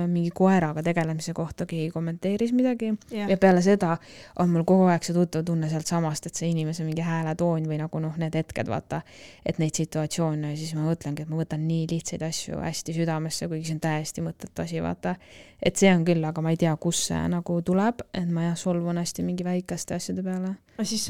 mingi 0.07 0.31
koeraga 0.35 0.83
tegelemise 0.85 1.33
kohta 1.35 1.65
keegi 1.67 1.89
kommenteeris 1.91 2.53
midagi 2.55 2.93
jah 3.11 3.27
ja, 3.27 3.37
peale 3.41 3.61
seda 3.65 3.97
on 4.39 4.51
mul 4.53 4.63
kogu 4.67 4.87
aeg 4.91 5.03
see 5.03 5.15
tuttav 5.15 5.43
tunne 5.47 5.69
sealtsamast, 5.71 6.29
et 6.29 6.39
see 6.39 6.51
inimese 6.53 6.85
mingi 6.87 7.03
hääletoon 7.03 7.67
või 7.67 7.79
nagu 7.81 8.01
noh, 8.03 8.15
need 8.21 8.35
hetked, 8.37 8.69
vaata, 8.71 9.01
et 9.45 9.59
neid 9.61 9.75
situatsioone 9.75 10.53
ja 10.53 10.59
siis 10.59 10.75
ma 10.77 10.85
mõtlengi, 10.87 11.25
et 11.25 11.31
ma 11.31 11.41
võtan 11.41 11.65
nii 11.67 11.87
lihtsaid 11.91 12.23
asju 12.27 12.61
hästi 12.63 12.95
südamesse, 12.95 13.49
kuigi 13.51 13.69
see 13.69 13.77
on 13.77 13.83
täiesti 13.83 14.23
mõttetu 14.23 14.63
asi, 14.63 14.79
vaata. 14.83 15.17
et 15.63 15.75
see 15.75 15.91
on 15.91 16.05
küll, 16.07 16.23
aga 16.23 16.43
ma 16.45 16.53
ei 16.53 16.61
tea, 16.61 16.75
kust 16.79 17.09
see 17.09 17.19
nagu 17.33 17.59
tuleb, 17.65 18.05
et 18.13 18.31
ma 18.31 18.47
jah, 18.49 18.57
solvun 18.59 19.01
hästi 19.01 19.25
mingi 19.27 19.43
väikeste 19.47 19.97
asjade 19.97 20.23
peale. 20.23 20.55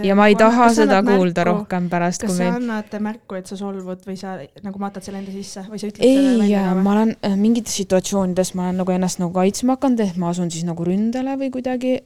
ja 0.03 0.15
ma 0.15 0.29
ei 0.31 0.37
taha 0.39 0.69
seda 0.73 1.01
kuulda. 1.05 1.43
rohkem 1.51 1.89
pärast, 1.91 2.23
kas 2.23 2.31
kui 2.31 2.37
sa 2.39 2.43
meil 2.43 2.61
annad 2.61 2.99
märku, 3.03 3.37
et 3.37 3.49
sa 3.49 3.59
solvud 3.59 4.05
või 4.07 4.17
sa 4.19 4.37
nagu 4.63 4.81
matad 4.81 5.05
selle 5.05 5.21
enda 5.21 5.35
sisse 5.35 5.67
või 5.67 5.81
sa 5.81 5.91
ütled 5.91 6.06
ei 6.07 6.55
ma 6.81 6.93
olen 6.93 7.13
äh, 7.25 7.35
mingites 7.39 7.75
situatsioonides 7.79 8.53
ma 8.57 8.67
olen 8.67 8.81
nagu 8.81 8.93
ennast 8.93 9.21
nagu 9.21 9.33
kaitsma 9.35 9.77
hakanud, 9.77 10.03
et 10.05 10.17
ma 10.21 10.31
asun 10.31 10.51
siis 10.53 10.65
nagu 10.67 10.85
ründele 10.87 11.35
või 11.39 11.51
kuidagi. 11.53 11.97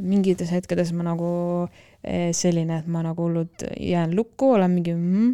mingites 0.00 0.52
hetkedes 0.54 0.92
ma 0.96 1.06
nagu 1.10 1.30
äh, 1.64 2.30
selline, 2.36 2.82
et 2.82 2.90
ma 2.90 3.04
nagu 3.06 3.28
hullult 3.28 3.66
jään 3.80 4.14
lukku, 4.16 4.54
olen 4.58 4.76
mingi 4.78 4.94
mm, 4.94 5.32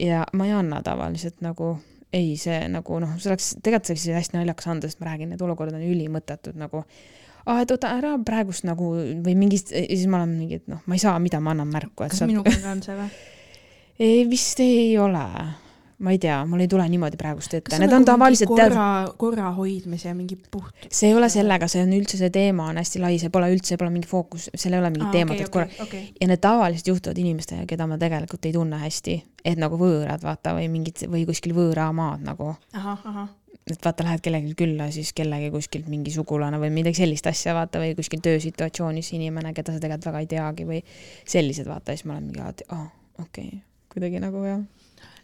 ja 0.00 0.26
ma 0.32 0.46
ei 0.48 0.54
anna 0.56 0.82
tavaliselt 0.84 1.40
nagu 1.44 1.76
ei, 2.12 2.36
see 2.36 2.60
nagu 2.68 3.00
noh, 3.00 3.16
see 3.18 3.32
oleks, 3.32 3.54
tegelikult 3.64 3.88
see 3.88 4.12
oleks 4.12 4.20
hästi 4.20 4.38
naljakas 4.38 4.68
anda, 4.68 4.88
sest 4.88 5.00
ma 5.00 5.08
räägin, 5.08 5.32
need 5.32 5.42
olukorrad 5.44 5.78
on 5.78 5.84
ülimõttetud 5.86 6.58
nagu 6.60 6.84
aa, 7.46 7.62
et 7.62 7.72
oota 7.74 7.92
ära 7.96 8.14
praegust 8.24 8.66
nagu 8.68 8.92
või 9.24 9.34
mingist, 9.38 9.72
siis 9.72 10.06
ma 10.10 10.20
olen 10.20 10.36
mingi, 10.36 10.60
et 10.60 10.68
noh, 10.70 10.82
ma 10.86 10.98
ei 10.98 11.02
saa, 11.02 11.16
mida 11.22 11.40
ma 11.42 11.54
annan 11.56 11.70
märku, 11.72 12.04
kas 12.04 12.20
sa 12.20 12.28
minuga 12.30 12.52
on 12.72 12.82
see 12.84 12.98
või? 12.98 13.08
ei, 14.02 14.22
vist 14.28 14.60
ei 14.62 14.92
ole. 14.98 15.24
Ma 16.02 16.12
ei 16.14 16.18
tea, 16.22 16.36
mul 16.48 16.64
ei 16.64 16.68
tule 16.70 16.84
niimoodi 16.90 17.18
praegust 17.20 17.54
ette, 17.56 17.78
need 17.78 17.92
on 17.92 18.02
nagu 18.02 18.10
tavaliselt 18.10 18.50
korra, 18.50 18.86
korra 19.18 19.52
hoidmise 19.56 20.10
ja 20.10 20.14
mingi 20.18 20.36
puht. 20.36 20.88
see 20.88 21.10
ei 21.10 21.18
ole 21.18 21.28
sellega, 21.32 21.68
see 21.70 21.84
on 21.84 21.92
üldse, 21.96 22.18
see 22.20 22.32
teema 22.34 22.66
on 22.72 22.80
hästi 22.80 23.02
lai, 23.02 23.18
see 23.22 23.32
pole 23.34 23.50
üldse, 23.54 23.78
pole 23.80 23.92
mingi 23.94 24.10
fookus, 24.10 24.48
seal 24.54 24.76
ei 24.76 24.82
ole 24.82 24.90
mingit 24.94 25.14
teemat, 25.14 25.42
et 25.44 25.52
korra. 25.52 25.68
okei, 25.84 26.08
ja 26.20 26.30
need 26.30 26.42
tavaliselt 26.42 26.90
juhtuvad 26.90 27.22
inimestega, 27.22 27.66
keda 27.70 27.86
ma 27.90 28.00
tegelikult 28.02 28.50
ei 28.50 28.56
tunne 28.56 28.80
hästi, 28.82 29.18
et 29.52 29.62
nagu 29.62 29.78
võõrad, 29.78 30.24
vaata, 30.26 30.56
või 30.58 30.66
mingid 30.72 31.06
või 31.12 31.22
kuskil 31.28 31.54
võõramaad 31.56 32.26
nagu, 32.26 32.52
ahah, 32.78 33.06
ahah, 33.12 33.30
et 33.70 33.84
vaata, 33.84 34.04
lähed 34.06 34.22
kellelegi 34.24 34.54
külla, 34.58 34.90
siis 34.94 35.12
kellegi 35.14 35.50
kuskilt 35.54 35.86
mingi 35.90 36.10
sugulane 36.14 36.58
või 36.62 36.72
midagi 36.74 37.02
sellist 37.02 37.30
asja, 37.30 37.54
vaata, 37.56 37.82
või 37.82 37.94
kuskil 37.98 38.22
töösituatsioonis 38.24 39.12
inimene, 39.14 39.54
keda 39.54 39.74
sa 39.74 39.82
tegelikult 39.82 40.10
väga 40.10 40.22
ei 40.24 40.30
teagi 40.34 40.66
või 40.68 40.80
sellised, 41.22 41.68
vaata, 41.70 41.94
siis 41.94 42.08
ma 42.08 42.16
olen 42.16 42.30
mingi 42.30 42.42
alati, 42.42 42.66
aa, 42.74 42.88
okei 43.22 43.52
okay., 43.52 43.60
kuidagi 43.92 44.22
nagu 44.22 44.42
jah. 44.46 44.62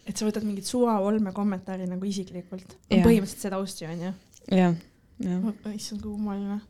Et 0.08 0.16
sa 0.16 0.26
võtad 0.28 0.46
mingit 0.46 0.68
suva 0.68 0.98
olme 1.04 1.32
kommentaari 1.36 1.88
nagu 1.88 2.08
isiklikult. 2.08 2.76
Põhimõtteliselt 2.90 3.48
seda 3.48 3.60
austi 3.60 3.88
on 3.88 4.06
ju? 4.06 4.12
jah, 4.56 4.76
jah. 5.20 5.48
issand, 5.74 6.00
kui 6.02 6.12
kummaline. 6.14 6.60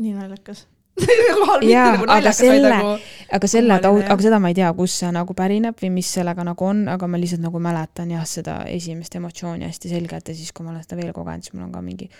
nii 0.00 0.14
naljakas. 0.16 0.66
nagu 1.04 1.66
Jaa, 1.66 1.96
nagu 1.96 2.06
aga 2.14 2.30
selle- 2.32 2.70
nagu 2.70 2.92
aga 3.34 3.48
selle, 3.50 3.78
jah. 3.82 4.04
aga 4.14 4.22
seda 4.22 4.38
ma 4.38 4.52
ei 4.52 4.54
tea, 4.54 4.68
kust 4.78 5.02
see 5.02 5.10
nagu 5.14 5.34
pärineb 5.34 5.74
või 5.82 5.90
mis 5.96 6.12
sellega 6.16 6.46
nagu 6.46 6.68
on, 6.68 6.84
aga 6.92 7.08
ma 7.10 7.18
lihtsalt 7.18 7.42
nagu 7.42 7.58
mäletan 7.62 8.14
jah, 8.14 8.22
seda 8.30 8.60
esimest 8.70 9.18
emotsiooni 9.18 9.66
hästi 9.66 9.90
selgelt 9.90 10.30
ja 10.30 10.36
siis, 10.38 10.52
kui 10.54 10.66
ma 10.66 10.70
olen 10.70 10.86
seda 10.86 11.00
veel 11.00 11.10
kogenud, 11.16 11.42
siis 11.42 11.56
mul 11.56 11.66
on 11.66 11.74
ka 11.74 11.82
mingi 11.82 12.10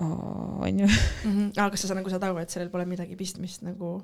onju. 0.00 0.86
-hmm. 0.86 1.52
aga 1.56 1.70
kas 1.70 1.86
sa 1.86 1.94
nagu 1.94 2.10
saad 2.10 2.22
aru, 2.26 2.38
et 2.42 2.50
sellel 2.50 2.70
pole 2.72 2.84
midagi 2.88 3.16
pistmist 3.16 3.62
nagu, 3.62 4.02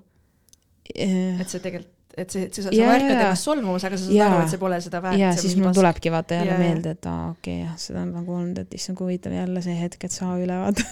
et 0.95 1.49
see 1.49 1.63
tegelikult, 1.63 1.93
et 2.17 2.33
see, 2.33 2.47
see, 2.49 2.63
sa, 2.65 2.71
sa 2.71 2.77
jaa. 2.77 2.95
ennast 2.97 3.45
solvumas, 3.45 3.85
aga 3.85 3.99
sa 3.99 4.07
saad 4.09 4.23
aru, 4.27 4.45
et 4.45 4.53
see 4.55 4.61
pole 4.61 4.79
seda 4.85 5.03
väärt. 5.05 5.21
ja 5.21 5.33
siis 5.37 5.57
mul. 5.61 5.73
tulebki 5.77 6.13
vaata 6.13 6.39
jälle 6.41 6.55
jaa. 6.55 6.61
meelde, 6.63 6.95
et 6.97 7.09
aa 7.11 7.31
okei 7.33 7.59
okay, 7.59 7.65
jah, 7.67 7.75
seda 7.81 8.05
on 8.05 8.15
nagu 8.17 8.37
olnud, 8.37 8.63
et 8.63 8.79
issand, 8.79 8.99
kui 8.99 9.11
huvitav 9.11 9.37
jälle 9.37 9.65
see 9.65 9.77
hetk, 9.81 10.09
et 10.09 10.15
saa 10.15 10.37
üle 10.41 10.61
vaata. 10.63 10.87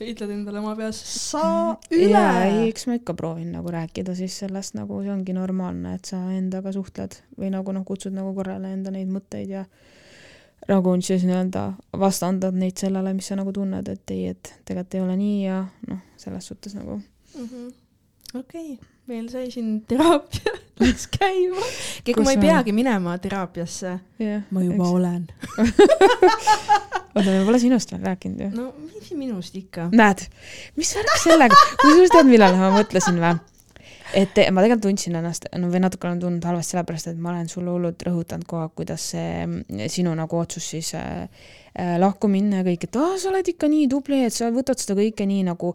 ütled 0.00 0.32
endale 0.32 0.62
oma 0.62 0.72
peas, 0.78 0.98
saa 1.30 1.76
üle 1.92 2.24
ei, 2.46 2.66
eks 2.70 2.86
ma 2.88 2.96
ikka 2.96 3.14
proovin 3.16 3.50
nagu 3.52 3.72
rääkida 3.72 4.14
siis 4.16 4.38
sellest 4.42 4.76
nagu 4.78 5.02
see 5.04 5.12
ongi 5.12 5.36
normaalne, 5.36 5.94
et 5.98 6.08
sa 6.08 6.22
endaga 6.32 6.72
suhtled 6.72 7.18
või 7.36 7.52
nagu 7.52 7.76
noh, 7.76 7.84
kutsud 7.88 8.16
nagu 8.16 8.32
korrale 8.36 8.72
enda 8.72 8.92
neid 8.94 9.12
mõtteid 9.12 9.52
ja 9.52 9.66
nagu 10.68 10.92
siis 11.04 11.24
nii-öelda 11.28 11.66
vastandad 12.00 12.56
neid 12.56 12.80
sellele, 12.80 13.12
mis 13.16 13.28
sa 13.28 13.36
nagu 13.40 13.52
tunned, 13.52 13.88
et 13.88 14.12
ei, 14.16 14.34
et 14.34 14.52
tegelikult 14.64 14.96
ei 14.96 15.04
ole 15.04 15.16
nii 15.20 15.38
ja 15.44 15.62
noh, 15.88 16.04
selles 16.20 16.48
suhtes 16.48 16.76
nagu 16.76 17.00
Mhm. 17.34 17.68
okei, 18.34 18.78
meil 19.10 19.28
sai 19.32 19.50
siin 19.50 19.80
teraapia 19.88 20.54
läks 20.80 21.06
käima. 21.18 21.66
kui 22.04 22.24
ma 22.24 22.34
ei 22.34 22.40
peagi 22.40 22.74
minema 22.76 23.16
teraapiasse, 23.18 23.94
jah. 24.22 24.42
ma 24.50 24.64
juba 24.64 24.84
eks. 24.84 24.94
olen. 24.94 25.26
oota, 27.14 27.28
me 27.30 27.44
pole 27.44 27.58
sinust 27.62 27.92
veel 27.94 28.04
rääkinud 28.06 28.44
ju. 28.46 28.50
no 28.56 28.72
mis 28.86 29.12
minust 29.18 29.56
ikka. 29.56 29.88
näed, 29.92 30.26
mis 30.78 30.92
värk 30.96 31.16
sellega, 31.24 31.62
kusjuures 31.82 32.14
tead, 32.14 32.30
millal 32.30 32.58
ma 32.60 32.72
mõtlesin 32.76 33.20
või? 33.22 33.36
Et 34.16 34.38
ma 34.50 34.62
tegelikult 34.64 34.84
tundsin 34.88 35.16
ennast, 35.20 35.46
no 35.58 35.70
või 35.70 35.80
natuke 35.84 36.08
olen 36.08 36.20
tundnud 36.22 36.46
halvasti 36.46 36.74
sellepärast, 36.74 37.10
et 37.12 37.18
ma 37.22 37.32
olen 37.32 37.48
sulle 37.50 37.72
hullult 37.72 38.02
rõhutanud 38.06 38.46
kogu 38.48 38.64
aeg, 38.64 38.74
kuidas 38.78 39.06
see 39.12 39.30
mm, 39.44 39.88
sinu 39.92 40.14
nagu 40.18 40.38
otsus 40.40 40.66
siis 40.72 40.92
äh, 40.98 41.22
äh, 41.78 41.94
lahku 42.00 42.30
minna 42.30 42.60
ja 42.60 42.66
kõik, 42.66 42.86
et 42.88 42.98
aa, 43.00 43.14
sa 43.20 43.30
oled 43.30 43.50
ikka 43.52 43.70
nii 43.70 43.86
tubli, 43.92 44.22
et 44.26 44.34
sa 44.34 44.50
võtad 44.54 44.82
seda 44.82 44.96
kõike 44.98 45.26
nii 45.30 45.46
nagu 45.50 45.72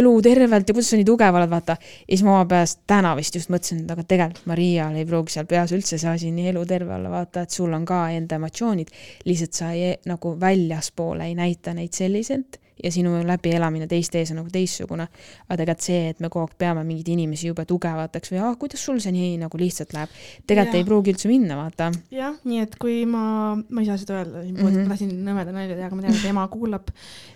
elutervelt 0.00 0.68
ja 0.68 0.76
kuidas 0.76 0.92
sa 0.92 1.00
nii 1.00 1.08
tugev 1.08 1.40
oled, 1.40 1.52
vaata. 1.52 1.76
ja 1.80 2.12
siis 2.12 2.24
ma 2.26 2.36
oma 2.36 2.48
peas 2.50 2.76
täna 2.90 3.14
vist 3.18 3.38
just 3.40 3.52
mõtlesin, 3.52 3.84
et 3.84 3.94
aga 3.96 4.06
tegelikult 4.14 4.48
Marial 4.50 4.96
ei 5.00 5.08
pruugi 5.08 5.36
seal 5.36 5.48
peas 5.50 5.74
üldse 5.76 6.00
see 6.00 6.10
asi 6.10 6.32
nii 6.36 6.50
eluterve 6.54 6.96
olla, 6.96 7.12
vaata, 7.12 7.46
et 7.46 7.60
sul 7.60 7.72
on 7.76 7.86
ka 7.88 8.06
enda 8.16 8.40
emotsioonid, 8.40 8.92
lihtsalt 9.28 9.62
sa 9.62 9.72
ei, 9.76 9.94
nagu 10.10 10.36
väljaspoole 10.40 11.30
ei 11.30 11.38
näita 11.38 11.76
neid 11.76 11.96
selliselt 11.96 12.60
ja 12.84 12.90
sinu 12.92 13.12
läbielamine 13.26 13.86
teiste 13.90 14.18
ees 14.20 14.30
on 14.32 14.40
nagu 14.40 14.50
teistsugune. 14.52 15.06
aga 15.48 15.56
tegelikult 15.60 15.84
see, 15.86 16.08
et 16.10 16.20
me 16.20 16.28
kogu 16.28 16.46
aeg 16.46 16.56
peame 16.58 16.84
mingeid 16.84 17.08
inimesi 17.14 17.48
jube 17.50 17.64
tugevateks 17.68 18.32
või 18.32 18.40
ah, 18.44 18.54
kuidas 18.60 18.80
sul 18.84 19.00
see 19.00 19.12
nii 19.12 19.36
nagu 19.42 19.58
lihtsalt 19.60 19.92
läheb, 19.96 20.08
tegelikult 20.46 20.76
ei 20.80 20.84
pruugi 20.84 21.12
üldse 21.14 21.28
minna, 21.28 21.56
vaata. 21.60 21.90
jah, 22.10 22.36
nii 22.44 22.60
et 22.64 22.76
kui 22.80 23.04
ma, 23.06 23.54
ma 23.68 23.80
ei 23.80 23.86
saa 23.90 23.96
seda 24.00 24.20
öelda 24.20 24.44
Mhm. 24.44 24.60
poolt, 24.60 24.78
ma 24.80 24.88
tahtsin 24.94 25.10
nõmeda 25.26 25.52
nalja 25.52 25.76
teha, 25.76 25.86
aga 25.90 25.96
ma 25.96 26.02
tean, 26.06 26.14
et 26.18 26.24
ema 26.30 26.46
kuulab 26.48 26.88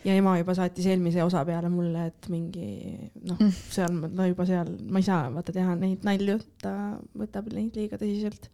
ja 0.04 0.14
ema 0.16 0.36
juba 0.38 0.54
saatis 0.54 0.86
eelmise 0.86 1.22
osa 1.22 1.44
peale 1.44 1.68
mulle, 1.68 2.06
et 2.12 2.28
mingi 2.32 3.10
noh 3.24 3.36
Mm., 3.40 3.50
seal 3.70 3.92
ma- 3.92 4.26
juba 4.28 4.46
seal, 4.46 4.68
ma 4.88 4.98
ei 5.02 5.06
saa 5.06 5.28
vaata 5.34 5.52
teha 5.52 5.74
neid 5.76 6.04
nalju, 6.06 6.38
ta 6.62 6.72
võtab 7.18 7.52
neid 7.52 7.74
liiga 7.76 7.96
tõsiselt. 8.00 8.48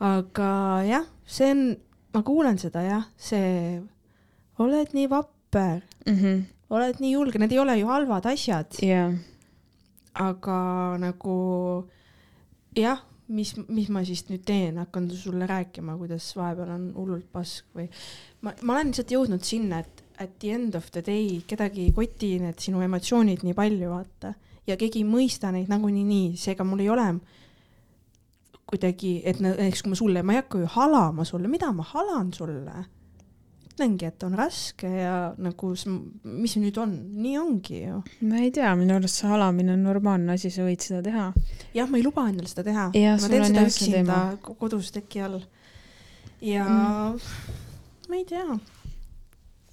aga 0.00 0.48
jah, 0.86 1.04
see 1.26 1.50
on, 1.52 1.62
ma 2.14 2.22
kuulen 2.26 2.58
seda 2.60 2.82
jah, 2.86 3.04
see, 3.20 3.80
oled 4.62 4.92
nii 4.96 5.08
vapper, 5.56 5.82
oled 6.70 7.00
nii 7.00 7.12
julge, 7.16 7.38
need 7.38 7.52
ei 7.52 7.58
ole 7.62 7.78
ju 7.80 7.86
halvad 7.90 8.26
asjad, 8.30 8.76
jah, 8.82 9.12
aga 10.14 10.56
nagu 11.02 11.36
jah, 12.76 13.00
mis, 13.28 13.54
mis 13.68 13.88
ma 13.90 14.02
siis 14.06 14.24
nüüd 14.28 14.44
teen, 14.46 14.76
hakkan 14.78 15.08
sulle 15.10 15.46
rääkima, 15.50 15.96
kuidas 15.98 16.28
vahepeal 16.38 16.70
on 16.76 16.84
hullult 16.96 17.26
pask 17.32 17.64
või 17.74 17.88
ma, 18.42 18.52
ma 18.62 18.76
olen 18.76 18.92
lihtsalt 18.92 19.10
jõudnud 19.16 19.42
sinna, 19.46 19.80
et 19.82 20.02
at 20.22 20.38
the 20.40 20.52
end 20.54 20.74
of 20.78 20.86
the 20.94 21.02
day 21.04 21.40
kedagi 21.46 21.88
ei 21.88 21.92
koti 21.92 22.36
need 22.40 22.58
sinu 22.62 22.80
emotsioonid 22.86 23.42
nii 23.44 23.54
palju, 23.58 23.90
vaata, 23.90 24.34
ja 24.66 24.76
keegi 24.80 25.02
ei 25.02 25.08
mõista 25.08 25.50
neid 25.52 25.68
nagunii 25.68 26.04
nii, 26.06 26.28
seega 26.40 26.64
mul 26.64 26.80
ei 26.84 26.88
ole 26.92 27.08
kuidagi, 28.66 29.20
et 29.24 29.38
nä- 29.40 29.54
näiteks 29.54 29.82
kui 29.82 29.90
ma 29.92 29.98
sulle, 29.98 30.22
ma 30.26 30.32
ei 30.34 30.40
hakka 30.40 30.58
ju 30.58 30.66
halama 30.74 31.24
sulle, 31.24 31.48
mida 31.48 31.68
ma 31.72 31.84
halan 31.86 32.32
sulle 32.34 32.64
ütlengi, 33.76 34.06
et 34.08 34.22
on 34.24 34.32
raske 34.36 34.88
ja 34.88 35.34
nagu 35.36 35.72
mis 36.24 36.54
nüüd 36.56 36.78
on, 36.80 36.94
nii 37.20 37.34
ongi 37.38 37.82
ju. 37.82 37.98
ma 38.24 38.40
ei 38.40 38.50
tea, 38.54 38.70
minu 38.78 38.96
arust 38.96 39.20
see 39.20 39.28
halamine 39.28 39.74
on 39.76 39.82
normaalne 39.84 40.32
asi, 40.32 40.48
sa 40.50 40.64
võid 40.64 40.80
seda 40.80 41.02
teha. 41.04 41.26
jah, 41.76 41.90
ma 41.90 41.98
ei 42.00 42.04
luba 42.06 42.24
endale 42.30 42.48
seda 42.48 42.64
teha. 42.70 42.86
Jah, 42.96 43.20
ma 43.20 43.28
teen 43.28 43.44
seda 43.44 43.60
jah 43.60 43.68
üksinda 43.68 44.16
kodus 44.56 44.90
teki 44.96 45.20
all. 45.26 45.42
ja 46.40 46.64
mm. 46.64 47.20
ma 48.08 48.16
ei 48.16 48.24
tea. 48.24 48.46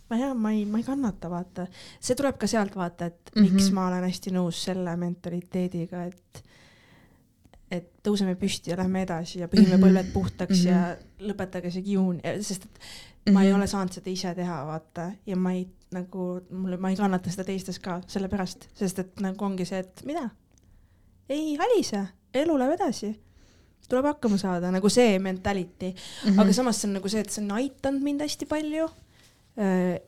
ma 0.09 0.17
ei 0.17 0.21
tea, 0.25 0.34
ma 0.34 0.51
ei, 0.51 0.65
ma 0.65 0.81
ei 0.81 0.84
kannata, 0.84 1.31
vaata. 1.31 1.67
see 1.99 2.15
tuleb 2.19 2.38
ka 2.41 2.47
sealt 2.51 2.75
vaata, 2.75 3.05
et 3.05 3.31
mm 3.35 3.39
-hmm. 3.39 3.51
miks 3.53 3.69
Mhm. 3.69 3.75
ma 3.75 3.88
olen 3.88 4.03
hästi 4.03 4.35
nõus 4.35 4.63
selle 4.67 4.97
mentaliteediga, 4.97 6.03
et 6.11 6.43
et 7.73 7.88
tõuseme 8.05 8.35
püsti 8.38 8.69
ja 8.69 8.75
lähme 8.77 9.01
edasi 9.01 9.39
ja 9.39 9.47
pühime 9.47 9.77
Mhm. 9.77 9.84
põlved 9.84 10.11
puhtaks 10.13 10.59
Mhm. 10.59 10.67
ja 10.67 10.97
lõpetage 11.19 11.71
see 11.71 11.81
kiun, 11.81 12.19
sest 12.41 12.65
et 12.65 12.80
ma 13.31 13.43
ei 13.43 13.51
Mhm. 13.51 13.55
ole 13.55 13.67
saanud 13.67 13.93
seda 13.93 14.09
ise 14.09 14.33
teha, 14.35 14.65
vaata, 14.67 15.11
ja 15.25 15.35
ma 15.35 15.51
ei 15.53 15.67
nagu 15.91 16.41
mulle, 16.51 16.77
ma 16.77 16.89
ei 16.89 16.95
kannata 16.95 17.29
seda 17.31 17.43
teistes 17.43 17.79
ka 17.79 18.01
sellepärast, 18.07 18.67
sest 18.75 18.99
et 18.99 19.19
nagu 19.21 19.45
ongi 19.45 19.65
see, 19.65 19.79
et 19.79 20.01
mida, 20.05 20.29
ei 21.29 21.55
halise, 21.55 22.07
elu 22.33 22.57
läheb 22.59 22.73
edasi, 22.75 23.13
tuleb 23.89 24.05
hakkama 24.05 24.37
saada, 24.37 24.71
nagu 24.71 24.89
see 24.89 25.19
mentality 25.19 25.93
mm. 25.93 26.29
-hmm. 26.31 26.41
aga 26.41 26.53
samas 26.53 26.81
see 26.81 26.87
on 26.89 26.93
nagu 26.93 27.09
see, 27.09 27.19
et 27.21 27.29
see 27.29 27.43
on 27.43 27.51
aidanud 27.51 28.01
mind 28.03 28.21
hästi 28.21 28.45
palju 28.45 28.89
äh, 29.57 29.99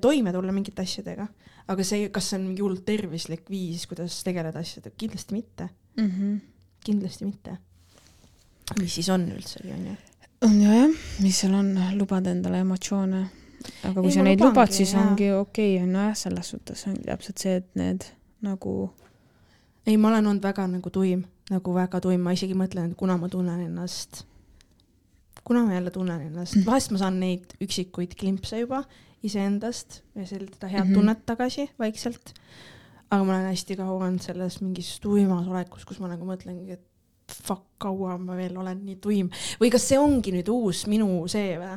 toime 0.00 0.32
tulla 0.32 0.52
mingite 0.52 0.82
asjadega, 0.82 1.26
aga 1.68 1.84
see, 1.84 2.08
kas 2.14 2.30
see 2.30 2.38
on 2.38 2.46
mingi 2.48 2.62
hullult 2.62 2.84
tervislik 2.86 3.50
viis, 3.50 3.86
kuidas 3.90 4.22
tegeleda 4.24 4.58
asjadega, 4.58 4.94
kindlasti 4.96 5.34
mitte, 5.34 5.68
Mhm. 5.98 6.36
kindlasti 6.84 7.24
mitte. 7.24 7.58
mis 8.80 8.94
siis 8.94 9.08
on 9.08 9.24
üldsegi, 9.32 9.72
onju. 9.72 9.96
On 10.42 10.60
ja 10.62 10.72
jah, 10.74 10.94
mis 11.22 11.40
seal 11.42 11.54
on, 11.54 11.74
lubad 11.98 12.26
endale 12.30 12.60
emotsioone. 12.64 13.20
aga 13.84 14.00
kui 14.00 14.08
Ei, 14.08 14.14
sa 14.14 14.22
neid 14.24 14.40
lubad, 14.40 14.72
siis 14.72 14.94
jaa. 14.94 15.02
ongi 15.04 15.28
okei 15.36 15.74
okay,, 15.76 15.86
nojah, 15.90 16.14
selles 16.16 16.48
suhtes 16.54 16.86
ongi 16.88 17.04
täpselt 17.04 17.42
see, 17.42 17.58
et 17.60 17.68
need 17.76 18.06
nagu 18.44 18.72
ei, 19.86 19.96
ma 20.00 20.08
olen 20.08 20.26
olnud 20.30 20.42
väga 20.44 20.64
nagu 20.70 20.90
tuim, 20.92 21.24
nagu 21.50 21.74
väga 21.76 22.00
tuim, 22.00 22.20
ma 22.24 22.32
isegi 22.36 22.56
mõtlen, 22.56 22.90
et 22.92 22.96
kuna 23.00 23.16
ma 23.20 23.28
tunnen 23.32 23.60
ennast, 23.66 24.22
kuna 25.44 25.64
ma 25.66 25.74
jälle 25.76 25.90
tunnen 25.92 26.20
ennast, 26.30 26.56
vahest 26.66 26.92
ma 26.94 27.00
saan 27.02 27.20
neid 27.20 27.52
üksikuid 27.60 28.16
klimpse 28.20 28.60
juba 28.62 28.84
iseendast 29.26 30.00
ja 30.16 30.24
seda 30.26 30.68
head 30.68 30.86
Mhm. 30.86 30.94
tunnet 30.94 31.26
tagasi 31.26 31.68
vaikselt. 31.78 32.32
aga 33.10 33.24
ma 33.24 33.32
olen 33.34 33.48
hästi 33.50 33.74
kaua 33.76 34.04
olnud 34.06 34.22
selles 34.22 34.60
mingis 34.62 35.00
tuimas 35.02 35.48
olekus, 35.48 35.84
kus 35.84 35.98
ma 36.00 36.06
nagu 36.08 36.24
mõtlengi, 36.24 36.70
et 36.78 36.84
fuck, 37.34 37.66
kaua 37.80 38.18
ma 38.20 38.36
veel 38.38 38.56
olen 38.60 38.82
nii 38.86 38.98
tuim 39.02 39.30
või 39.60 39.70
kas 39.72 39.88
see 39.90 40.00
ongi 40.00 40.34
nüüd 40.34 40.50
uus 40.52 40.84
minu 40.90 41.08
see 41.30 41.54
või, 41.60 41.76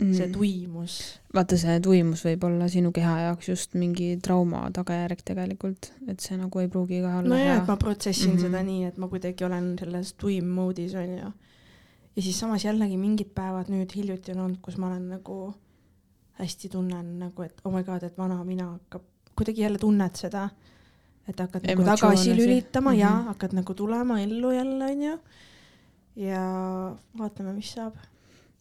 see 0.00 0.26
mm, 0.26 0.34
tuimus 0.34 0.96
vaata, 1.34 1.58
see 1.60 1.78
tuimus 1.84 2.24
võib 2.26 2.44
olla 2.48 2.68
sinu 2.72 2.92
keha 2.94 3.16
jaoks 3.26 3.50
just 3.50 3.76
mingi 3.78 4.12
trauma 4.22 4.64
tagajärg 4.74 5.22
tegelikult, 5.26 5.90
et 6.10 6.22
see 6.24 6.38
nagu 6.40 6.62
ei 6.62 6.70
pruugi 6.72 7.00
ka 7.04 7.20
olla 7.20 7.34
nojah, 7.34 7.62
et 7.62 7.70
ma 7.70 7.76
protsessin 7.80 8.32
mm. 8.32 8.36
-hmm. 8.36 8.46
seda 8.48 8.62
nii, 8.66 8.84
et 8.90 9.00
ma 9.00 9.08
kuidagi 9.12 9.46
olen 9.46 9.72
selles 9.80 10.14
tuim 10.20 10.48
moodis 10.58 10.94
onju. 10.94 11.32
ja 12.16 12.22
siis 12.22 12.40
samas 12.40 12.64
jällegi 12.64 12.96
mingid 12.96 13.34
päevad 13.34 13.70
nüüd 13.72 13.94
hiljuti 13.96 14.32
on 14.36 14.46
olnud, 14.46 14.62
kus 14.62 14.78
ma 14.78 14.90
olen 14.90 15.08
nagu 15.16 15.54
hästi 16.40 16.68
tunnen 16.72 17.18
nagu, 17.20 17.42
et 17.42 17.60
oh 17.64 17.72
my 17.72 17.84
god, 17.84 18.02
et 18.02 18.18
vana 18.18 18.42
mina 18.44 18.70
hakkab, 18.72 19.04
kuidagi 19.36 19.62
jälle 19.62 19.78
tunned 19.78 20.16
seda, 20.16 20.48
et 21.28 21.40
hakkad 21.40 21.66
nagu 21.66 21.84
tagasi 21.84 22.36
lülitama 22.36 22.90
mm 22.90 22.96
-hmm. 22.96 23.00
ja 23.00 23.10
Mhm. 23.10 23.26
hakkad 23.26 23.52
nagu 23.52 23.74
tulema 23.74 24.20
ellu 24.20 24.50
jälle 24.50 24.84
onju. 24.84 25.18
ja 26.16 26.42
vaatame, 27.18 27.52
mis 27.52 27.72
saab. 27.72 27.94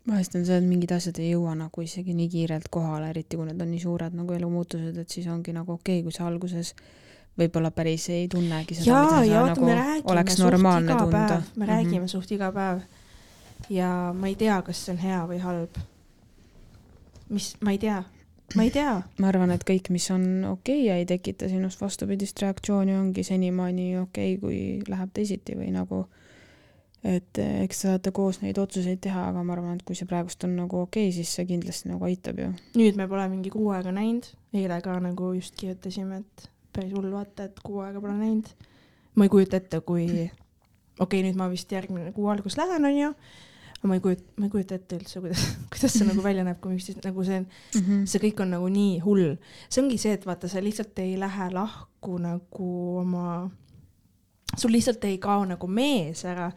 vahest 0.07 0.35
on 0.35 0.45
see, 0.45 0.57
et 0.57 0.63
mingid 0.63 0.91
asjad 0.91 1.19
ei 1.19 1.33
jõua 1.33 1.55
nagu 1.55 1.81
isegi 1.81 2.13
nii 2.13 2.29
kiirelt 2.29 2.67
kohale, 2.69 3.09
eriti 3.09 3.35
kui 3.37 3.45
need 3.45 3.61
on 3.61 3.71
nii 3.71 3.79
suured 3.79 4.13
nagu 4.13 4.33
elumuutused, 4.33 4.97
et 4.97 5.09
siis 5.09 5.27
ongi 5.27 5.53
nagu 5.53 5.71
okei 5.71 5.99
okay,, 5.99 6.03
kui 6.03 6.11
sa 6.11 6.27
alguses 6.27 6.75
võib-olla 7.39 7.71
päris 7.71 8.09
ei 8.09 8.27
tunnegi 8.27 8.75
seda, 8.75 8.89
ja, 8.89 9.03
mida 9.03 9.25
ja 9.25 9.33
sa 9.33 9.41
vaata, 9.41 9.53
nagu 9.53 9.65
me 9.65 9.75
räägime 9.75 10.11
oleks 10.11 10.39
normaalne 10.39 10.95
tunda. 10.95 11.41
me 11.55 11.65
räägime 11.65 12.07
suht 12.07 12.31
iga 12.31 12.51
päev. 12.51 12.81
ja 13.69 14.13
ma 14.15 14.27
ei 14.27 14.35
tea, 14.35 14.61
kas 14.61 14.85
see 14.85 14.93
on 14.93 15.01
hea 15.03 15.19
või 15.27 15.39
halb. 15.43 15.77
mis, 17.29 17.53
ma 17.61 17.71
ei 17.71 17.77
tea, 17.77 18.03
ma 18.55 18.65
ei 18.65 18.71
tea. 18.73 18.95
ma 19.19 19.29
arvan, 19.29 19.51
et 19.53 19.65
kõik, 19.67 19.91
mis 19.93 20.09
on 20.15 20.23
okei 20.53 20.81
okay 20.81 20.87
ja 20.87 20.95
ei 21.01 21.05
tekita 21.09 21.49
sinust 21.51 21.81
vastupidist 21.81 22.41
reaktsiooni, 22.41 22.95
ongi 22.97 23.23
senimaani 23.23 23.91
okei 24.01 24.35
okay,, 24.35 24.39
kui 24.41 24.89
läheb 24.89 25.13
teisiti 25.13 25.57
või 25.59 25.73
nagu 25.75 26.05
et 27.03 27.39
eh, 27.39 27.63
eks 27.63 27.81
te 27.81 27.87
saate 27.87 28.11
koos 28.15 28.41
neid 28.43 28.57
otsuseid 28.59 28.99
teha, 29.03 29.29
aga 29.31 29.43
ma 29.45 29.55
arvan, 29.55 29.77
et 29.79 29.85
kui 29.87 29.97
see 29.97 30.07
praegust 30.09 30.43
on 30.47 30.55
nagu 30.59 30.81
okei 30.83 31.07
okay,, 31.07 31.15
siis 31.15 31.31
see 31.37 31.47
kindlasti 31.47 31.91
nagu 31.91 32.05
aitab 32.07 32.41
ju. 32.41 32.49
nüüd 32.75 32.99
me 32.99 33.07
pole 33.11 33.27
mingi 33.31 33.51
kuu 33.53 33.69
aega 33.75 33.93
näinud, 33.95 34.27
eile 34.55 34.79
ka 34.83 34.97
nagu 35.03 35.33
just 35.37 35.55
kirjutasime, 35.59 36.23
et 36.23 36.49
päris 36.75 36.91
hull 36.95 37.11
vaata, 37.13 37.47
et 37.47 37.61
kuu 37.63 37.83
aega 37.85 38.01
pole 38.03 38.17
näinud. 38.19 38.51
ma 39.15 39.27
ei 39.27 39.31
kujuta 39.31 39.61
ette, 39.61 39.79
kui, 39.85 40.07
okei 40.09 40.31
okay,, 41.05 41.23
nüüd 41.27 41.39
ma 41.39 41.47
vist 41.51 41.71
järgmine 41.71 42.11
kuu 42.15 42.27
algus 42.33 42.59
lähen, 42.59 42.89
onju, 42.91 43.13
ma 43.87 43.95
ei 43.95 44.01
kujuta, 44.03 44.23
ma 44.35 44.47
ei 44.47 44.51
kujuta 44.51 44.75
ette 44.75 44.97
üldse, 44.99 45.21
kuidas, 45.23 45.45
kuidas 45.71 45.95
see 45.95 46.07
nagu 46.07 46.23
välja 46.23 46.43
näeb, 46.47 46.59
kui 46.63 46.75
üksteist 46.75 47.05
nagu 47.05 47.23
see, 47.27 47.39
see 47.79 48.21
kõik 48.25 48.43
on 48.43 48.53
nagu 48.55 48.67
nii 48.73 48.99
hull. 49.05 49.37
see 49.69 49.83
ongi 49.83 49.99
see, 50.01 50.15
et 50.17 50.25
vaata, 50.27 50.49
sa 50.51 50.63
lihtsalt 50.63 50.99
ei 51.03 51.15
lähe 51.19 51.49
lahku 51.55 52.17
nagu 52.21 52.71
oma, 52.99 53.27
sul 54.55 54.73
lihtsalt 54.75 55.05
ei 55.07 55.19
kao 55.23 55.45
nagu 55.47 55.69
mees 55.71 56.25
ära, 56.27 56.49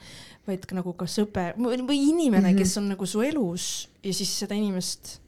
vaid 0.48 0.66
ka 0.66 0.78
nagu 0.78 0.96
ka 0.98 1.06
sõber 1.06 1.54
või 1.60 1.78
või 1.86 2.00
inimene 2.08 2.48
mm. 2.48 2.50
-hmm. 2.50 2.64
kes 2.64 2.80
on 2.82 2.90
nagu 2.94 3.06
su 3.06 3.22
elus 3.22 3.68
ja 4.02 4.14
siis 4.16 4.34
seda 4.42 4.58
inimest, 4.58 5.20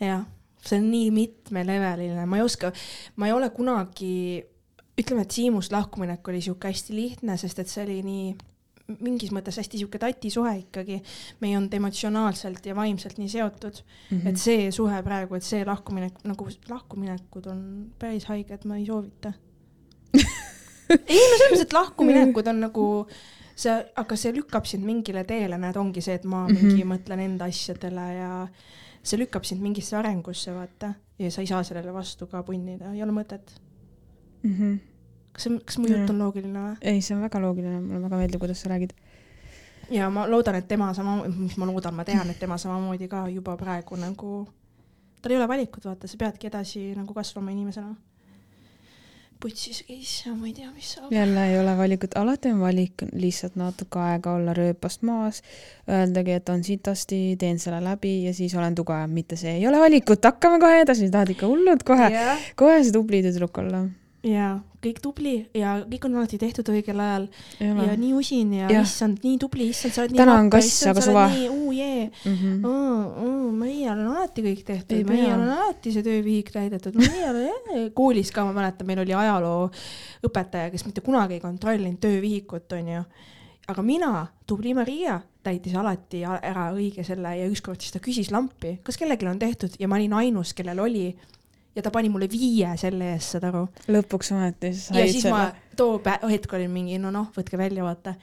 jah, 0.00 0.24
see 0.64 0.80
on 0.80 0.88
nii 0.88 1.12
mitmeleveliline, 1.12 2.24
ma 2.24 2.40
ei 2.40 2.46
oska, 2.46 2.72
ma 3.20 3.28
ei 3.28 3.36
ole 3.36 3.52
kunagi, 3.52 4.40
ütleme, 4.96 5.28
et 5.28 5.36
Siimust 5.36 5.72
lahkuminek 5.76 6.28
oli 6.28 6.40
sihuke 6.40 6.72
hästi 6.72 6.96
lihtne, 6.96 7.36
sest 7.36 7.60
et 7.60 7.68
see 7.68 7.84
oli 7.84 8.00
nii 8.06 8.34
mingis 9.00 9.30
mõttes 9.32 9.56
hästi 9.60 9.80
sihuke 9.80 9.98
tatisuhe 9.98 10.52
ikkagi. 10.58 11.00
me 11.40 11.48
ei 11.48 11.56
olnud 11.56 11.74
emotsionaalselt 11.74 12.66
ja 12.66 12.74
vaimselt 12.76 13.18
nii 13.18 13.28
seotud 13.28 13.80
mm, 13.80 14.18
-hmm. 14.18 14.28
et 14.28 14.36
see 14.36 14.70
suhe 14.72 15.02
praegu, 15.02 15.34
et 15.34 15.42
see 15.46 15.64
lahkuminek 15.64 16.24
nagu 16.24 16.48
lahkuminekud 16.68 17.46
on 17.46 17.62
päris 17.98 18.28
haiged, 18.28 18.64
ma 18.64 18.76
ei 18.76 18.86
soovita. 18.86 19.32
ei 20.90 21.16
no 21.16 21.36
selles 21.38 21.48
mõttes, 21.48 21.64
et 21.64 21.72
lahkuminekud 21.72 22.52
on 22.52 22.60
nagu 22.60 22.86
see, 23.56 23.74
aga 23.96 24.16
see 24.16 24.34
lükkab 24.36 24.66
sind 24.68 24.84
mingile 24.84 25.24
teele, 25.24 25.58
näed, 25.58 25.76
ongi 25.80 26.02
see, 26.04 26.18
et 26.20 26.24
ma 26.24 26.44
mingi 26.48 26.66
mm 26.66 26.80
-hmm. 26.80 26.94
mõtlen 26.94 27.24
enda 27.24 27.48
asjadele 27.50 28.08
ja 28.14 28.32
see 29.02 29.18
lükkab 29.18 29.44
sind 29.44 29.62
mingisse 29.62 29.96
arengusse, 29.96 30.54
vaata, 30.54 30.94
ja 31.18 31.30
sa 31.30 31.40
ei 31.40 31.46
saa 31.46 31.62
sellele 31.62 31.92
vastu 31.92 32.26
ka 32.26 32.42
punnida, 32.42 32.92
ei 32.92 33.02
ole 33.02 33.12
mõtet. 33.12 33.60
mm. 34.42 34.56
-hmm. 34.58 34.93
Kas 35.34 35.48
see, 35.48 35.58
kas 35.66 35.78
mu 35.82 35.90
jutt 35.90 36.12
on 36.12 36.22
loogiline 36.22 36.62
või? 36.68 36.78
ei, 36.92 37.02
see 37.02 37.16
on 37.16 37.24
väga 37.24 37.42
loogiline, 37.42 37.82
mulle 37.82 38.06
väga 38.06 38.22
meeldib, 38.22 38.42
kuidas 38.44 38.62
sa 38.62 38.70
räägid. 38.72 38.94
ja 39.90 40.08
ma 40.10 40.28
loodan, 40.30 40.60
et 40.60 40.68
tema 40.70 40.92
sama, 40.94 41.18
mis 41.26 41.58
ma 41.60 41.68
loodan, 41.70 41.94
ma 41.98 42.06
tean, 42.06 42.30
et 42.30 42.40
tema 42.40 42.58
samamoodi 42.60 43.10
ka 43.10 43.26
juba 43.32 43.58
praegu 43.60 43.98
nagu, 44.00 44.40
tal 45.20 45.34
ei 45.34 45.40
ole 45.40 45.50
valikut, 45.50 45.86
vaata, 45.90 46.10
sa 46.10 46.20
peadki 46.20 46.50
edasi 46.50 46.90
nagu 46.96 47.14
kasvama 47.16 47.54
inimesena. 47.54 47.94
putsis 49.44 49.82
käis 49.84 50.12
ja 50.24 50.30
ma 50.32 50.46
ei 50.46 50.54
tea, 50.56 50.70
mis 50.72 50.92
saab. 50.94 51.10
jälle 51.12 51.48
ei 51.50 51.58
ole 51.60 51.74
valikut, 51.76 52.14
alati 52.16 52.52
on 52.54 52.60
valik 52.62 53.02
lihtsalt 53.12 53.58
natuke 53.60 53.98
aega 53.98 54.36
olla 54.38 54.54
rööpast 54.56 55.02
maas, 55.02 55.42
öeldagi, 55.90 56.38
et 56.38 56.48
on 56.48 56.62
sitasti, 56.64 57.18
teen 57.38 57.58
selle 57.58 57.82
läbi 57.84 58.14
ja 58.24 58.32
siis 58.34 58.54
olen 58.54 58.78
tugev, 58.78 59.10
mitte 59.10 59.36
see 59.36 59.58
ei 59.58 59.66
ole 59.68 59.82
valikut, 59.82 60.24
hakkame 60.24 60.62
kohe 60.62 60.80
edasi, 60.86 61.10
tahad 61.10 61.34
ikka 61.34 61.50
hullult 61.50 61.82
kohe, 61.82 62.08
jah, 62.14 62.48
kohe 62.56 62.80
see 62.84 62.94
tubli 62.94 63.20
tüdruk 63.26 63.60
olla. 63.66 63.84
Ja 64.24 64.58
kõik 64.84 64.98
tubli 65.04 65.34
ja 65.56 65.78
kõik 65.88 66.04
on 66.08 66.14
alati 66.18 66.38
tehtud 66.40 66.68
õigel 66.72 67.00
ajal 67.00 67.26
ja 67.60 67.72
ole. 67.72 67.96
nii 68.00 68.12
usin 68.16 68.52
ja 68.56 68.68
Jah. 68.72 68.84
issand, 68.84 69.20
nii 69.24 69.38
tubli, 69.40 69.68
issand, 69.72 69.94
sa 69.96 70.02
oled 70.04 70.12
nii 70.14 70.20
Täna 70.20 70.36
on 70.40 70.50
kass, 70.52 70.80
aga 70.90 71.04
suva. 71.04 71.24
nii 71.32 71.48
uu 71.52 71.72
jee 71.76 72.10
Mhm. 72.24 72.54
mm,. 72.64 73.04
Mm, 73.24 73.58
meie 73.60 73.90
on 73.90 74.00
alati 74.06 74.42
kõik 74.44 74.64
tehtud, 74.64 75.04
meie 75.08 75.26
pea. 75.28 75.34
on 75.36 75.48
alati 75.48 75.92
see 75.92 76.02
töövihik 76.04 76.50
täidetud, 76.52 76.96
meie 77.00 77.28
oleme 77.30 77.90
koolis 77.96 78.32
ka, 78.34 78.44
ma 78.44 78.52
mäletan, 78.56 78.86
meil 78.86 79.00
oli 79.04 79.14
ajalooõpetaja, 79.16 80.70
kes 80.72 80.84
mitte 80.86 81.04
kunagi 81.04 81.38
ei 81.38 81.40
kontrollinud 81.44 82.00
töövihikut, 82.02 82.72
onju. 82.72 83.04
aga 83.68 83.82
mina, 83.82 84.26
tubli 84.46 84.74
Maria, 84.76 85.20
täitis 85.44 85.74
alati 85.76 86.22
ära 86.24 86.70
õige 86.74 87.04
selle 87.04 87.36
ja 87.38 87.46
ükskord 87.48 87.80
siis 87.80 87.92
ta 87.92 88.00
küsis 88.04 88.30
lampi, 88.32 88.78
kas 88.84 88.96
kellelgi 89.00 89.28
on 89.28 89.38
tehtud 89.38 89.76
ja 89.78 89.88
ma 89.88 89.96
olin 89.96 90.12
ainus, 90.20 90.52
kellel 90.56 90.80
oli. 90.80 91.14
Ja 91.74 91.82
ta 91.82 91.90
pani 91.90 92.08
mulle 92.12 92.28
viie 92.30 92.70
selle 92.80 93.12
eest, 93.14 93.34
saad 93.34 93.48
aru. 93.50 93.66
lõpuks 93.90 94.32
ometi 94.34 94.72
sa 94.78 94.94
ja 94.94 95.04
said 95.04 95.12
siis 95.12 95.26
selle 95.26 95.36
ma. 95.36 95.76
too 95.76 95.98
pä- 96.04 96.20
hetk 96.30 96.52
olin 96.56 96.70
mingi 96.70 96.98
no 97.02 97.10
noh, 97.14 97.30
võtke 97.34 97.58
välja, 97.60 97.84
vaata. 97.86 98.14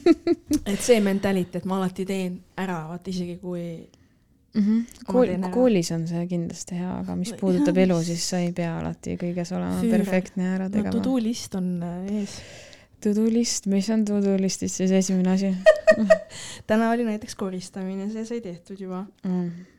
et 0.72 0.80
see 0.84 1.00
mentality, 1.04 1.60
et 1.60 1.68
ma 1.68 1.80
alati 1.80 2.06
teen 2.08 2.38
ära, 2.60 2.84
vaata 2.90 3.12
isegi 3.12 3.38
kui 3.42 3.64
mm. 4.54 4.62
-hmm. 4.62 4.84
Kool 5.06 5.34
koolis 5.50 5.92
on 5.92 6.06
see 6.08 6.26
kindlasti 6.30 6.78
hea, 6.80 6.92
aga 7.00 7.16
mis 7.16 7.32
puudutab 7.40 7.76
jah, 7.76 7.88
elu, 7.88 8.02
siis 8.04 8.28
sa 8.30 8.42
ei 8.44 8.52
pea 8.52 8.78
alati 8.78 9.18
kõiges 9.20 9.52
olema 9.56 9.80
Füüre. 9.80 9.98
perfektne 9.98 10.48
ja 10.48 10.54
ära 10.60 10.70
tegema 10.70 10.96
no,. 10.96 11.04
do 11.04 11.18
list 11.18 11.54
on 11.54 11.82
äh, 11.82 12.20
ees. 12.20 12.38
To-do 13.04 13.26
list, 13.28 13.66
mis 13.68 13.90
on 13.92 14.04
to-do 14.08 14.36
listis 14.40 14.76
siis 14.76 14.90
esimene 14.90 15.30
asi 15.34 15.52
täna 16.68 16.90
oli 16.90 17.04
näiteks 17.04 17.36
koristamine, 17.36 18.10
see 18.12 18.24
sai 18.24 18.40
tehtud 18.40 18.80
juba. 18.80 19.06
mm.? 19.24 19.73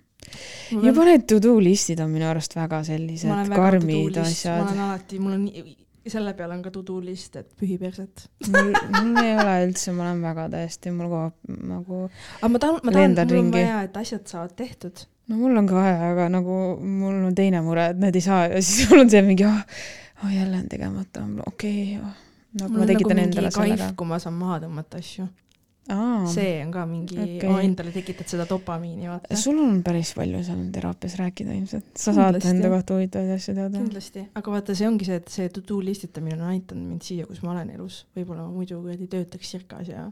Juba 0.72 1.08
need 1.10 1.26
to-do 1.30 1.56
listid 1.64 2.00
on 2.04 2.14
minu 2.14 2.30
arust 2.30 2.56
väga 2.58 2.84
sellised 2.88 3.56
karmid 3.56 4.16
ma 4.20 4.28
asjad 4.28 4.62
olen. 4.68 4.86
alati, 4.90 5.20
mul 5.20 5.38
on 5.38 5.44
nii- 5.48 5.76
selle 6.10 6.34
peale 6.38 6.54
on 6.54 6.62
ka 6.62 6.72
to 6.74 6.84
do 6.86 7.00
list, 7.02 7.36
et 7.40 7.48
pühi 7.60 7.78
perset. 7.82 8.28
mul, 8.48 8.72
mul 9.00 9.22
ei 9.24 9.34
ole 9.42 9.56
üldse, 9.66 9.94
ma 9.96 10.06
olen 10.06 10.22
väga 10.26 10.48
täiesti, 10.54 10.94
mul 10.94 11.10
kogu 11.10 11.22
aeg 11.24 11.62
nagu, 11.72 12.02
aga 12.40 12.52
ma 12.54 12.62
tahan, 12.62 12.80
ma 12.84 12.96
tahan, 12.96 13.16
mul 13.22 13.40
on 13.42 13.52
vaja, 13.56 13.80
et 13.88 13.98
asjad 14.02 14.28
saavad 14.30 14.54
tehtud. 14.60 15.06
no 15.32 15.40
mul 15.40 15.58
on 15.62 15.70
ka 15.70 15.78
vaja, 15.80 16.12
aga 16.12 16.28
nagu 16.34 16.60
mul 16.82 17.24
on 17.32 17.38
teine 17.38 17.64
mure, 17.66 17.90
et 17.94 18.02
need 18.02 18.20
ei 18.20 18.26
saa 18.26 18.44
ja 18.52 18.62
siis 18.62 18.86
mul 18.92 19.06
on 19.06 19.14
see 19.14 19.24
mingi, 19.26 19.48
ah 19.50 19.64
oh, 20.24 20.30
jälle 20.34 20.62
on 20.62 20.70
tegemata, 20.70 21.26
okei 21.48 21.98
okay,, 21.98 22.14
nagu 22.62 22.70
mul 22.70 22.84
ma 22.84 22.86
on 22.86 22.94
nagu 22.94 23.16
mingi 23.22 23.50
kaif 23.58 23.88
kui 23.98 24.14
ma 24.14 24.22
saan 24.22 24.38
maha 24.38 24.62
tõmmata 24.68 25.02
asju. 25.02 25.28
aa, 25.90 26.26
see 26.32 26.54
on 26.66 26.72
ka 26.74 26.86
mingi 26.90 27.18
okay., 27.20 27.66
endale 27.66 27.92
tekitad 27.94 28.30
seda 28.32 28.46
dopamiini, 28.50 29.08
vaata. 29.12 29.36
sul 29.38 29.60
on 29.62 29.82
päris 29.86 30.14
palju 30.18 30.42
seal 30.48 30.64
teraapias 30.74 31.18
rääkida 31.22 31.54
ilmselt, 31.54 31.92
sa 31.96 32.14
saad 32.14 32.34
Kindlasti. 32.40 32.54
enda 32.56 32.72
kohta 32.74 32.98
huvitavaid 32.98 33.36
asju 33.36 33.54
teada. 33.60 33.78
kindlasti, 33.84 34.24
aga 34.42 34.52
vaata, 34.56 34.76
see 34.80 34.88
ongi 34.90 35.06
see, 35.10 35.20
et 35.22 35.28
see 35.36 35.50
to-do 35.58 35.78
listitamine 35.86 36.40
on 36.40 36.48
aidanud 36.54 36.88
mind 36.96 37.06
siia, 37.06 37.28
kus 37.30 37.44
ma 37.46 37.52
olen 37.54 37.70
elus. 37.76 38.00
võib-olla 38.18 38.48
ma 38.48 38.56
muidu 38.56 38.80
kuradi 38.82 39.08
töötaks 39.14 39.52
sirkas 39.56 39.88
ja 39.94 40.08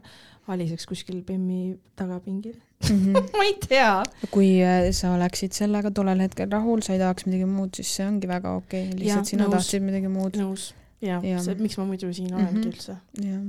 aliseks 0.46 0.86
kuskil 0.86 1.22
Bemmi 1.24 1.74
tagapingil. 1.96 2.54
ma 3.38 3.44
ei 3.48 3.54
tea. 3.66 4.02
Mhm. 4.04 4.30
kui 4.30 4.50
äh, 4.62 4.90
sa 4.92 5.14
oleksid 5.16 5.52
sellega 5.56 5.90
tollel 5.90 6.20
hetkel 6.20 6.50
rahul, 6.52 6.82
sa 6.84 6.92
ei 6.92 7.00
tahaks 7.00 7.24
midagi 7.26 7.46
muud, 7.48 7.72
siis 7.74 7.90
see 7.96 8.06
ongi 8.06 8.28
väga 8.28 8.52
okei 8.60 8.88
okay., 8.90 8.98
lihtsalt 9.00 9.30
sina 9.32 9.46
nõus. 9.46 9.54
tahtsid 9.58 9.82
midagi 9.90 10.10
muud. 10.12 10.36
nõus. 10.38 10.72
Jah. 11.04 11.20
ja., 11.24 11.36
miks 11.60 11.76
ma 11.76 11.84
muidu 11.84 12.08
siin 12.16 12.30
olengi 12.32 12.60
Mhm. 12.62 12.68
üldse. 12.70 12.94
jah, 13.20 13.40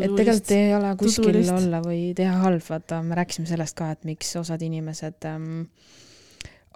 et 0.00 0.16
tegelikult 0.18 0.54
ei 0.56 0.72
ole 0.76 0.94
kuskil 1.00 1.32
list. 1.38 1.52
olla 1.54 1.82
või 1.84 2.00
teha 2.16 2.38
halb, 2.44 2.64
vaata, 2.68 3.02
me 3.02 3.18
rääkisime 3.18 3.48
sellest 3.50 3.76
ka, 3.78 3.90
et 3.96 4.04
miks 4.08 4.34
osad 4.40 4.62
inimesed 4.66 5.28
ähm, 5.30 5.66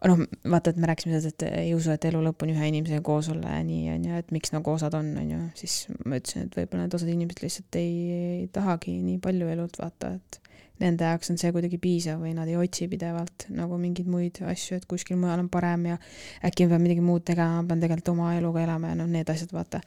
noh, 0.08 0.22
vaata, 0.50 0.72
et 0.72 0.80
me 0.80 0.88
rääkisime 0.90 1.16
sellest, 1.16 1.42
et 1.42 1.46
ei 1.62 1.72
usu, 1.76 1.92
et 1.94 2.04
elu 2.08 2.20
lõpp 2.24 2.44
on 2.44 2.52
ühe 2.54 2.68
inimesega 2.72 3.02
koos 3.04 3.30
olla 3.32 3.58
ja 3.58 3.64
nii 3.66 3.90
on 3.94 4.06
ju, 4.08 4.20
et 4.22 4.30
miks 4.34 4.54
nagu 4.54 4.72
osad 4.72 4.96
on, 4.96 5.10
on 5.20 5.32
ju, 5.34 5.40
siis 5.60 5.82
ma 6.04 6.20
ütlesin, 6.20 6.46
et 6.46 6.56
võib-olla 6.56 6.86
need 6.86 6.96
osad 7.00 7.10
inimesed 7.12 7.42
lihtsalt 7.44 7.80
ei, 7.80 7.96
ei 8.20 8.46
tahagi 8.52 8.96
nii 9.02 9.18
palju 9.24 9.50
elult 9.54 9.80
vaata, 9.80 10.14
et 10.16 10.40
nende 10.80 11.04
jaoks 11.04 11.32
on 11.32 11.38
see 11.40 11.52
kuidagi 11.52 11.78
piisav 11.80 12.22
või 12.22 12.32
nad 12.36 12.48
ei 12.48 12.56
otsi 12.56 12.88
pidevalt 12.90 13.46
nagu 13.52 13.76
mingeid 13.80 14.08
muid 14.10 14.40
asju, 14.48 14.78
et 14.80 14.86
kuskil 14.88 15.18
mujal 15.20 15.42
on 15.42 15.50
parem 15.52 15.90
ja 15.92 15.98
äkki 16.46 16.66
ma 16.66 16.74
pean 16.74 16.84
midagi 16.86 17.04
muud 17.04 17.26
tegema, 17.28 17.60
ma 17.60 17.68
pean 17.68 17.84
tegelikult 17.84 18.12
oma 18.14 18.32
eluga 18.38 18.64
elama 18.64 18.94
ja 18.94 18.98
noh, 19.02 19.10
need 19.10 19.28
asjad, 19.32 19.52
vaata. 19.52 19.82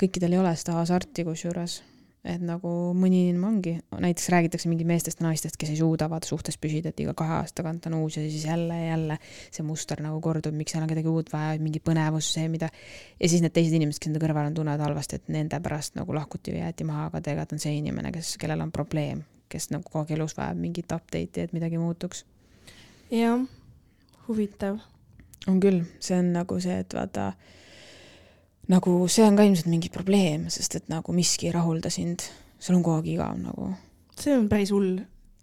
kõikidel 0.00 0.36
ei 0.36 0.40
ole 0.40 0.54
seda 0.56 0.78
hasarti 0.78 1.26
kusjuures, 1.28 1.82
et 2.26 2.42
nagu 2.42 2.70
mõni 2.98 3.20
inimene 3.28 3.46
ongi, 3.46 3.72
näiteks 4.02 4.28
räägitakse 4.34 4.68
mingi 4.70 4.84
meestest, 4.88 5.20
naistest, 5.22 5.56
kes 5.60 5.70
ei 5.70 5.78
suuda 5.78 6.08
vaata 6.10 6.26
suhtes 6.26 6.58
püsida, 6.60 6.90
et 6.90 7.02
iga 7.02 7.14
kahe 7.18 7.36
aasta 7.38 7.62
tagant 7.62 7.86
on 7.90 7.98
uus 8.00 8.16
ja 8.18 8.24
siis 8.24 8.44
jälle 8.48 8.74
ja 8.74 8.88
jälle 8.90 9.18
see 9.24 9.64
muster 9.66 10.02
nagu 10.02 10.18
kordub, 10.24 10.56
miks 10.58 10.74
seal 10.74 10.82
on 10.82 10.90
kedagi 10.90 11.08
uut 11.12 11.30
vaja, 11.32 11.54
mingi 11.62 11.82
põnevus, 11.84 12.32
see, 12.34 12.48
mida 12.50 12.70
ja 13.20 13.30
siis 13.30 13.44
need 13.44 13.54
teised 13.54 13.76
inimesed, 13.78 14.02
kes 14.02 14.10
enda 14.10 14.22
kõrval 14.24 14.50
on, 14.50 14.56
tunnevad 14.58 14.82
halvasti, 14.88 15.20
et 15.20 15.30
nende 15.32 15.60
pärast 15.62 15.98
nagu 15.98 16.16
lahkuti 16.16 16.54
või 16.56 16.64
jäeti 16.64 16.86
maha, 16.88 17.06
aga 17.12 17.22
tegelikult 17.22 17.54
on 17.56 17.62
see 17.62 17.76
inimene, 17.78 18.12
kes, 18.14 18.34
kellel 18.42 18.66
on 18.66 18.74
probleem, 18.74 19.22
kes 19.52 19.70
nagu 19.74 19.86
kogu 19.86 20.02
aeg 20.02 20.16
elus 20.18 20.34
vajab 20.38 20.58
mingit 20.58 20.90
update'i, 20.94 21.46
et 21.46 21.54
midagi 21.54 21.78
muutuks. 21.78 22.24
jah, 23.14 23.46
huvitav. 24.26 24.82
on 25.46 25.62
küll, 25.62 25.86
see 26.00 26.18
on 26.18 26.34
nagu 26.34 26.58
see, 26.60 26.82
et 26.82 26.98
vaata 26.98 27.30
nagu 28.72 28.94
see 29.08 29.26
on 29.26 29.38
ka 29.38 29.46
ilmselt 29.46 29.70
mingi 29.70 29.90
probleem, 29.92 30.48
sest 30.52 30.78
et 30.80 30.90
nagu 30.92 31.14
miski 31.16 31.48
ei 31.48 31.54
rahulda 31.56 31.90
sind, 31.92 32.24
sul 32.60 32.78
on 32.78 32.84
kogu 32.84 33.00
aeg 33.00 33.12
igav 33.14 33.36
nagu. 33.40 33.72
See 34.18 34.34
on 34.34 34.48
päris 34.50 34.72
hull. 34.74 34.98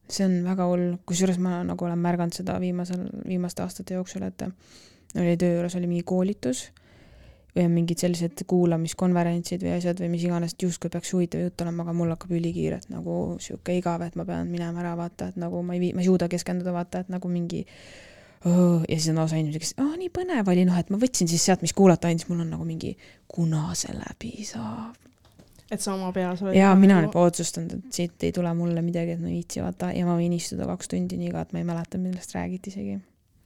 see 0.05 0.21
on 0.21 0.43
väga 0.45 0.65
hull, 0.69 0.89
kusjuures 1.09 1.39
ma 1.41 1.63
nagu 1.65 1.85
olen 1.87 1.97
märganud 1.97 2.35
seda 2.37 2.59
viimasel, 2.61 3.07
viimaste 3.25 3.63
aastate 3.63 3.95
jooksul, 3.95 4.27
et 4.27 4.43
oli 5.17 5.37
töö 5.41 5.55
juures 5.55 5.75
oli 5.79 5.87
mingi 5.89 6.03
koolitus 6.05 6.67
või 7.55 7.65
on 7.69 7.71
mingid 7.71 8.01
sellised 8.03 8.43
kuulamiskonverentsid 8.51 9.63
või 9.63 9.77
asjad 9.77 10.01
või 10.03 10.11
mis 10.11 10.25
iganes, 10.27 10.53
et 10.53 10.65
justkui 10.65 10.91
peaks 10.91 11.13
huvitav 11.15 11.45
jutt 11.45 11.63
olema, 11.63 11.85
aga 11.85 11.93
mul 11.95 12.11
hakkab 12.11 12.33
ülikiirelt 12.35 12.89
nagu 12.91 13.15
sihuke 13.41 13.77
igav, 13.79 14.03
et 14.03 14.17
ma 14.19 14.25
pean 14.27 14.51
minema 14.51 14.83
ära 14.83 14.91
vaata, 14.99 15.31
et 15.31 15.39
nagu 15.39 15.61
ma 15.63 15.77
ei 15.77 15.81
vii-, 15.85 15.93
ma 15.95 16.03
ei 16.03 16.09
suuda 16.09 16.27
keskenduda, 16.31 16.75
vaata, 16.75 17.05
et 17.05 17.13
nagu 17.13 17.31
mingi 17.31 17.63
oh, 18.45 18.83
ja 18.89 18.97
siis 18.97 19.09
on 19.13 19.23
osa 19.23 19.39
inimesi, 19.39 19.61
kes, 19.63 19.73
aa 19.81 19.95
nii 19.99 20.11
põnev 20.13 20.51
oli, 20.51 20.65
noh 20.67 20.77
et 20.79 20.91
ma 20.93 20.99
võtsin 21.01 21.29
siis 21.31 21.45
sealt, 21.47 21.63
mis 21.65 21.73
kuulata 21.75 22.11
andis, 22.11 22.27
mul 22.29 22.43
on 22.43 22.53
nagu 22.55 22.67
mingi, 22.67 22.93
kuna 23.31 23.67
see 23.77 23.95
läbi 23.95 24.45
saab. 24.47 24.95
et 25.71 25.81
sa 25.81 25.95
oma 25.95 26.11
peas 26.13 26.43
oled. 26.45 26.57
ja 26.57 26.73
mina 26.77 26.99
olen 26.99 27.09
juba 27.09 27.25
otsustanud, 27.29 27.73
et 27.79 27.99
siit 27.99 28.27
ei 28.27 28.35
tule 28.35 28.53
mulle 28.57 28.85
midagi, 28.85 29.15
et 29.15 29.23
ma 29.23 29.31
ei 29.31 29.39
viitsi 29.41 29.63
vaata 29.65 29.91
ja 29.95 30.05
ma 30.07 30.17
võin 30.19 30.37
istuda 30.37 30.69
kaks 30.69 30.93
tundi 30.93 31.19
nii 31.21 31.33
ka, 31.33 31.45
et 31.45 31.53
ma 31.55 31.63
ei 31.63 31.67
mäleta, 31.67 32.01
millest 32.01 32.35
räägiti 32.37 32.73
isegi. 32.73 32.99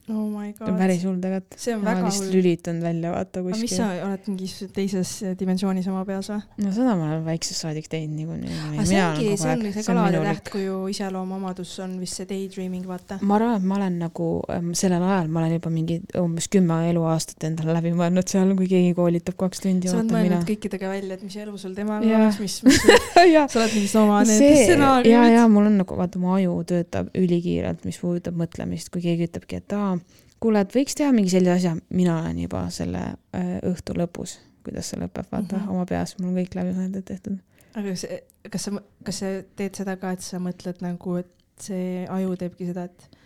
Oh 0.09 0.25
my 0.29 0.51
see 0.51 0.65
on 0.65 0.71
god. 0.73 0.79
päris 0.81 1.05
hull 1.07 1.19
tegelikult. 1.23 1.59
see 1.65 1.75
on 1.75 1.83
ma 1.83 1.93
väga 1.93 2.05
lihtsalt 2.07 2.27
hull. 2.27 2.37
lülitan 2.37 2.81
välja 2.83 3.13
vaata 3.15 3.43
aga 3.43 3.53
mis 3.53 3.63
kuskil 3.63 3.77
sa. 3.77 3.89
oled 4.07 4.29
mingis 4.31 4.55
teises 4.75 5.13
dimensioonis 5.39 5.89
oma 5.91 6.05
peas 6.09 6.31
või? 6.33 6.41
no 6.65 6.73
seda 6.75 6.95
ma 6.99 7.11
olen 7.11 7.25
väiksest 7.27 7.65
saadik 7.65 7.89
teinud 7.91 8.17
niikuinii. 8.19 8.59
aga 8.73 8.87
see 8.89 9.03
ongi, 9.05 9.29
see 9.37 9.53
on 9.53 9.65
see 9.73 9.87
kalade 9.87 10.23
tähtkuju 10.29 10.79
iseloomuomadus 10.93 11.73
on 11.83 11.95
vist 12.01 12.19
see 12.19 12.27
daydreaming, 12.29 12.85
vaata. 12.87 13.19
ma 13.21 13.37
arvan, 13.37 13.57
et 13.59 13.67
ma 13.69 13.77
olen 13.79 13.99
nagu 14.01 14.29
ähm, 14.53 14.71
sellel 14.77 15.03
ajal, 15.05 15.29
ma 15.31 15.43
olen 15.43 15.55
juba 15.57 15.71
mingi 15.73 15.99
umbes 16.19 16.49
kümme 16.51 16.79
eluaastat 16.89 17.45
endale 17.49 17.75
läbi 17.77 17.93
mõelnud 17.97 18.29
seal, 18.31 18.53
kui 18.59 18.69
keegi 18.71 18.95
koolitab 18.97 19.37
kaks 19.39 19.63
tundi, 19.65 19.91
sa 19.91 19.99
oled 19.99 20.13
mõelnud. 20.13 20.45
kõikidega 20.49 20.91
välja, 20.91 21.17
et 21.17 21.25
mis 21.25 21.37
elu 21.43 21.55
sul 21.61 21.75
temaga 21.77 22.07
oleks, 22.07 22.39
mis, 22.43 22.59
mis, 22.67 22.81
sa 23.53 23.61
oled 23.61 23.75
mingid 23.77 23.97
oma 24.01 24.21
need 24.25 24.41
see, 24.41 24.53
ja, 24.53 24.65
stsenaariumid. 24.65 25.35
ja 25.35 25.47
mul 25.51 25.69
on 25.69 25.79
nagu, 25.83 25.99
vaata 25.99 26.21
mu 26.21 26.33
aju 26.35 26.57
töötab 26.69 27.11
ülikiirelt, 27.17 27.85
mis 27.87 27.99
puudutab 28.01 28.37
mõtlemist, 28.39 28.91
kui 28.93 29.03
keegi 29.05 29.29
ütlebki, 29.29 29.61
et 29.61 29.77
aa, 29.77 29.97
kuule, 30.39 30.63
et 30.63 30.75
võiks 30.75 30.97
teha 30.97 31.11
mingi 31.15 31.31
sellise 31.33 31.55
asja, 31.57 31.75
mina 31.89 32.19
olen 32.21 32.39
juba 32.45 32.65
selle 32.73 33.03
äh, 33.35 33.51
õhtu 33.67 33.95
lõpus, 33.97 34.39
kuidas 34.65 34.91
see 34.91 35.01
lõpeb, 35.01 35.27
vaata 35.31 35.55
mm. 35.55 35.61
-hmm. 35.61 35.75
oma 35.75 35.85
peas, 35.89 36.15
mul 36.19 36.31
on 36.31 36.41
kõik 36.41 36.57
läbi 36.59 36.75
mõeldud 36.77 37.05
tehtud. 37.05 37.39
aga 37.79 37.95
see, 37.95 38.21
kas 38.49 38.67
sa, 38.67 38.81
kas 39.05 39.21
sa 39.23 39.33
teed 39.55 39.81
seda 39.81 39.97
ka, 40.01 40.11
et 40.15 40.25
sa 40.25 40.39
mõtled 40.43 40.83
nagu, 40.85 41.15
et 41.23 41.33
see 41.59 42.05
aju 42.09 42.35
teebki 42.39 42.69
seda, 42.71 42.87
et 42.89 43.18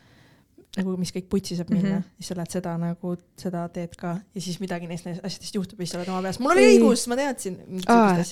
nagu 0.74 0.96
mis 0.98 1.12
kõik 1.14 1.28
putsi 1.30 1.56
saab 1.58 1.70
minna 1.70 1.90
mm. 1.90 1.98
-hmm. 2.00 2.16
siis 2.18 2.32
sa 2.32 2.36
lähed 2.38 2.54
seda 2.56 2.72
nagu, 2.82 3.12
seda 3.38 3.64
teed 3.74 3.94
ka 4.00 4.14
ja 4.18 4.42
siis 4.42 4.58
midagi 4.62 4.88
neist 4.90 5.06
asjadest 5.06 5.56
juhtub 5.56 5.80
ja 5.80 5.86
siis 5.86 5.94
sa 5.94 6.00
oled 6.00 6.10
oma 6.10 6.22
peas, 6.26 6.40
mul 6.42 6.54
oli 6.56 6.64
õigus, 6.72 7.04
ma 7.12 7.18
teadsin. 7.20 7.60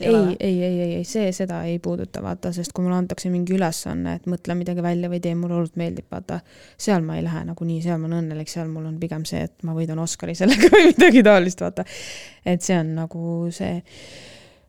ei, 0.08 0.38
ei, 0.40 0.64
ei, 0.64 0.80
ei, 0.80 0.96
ei, 1.02 1.04
see 1.06 1.30
seda 1.38 1.62
ei 1.70 1.78
puuduta, 1.80 2.24
vaata, 2.26 2.54
sest 2.56 2.74
kui 2.74 2.86
mulle 2.86 2.98
antakse 2.98 3.30
mingi 3.30 3.54
ülesanne, 3.54 4.16
et 4.18 4.26
mõtle 4.32 4.58
midagi 4.58 4.82
välja 4.82 5.12
või 5.14 5.22
tee, 5.22 5.36
mulle 5.38 5.60
hullult 5.60 5.78
meeldib, 5.78 6.10
vaata, 6.12 6.40
seal 6.82 7.06
ma 7.06 7.20
ei 7.20 7.28
lähe 7.28 7.46
nagunii, 7.52 7.82
seal 7.86 8.02
ma 8.02 8.10
olen 8.10 8.24
õnnelik, 8.24 8.50
seal 8.50 8.74
mul 8.74 8.90
on 8.90 8.98
pigem 9.00 9.26
see, 9.30 9.46
et 9.46 9.68
ma 9.68 9.78
võidan 9.78 10.02
Oscari 10.02 10.36
sellega 10.38 10.72
või 10.74 10.90
midagi 10.90 11.24
taolist, 11.30 11.62
vaata. 11.62 11.86
et 12.46 12.66
see 12.66 12.80
on 12.82 12.96
nagu 13.04 13.52
see, 13.54 13.78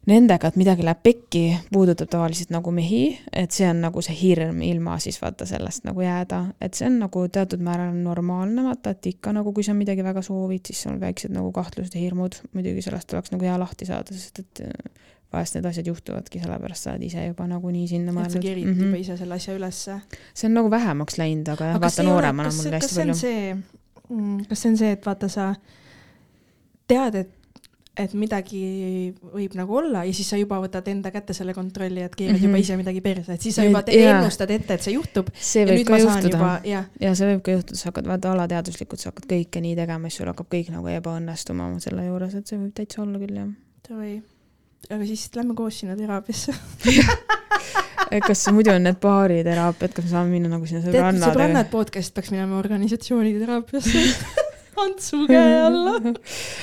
nendega, 0.06 0.48
et 0.48 0.56
midagi 0.58 0.84
läheb 0.86 1.02
pekki, 1.02 1.42
puudutab 1.72 2.10
tavaliselt 2.10 2.50
nagu 2.54 2.72
mehi, 2.74 3.04
et 3.32 3.54
see 3.54 3.68
on 3.70 3.84
nagu 3.84 4.02
see 4.02 4.16
hirm 4.18 4.62
ilma 4.66 4.96
siis 5.02 5.20
vaata 5.22 5.46
sellest 5.46 5.86
nagu 5.86 6.02
jääda, 6.02 6.40
et 6.60 6.74
see 6.74 6.88
on 6.88 6.98
nagu 7.04 7.22
teatud 7.32 7.62
määral 7.62 7.94
normaalne, 7.94 8.64
vaata, 8.66 8.96
et 8.96 9.12
ikka 9.12 9.34
nagu 9.36 9.52
kui 9.54 9.62
sa 9.66 9.76
midagi 9.78 10.02
väga 10.04 10.24
soovid, 10.26 10.66
siis 10.66 10.86
on 10.90 10.98
väiksed 11.02 11.34
nagu 11.34 11.52
kahtlused 11.54 11.94
ja 11.94 12.02
hirmud, 12.02 12.40
muidugi 12.52 12.82
sellest 12.82 13.14
oleks 13.14 13.34
nagu 13.34 13.46
hea 13.46 13.58
lahti 13.62 13.86
saada, 13.86 14.16
sest 14.16 14.42
et 14.42 14.64
äh, 14.66 15.12
vahest 15.32 15.56
need 15.56 15.68
asjad 15.68 15.86
juhtuvadki 15.88 16.40
sellepärast, 16.42 16.86
sa 16.86 16.94
oled 16.94 17.04
ise 17.06 17.26
juba 17.28 17.46
nagunii 17.50 17.86
sinna 17.90 18.12
et 18.12 18.16
sa 18.16 18.20
mõelnud. 18.20 18.42
kerid 18.42 18.66
mm 18.66 18.72
-hmm. 18.74 18.88
juba 18.90 19.02
ise 19.04 19.16
selle 19.16 19.34
asja 19.34 19.54
ülesse. 19.56 20.00
see 20.34 20.48
on 20.48 20.54
nagu 20.54 20.70
vähemaks 20.70 21.18
läinud, 21.18 21.48
aga 21.48 21.70
jah, 21.70 21.80
vaata 21.80 22.02
nooremana 22.02 22.48
mul 22.48 22.58
see- 22.58 22.68
oli 22.68 22.80
kas 22.80 22.82
hästi 22.82 22.94
see 22.94 23.02
on 23.02 23.08
palju. 23.08 23.20
see, 23.20 24.46
kas 24.48 24.62
see 24.62 24.70
on 24.70 24.76
see, 24.76 24.92
et 24.92 25.06
vaata, 25.06 25.28
sa 25.28 25.54
tead, 26.88 27.14
et, 27.14 27.30
et 27.92 28.12
midagi 28.16 28.62
võib 29.20 29.52
nagu 29.58 29.74
olla 29.76 30.06
ja 30.08 30.12
siis 30.16 30.30
sa 30.32 30.38
juba 30.40 30.56
võtad 30.62 30.86
enda 30.88 31.10
kätte 31.12 31.34
selle 31.36 31.52
kontrolli, 31.52 32.00
et 32.00 32.14
keerad 32.16 32.38
mm. 32.38 32.40
-hmm. 32.40 32.48
juba 32.48 32.60
ise 32.62 32.76
midagi 32.80 33.02
perse, 33.04 33.34
et 33.36 33.44
siis 33.44 33.58
sa 33.58 33.66
juba 33.66 33.82
te- 33.84 33.98
jaa. 33.98 34.14
ennustad 34.16 34.50
ette, 34.50 34.78
et 34.78 34.82
see 34.86 34.94
juhtub 34.94 35.28
see 35.36 35.66
ja 35.66 35.68
võib 35.68 35.90
ka 35.90 35.98
juhtuda 36.00 36.52
ja 36.64 37.14
see 37.14 37.28
võib 37.34 37.42
ka 37.44 37.56
juhtuda, 37.58 37.76
sa 37.76 37.90
hakkad 37.90 38.08
vaata 38.08 38.32
alateaduslikult, 38.32 39.00
sa 39.00 39.12
hakkad 39.12 39.28
kõike 39.34 39.60
nii 39.60 39.76
tegema, 39.76 40.08
siis 40.08 40.22
sul 40.22 40.30
hakkab 40.32 40.48
kõik 40.54 40.70
nagu 40.72 40.88
ebaõnnestuma 40.88 41.68
selle 41.84 42.06
juures, 42.06 42.38
et 42.40 42.48
see 42.48 42.60
võib 42.62 42.72
täitsa 42.80 43.02
olla 43.04 43.20
küll 43.20 43.36
jah. 43.36 43.50
davai. 43.88 44.14
aga 44.88 45.06
siis 45.06 45.28
lähme 45.36 45.54
koos 45.54 45.82
sinna 45.82 45.96
teraapiasse. 45.96 46.56
kas 48.28 48.46
muidu 48.52 48.72
on 48.72 48.88
need 48.88 48.96
baariteraapiad, 49.04 49.92
kas 49.92 50.08
me 50.08 50.14
saame 50.14 50.32
minna 50.32 50.48
nagu 50.54 50.64
sinna 50.68 50.80
sõbrannade 50.86 51.28
sõbrannad 51.28 51.68
podcast 51.72 52.16
peaks 52.16 52.32
minema 52.32 52.56
organisatsioonide 52.56 53.44
teraapiasse. 53.44 54.06
Ants 54.76 55.10
su 55.12 55.18
käe 55.28 55.56
alla. 55.66 55.98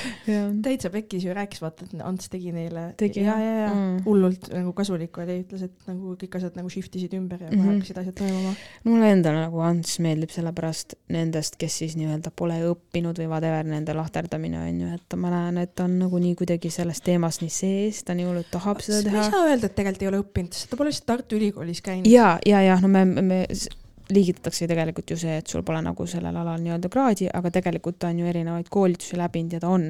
täitsa 0.64 0.90
pekkis 0.90 1.24
ju 1.24 1.34
rääkis, 1.36 1.60
vaata, 1.62 1.86
et 1.86 2.00
Ants 2.04 2.28
tegi 2.32 2.52
neile. 2.54 2.88
Tegi, 3.00 3.22
ja, 3.24 3.36
ja, 3.38 3.52
ja 3.64 3.68
Mm. 3.70 4.00
hullult 4.04 4.48
nagu 4.52 4.72
kasulik 4.76 5.16
oli, 5.22 5.36
ütles, 5.44 5.62
et 5.68 5.86
nagu 5.86 6.16
kõik 6.18 6.34
asjad 6.36 6.56
nagu 6.58 6.68
shift 6.72 6.94
isid 6.98 7.12
ümber 7.14 7.40
ja 7.44 7.48
kohe 7.48 7.58
Mhm. 7.60 7.68
hakkasid 7.76 7.98
asjad 8.02 8.14
toimuma. 8.18 8.54
mulle 8.84 9.10
endale 9.12 9.40
nagu 9.44 9.60
Ants 9.62 9.98
meeldib 10.02 10.30
sellepärast 10.34 10.94
nendest, 11.08 11.56
kes 11.58 11.78
siis 11.78 11.94
nii-öelda 11.96 12.30
pole 12.36 12.58
õppinud 12.72 13.14
või 13.18 13.28
whatever, 13.28 13.64
nende 13.64 13.94
lahterdamine 13.94 14.58
on 14.58 14.80
ju, 14.80 14.88
et 14.94 15.16
ma 15.16 15.30
näen, 15.30 15.58
et 15.62 15.74
ta 15.74 15.84
on 15.84 15.98
nagunii 15.98 16.34
kuidagi 16.34 16.70
selles 16.70 17.00
teemas 17.00 17.40
nii 17.40 17.50
sees, 17.50 18.02
ta 18.04 18.14
nii 18.14 18.26
hullult 18.26 18.50
tahab 18.50 18.80
seda 18.80 19.02
ma 19.10 19.18
ei 19.18 19.22
teha. 19.22 19.30
saa 19.30 19.46
öelda, 19.46 19.66
et 19.66 19.74
tegelikult 19.76 20.02
ei 20.02 20.08
ole 20.08 20.22
õppinud, 20.24 20.52
sest 20.52 20.70
ta 20.70 20.76
pole 20.76 20.88
lihtsalt 20.90 21.06
Tartu 21.06 21.36
Ülikoolis 21.36 21.80
käinud. 21.82 22.06
ja, 22.10 22.38
ja, 22.46 22.60
ja 22.62 22.78
no 22.80 22.88
me, 22.88 23.04
me 23.04 23.46
liigitatakse 24.14 24.68
tegelikult 24.70 25.10
ju 25.12 25.18
see, 25.20 25.36
et 25.40 25.50
sul 25.50 25.62
pole 25.66 25.80
nagu 25.84 26.06
sellel 26.08 26.36
alal 26.36 26.60
nii-öelda 26.62 26.90
kraadi, 26.92 27.28
aga 27.32 27.52
tegelikult 27.54 27.98
ta 28.02 28.10
on 28.10 28.20
ju 28.22 28.28
erinevaid 28.30 28.70
koolitusi 28.72 29.18
läbinud 29.20 29.56
ja 29.56 29.60
ta 29.62 29.72
on. 29.74 29.88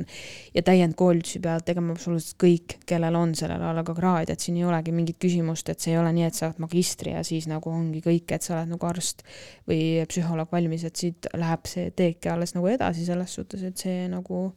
ja 0.55 0.63
täiendkoolitusi 0.63 1.41
peavad 1.41 1.65
tegema 1.67 1.95
absoluutselt 1.95 2.39
kõik, 2.43 2.79
kellel 2.87 3.17
on 3.19 3.35
sellel 3.39 3.63
alal 3.71 3.85
ka 3.87 3.95
kraad, 3.97 4.31
et 4.31 4.41
siin 4.41 4.59
ei 4.61 4.65
olegi 4.65 4.93
mingit 4.95 5.19
küsimust, 5.23 5.69
et 5.69 5.81
see 5.81 5.95
ei 5.95 6.01
ole 6.01 6.13
nii, 6.17 6.27
et 6.29 6.37
sa 6.37 6.49
oled 6.49 6.63
magistri 6.65 7.15
ja 7.15 7.23
siis 7.27 7.49
nagu 7.51 7.71
ongi 7.71 8.03
kõik, 8.05 8.35
et 8.35 8.47
sa 8.47 8.57
oled 8.59 8.75
nagu 8.75 8.91
arst 8.91 9.25
või 9.69 10.05
psühholoog 10.09 10.53
valmis, 10.53 10.85
et 10.85 10.97
siit 10.97 11.31
läheb 11.35 11.71
see 11.71 11.91
teeke 11.97 12.33
alles 12.33 12.55
nagu 12.57 12.71
edasi 12.71 13.07
selles 13.07 13.35
suhtes, 13.39 13.65
et 13.67 13.79
see 13.79 14.09
nagu 14.11 14.51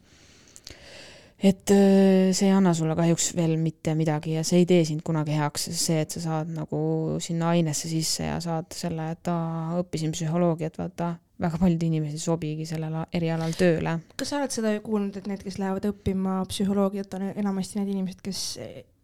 et 1.44 1.72
öö, 1.76 2.32
see 2.32 2.48
ei 2.48 2.56
anna 2.56 2.74
sulle 2.78 2.96
kahjuks 2.96 3.34
veel 3.36 3.58
mitte 3.60 3.96
midagi 4.00 4.38
ja 4.38 4.46
see 4.48 4.62
ei 4.64 4.70
tee 4.70 4.86
sind 4.88 5.04
kunagi 5.06 5.36
heaks, 5.36 5.68
see, 5.76 6.00
et 6.06 6.16
sa 6.16 6.24
saad 6.24 6.54
nagu 6.56 6.80
sinna 7.24 7.52
ainesse 7.56 7.92
sisse 7.92 8.30
ja 8.30 8.40
saad 8.44 8.72
selle, 8.76 9.12
et 9.18 9.32
aa, 9.32 9.82
õppisin 9.82 10.16
psühholoogiat, 10.16 10.80
vaata, 10.80 11.14
väga 11.44 11.60
paljud 11.60 11.84
inimesed 11.90 12.16
ei 12.16 12.24
sobigi 12.24 12.68
sellel 12.70 12.96
erialal 13.14 13.56
tööle. 13.60 13.98
kas 14.20 14.32
sa 14.32 14.40
oled 14.40 14.56
seda 14.56 14.74
kuulnud, 14.86 15.20
et 15.20 15.28
need, 15.28 15.44
kes 15.44 15.60
lähevad 15.60 15.90
õppima 15.92 16.40
psühholoogiat, 16.52 17.20
on 17.20 17.30
enamasti 17.34 17.82
need 17.82 17.94
inimesed, 17.98 18.24
kes 18.24 18.44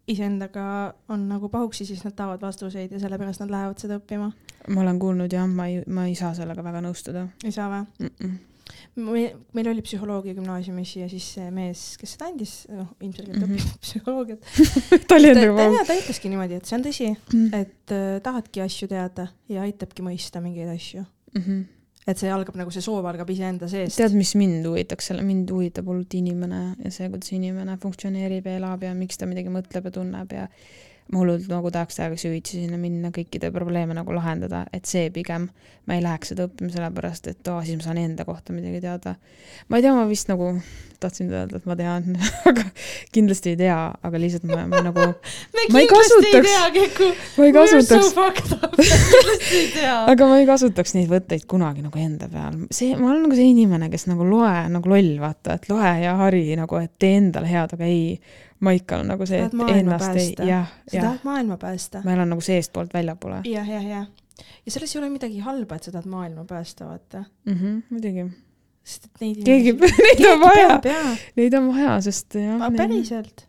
iseendaga 0.10 0.94
on 1.10 1.28
nagu 1.30 1.50
pahuksi, 1.50 1.86
siis 1.86 2.04
nad 2.06 2.16
tahavad 2.18 2.42
vastuseid 2.42 2.92
ja 2.92 3.00
sellepärast 3.02 3.44
nad 3.44 3.52
lähevad 3.54 3.82
seda 3.82 4.00
õppima? 4.00 4.32
ma 4.70 4.82
olen 4.82 5.00
kuulnud 5.00 5.34
jah, 5.34 5.48
ma 5.48 5.68
ei, 5.70 5.82
ma 5.88 6.08
ei 6.10 6.16
saa 6.18 6.34
sellega 6.38 6.64
väga 6.66 6.82
nõustuda 6.86 7.28
ei 7.44 7.52
saa 7.52 7.70
või? 7.72 7.84
mm. 8.00 8.16
-mm. 8.16 8.38
Me, 9.00 9.24
meil 9.58 9.68
oli 9.72 9.82
psühholoogia 9.86 10.36
gümnaasiumis 10.38 10.92
ja 11.00 11.08
siis 11.12 11.26
see 11.38 11.48
mees, 11.56 11.84
kes 12.02 12.14
seda 12.18 12.28
andis, 12.30 12.54
noh 12.74 12.92
ilmselgelt 13.02 13.40
mm 13.40 13.50
Mhm. 13.50 13.56
-hmm. 13.58 13.80
psühholoogiat. 13.86 14.40
ta 15.08 15.16
oli 15.16 15.34
ta, 15.34 15.40
endaga 15.40 15.84
ta, 15.88 15.96
ütleski 16.04 16.30
niimoodi, 16.30 16.60
et 16.60 16.66
see 16.70 16.78
on 16.78 16.84
tõsi, 16.86 17.10
Mm. 17.34 17.54
et 17.54 17.92
äh, 17.96 18.20
tahadki 18.24 18.62
asju 18.62 18.88
teada 18.92 19.28
ja 19.50 19.62
aitabki 19.62 20.02
mõista 20.06 20.42
mingeid 20.42 20.70
asju. 20.76 21.06
Mhm. 21.36 21.62
et 22.10 22.18
see 22.18 22.30
algab 22.34 22.56
nagu 22.58 22.72
see 22.74 22.82
soov 22.82 23.06
algab 23.06 23.30
iseenda 23.30 23.68
seest. 23.70 23.98
tead, 23.98 24.14
mis 24.18 24.32
mind 24.36 24.66
huvitaks 24.66 25.06
selle, 25.12 25.22
mind 25.22 25.50
huvitab 25.52 25.86
hullult 25.86 26.14
inimene 26.18 26.76
ja 26.84 26.90
see, 26.92 27.10
kuidas 27.10 27.30
inimene 27.32 27.78
funktsioneerib 27.78 28.46
ja 28.48 28.56
elab 28.58 28.82
ja 28.84 28.94
miks 28.98 29.18
ta 29.18 29.26
midagi 29.30 29.50
mõtleb 29.54 29.86
ja 29.86 29.92
tunneb 29.92 30.32
ja 30.34 30.48
ma 31.10 31.24
hullult 31.24 31.48
nagu 31.50 31.72
tahaks 31.74 31.98
täiega 31.98 32.18
süvitsi 32.22 32.60
sinna 32.60 32.78
minna, 32.78 33.10
kõikide 33.16 33.50
probleeme 33.54 33.96
nagu 33.98 34.14
lahendada, 34.14 34.66
et 34.74 34.86
see 34.90 35.08
pigem, 35.14 35.48
ma 35.90 35.98
ei 35.98 36.04
läheks 36.06 36.34
seda 36.34 36.46
õppima 36.46 36.70
sellepärast, 36.74 37.32
et 37.32 37.50
aa, 37.50 37.64
siis 37.66 37.80
ma 37.80 37.88
saan 37.88 37.98
enda 38.04 38.26
kohta 38.28 38.54
midagi 38.54 38.82
teada. 38.84 39.16
ma 39.70 39.80
ei 39.80 39.86
tea, 39.86 39.96
ma 39.98 40.06
vist 40.10 40.30
nagu 40.30 40.52
tahtsin 41.00 41.32
öelda, 41.32 41.58
et 41.58 41.66
ma 41.66 41.76
tean, 41.80 42.12
aga 42.50 42.66
kindlasti 43.16 43.54
ei 43.54 43.58
tea, 43.62 43.78
aga 44.04 44.22
lihtsalt 44.22 44.46
ma, 44.52 44.66
ma 44.70 44.82
nagu, 44.86 45.06
me 45.56 45.66
ma 45.74 45.82
ei 45.82 45.88
kasutaks- 45.90 46.52
ma 47.40 47.48
ei 47.48 47.56
kasutaks, 47.56 48.12
aga 50.14 50.28
ma 50.30 50.38
ei 50.42 50.46
kasutaks 50.50 50.94
neid 50.98 51.10
võtteid 51.12 51.48
kunagi 51.50 51.86
nagu 51.86 52.02
enda 52.04 52.30
peal. 52.30 52.60
see, 52.76 52.94
ma 53.00 53.10
olen 53.14 53.26
nagu 53.26 53.40
see 53.40 53.50
inimene, 53.54 53.90
kes 53.90 54.06
nagu 54.12 54.28
loe 54.28 54.54
nagu 54.70 54.94
loll, 54.94 55.16
vaata, 55.24 55.58
et 55.58 55.70
loe 55.72 55.96
ja 56.04 56.14
hari 56.20 56.44
nagu, 56.60 56.78
et 56.84 56.94
tee 57.02 57.18
endale 57.22 57.50
head, 57.50 57.74
aga 57.80 57.90
ei, 57.90 58.20
ma 58.60 58.74
ikka 58.76 59.00
olen 59.00 59.12
nagu 59.14 59.26
see, 59.30 59.40
et 59.46 59.54
ennast 59.54 60.10
ei, 60.10 60.16
päästa? 60.16 60.48
jah, 60.48 60.72
sa 60.88 60.98
jah, 60.98 61.06
tahad 61.06 61.26
maailma 61.28 61.58
päästa. 61.62 62.02
ma 62.06 62.16
elan 62.16 62.34
nagu 62.34 62.44
seestpoolt 62.44 62.94
väljapoole 62.94 63.42
jah, 63.48 63.68
jah, 63.70 63.86
jah. 63.88 64.08
ja 64.66 64.74
selles 64.74 64.96
ei 64.96 65.02
ole 65.02 65.10
midagi 65.14 65.44
halba, 65.46 65.80
et 65.80 65.88
sa 65.88 65.94
tahad 65.96 66.10
maailma 66.12 66.46
päästa, 66.50 66.88
vaata. 66.90 67.24
mm. 67.46 67.54
-hmm, 67.54 67.82
muidugi, 67.90 68.26
sest 68.84 69.10
et 69.10 69.22
neid 69.24 69.44
keegi, 69.48 69.76
neid 70.06 70.26
on 70.32 70.42
vaja, 70.44 70.80
neid 71.40 71.60
on 71.60 71.70
vaja, 71.74 72.00
sest 72.10 72.40
jah. 72.40 72.66
päriselt. 72.78 73.46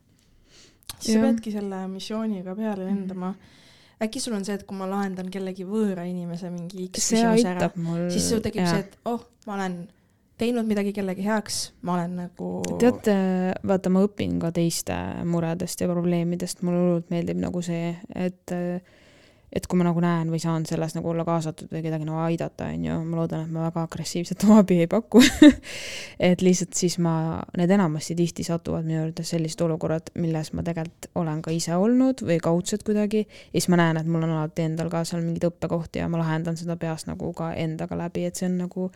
siis 0.98 1.14
sa 1.14 1.18
Jah. 1.18 1.26
peadki 1.28 1.52
selle 1.52 1.86
missiooniga 1.88 2.54
peale 2.56 2.84
lendama. 2.86 3.34
äkki 4.02 4.20
sul 4.20 4.34
on 4.38 4.44
see, 4.44 4.54
et 4.54 4.62
kui 4.66 4.78
ma 4.78 4.86
lahendan 4.90 5.30
kellegi 5.30 5.66
võõra 5.66 6.06
inimese 6.08 6.50
mingi 6.50 6.86
X 6.88 7.10
küsimuse 7.10 7.48
ära, 7.48 7.70
siis 8.08 8.30
sul 8.30 8.40
tekib 8.44 8.66
see, 8.66 8.86
et 8.86 8.98
oh, 9.04 9.26
ma 9.46 9.58
olen 9.58 9.82
teinud 10.40 10.68
midagi 10.68 10.94
kellegi 10.96 11.26
heaks, 11.26 11.60
ma 11.86 11.98
olen 11.98 12.16
nagu. 12.24 12.52
teate, 12.80 13.16
vaata, 13.66 13.92
ma 13.92 14.04
õpin 14.06 14.38
ka 14.42 14.52
teiste 14.56 14.96
muredest 15.28 15.84
ja 15.84 15.90
probleemidest, 15.90 16.64
mulle 16.66 16.80
hullult 16.84 17.12
meeldib 17.12 17.40
nagu 17.42 17.62
see, 17.64 17.94
et 18.14 18.58
et 19.50 19.66
kui 19.66 19.80
ma 19.80 19.82
nagu 19.82 19.98
näen 20.02 20.28
või 20.30 20.38
saan 20.38 20.62
selles 20.68 20.92
nagu 20.94 21.10
olla 21.10 21.24
kaasatud 21.26 21.72
või 21.74 21.82
kedagi 21.82 22.06
nagu 22.06 22.20
aidata, 22.22 22.68
onju, 22.70 22.98
ma 23.02 23.18
loodan, 23.18 23.48
et 23.48 23.54
ma 23.54 23.64
väga 23.64 23.82
agressiivset 23.88 24.44
abi 24.54 24.76
ei 24.84 24.90
paku 24.90 25.22
et 26.30 26.44
lihtsalt 26.44 26.78
siis 26.78 27.00
ma, 27.02 27.14
need 27.58 27.74
enamasti 27.74 28.14
tihti 28.18 28.46
satuvad 28.46 28.86
minu 28.86 29.00
juurde 29.00 29.26
sellised 29.26 29.64
olukorrad, 29.66 30.12
milles 30.22 30.52
ma 30.54 30.62
tegelikult 30.66 31.10
olen 31.18 31.42
ka 31.42 31.54
ise 31.54 31.74
olnud 31.74 32.22
või 32.22 32.38
kaudselt 32.42 32.86
kuidagi 32.86 33.24
ja 33.26 33.56
siis 33.56 33.66
ma 33.74 33.80
näen, 33.82 33.98
et 33.98 34.06
mul 34.06 34.28
on 34.28 34.36
alati 34.36 34.68
endal 34.68 34.92
ka 34.92 35.02
seal 35.08 35.24
mingeid 35.26 35.50
õppekohti 35.50 36.04
ja 36.04 36.06
ma 36.06 36.22
lahendan 36.22 36.58
seda 36.60 36.78
peas 36.78 37.08
nagu 37.10 37.34
ka 37.34 37.50
endaga 37.58 37.98
läbi, 37.98 38.28
et 38.30 38.38
see 38.38 38.46
on 38.46 38.58
nagu 38.68 38.86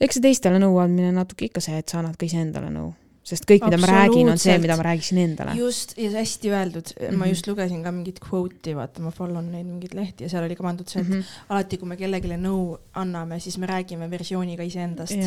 eks 0.00 0.18
see 0.18 0.24
teistele 0.24 0.60
nõu 0.62 0.78
andmine 0.82 1.12
natuke 1.14 1.48
ikka 1.48 1.62
see, 1.64 1.78
et 1.78 1.88
sa 1.88 2.00
annad 2.00 2.16
ka 2.18 2.26
iseendale 2.28 2.70
nõu, 2.74 2.92
sest 3.28 3.44
kõik, 3.48 3.64
mida 3.66 3.80
ma 3.80 3.90
räägin, 3.90 4.30
on 4.32 4.38
see, 4.40 4.54
mida 4.62 4.76
ma 4.78 4.86
räägiksin 4.86 5.18
endale. 5.24 5.56
just, 5.58 5.96
ja 5.98 6.10
hästi 6.14 6.52
öeldud 6.52 6.92
mm, 6.94 7.06
-hmm. 7.06 7.16
ma 7.16 7.24
Mhm. 7.24 7.32
just 7.34 7.46
lugesin 7.46 7.82
ka 7.82 7.92
mingit 7.92 8.20
quote'i, 8.20 8.76
vaata 8.76 9.02
ma 9.02 9.10
follow 9.10 9.42
n 9.42 9.52
neid 9.52 9.66
mingeid 9.66 9.94
lehti 9.94 10.24
ja 10.24 10.28
seal 10.28 10.44
oli 10.44 10.56
ka 10.56 10.62
pandud 10.62 10.88
see, 10.88 11.02
et 11.02 11.08
mm. 11.08 11.14
-hmm. 11.14 11.42
alati, 11.48 11.78
kui 11.78 11.88
me 11.88 11.96
kellelegi 11.96 12.28
nõu 12.28 12.78
anname, 12.94 13.40
siis 13.40 13.58
me 13.58 13.66
räägime 13.66 14.10
versiooniga 14.10 14.62
iseendast. 14.62 15.18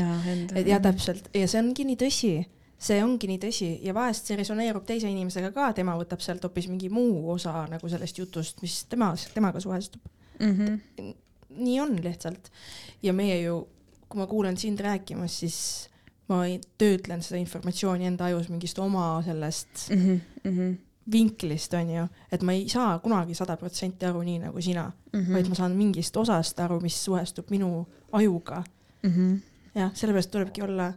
ja 0.65 0.79
täpselt 0.79 1.29
ja 1.33 1.47
see 1.47 1.61
ongi 1.61 1.85
nii 1.85 1.95
tõsi, 1.95 2.45
see 2.81 3.03
ongi 3.03 3.27
nii 3.27 3.37
tõsi 3.37 3.69
ja 3.85 3.93
vahest 3.93 4.25
see 4.25 4.37
resoneerub 4.39 4.85
teise 4.85 5.09
inimesega 5.09 5.51
ka, 5.51 5.73
tema 5.77 5.93
võtab 5.99 6.23
sealt 6.25 6.43
hoopis 6.43 6.67
mingi 6.71 6.89
muu 6.89 7.29
osa 7.29 7.67
nagu 7.69 7.89
sellest 7.89 8.17
jutust, 8.17 8.61
mis 8.61 8.85
tema, 8.89 9.13
temaga 9.35 9.59
suhestub. 9.59 10.01
Mhm. 10.39 10.79
nii 11.51 11.79
on 11.83 11.97
lihtsalt 12.03 12.49
ja 13.03 13.13
meie 13.13 13.41
ju, 13.41 13.67
kui 14.11 14.19
ma 14.19 14.27
kuulen 14.27 14.57
sind 14.59 14.79
rääkimas, 14.83 15.39
siis 15.43 15.57
ma 16.31 16.43
töötlen 16.79 17.23
seda 17.23 17.39
informatsiooni 17.41 18.07
enda 18.07 18.27
ajus 18.29 18.49
mingist 18.51 18.79
oma 18.79 19.21
sellest 19.25 19.89
Mhm, 20.45 20.73
vinklist 21.11 21.73
onju, 21.73 22.07
et 22.31 22.43
ma 22.45 22.53
ei 22.53 22.67
saa 22.69 22.99
kunagi 23.03 23.33
sada 23.35 23.55
protsenti 23.57 24.05
aru 24.05 24.21
nii 24.21 24.39
nagu 24.43 24.61
sina 24.61 24.85
mm, 24.87 25.33
vaid 25.33 25.47
ma 25.49 25.55
saan 25.57 25.75
mingist 25.75 26.17
osast 26.17 26.59
aru, 26.59 26.79
mis 26.83 26.97
suhestub 27.03 27.49
minu 27.49 27.85
ajuga. 28.11 28.63
Mhm. 29.03 29.33
jah, 29.75 29.91
sellepärast 29.95 30.31
tulebki 30.31 30.61
olla, 30.61 30.91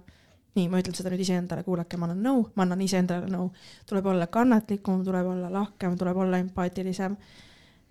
nii, 0.55 0.69
ma 0.69 0.79
ütlen 0.83 0.95
seda 0.95 1.11
nüüd 1.11 1.23
iseendale, 1.25 1.65
kuulake, 1.65 1.97
ma 1.97 2.09
annan 2.09 2.23
nõu, 2.27 2.45
ma 2.55 2.67
annan 2.67 2.83
iseendale 2.85 3.31
nõu, 3.31 3.49
tuleb 3.89 4.07
olla 4.13 4.27
kannatlikum, 4.27 5.05
tuleb 5.07 5.27
olla 5.31 5.51
lahkem, 5.53 5.97
tuleb 5.99 6.17
olla 6.17 6.39
empaatilisem. 6.43 7.17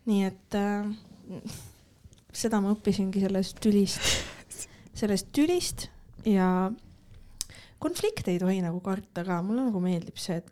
nii 0.06 0.24
et 0.28 0.58
äh, 0.60 1.54
seda 2.34 2.60
ma 2.62 2.74
õppisingi 2.76 3.24
sellest 3.24 3.60
tülist, 3.64 4.02
sellest 4.94 5.30
tülist 5.36 5.88
ja 6.30 6.72
konflikte 7.84 8.32
ei 8.32 8.40
tohi 8.42 8.62
nagu 8.64 8.80
karta 8.84 9.26
ka, 9.28 9.42
mulle 9.46 9.68
nagu 9.68 9.82
meeldib 9.84 10.20
see, 10.22 10.40
et 10.40 10.52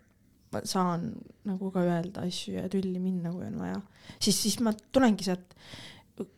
ma 0.52 0.64
saan 0.68 1.12
nagu 1.48 1.72
ka 1.74 1.84
öelda 1.86 2.26
asju 2.28 2.58
ja 2.58 2.68
tülli 2.72 3.00
minna, 3.00 3.32
kui 3.32 3.46
on 3.48 3.60
vaja. 3.62 3.80
siis, 4.20 4.42
siis 4.42 4.60
ma 4.64 4.74
tulengi 4.74 5.28
sealt, 5.28 5.56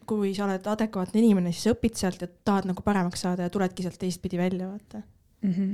kui 0.08 0.34
sa 0.38 0.46
oled 0.46 0.68
adekvaatne 0.70 1.22
inimene, 1.22 1.54
siis 1.56 1.74
õpid 1.74 1.98
sealt 2.00 2.22
ja 2.22 2.30
tahad 2.30 2.70
nagu 2.70 2.86
paremaks 2.86 3.26
saada 3.26 3.48
ja 3.48 3.54
tuledki 3.54 3.86
sealt 3.86 4.00
teistpidi 4.02 4.40
välja, 4.40 4.70
vaata. 4.70 5.04
Mhm. 5.44 5.74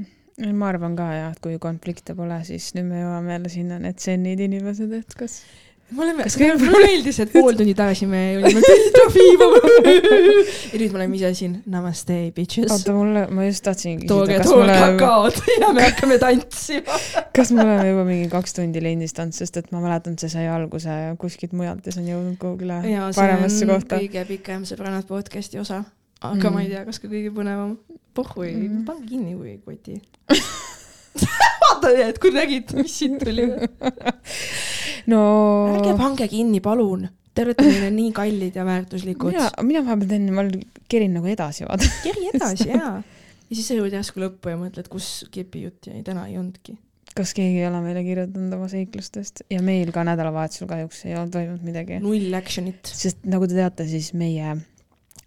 ma 0.56 0.70
arvan 0.72 0.96
ka 0.96 1.10
jah, 1.12 1.34
et 1.36 1.42
kui 1.44 1.58
konflikte 1.60 2.16
pole, 2.16 2.38
siis 2.48 2.72
nüüd 2.78 2.88
me 2.88 3.02
jõuame 3.02 3.36
jälle 3.36 3.50
sinna, 3.52 3.80
need 3.84 4.00
sennid 4.00 4.40
inimesed, 4.40 4.94
et 4.96 5.18
kas 5.20 5.42
me 5.92 6.04
oleme, 6.06 6.26
mulle 6.62 6.80
meeldis, 6.86 7.18
et 7.24 7.32
pool 7.34 7.56
tundi 7.58 7.74
tagasi 7.78 8.06
me 8.10 8.22
olime 8.38 8.62
Peeter 8.68 9.10
Viiva 9.14 9.48
ja 9.60 10.80
nüüd 10.80 10.94
me 10.94 11.00
oleme 11.00 11.18
ise 11.18 11.32
siin, 11.38 11.56
namaste 11.70 12.18
bitches. 12.36 12.70
oota, 12.76 12.94
mulle, 12.96 13.26
ma 13.34 13.48
just 13.48 13.64
tahtsin 13.66 14.04
tooge, 14.06 14.36
küsida, 14.36 14.44
kas 14.44 14.52
tooge 14.52 14.66
oleme, 14.68 14.98
kakaod 15.00 15.40
ja 15.64 15.72
me 15.76 15.86
hakkame 15.88 16.20
tantsima. 16.22 17.00
kas 17.36 17.54
me 17.56 17.66
oleme 17.66 17.88
juba 17.90 18.06
mingi 18.10 18.30
kaks 18.34 18.58
tundi 18.60 18.84
lindistanud, 18.86 19.36
sest 19.38 19.62
et 19.62 19.72
ma 19.76 19.82
mäletan, 19.84 20.18
et 20.18 20.26
see 20.26 20.34
sai 20.36 20.48
alguse 20.52 20.98
kuskilt 21.22 21.56
mujalt 21.58 21.90
ja 21.90 21.96
see 21.96 22.06
on 22.06 22.12
jõudnud 22.14 22.40
kuhugile 22.42 22.82
paremasse 23.18 23.70
kohta. 23.70 24.02
kõige 24.04 24.26
pikem 24.30 24.68
Sõbrannad 24.70 25.10
podcasti 25.10 25.62
osa, 25.62 25.84
aga 26.22 26.50
Mm. 26.50 26.54
ma 26.54 26.62
ei 26.66 26.70
tea, 26.74 26.86
kas 26.86 27.02
ka 27.02 27.10
kõige 27.10 27.34
põnevam. 27.34 27.78
pohhui 28.14 28.52
mm. 28.52 28.86
Pange 28.86 29.08
kinni, 29.08 29.36
kui 29.38 29.54
ei 29.56 29.60
koti. 29.64 30.02
vaata, 31.70 31.92
et 32.10 32.20
kui 32.20 32.32
nägid, 32.36 32.74
mis 32.78 32.98
siit 33.00 33.18
tuli. 33.22 33.46
No 35.10 35.22
ärge 35.76 35.96
pange 36.00 36.28
kinni, 36.32 36.62
palun. 36.64 37.08
Te 37.36 37.46
olete 37.46 37.64
meile 37.64 37.90
nii 37.94 38.12
kallid 38.16 38.56
ja 38.58 38.64
väärtuslikud. 38.68 39.32
mina, 39.32 39.48
mina 39.64 39.82
vahepeal 39.86 40.10
teen, 40.12 40.28
ma 40.36 40.44
kerin 40.92 41.14
nagu 41.16 41.30
edasi, 41.30 41.64
vaata. 41.68 41.88
keri 42.04 42.24
edasi 42.34 42.68
jaa. 42.74 42.96
ja 43.00 43.54
siis 43.54 43.70
sa 43.70 43.74
jõuad 43.78 43.94
järsku 43.96 44.18
lõppu 44.24 44.46
ja 44.52 44.58
mõtled, 44.60 44.88
kus 44.92 45.08
kepijutt 45.34 45.82
jäi, 45.92 46.02
täna 46.06 46.22
ei 46.28 46.36
olnudki. 46.42 46.74
kas 47.16 47.30
keegi 47.38 47.58
ei 47.62 47.68
ole 47.70 47.80
meile 47.86 48.02
kirjutanud 48.06 48.52
oma 48.58 48.68
seiklustest 48.72 49.36
ja 49.54 49.60
meil 49.66 49.94
ka 49.96 50.04
nädalavahetusel 50.08 50.68
kahjuks 50.70 51.06
ei 51.08 51.16
olnud 51.16 51.34
toimunud 51.38 51.64
midagi. 51.70 51.94
null 52.04 52.30
action'it. 52.42 52.84
sest 52.90 53.18
nagu 53.30 53.44
te 53.48 53.56
teate, 53.60 53.84
siis 53.90 54.08
meie 54.18 54.48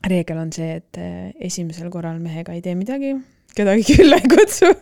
reegel 0.08 0.38
on 0.42 0.50
see, 0.52 0.70
et 0.82 0.92
eh, 1.00 1.30
esimesel 1.48 1.88
korral 1.94 2.18
mehega 2.22 2.50
ei 2.56 2.62
tee 2.64 2.74
midagi, 2.78 3.10
kedagi 3.56 3.82
külla 3.94 4.14
ei 4.18 4.26
kutsu. 4.36 4.68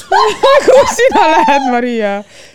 kuhu 0.66 0.84
sina 0.96 1.24
lähed, 1.34 1.66
Maria? 1.72 2.12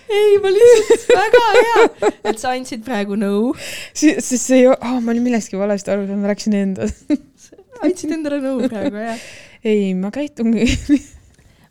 ei, 0.08 0.38
ma 0.44 0.52
lihtsalt, 0.54 1.06
väga 1.12 1.44
hea, 1.58 2.12
et 2.32 2.40
sa 2.40 2.54
andsid 2.56 2.86
praegu 2.86 3.18
nõu. 3.20 3.52
siis, 3.92 4.22
siis 4.26 4.46
see 4.50 4.64
oh, 4.72 4.98
ma 5.04 5.14
olin 5.14 5.26
millestki 5.26 5.60
valesti 5.60 5.94
aru 5.94 6.08
saanud, 6.08 6.24
ma 6.24 6.32
rääkisin 6.32 6.58
endast. 6.62 7.06
andsid 7.86 8.16
endale 8.16 8.40
nõu 8.44 8.66
praegu, 8.68 9.04
jah. 9.10 9.30
ei, 9.68 9.94
ma 10.00 10.12
käitungi, 10.16 10.68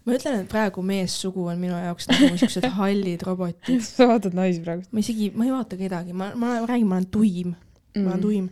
ma 0.06 0.16
ütlen, 0.16 0.42
et 0.42 0.50
praegu 0.50 0.84
meessugu 0.86 1.48
on 1.50 1.60
minu 1.62 1.78
jaoks 1.80 2.10
nagu 2.12 2.32
siuksed 2.38 2.68
hallid 2.80 3.24
robotid. 3.26 3.84
sa 3.86 4.10
vaatad 4.12 4.36
naisi 4.36 4.62
praegu 4.64 4.86
ma 4.90 5.04
isegi, 5.04 5.32
ma 5.34 5.48
ei 5.48 5.54
vaata 5.54 5.78
kedagi, 5.80 6.16
ma, 6.16 6.32
ma 6.38 6.58
räägin, 6.64 6.90
ma 6.90 7.00
olen 7.00 7.08
tuim. 7.12 7.56
Ma 8.02 8.12
olen 8.12 8.18
Mm. 8.18 8.22
tuim 8.22 8.48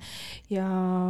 ja 0.50 0.64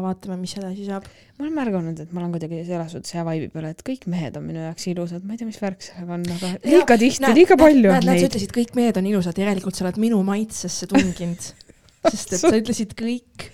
vaatame, 0.05 0.37
mis 0.41 0.55
edasi 0.59 0.87
saab. 0.89 1.07
ma 1.39 1.45
olen 1.47 1.55
märganud, 1.57 2.01
et 2.01 2.13
ma 2.13 2.21
olen 2.23 2.33
kuidagi 2.35 2.63
selles 2.67 2.93
suhtes 2.95 3.15
hea 3.17 3.25
vibe'i 3.27 3.51
peal, 3.53 3.67
et 3.71 3.83
kõik 3.87 4.07
mehed 4.11 4.37
on 4.39 4.45
minu 4.47 4.63
jaoks 4.65 4.87
ilusad, 4.93 5.25
ma 5.25 5.35
ei 5.35 5.41
tea, 5.43 5.49
mis 5.51 5.61
värk 5.63 5.83
sellega 5.83 6.15
on, 6.19 6.27
aga 6.37 6.53
liiga 6.65 6.99
tihti, 7.01 7.33
liiga 7.41 7.59
palju 7.61 7.89
näed, 7.91 7.99
on 7.99 8.09
näed, 8.09 8.21
sa 8.21 8.23
neid. 8.23 8.31
ütlesid, 8.31 8.55
kõik 8.59 8.75
mehed 8.79 9.01
on 9.01 9.11
ilusad, 9.11 9.41
järelikult 9.43 9.79
sa 9.79 9.85
oled 9.87 10.01
minu 10.03 10.23
maitsesse 10.27 10.87
tunginud. 10.91 11.51
sest 12.13 12.35
et 12.37 12.43
sa 12.43 12.55
ütlesid 12.59 12.95
kõik. 12.99 13.49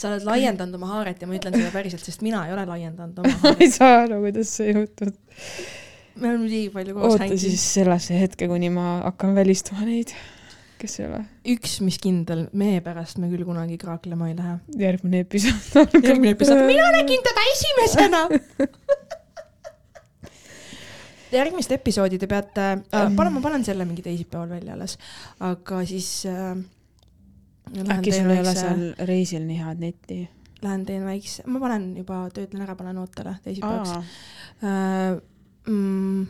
sa 0.00 0.08
oled 0.10 0.24
laiendanud 0.24 0.78
oma 0.78 0.94
haaret 0.94 1.20
ja 1.20 1.28
ma 1.28 1.36
ütlen 1.36 1.56
seda 1.56 1.70
päriselt, 1.74 2.04
sest 2.04 2.22
mina 2.24 2.46
ei 2.48 2.54
ole 2.54 2.64
laiendanud 2.68 3.18
oma 3.20 3.30
ma 3.34 3.40
haaret. 3.44 3.62
ei 3.66 3.70
saa 3.74 4.02
aru, 4.06 4.20
kuidas 4.26 4.52
see 4.60 4.72
juhtub. 4.72 5.14
me 6.20 6.28
oleme 6.30 6.48
nii 6.48 6.68
palju 6.74 6.94
koos 6.96 7.14
oota 7.14 7.24
hänginud 7.24 7.42
siis. 7.42 7.64
sellesse 7.74 8.16
hetke, 8.20 8.48
kuni 8.48 8.70
ma 8.72 8.86
hakkan 9.06 9.34
välistama 9.36 9.84
neid, 9.88 10.12
kes 10.80 10.96
ei 11.00 11.06
ole. 11.06 11.20
üks, 11.54 11.78
mis 11.84 11.98
kindel, 12.02 12.46
mehe 12.56 12.80
pärast 12.84 13.20
me 13.20 13.30
küll 13.32 13.44
kunagi 13.48 13.76
kraaklema 13.80 14.30
ei 14.30 14.36
lähe. 14.38 14.56
järgmine 14.80 15.22
episood. 15.26 15.94
järgmine 16.06 16.34
episood, 16.36 16.64
mina 16.68 16.88
nägin 16.96 17.24
teda 17.26 17.46
esimesena. 17.54 18.22
järgmist 21.38 21.72
episoodi 21.76 22.18
te 22.20 22.28
peate 22.30 22.66
äh,, 22.80 23.06
panen, 23.16 23.36
ma 23.36 23.44
panen 23.44 23.64
selle 23.66 23.86
mingi 23.88 24.04
teisipäeval 24.06 24.50
välja 24.56 24.74
alles, 24.76 24.96
aga 25.46 25.84
siis 25.88 26.10
äh,. 26.30 26.56
äkki 27.86 28.14
sul 28.16 28.34
ei 28.34 28.42
ole 28.42 28.54
seal 28.56 28.84
reisil 29.12 29.46
nii 29.46 29.62
head 29.62 29.82
netti? 29.84 30.20
Lähen 30.60 30.82
teen 30.84 31.06
väikse, 31.08 31.46
ma 31.48 31.60
panen 31.62 31.94
juba, 31.96 32.26
töötlen 32.36 32.66
ära, 32.66 32.76
panen 32.76 33.00
ootele 33.00 33.38
teisipäevaks 33.44 33.96
äh,. 34.64 35.20
Mm, 35.68 36.24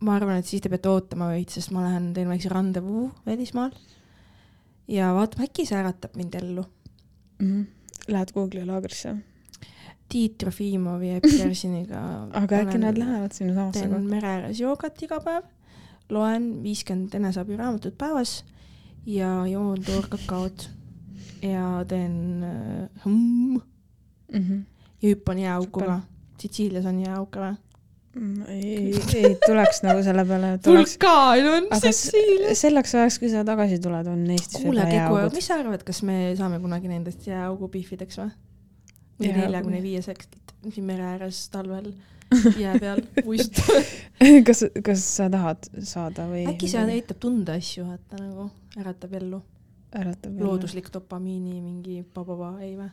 ma 0.00 0.16
arvan, 0.16 0.36
et 0.38 0.46
siis 0.46 0.60
te 0.62 0.68
peate 0.68 0.88
ootama 0.92 1.30
veits, 1.32 1.54
sest 1.56 1.70
ma 1.72 1.82
lähen 1.86 2.10
teen 2.14 2.28
väikse 2.28 2.48
randevuu 2.52 3.10
välismaal. 3.26 3.70
ja 4.88 5.12
vaatame, 5.14 5.44
äkki 5.48 5.64
see 5.66 5.78
äratab 5.78 6.16
mind 6.16 6.34
ellu. 6.34 6.64
Mhm. 7.40 7.62
Lähed 8.08 8.30
Google'i 8.34 8.66
laagrisse. 8.66 9.16
Tiit 10.08 10.36
Trofimovi 10.38 11.08
ja 11.08 11.16
Epp 11.16 11.24
Kersiniga. 11.26 12.00
aga 12.42 12.56
äkki 12.62 12.78
nad 12.78 12.98
lähevad 12.98 13.32
sinna 13.34 13.54
samasse 13.54 13.80
teen 13.80 13.90
kohta? 13.90 14.08
mere 14.14 14.28
ääres 14.28 14.60
joogat 14.60 15.02
iga 15.02 15.18
päev, 15.20 15.44
loen 16.10 16.62
viiskümmend 16.62 17.14
eneseabiraamatut 17.18 17.96
päevas 17.98 18.44
ja 19.06 19.46
joon 19.50 19.82
toorkakaod 19.82 20.68
ja 21.42 21.84
teen 21.88 22.42
äh, 22.44 23.02
hõmm 23.06 23.60
Mhm. 24.32 24.60
ja 25.02 25.08
hüppan 25.08 25.38
jääauku 25.38 25.80
ka. 25.80 26.00
Sitsiilias 26.38 26.84
on 26.86 26.98
jääauk 27.00 27.30
ka 27.30 27.40
või? 27.40 27.56
Ei, 28.48 28.94
ei 29.20 29.34
tuleks 29.46 29.82
nagu 29.84 30.00
selle 30.06 30.22
peale, 30.28 30.54
vulkaan 30.64 31.48
on 31.52 31.66
aga 31.76 31.90
s- 31.92 32.60
selleks 32.62 32.94
ajaks, 32.96 33.18
kui 33.20 33.28
sa 33.32 33.42
tagasi 33.44 33.76
tuled, 33.84 34.06
on 34.08 34.22
Eestis 34.32 34.62
kuule, 34.62 34.86
Kegu, 34.88 35.18
mis 35.34 35.48
sa 35.50 35.58
arvad, 35.60 35.82
kas 35.84 36.00
me 36.06 36.16
saame 36.38 36.60
kunagi 36.62 36.88
nendest 36.88 37.26
jääaugupihvideks 37.28 38.20
või? 38.22 38.30
või 39.20 39.32
neljakümne 39.36 39.82
viiesekselt 39.84 40.54
siin 40.72 40.84
mere 40.88 41.04
ääres 41.14 41.42
talvel 41.52 41.90
jää 42.64 42.78
peal 42.82 43.02
uistuda. 43.24 43.82
kas, 44.48 44.64
kas 44.84 45.04
sa 45.18 45.28
tahad 45.30 45.68
saada 45.86 46.24
või? 46.30 46.46
äkki 46.54 46.68
see 46.72 46.82
aitab 46.96 47.20
tunda 47.22 47.54
asju, 47.60 47.84
vaata 47.90 48.18
nagu 48.22 48.48
äratab 48.80 49.12
ellu. 49.20 49.42
äratab. 49.96 50.40
looduslik 50.40 50.88
dopamiini 50.92 51.60
mingi 51.60 52.00
bababa, 52.14 52.54
ei 52.64 52.74
või? 52.80 52.88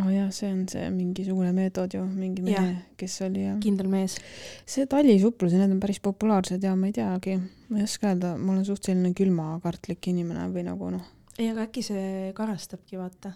Oh, 0.00 0.08
jah, 0.10 0.30
see 0.34 0.52
on 0.52 0.64
see 0.70 0.86
mingisugune 0.90 1.52
meetod 1.56 1.94
ju, 1.94 2.04
mingi 2.04 2.42
mehe 2.44 2.70
kes 3.00 3.18
oli 3.26 3.44
ja. 3.46 3.56
kindel 3.62 3.90
mees. 3.92 4.16
see 4.66 4.86
talisuplus 4.90 5.54
ja 5.54 5.62
need 5.62 5.76
on 5.76 5.82
päris 5.82 6.00
populaarsed 6.04 6.62
ja 6.64 6.76
ma 6.78 6.90
ei 6.90 6.96
teagi, 6.96 7.36
ma 7.70 7.82
ei 7.82 7.88
oska 7.88 8.10
öelda, 8.12 8.36
ma 8.38 8.54
olen 8.56 8.64
suht 8.66 8.90
selline 8.90 9.14
külmakartlik 9.16 10.12
inimene 10.12 10.48
või 10.54 10.66
nagu 10.66 10.94
noh 10.94 11.12
ei, 11.38 11.48
aga 11.50 11.66
äkki 11.66 11.82
see 11.82 12.32
karastabki, 12.36 12.98
vaata. 12.98 13.32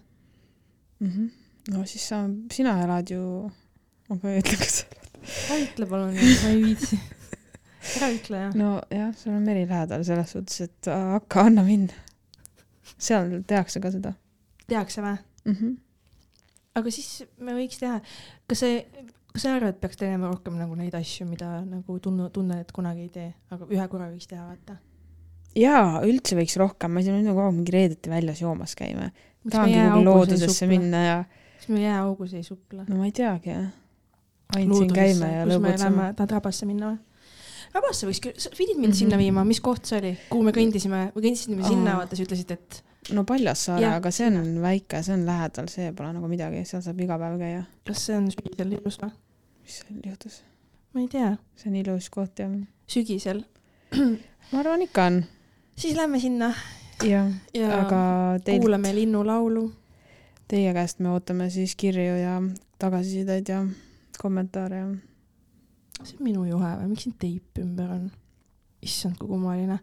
mm. 1.00 1.08
-hmm. 1.08 1.30
no 1.74 1.86
siis 1.86 2.08
sa, 2.08 2.22
sina 2.52 2.78
elad 2.84 3.10
ju, 3.10 3.50
ma 4.08 4.18
ei 4.30 4.42
ütle, 4.42 4.58
kas 4.58 4.84
ära 5.48 5.58
ütle 5.62 5.88
palun, 5.90 6.14
ma 6.14 6.52
ei 6.52 6.62
viitsi. 6.62 7.00
ära 7.98 8.10
ütle 8.14 8.44
jah. 8.44 8.54
nojah, 8.54 9.10
sul 9.16 9.34
on 9.34 9.42
meri 9.42 9.66
lähedal 9.66 10.04
selles 10.06 10.30
suhtes, 10.36 10.60
et 10.68 10.92
hakka, 10.92 11.48
anna 11.50 11.66
minna. 11.66 12.06
seal 12.98 13.42
tehakse 13.46 13.80
ka 13.80 13.92
seda 13.94 14.14
tehakse 14.68 15.02
või? 15.02 15.18
mm. 15.44 15.76
Aga 16.78 16.90
siis 16.94 17.22
me 17.42 17.54
võiks 17.56 17.80
teha, 17.80 18.00
kas 18.50 18.62
see, 18.64 18.82
kas 19.32 19.44
sa 19.44 19.54
arvad, 19.56 19.76
et 19.76 19.80
peaks 19.82 19.98
tegema 20.00 20.30
rohkem 20.32 20.58
nagu 20.58 20.76
neid 20.78 20.94
asju, 20.98 21.26
mida 21.28 21.58
nagu 21.66 21.98
tunne, 22.04 22.28
tunned, 22.34 22.60
et 22.64 22.72
kunagi 22.74 23.06
ei 23.06 23.10
tee, 23.14 23.32
aga 23.54 23.68
ühe 23.70 23.88
korra 23.92 24.08
võiks 24.12 24.30
teha, 24.30 24.44
vaata. 24.48 24.78
jaa, 25.58 25.98
üldse 26.06 26.38
võiks 26.38 26.56
rohkem, 26.60 26.94
ma 26.94 27.02
ei 27.02 27.08
tea, 27.08 27.16
nüüd 27.16 27.28
me 27.28 27.34
kogu 27.34 27.46
aeg 27.48 27.58
mingi 27.58 27.74
reedeti 27.76 28.10
väljas 28.12 28.40
joomas 28.44 28.74
käime. 28.78 29.12
tahangi 29.50 29.76
kuhugi 29.80 30.04
loodusesse. 30.08 30.66
minna 30.70 31.02
ja 31.04 31.18
miks 31.24 31.68
me 31.68 31.82
jääaugus 31.84 32.34
ei 32.34 32.42
supla? 32.46 32.84
no 32.88 32.96
ma 32.96 33.06
ei 33.08 33.12
teagi 33.12 33.50
jah. 33.50 33.68
ainult 34.56 34.84
siin 34.84 34.94
käime 34.94 35.32
ja 35.34 35.44
lõbutseme. 35.48 36.12
tahad 36.16 36.30
Rabasse 36.38 36.66
minna 36.68 36.92
või? 36.94 36.98
Rabasse 37.74 38.06
võiks 38.08 38.20
küll, 38.24 38.36
sa 38.40 38.50
pidid 38.56 38.78
mind 38.78 38.78
mm 38.78 38.80
Mhm. 38.80 38.92
-hmm. 38.92 38.98
sinna 38.98 39.16
viima, 39.20 39.44
mis 39.44 39.60
koht 39.60 39.84
see 39.84 39.98
oli, 39.98 40.12
kuhu 40.30 40.42
me 40.42 40.52
kõndisime, 40.56 41.00
me 41.14 41.20
kõndisime 41.20 41.66
sinna, 41.66 41.92
Aa. 41.92 41.96
vaata 42.02 42.16
sa 42.16 42.22
ütlesid, 42.24 42.50
et 42.56 42.82
no 43.14 43.24
Paljassaare, 43.28 43.82
Jah, 43.82 43.96
aga 44.00 44.10
see 44.14 44.28
on 44.28 44.58
väike, 44.62 45.02
see 45.04 45.14
on 45.14 45.24
lähedal, 45.28 45.68
see 45.72 45.92
pole 45.96 46.12
nagu 46.16 46.28
midagi, 46.30 46.64
seal 46.68 46.82
saab 46.84 47.00
iga 47.04 47.18
päev 47.20 47.38
käia. 47.40 47.64
kas 47.86 48.04
see 48.08 48.16
on 48.18 48.28
sügisel 48.34 48.74
ilus 48.76 48.98
või? 49.02 49.12
mis 49.64 49.80
seal 49.80 50.00
juhtus? 50.04 50.40
ma 50.94 51.04
ei 51.04 51.08
tea, 51.12 51.32
see 51.58 51.70
on 51.72 51.78
ilus 51.82 52.10
koht 52.12 52.42
ja 52.42 52.48
sügisel. 52.90 53.44
ma 54.52 54.62
arvan 54.62 54.84
ikka 54.84 55.08
on. 55.10 55.20
siis 55.76 55.96
lähme 55.96 56.20
sinna 56.20 56.52
jah, 57.04 57.32
ja 57.54 57.82
aga 57.82 58.00
teilt, 58.44 58.62
kuulame 58.64 58.94
linnulaulu. 58.96 59.68
teie 60.48 60.72
käest 60.76 61.00
me 61.04 61.12
ootame 61.12 61.50
siis 61.50 61.76
kirju 61.76 62.16
ja 62.22 62.40
tagasisideid 62.78 63.48
ja 63.48 63.64
kommentaare 64.18 64.82
ja 64.84 64.88
see 66.04 66.18
on 66.18 66.24
minu 66.24 66.44
juhe 66.48 66.72
või, 66.80 66.92
miks 66.92 67.06
siin 67.06 67.16
teip 67.20 67.60
ümber 67.62 67.92
on? 67.96 68.08
issand, 68.82 69.16
kui 69.18 69.28
kummaline. 69.28 69.78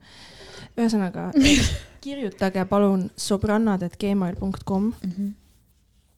ühesõnaga, 0.77 1.31
kirjutage 2.05 2.65
palun 2.69 3.09
sobrannad.gmail.com, 3.17 4.83
mm 4.83 5.11
-hmm. 5.11 5.33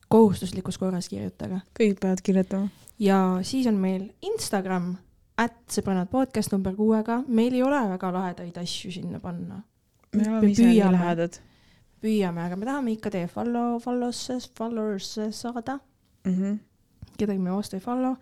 kohustuslikus 0.07 0.77
korras 0.77 1.09
kirjutage. 1.09 1.61
kõik 1.79 1.99
peavad 1.99 2.21
kirjutama. 2.21 2.69
ja 2.99 3.39
siis 3.41 3.67
on 3.67 3.75
meil 3.75 4.09
Instagram, 4.21 4.95
at 5.37 5.53
sõbrannad 5.69 6.09
podcast 6.09 6.51
number 6.51 6.75
kuuega, 6.75 7.23
meil 7.27 7.53
ei 7.53 7.63
ole 7.63 7.89
väga 7.89 8.13
lahedaid 8.13 8.57
asju 8.57 8.91
sinna 8.91 9.19
panna. 9.19 9.61
me 10.15 10.29
oleme 10.29 10.51
ise 10.51 10.63
nii 10.63 10.91
lähedad 10.91 11.39
püüame, 12.01 12.45
aga 12.45 12.55
me 12.55 12.65
tahame 12.65 12.93
ikka 12.93 13.11
teie 13.13 13.27
follow, 13.27 13.77
follow'sse, 13.83 14.39
followers'e 14.57 15.31
saada, 15.31 15.79
mm. 16.25 16.33
-hmm. 16.33 16.57
kedagi 17.17 17.39
me 17.39 17.51
vastu 17.51 17.75
ei 17.75 17.81
follow, 17.81 18.15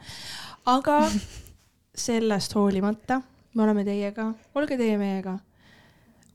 aga 0.65 1.11
sellest 2.07 2.55
hoolimata 2.55 3.21
me 3.55 3.63
oleme 3.63 3.85
teiega, 3.87 4.29
olge 4.57 4.77
teie 4.79 4.97
meiega, 4.99 5.37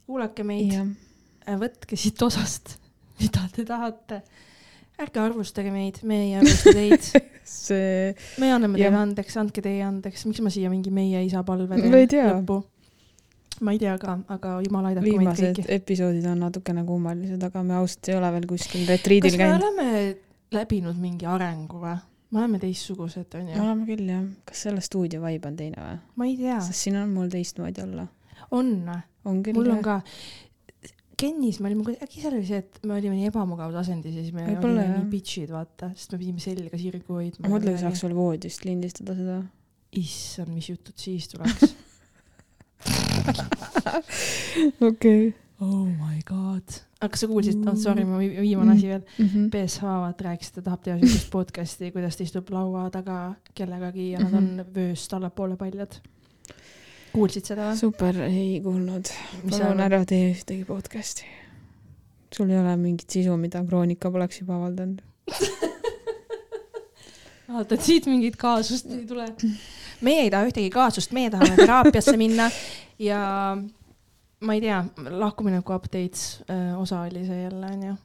kuulake 0.08 0.44
meid, 0.46 0.72
jah, 0.74 1.58
võtke 1.60 1.98
siit 2.00 2.20
osast, 2.24 2.76
mida 3.20 3.44
te 3.54 3.66
tahate. 3.68 4.22
ärge 5.00 5.20
arvustage 5.22 5.70
meid, 5.72 6.02
me 6.04 6.18
ei 6.26 6.34
arvusta 6.40 6.74
teid, 6.76 7.06
see, 7.44 8.10
me 8.40 8.50
anname 8.52 8.80
teile 8.80 9.00
andeks, 9.04 9.38
andke 9.40 9.64
teie 9.64 9.84
andeks, 9.86 10.26
miks 10.28 10.42
ma 10.44 10.52
siia 10.52 10.72
mingi 10.72 10.92
meie 10.92 11.24
isa 11.26 11.44
palve 11.46 11.80
tea. 12.10 12.28
lõppu? 12.32 12.60
ma 13.60 13.74
ei 13.76 13.80
tea 13.80 13.94
ka, 14.00 14.16
aga 14.32 14.58
jumal 14.64 14.88
aidaku 14.88 15.04
meid 15.04 15.18
viimased 15.18 15.58
kõiki. 15.60 15.66
episoodid 15.76 16.28
on 16.30 16.40
natukene 16.46 16.84
kummalised, 16.88 17.42
aga 17.44 17.64
me 17.64 17.76
ausalt 17.80 18.08
ei 18.08 18.16
ole 18.16 18.30
veel 18.36 18.46
kuskil 18.48 18.86
retriidil 18.88 19.36
kas 19.36 19.40
me 19.40 19.48
käinud. 19.50 19.66
oleme 19.66 19.90
läbinud 20.56 21.00
mingi 21.00 21.28
arengu 21.28 21.82
või? 21.82 21.98
Me 22.30 22.38
oleme 22.38 22.60
teistsugused, 22.62 23.32
onju. 23.34 23.56
oleme 23.58 23.86
küll 23.88 24.10
jah, 24.10 24.22
kas 24.48 24.66
selle 24.66 24.82
stuudio 24.84 25.22
vibe 25.24 25.50
on 25.50 25.56
teine 25.58 25.82
või? 25.82 25.96
ma 26.20 26.28
ei 26.28 26.36
tea, 26.38 26.60
sest 26.66 26.86
siin 26.86 27.00
on 27.00 27.10
mul 27.14 27.32
teistmoodi 27.32 27.82
olla. 27.84 28.06
on 28.50 28.70
või? 28.86 29.56
mul 29.56 29.74
on 29.74 29.82
ka. 29.84 30.00
Kennis 31.20 31.58
me 31.60 31.68
olime, 31.68 31.92
äkki 32.00 32.22
seal 32.22 32.32
oli 32.32 32.46
see, 32.48 32.62
et 32.62 32.78
me 32.88 32.94
olime 32.96 33.18
nii 33.18 33.26
ebamugavas 33.28 33.82
asendis 33.82 34.14
ja 34.16 34.22
siis 34.24 34.32
me 34.32 34.46
Võib-olla, 34.46 34.78
olime 34.78 34.86
jah. 34.86 35.02
nii 35.02 35.10
bitch'id, 35.12 35.50
vaata, 35.52 35.90
sest 35.92 36.14
me 36.14 36.20
pidime 36.22 36.40
selga 36.40 36.80
sirgu 36.80 37.18
hoidma. 37.18 37.44
ma 37.44 37.58
mõtlen, 37.58 37.76
saaks 37.82 38.06
veel 38.06 38.14
voodist 38.16 38.64
lindistada 38.64 39.16
seda. 39.18 39.36
issand, 40.00 40.54
mis 40.54 40.70
jutud 40.70 40.96
siis 40.96 41.28
tuleks 41.28 41.74
okei. 44.90 45.34
oh 45.60 45.84
my 45.84 46.22
god. 46.24 46.64
Aga 47.00 47.08
kas 47.14 47.20
sa 47.24 47.26
kuulsid, 47.30 47.62
oh 47.68 47.74
sorry, 47.80 48.04
ma 48.04 48.18
vi- 48.20 48.34
viimane 48.40 48.72
asi 48.76 48.86
veel. 48.90 49.02
Mhm. 49.18 49.46
BSH 49.50 49.82
vaata 49.82 50.24
rääkis, 50.28 50.48
et 50.48 50.54
ta 50.54 50.62
tahab 50.62 50.82
teha 50.84 50.98
siukest 51.00 51.30
podcast'i, 51.32 51.90
kuidas 51.94 52.16
ta 52.16 52.22
istub 52.26 52.50
laua 52.52 52.90
taga 52.90 53.34
kellegagi 53.54 54.10
ja 54.12 54.18
nad 54.20 54.34
on 54.34 54.44
Mhm. 54.56 54.72
vööst 54.74 55.12
allapoole 55.16 55.56
paljad. 55.56 56.00
kuulsid 57.12 57.44
seda 57.44 57.72
või? 57.72 57.76
super, 57.78 58.20
ei 58.22 58.60
kuulnud. 58.62 59.08
Palun 59.50 59.80
ära 59.80 60.04
tee 60.06 60.32
ühtegi 60.34 60.64
podcast'i. 60.64 61.24
sul 62.36 62.50
ei 62.50 62.58
ole 62.58 62.76
mingit 62.76 63.10
sisu, 63.10 63.36
mida 63.36 63.64
Kroonika 63.64 64.10
poleks 64.10 64.38
juba 64.40 64.54
avaldanud. 64.60 65.00
vaata, 67.50 67.74
et 67.74 67.82
siit 67.82 68.06
mingit 68.06 68.36
kaasust 68.38 68.86
ei 68.94 69.04
tule. 69.08 69.26
meie 70.06 70.22
ei 70.26 70.30
taha 70.30 70.46
ühtegi 70.50 70.70
kaasust, 70.70 71.12
meie 71.16 71.30
tahame 71.32 71.56
teraapiasse 71.58 72.16
minna 72.20 72.46
ja 72.98 73.56
ma 74.40 74.54
ei 74.56 74.60
tea, 74.60 74.84
lahkumineku 74.96 75.74
updates 75.74 76.42
äh, 76.50 76.80
osa 76.80 77.00
oli 77.00 77.24
see 77.26 77.42
jälle 77.42 77.66
onju. 77.66 77.96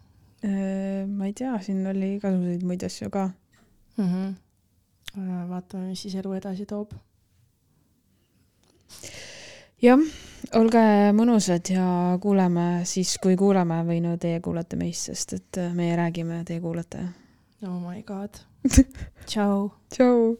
ma 1.07 1.26
ei 1.26 1.34
tea, 1.34 1.56
siin 1.62 1.88
oli 1.88 2.16
igasuguseid 2.16 2.64
muid 2.64 2.84
asju 2.86 3.10
ka. 3.10 3.30
mm. 3.98 4.06
-hmm. 4.06 5.49
vaatame, 5.49 5.88
mis 5.88 6.02
siis 6.02 6.16
elu 6.16 6.34
edasi 6.34 6.66
toob. 6.66 6.91
jah, 9.82 9.99
olge 10.53 10.86
mõnusad 11.14 11.72
ja 11.74 12.18
kuuleme 12.22 12.82
siis, 12.84 13.18
kui 13.18 13.36
kuuleme 13.36 13.84
või 13.88 14.02
no 14.02 14.18
teie 14.18 14.40
kuulate 14.40 14.76
meist, 14.76 15.10
sest 15.10 15.34
et 15.34 15.62
meie 15.74 15.95
räägime, 15.95 16.44
teie 16.45 16.60
kuulate. 16.62 17.07
oh 17.68 17.80
my 17.82 18.03
god. 18.03 18.44
tšau. 19.30 19.72
tšau. 19.90 20.36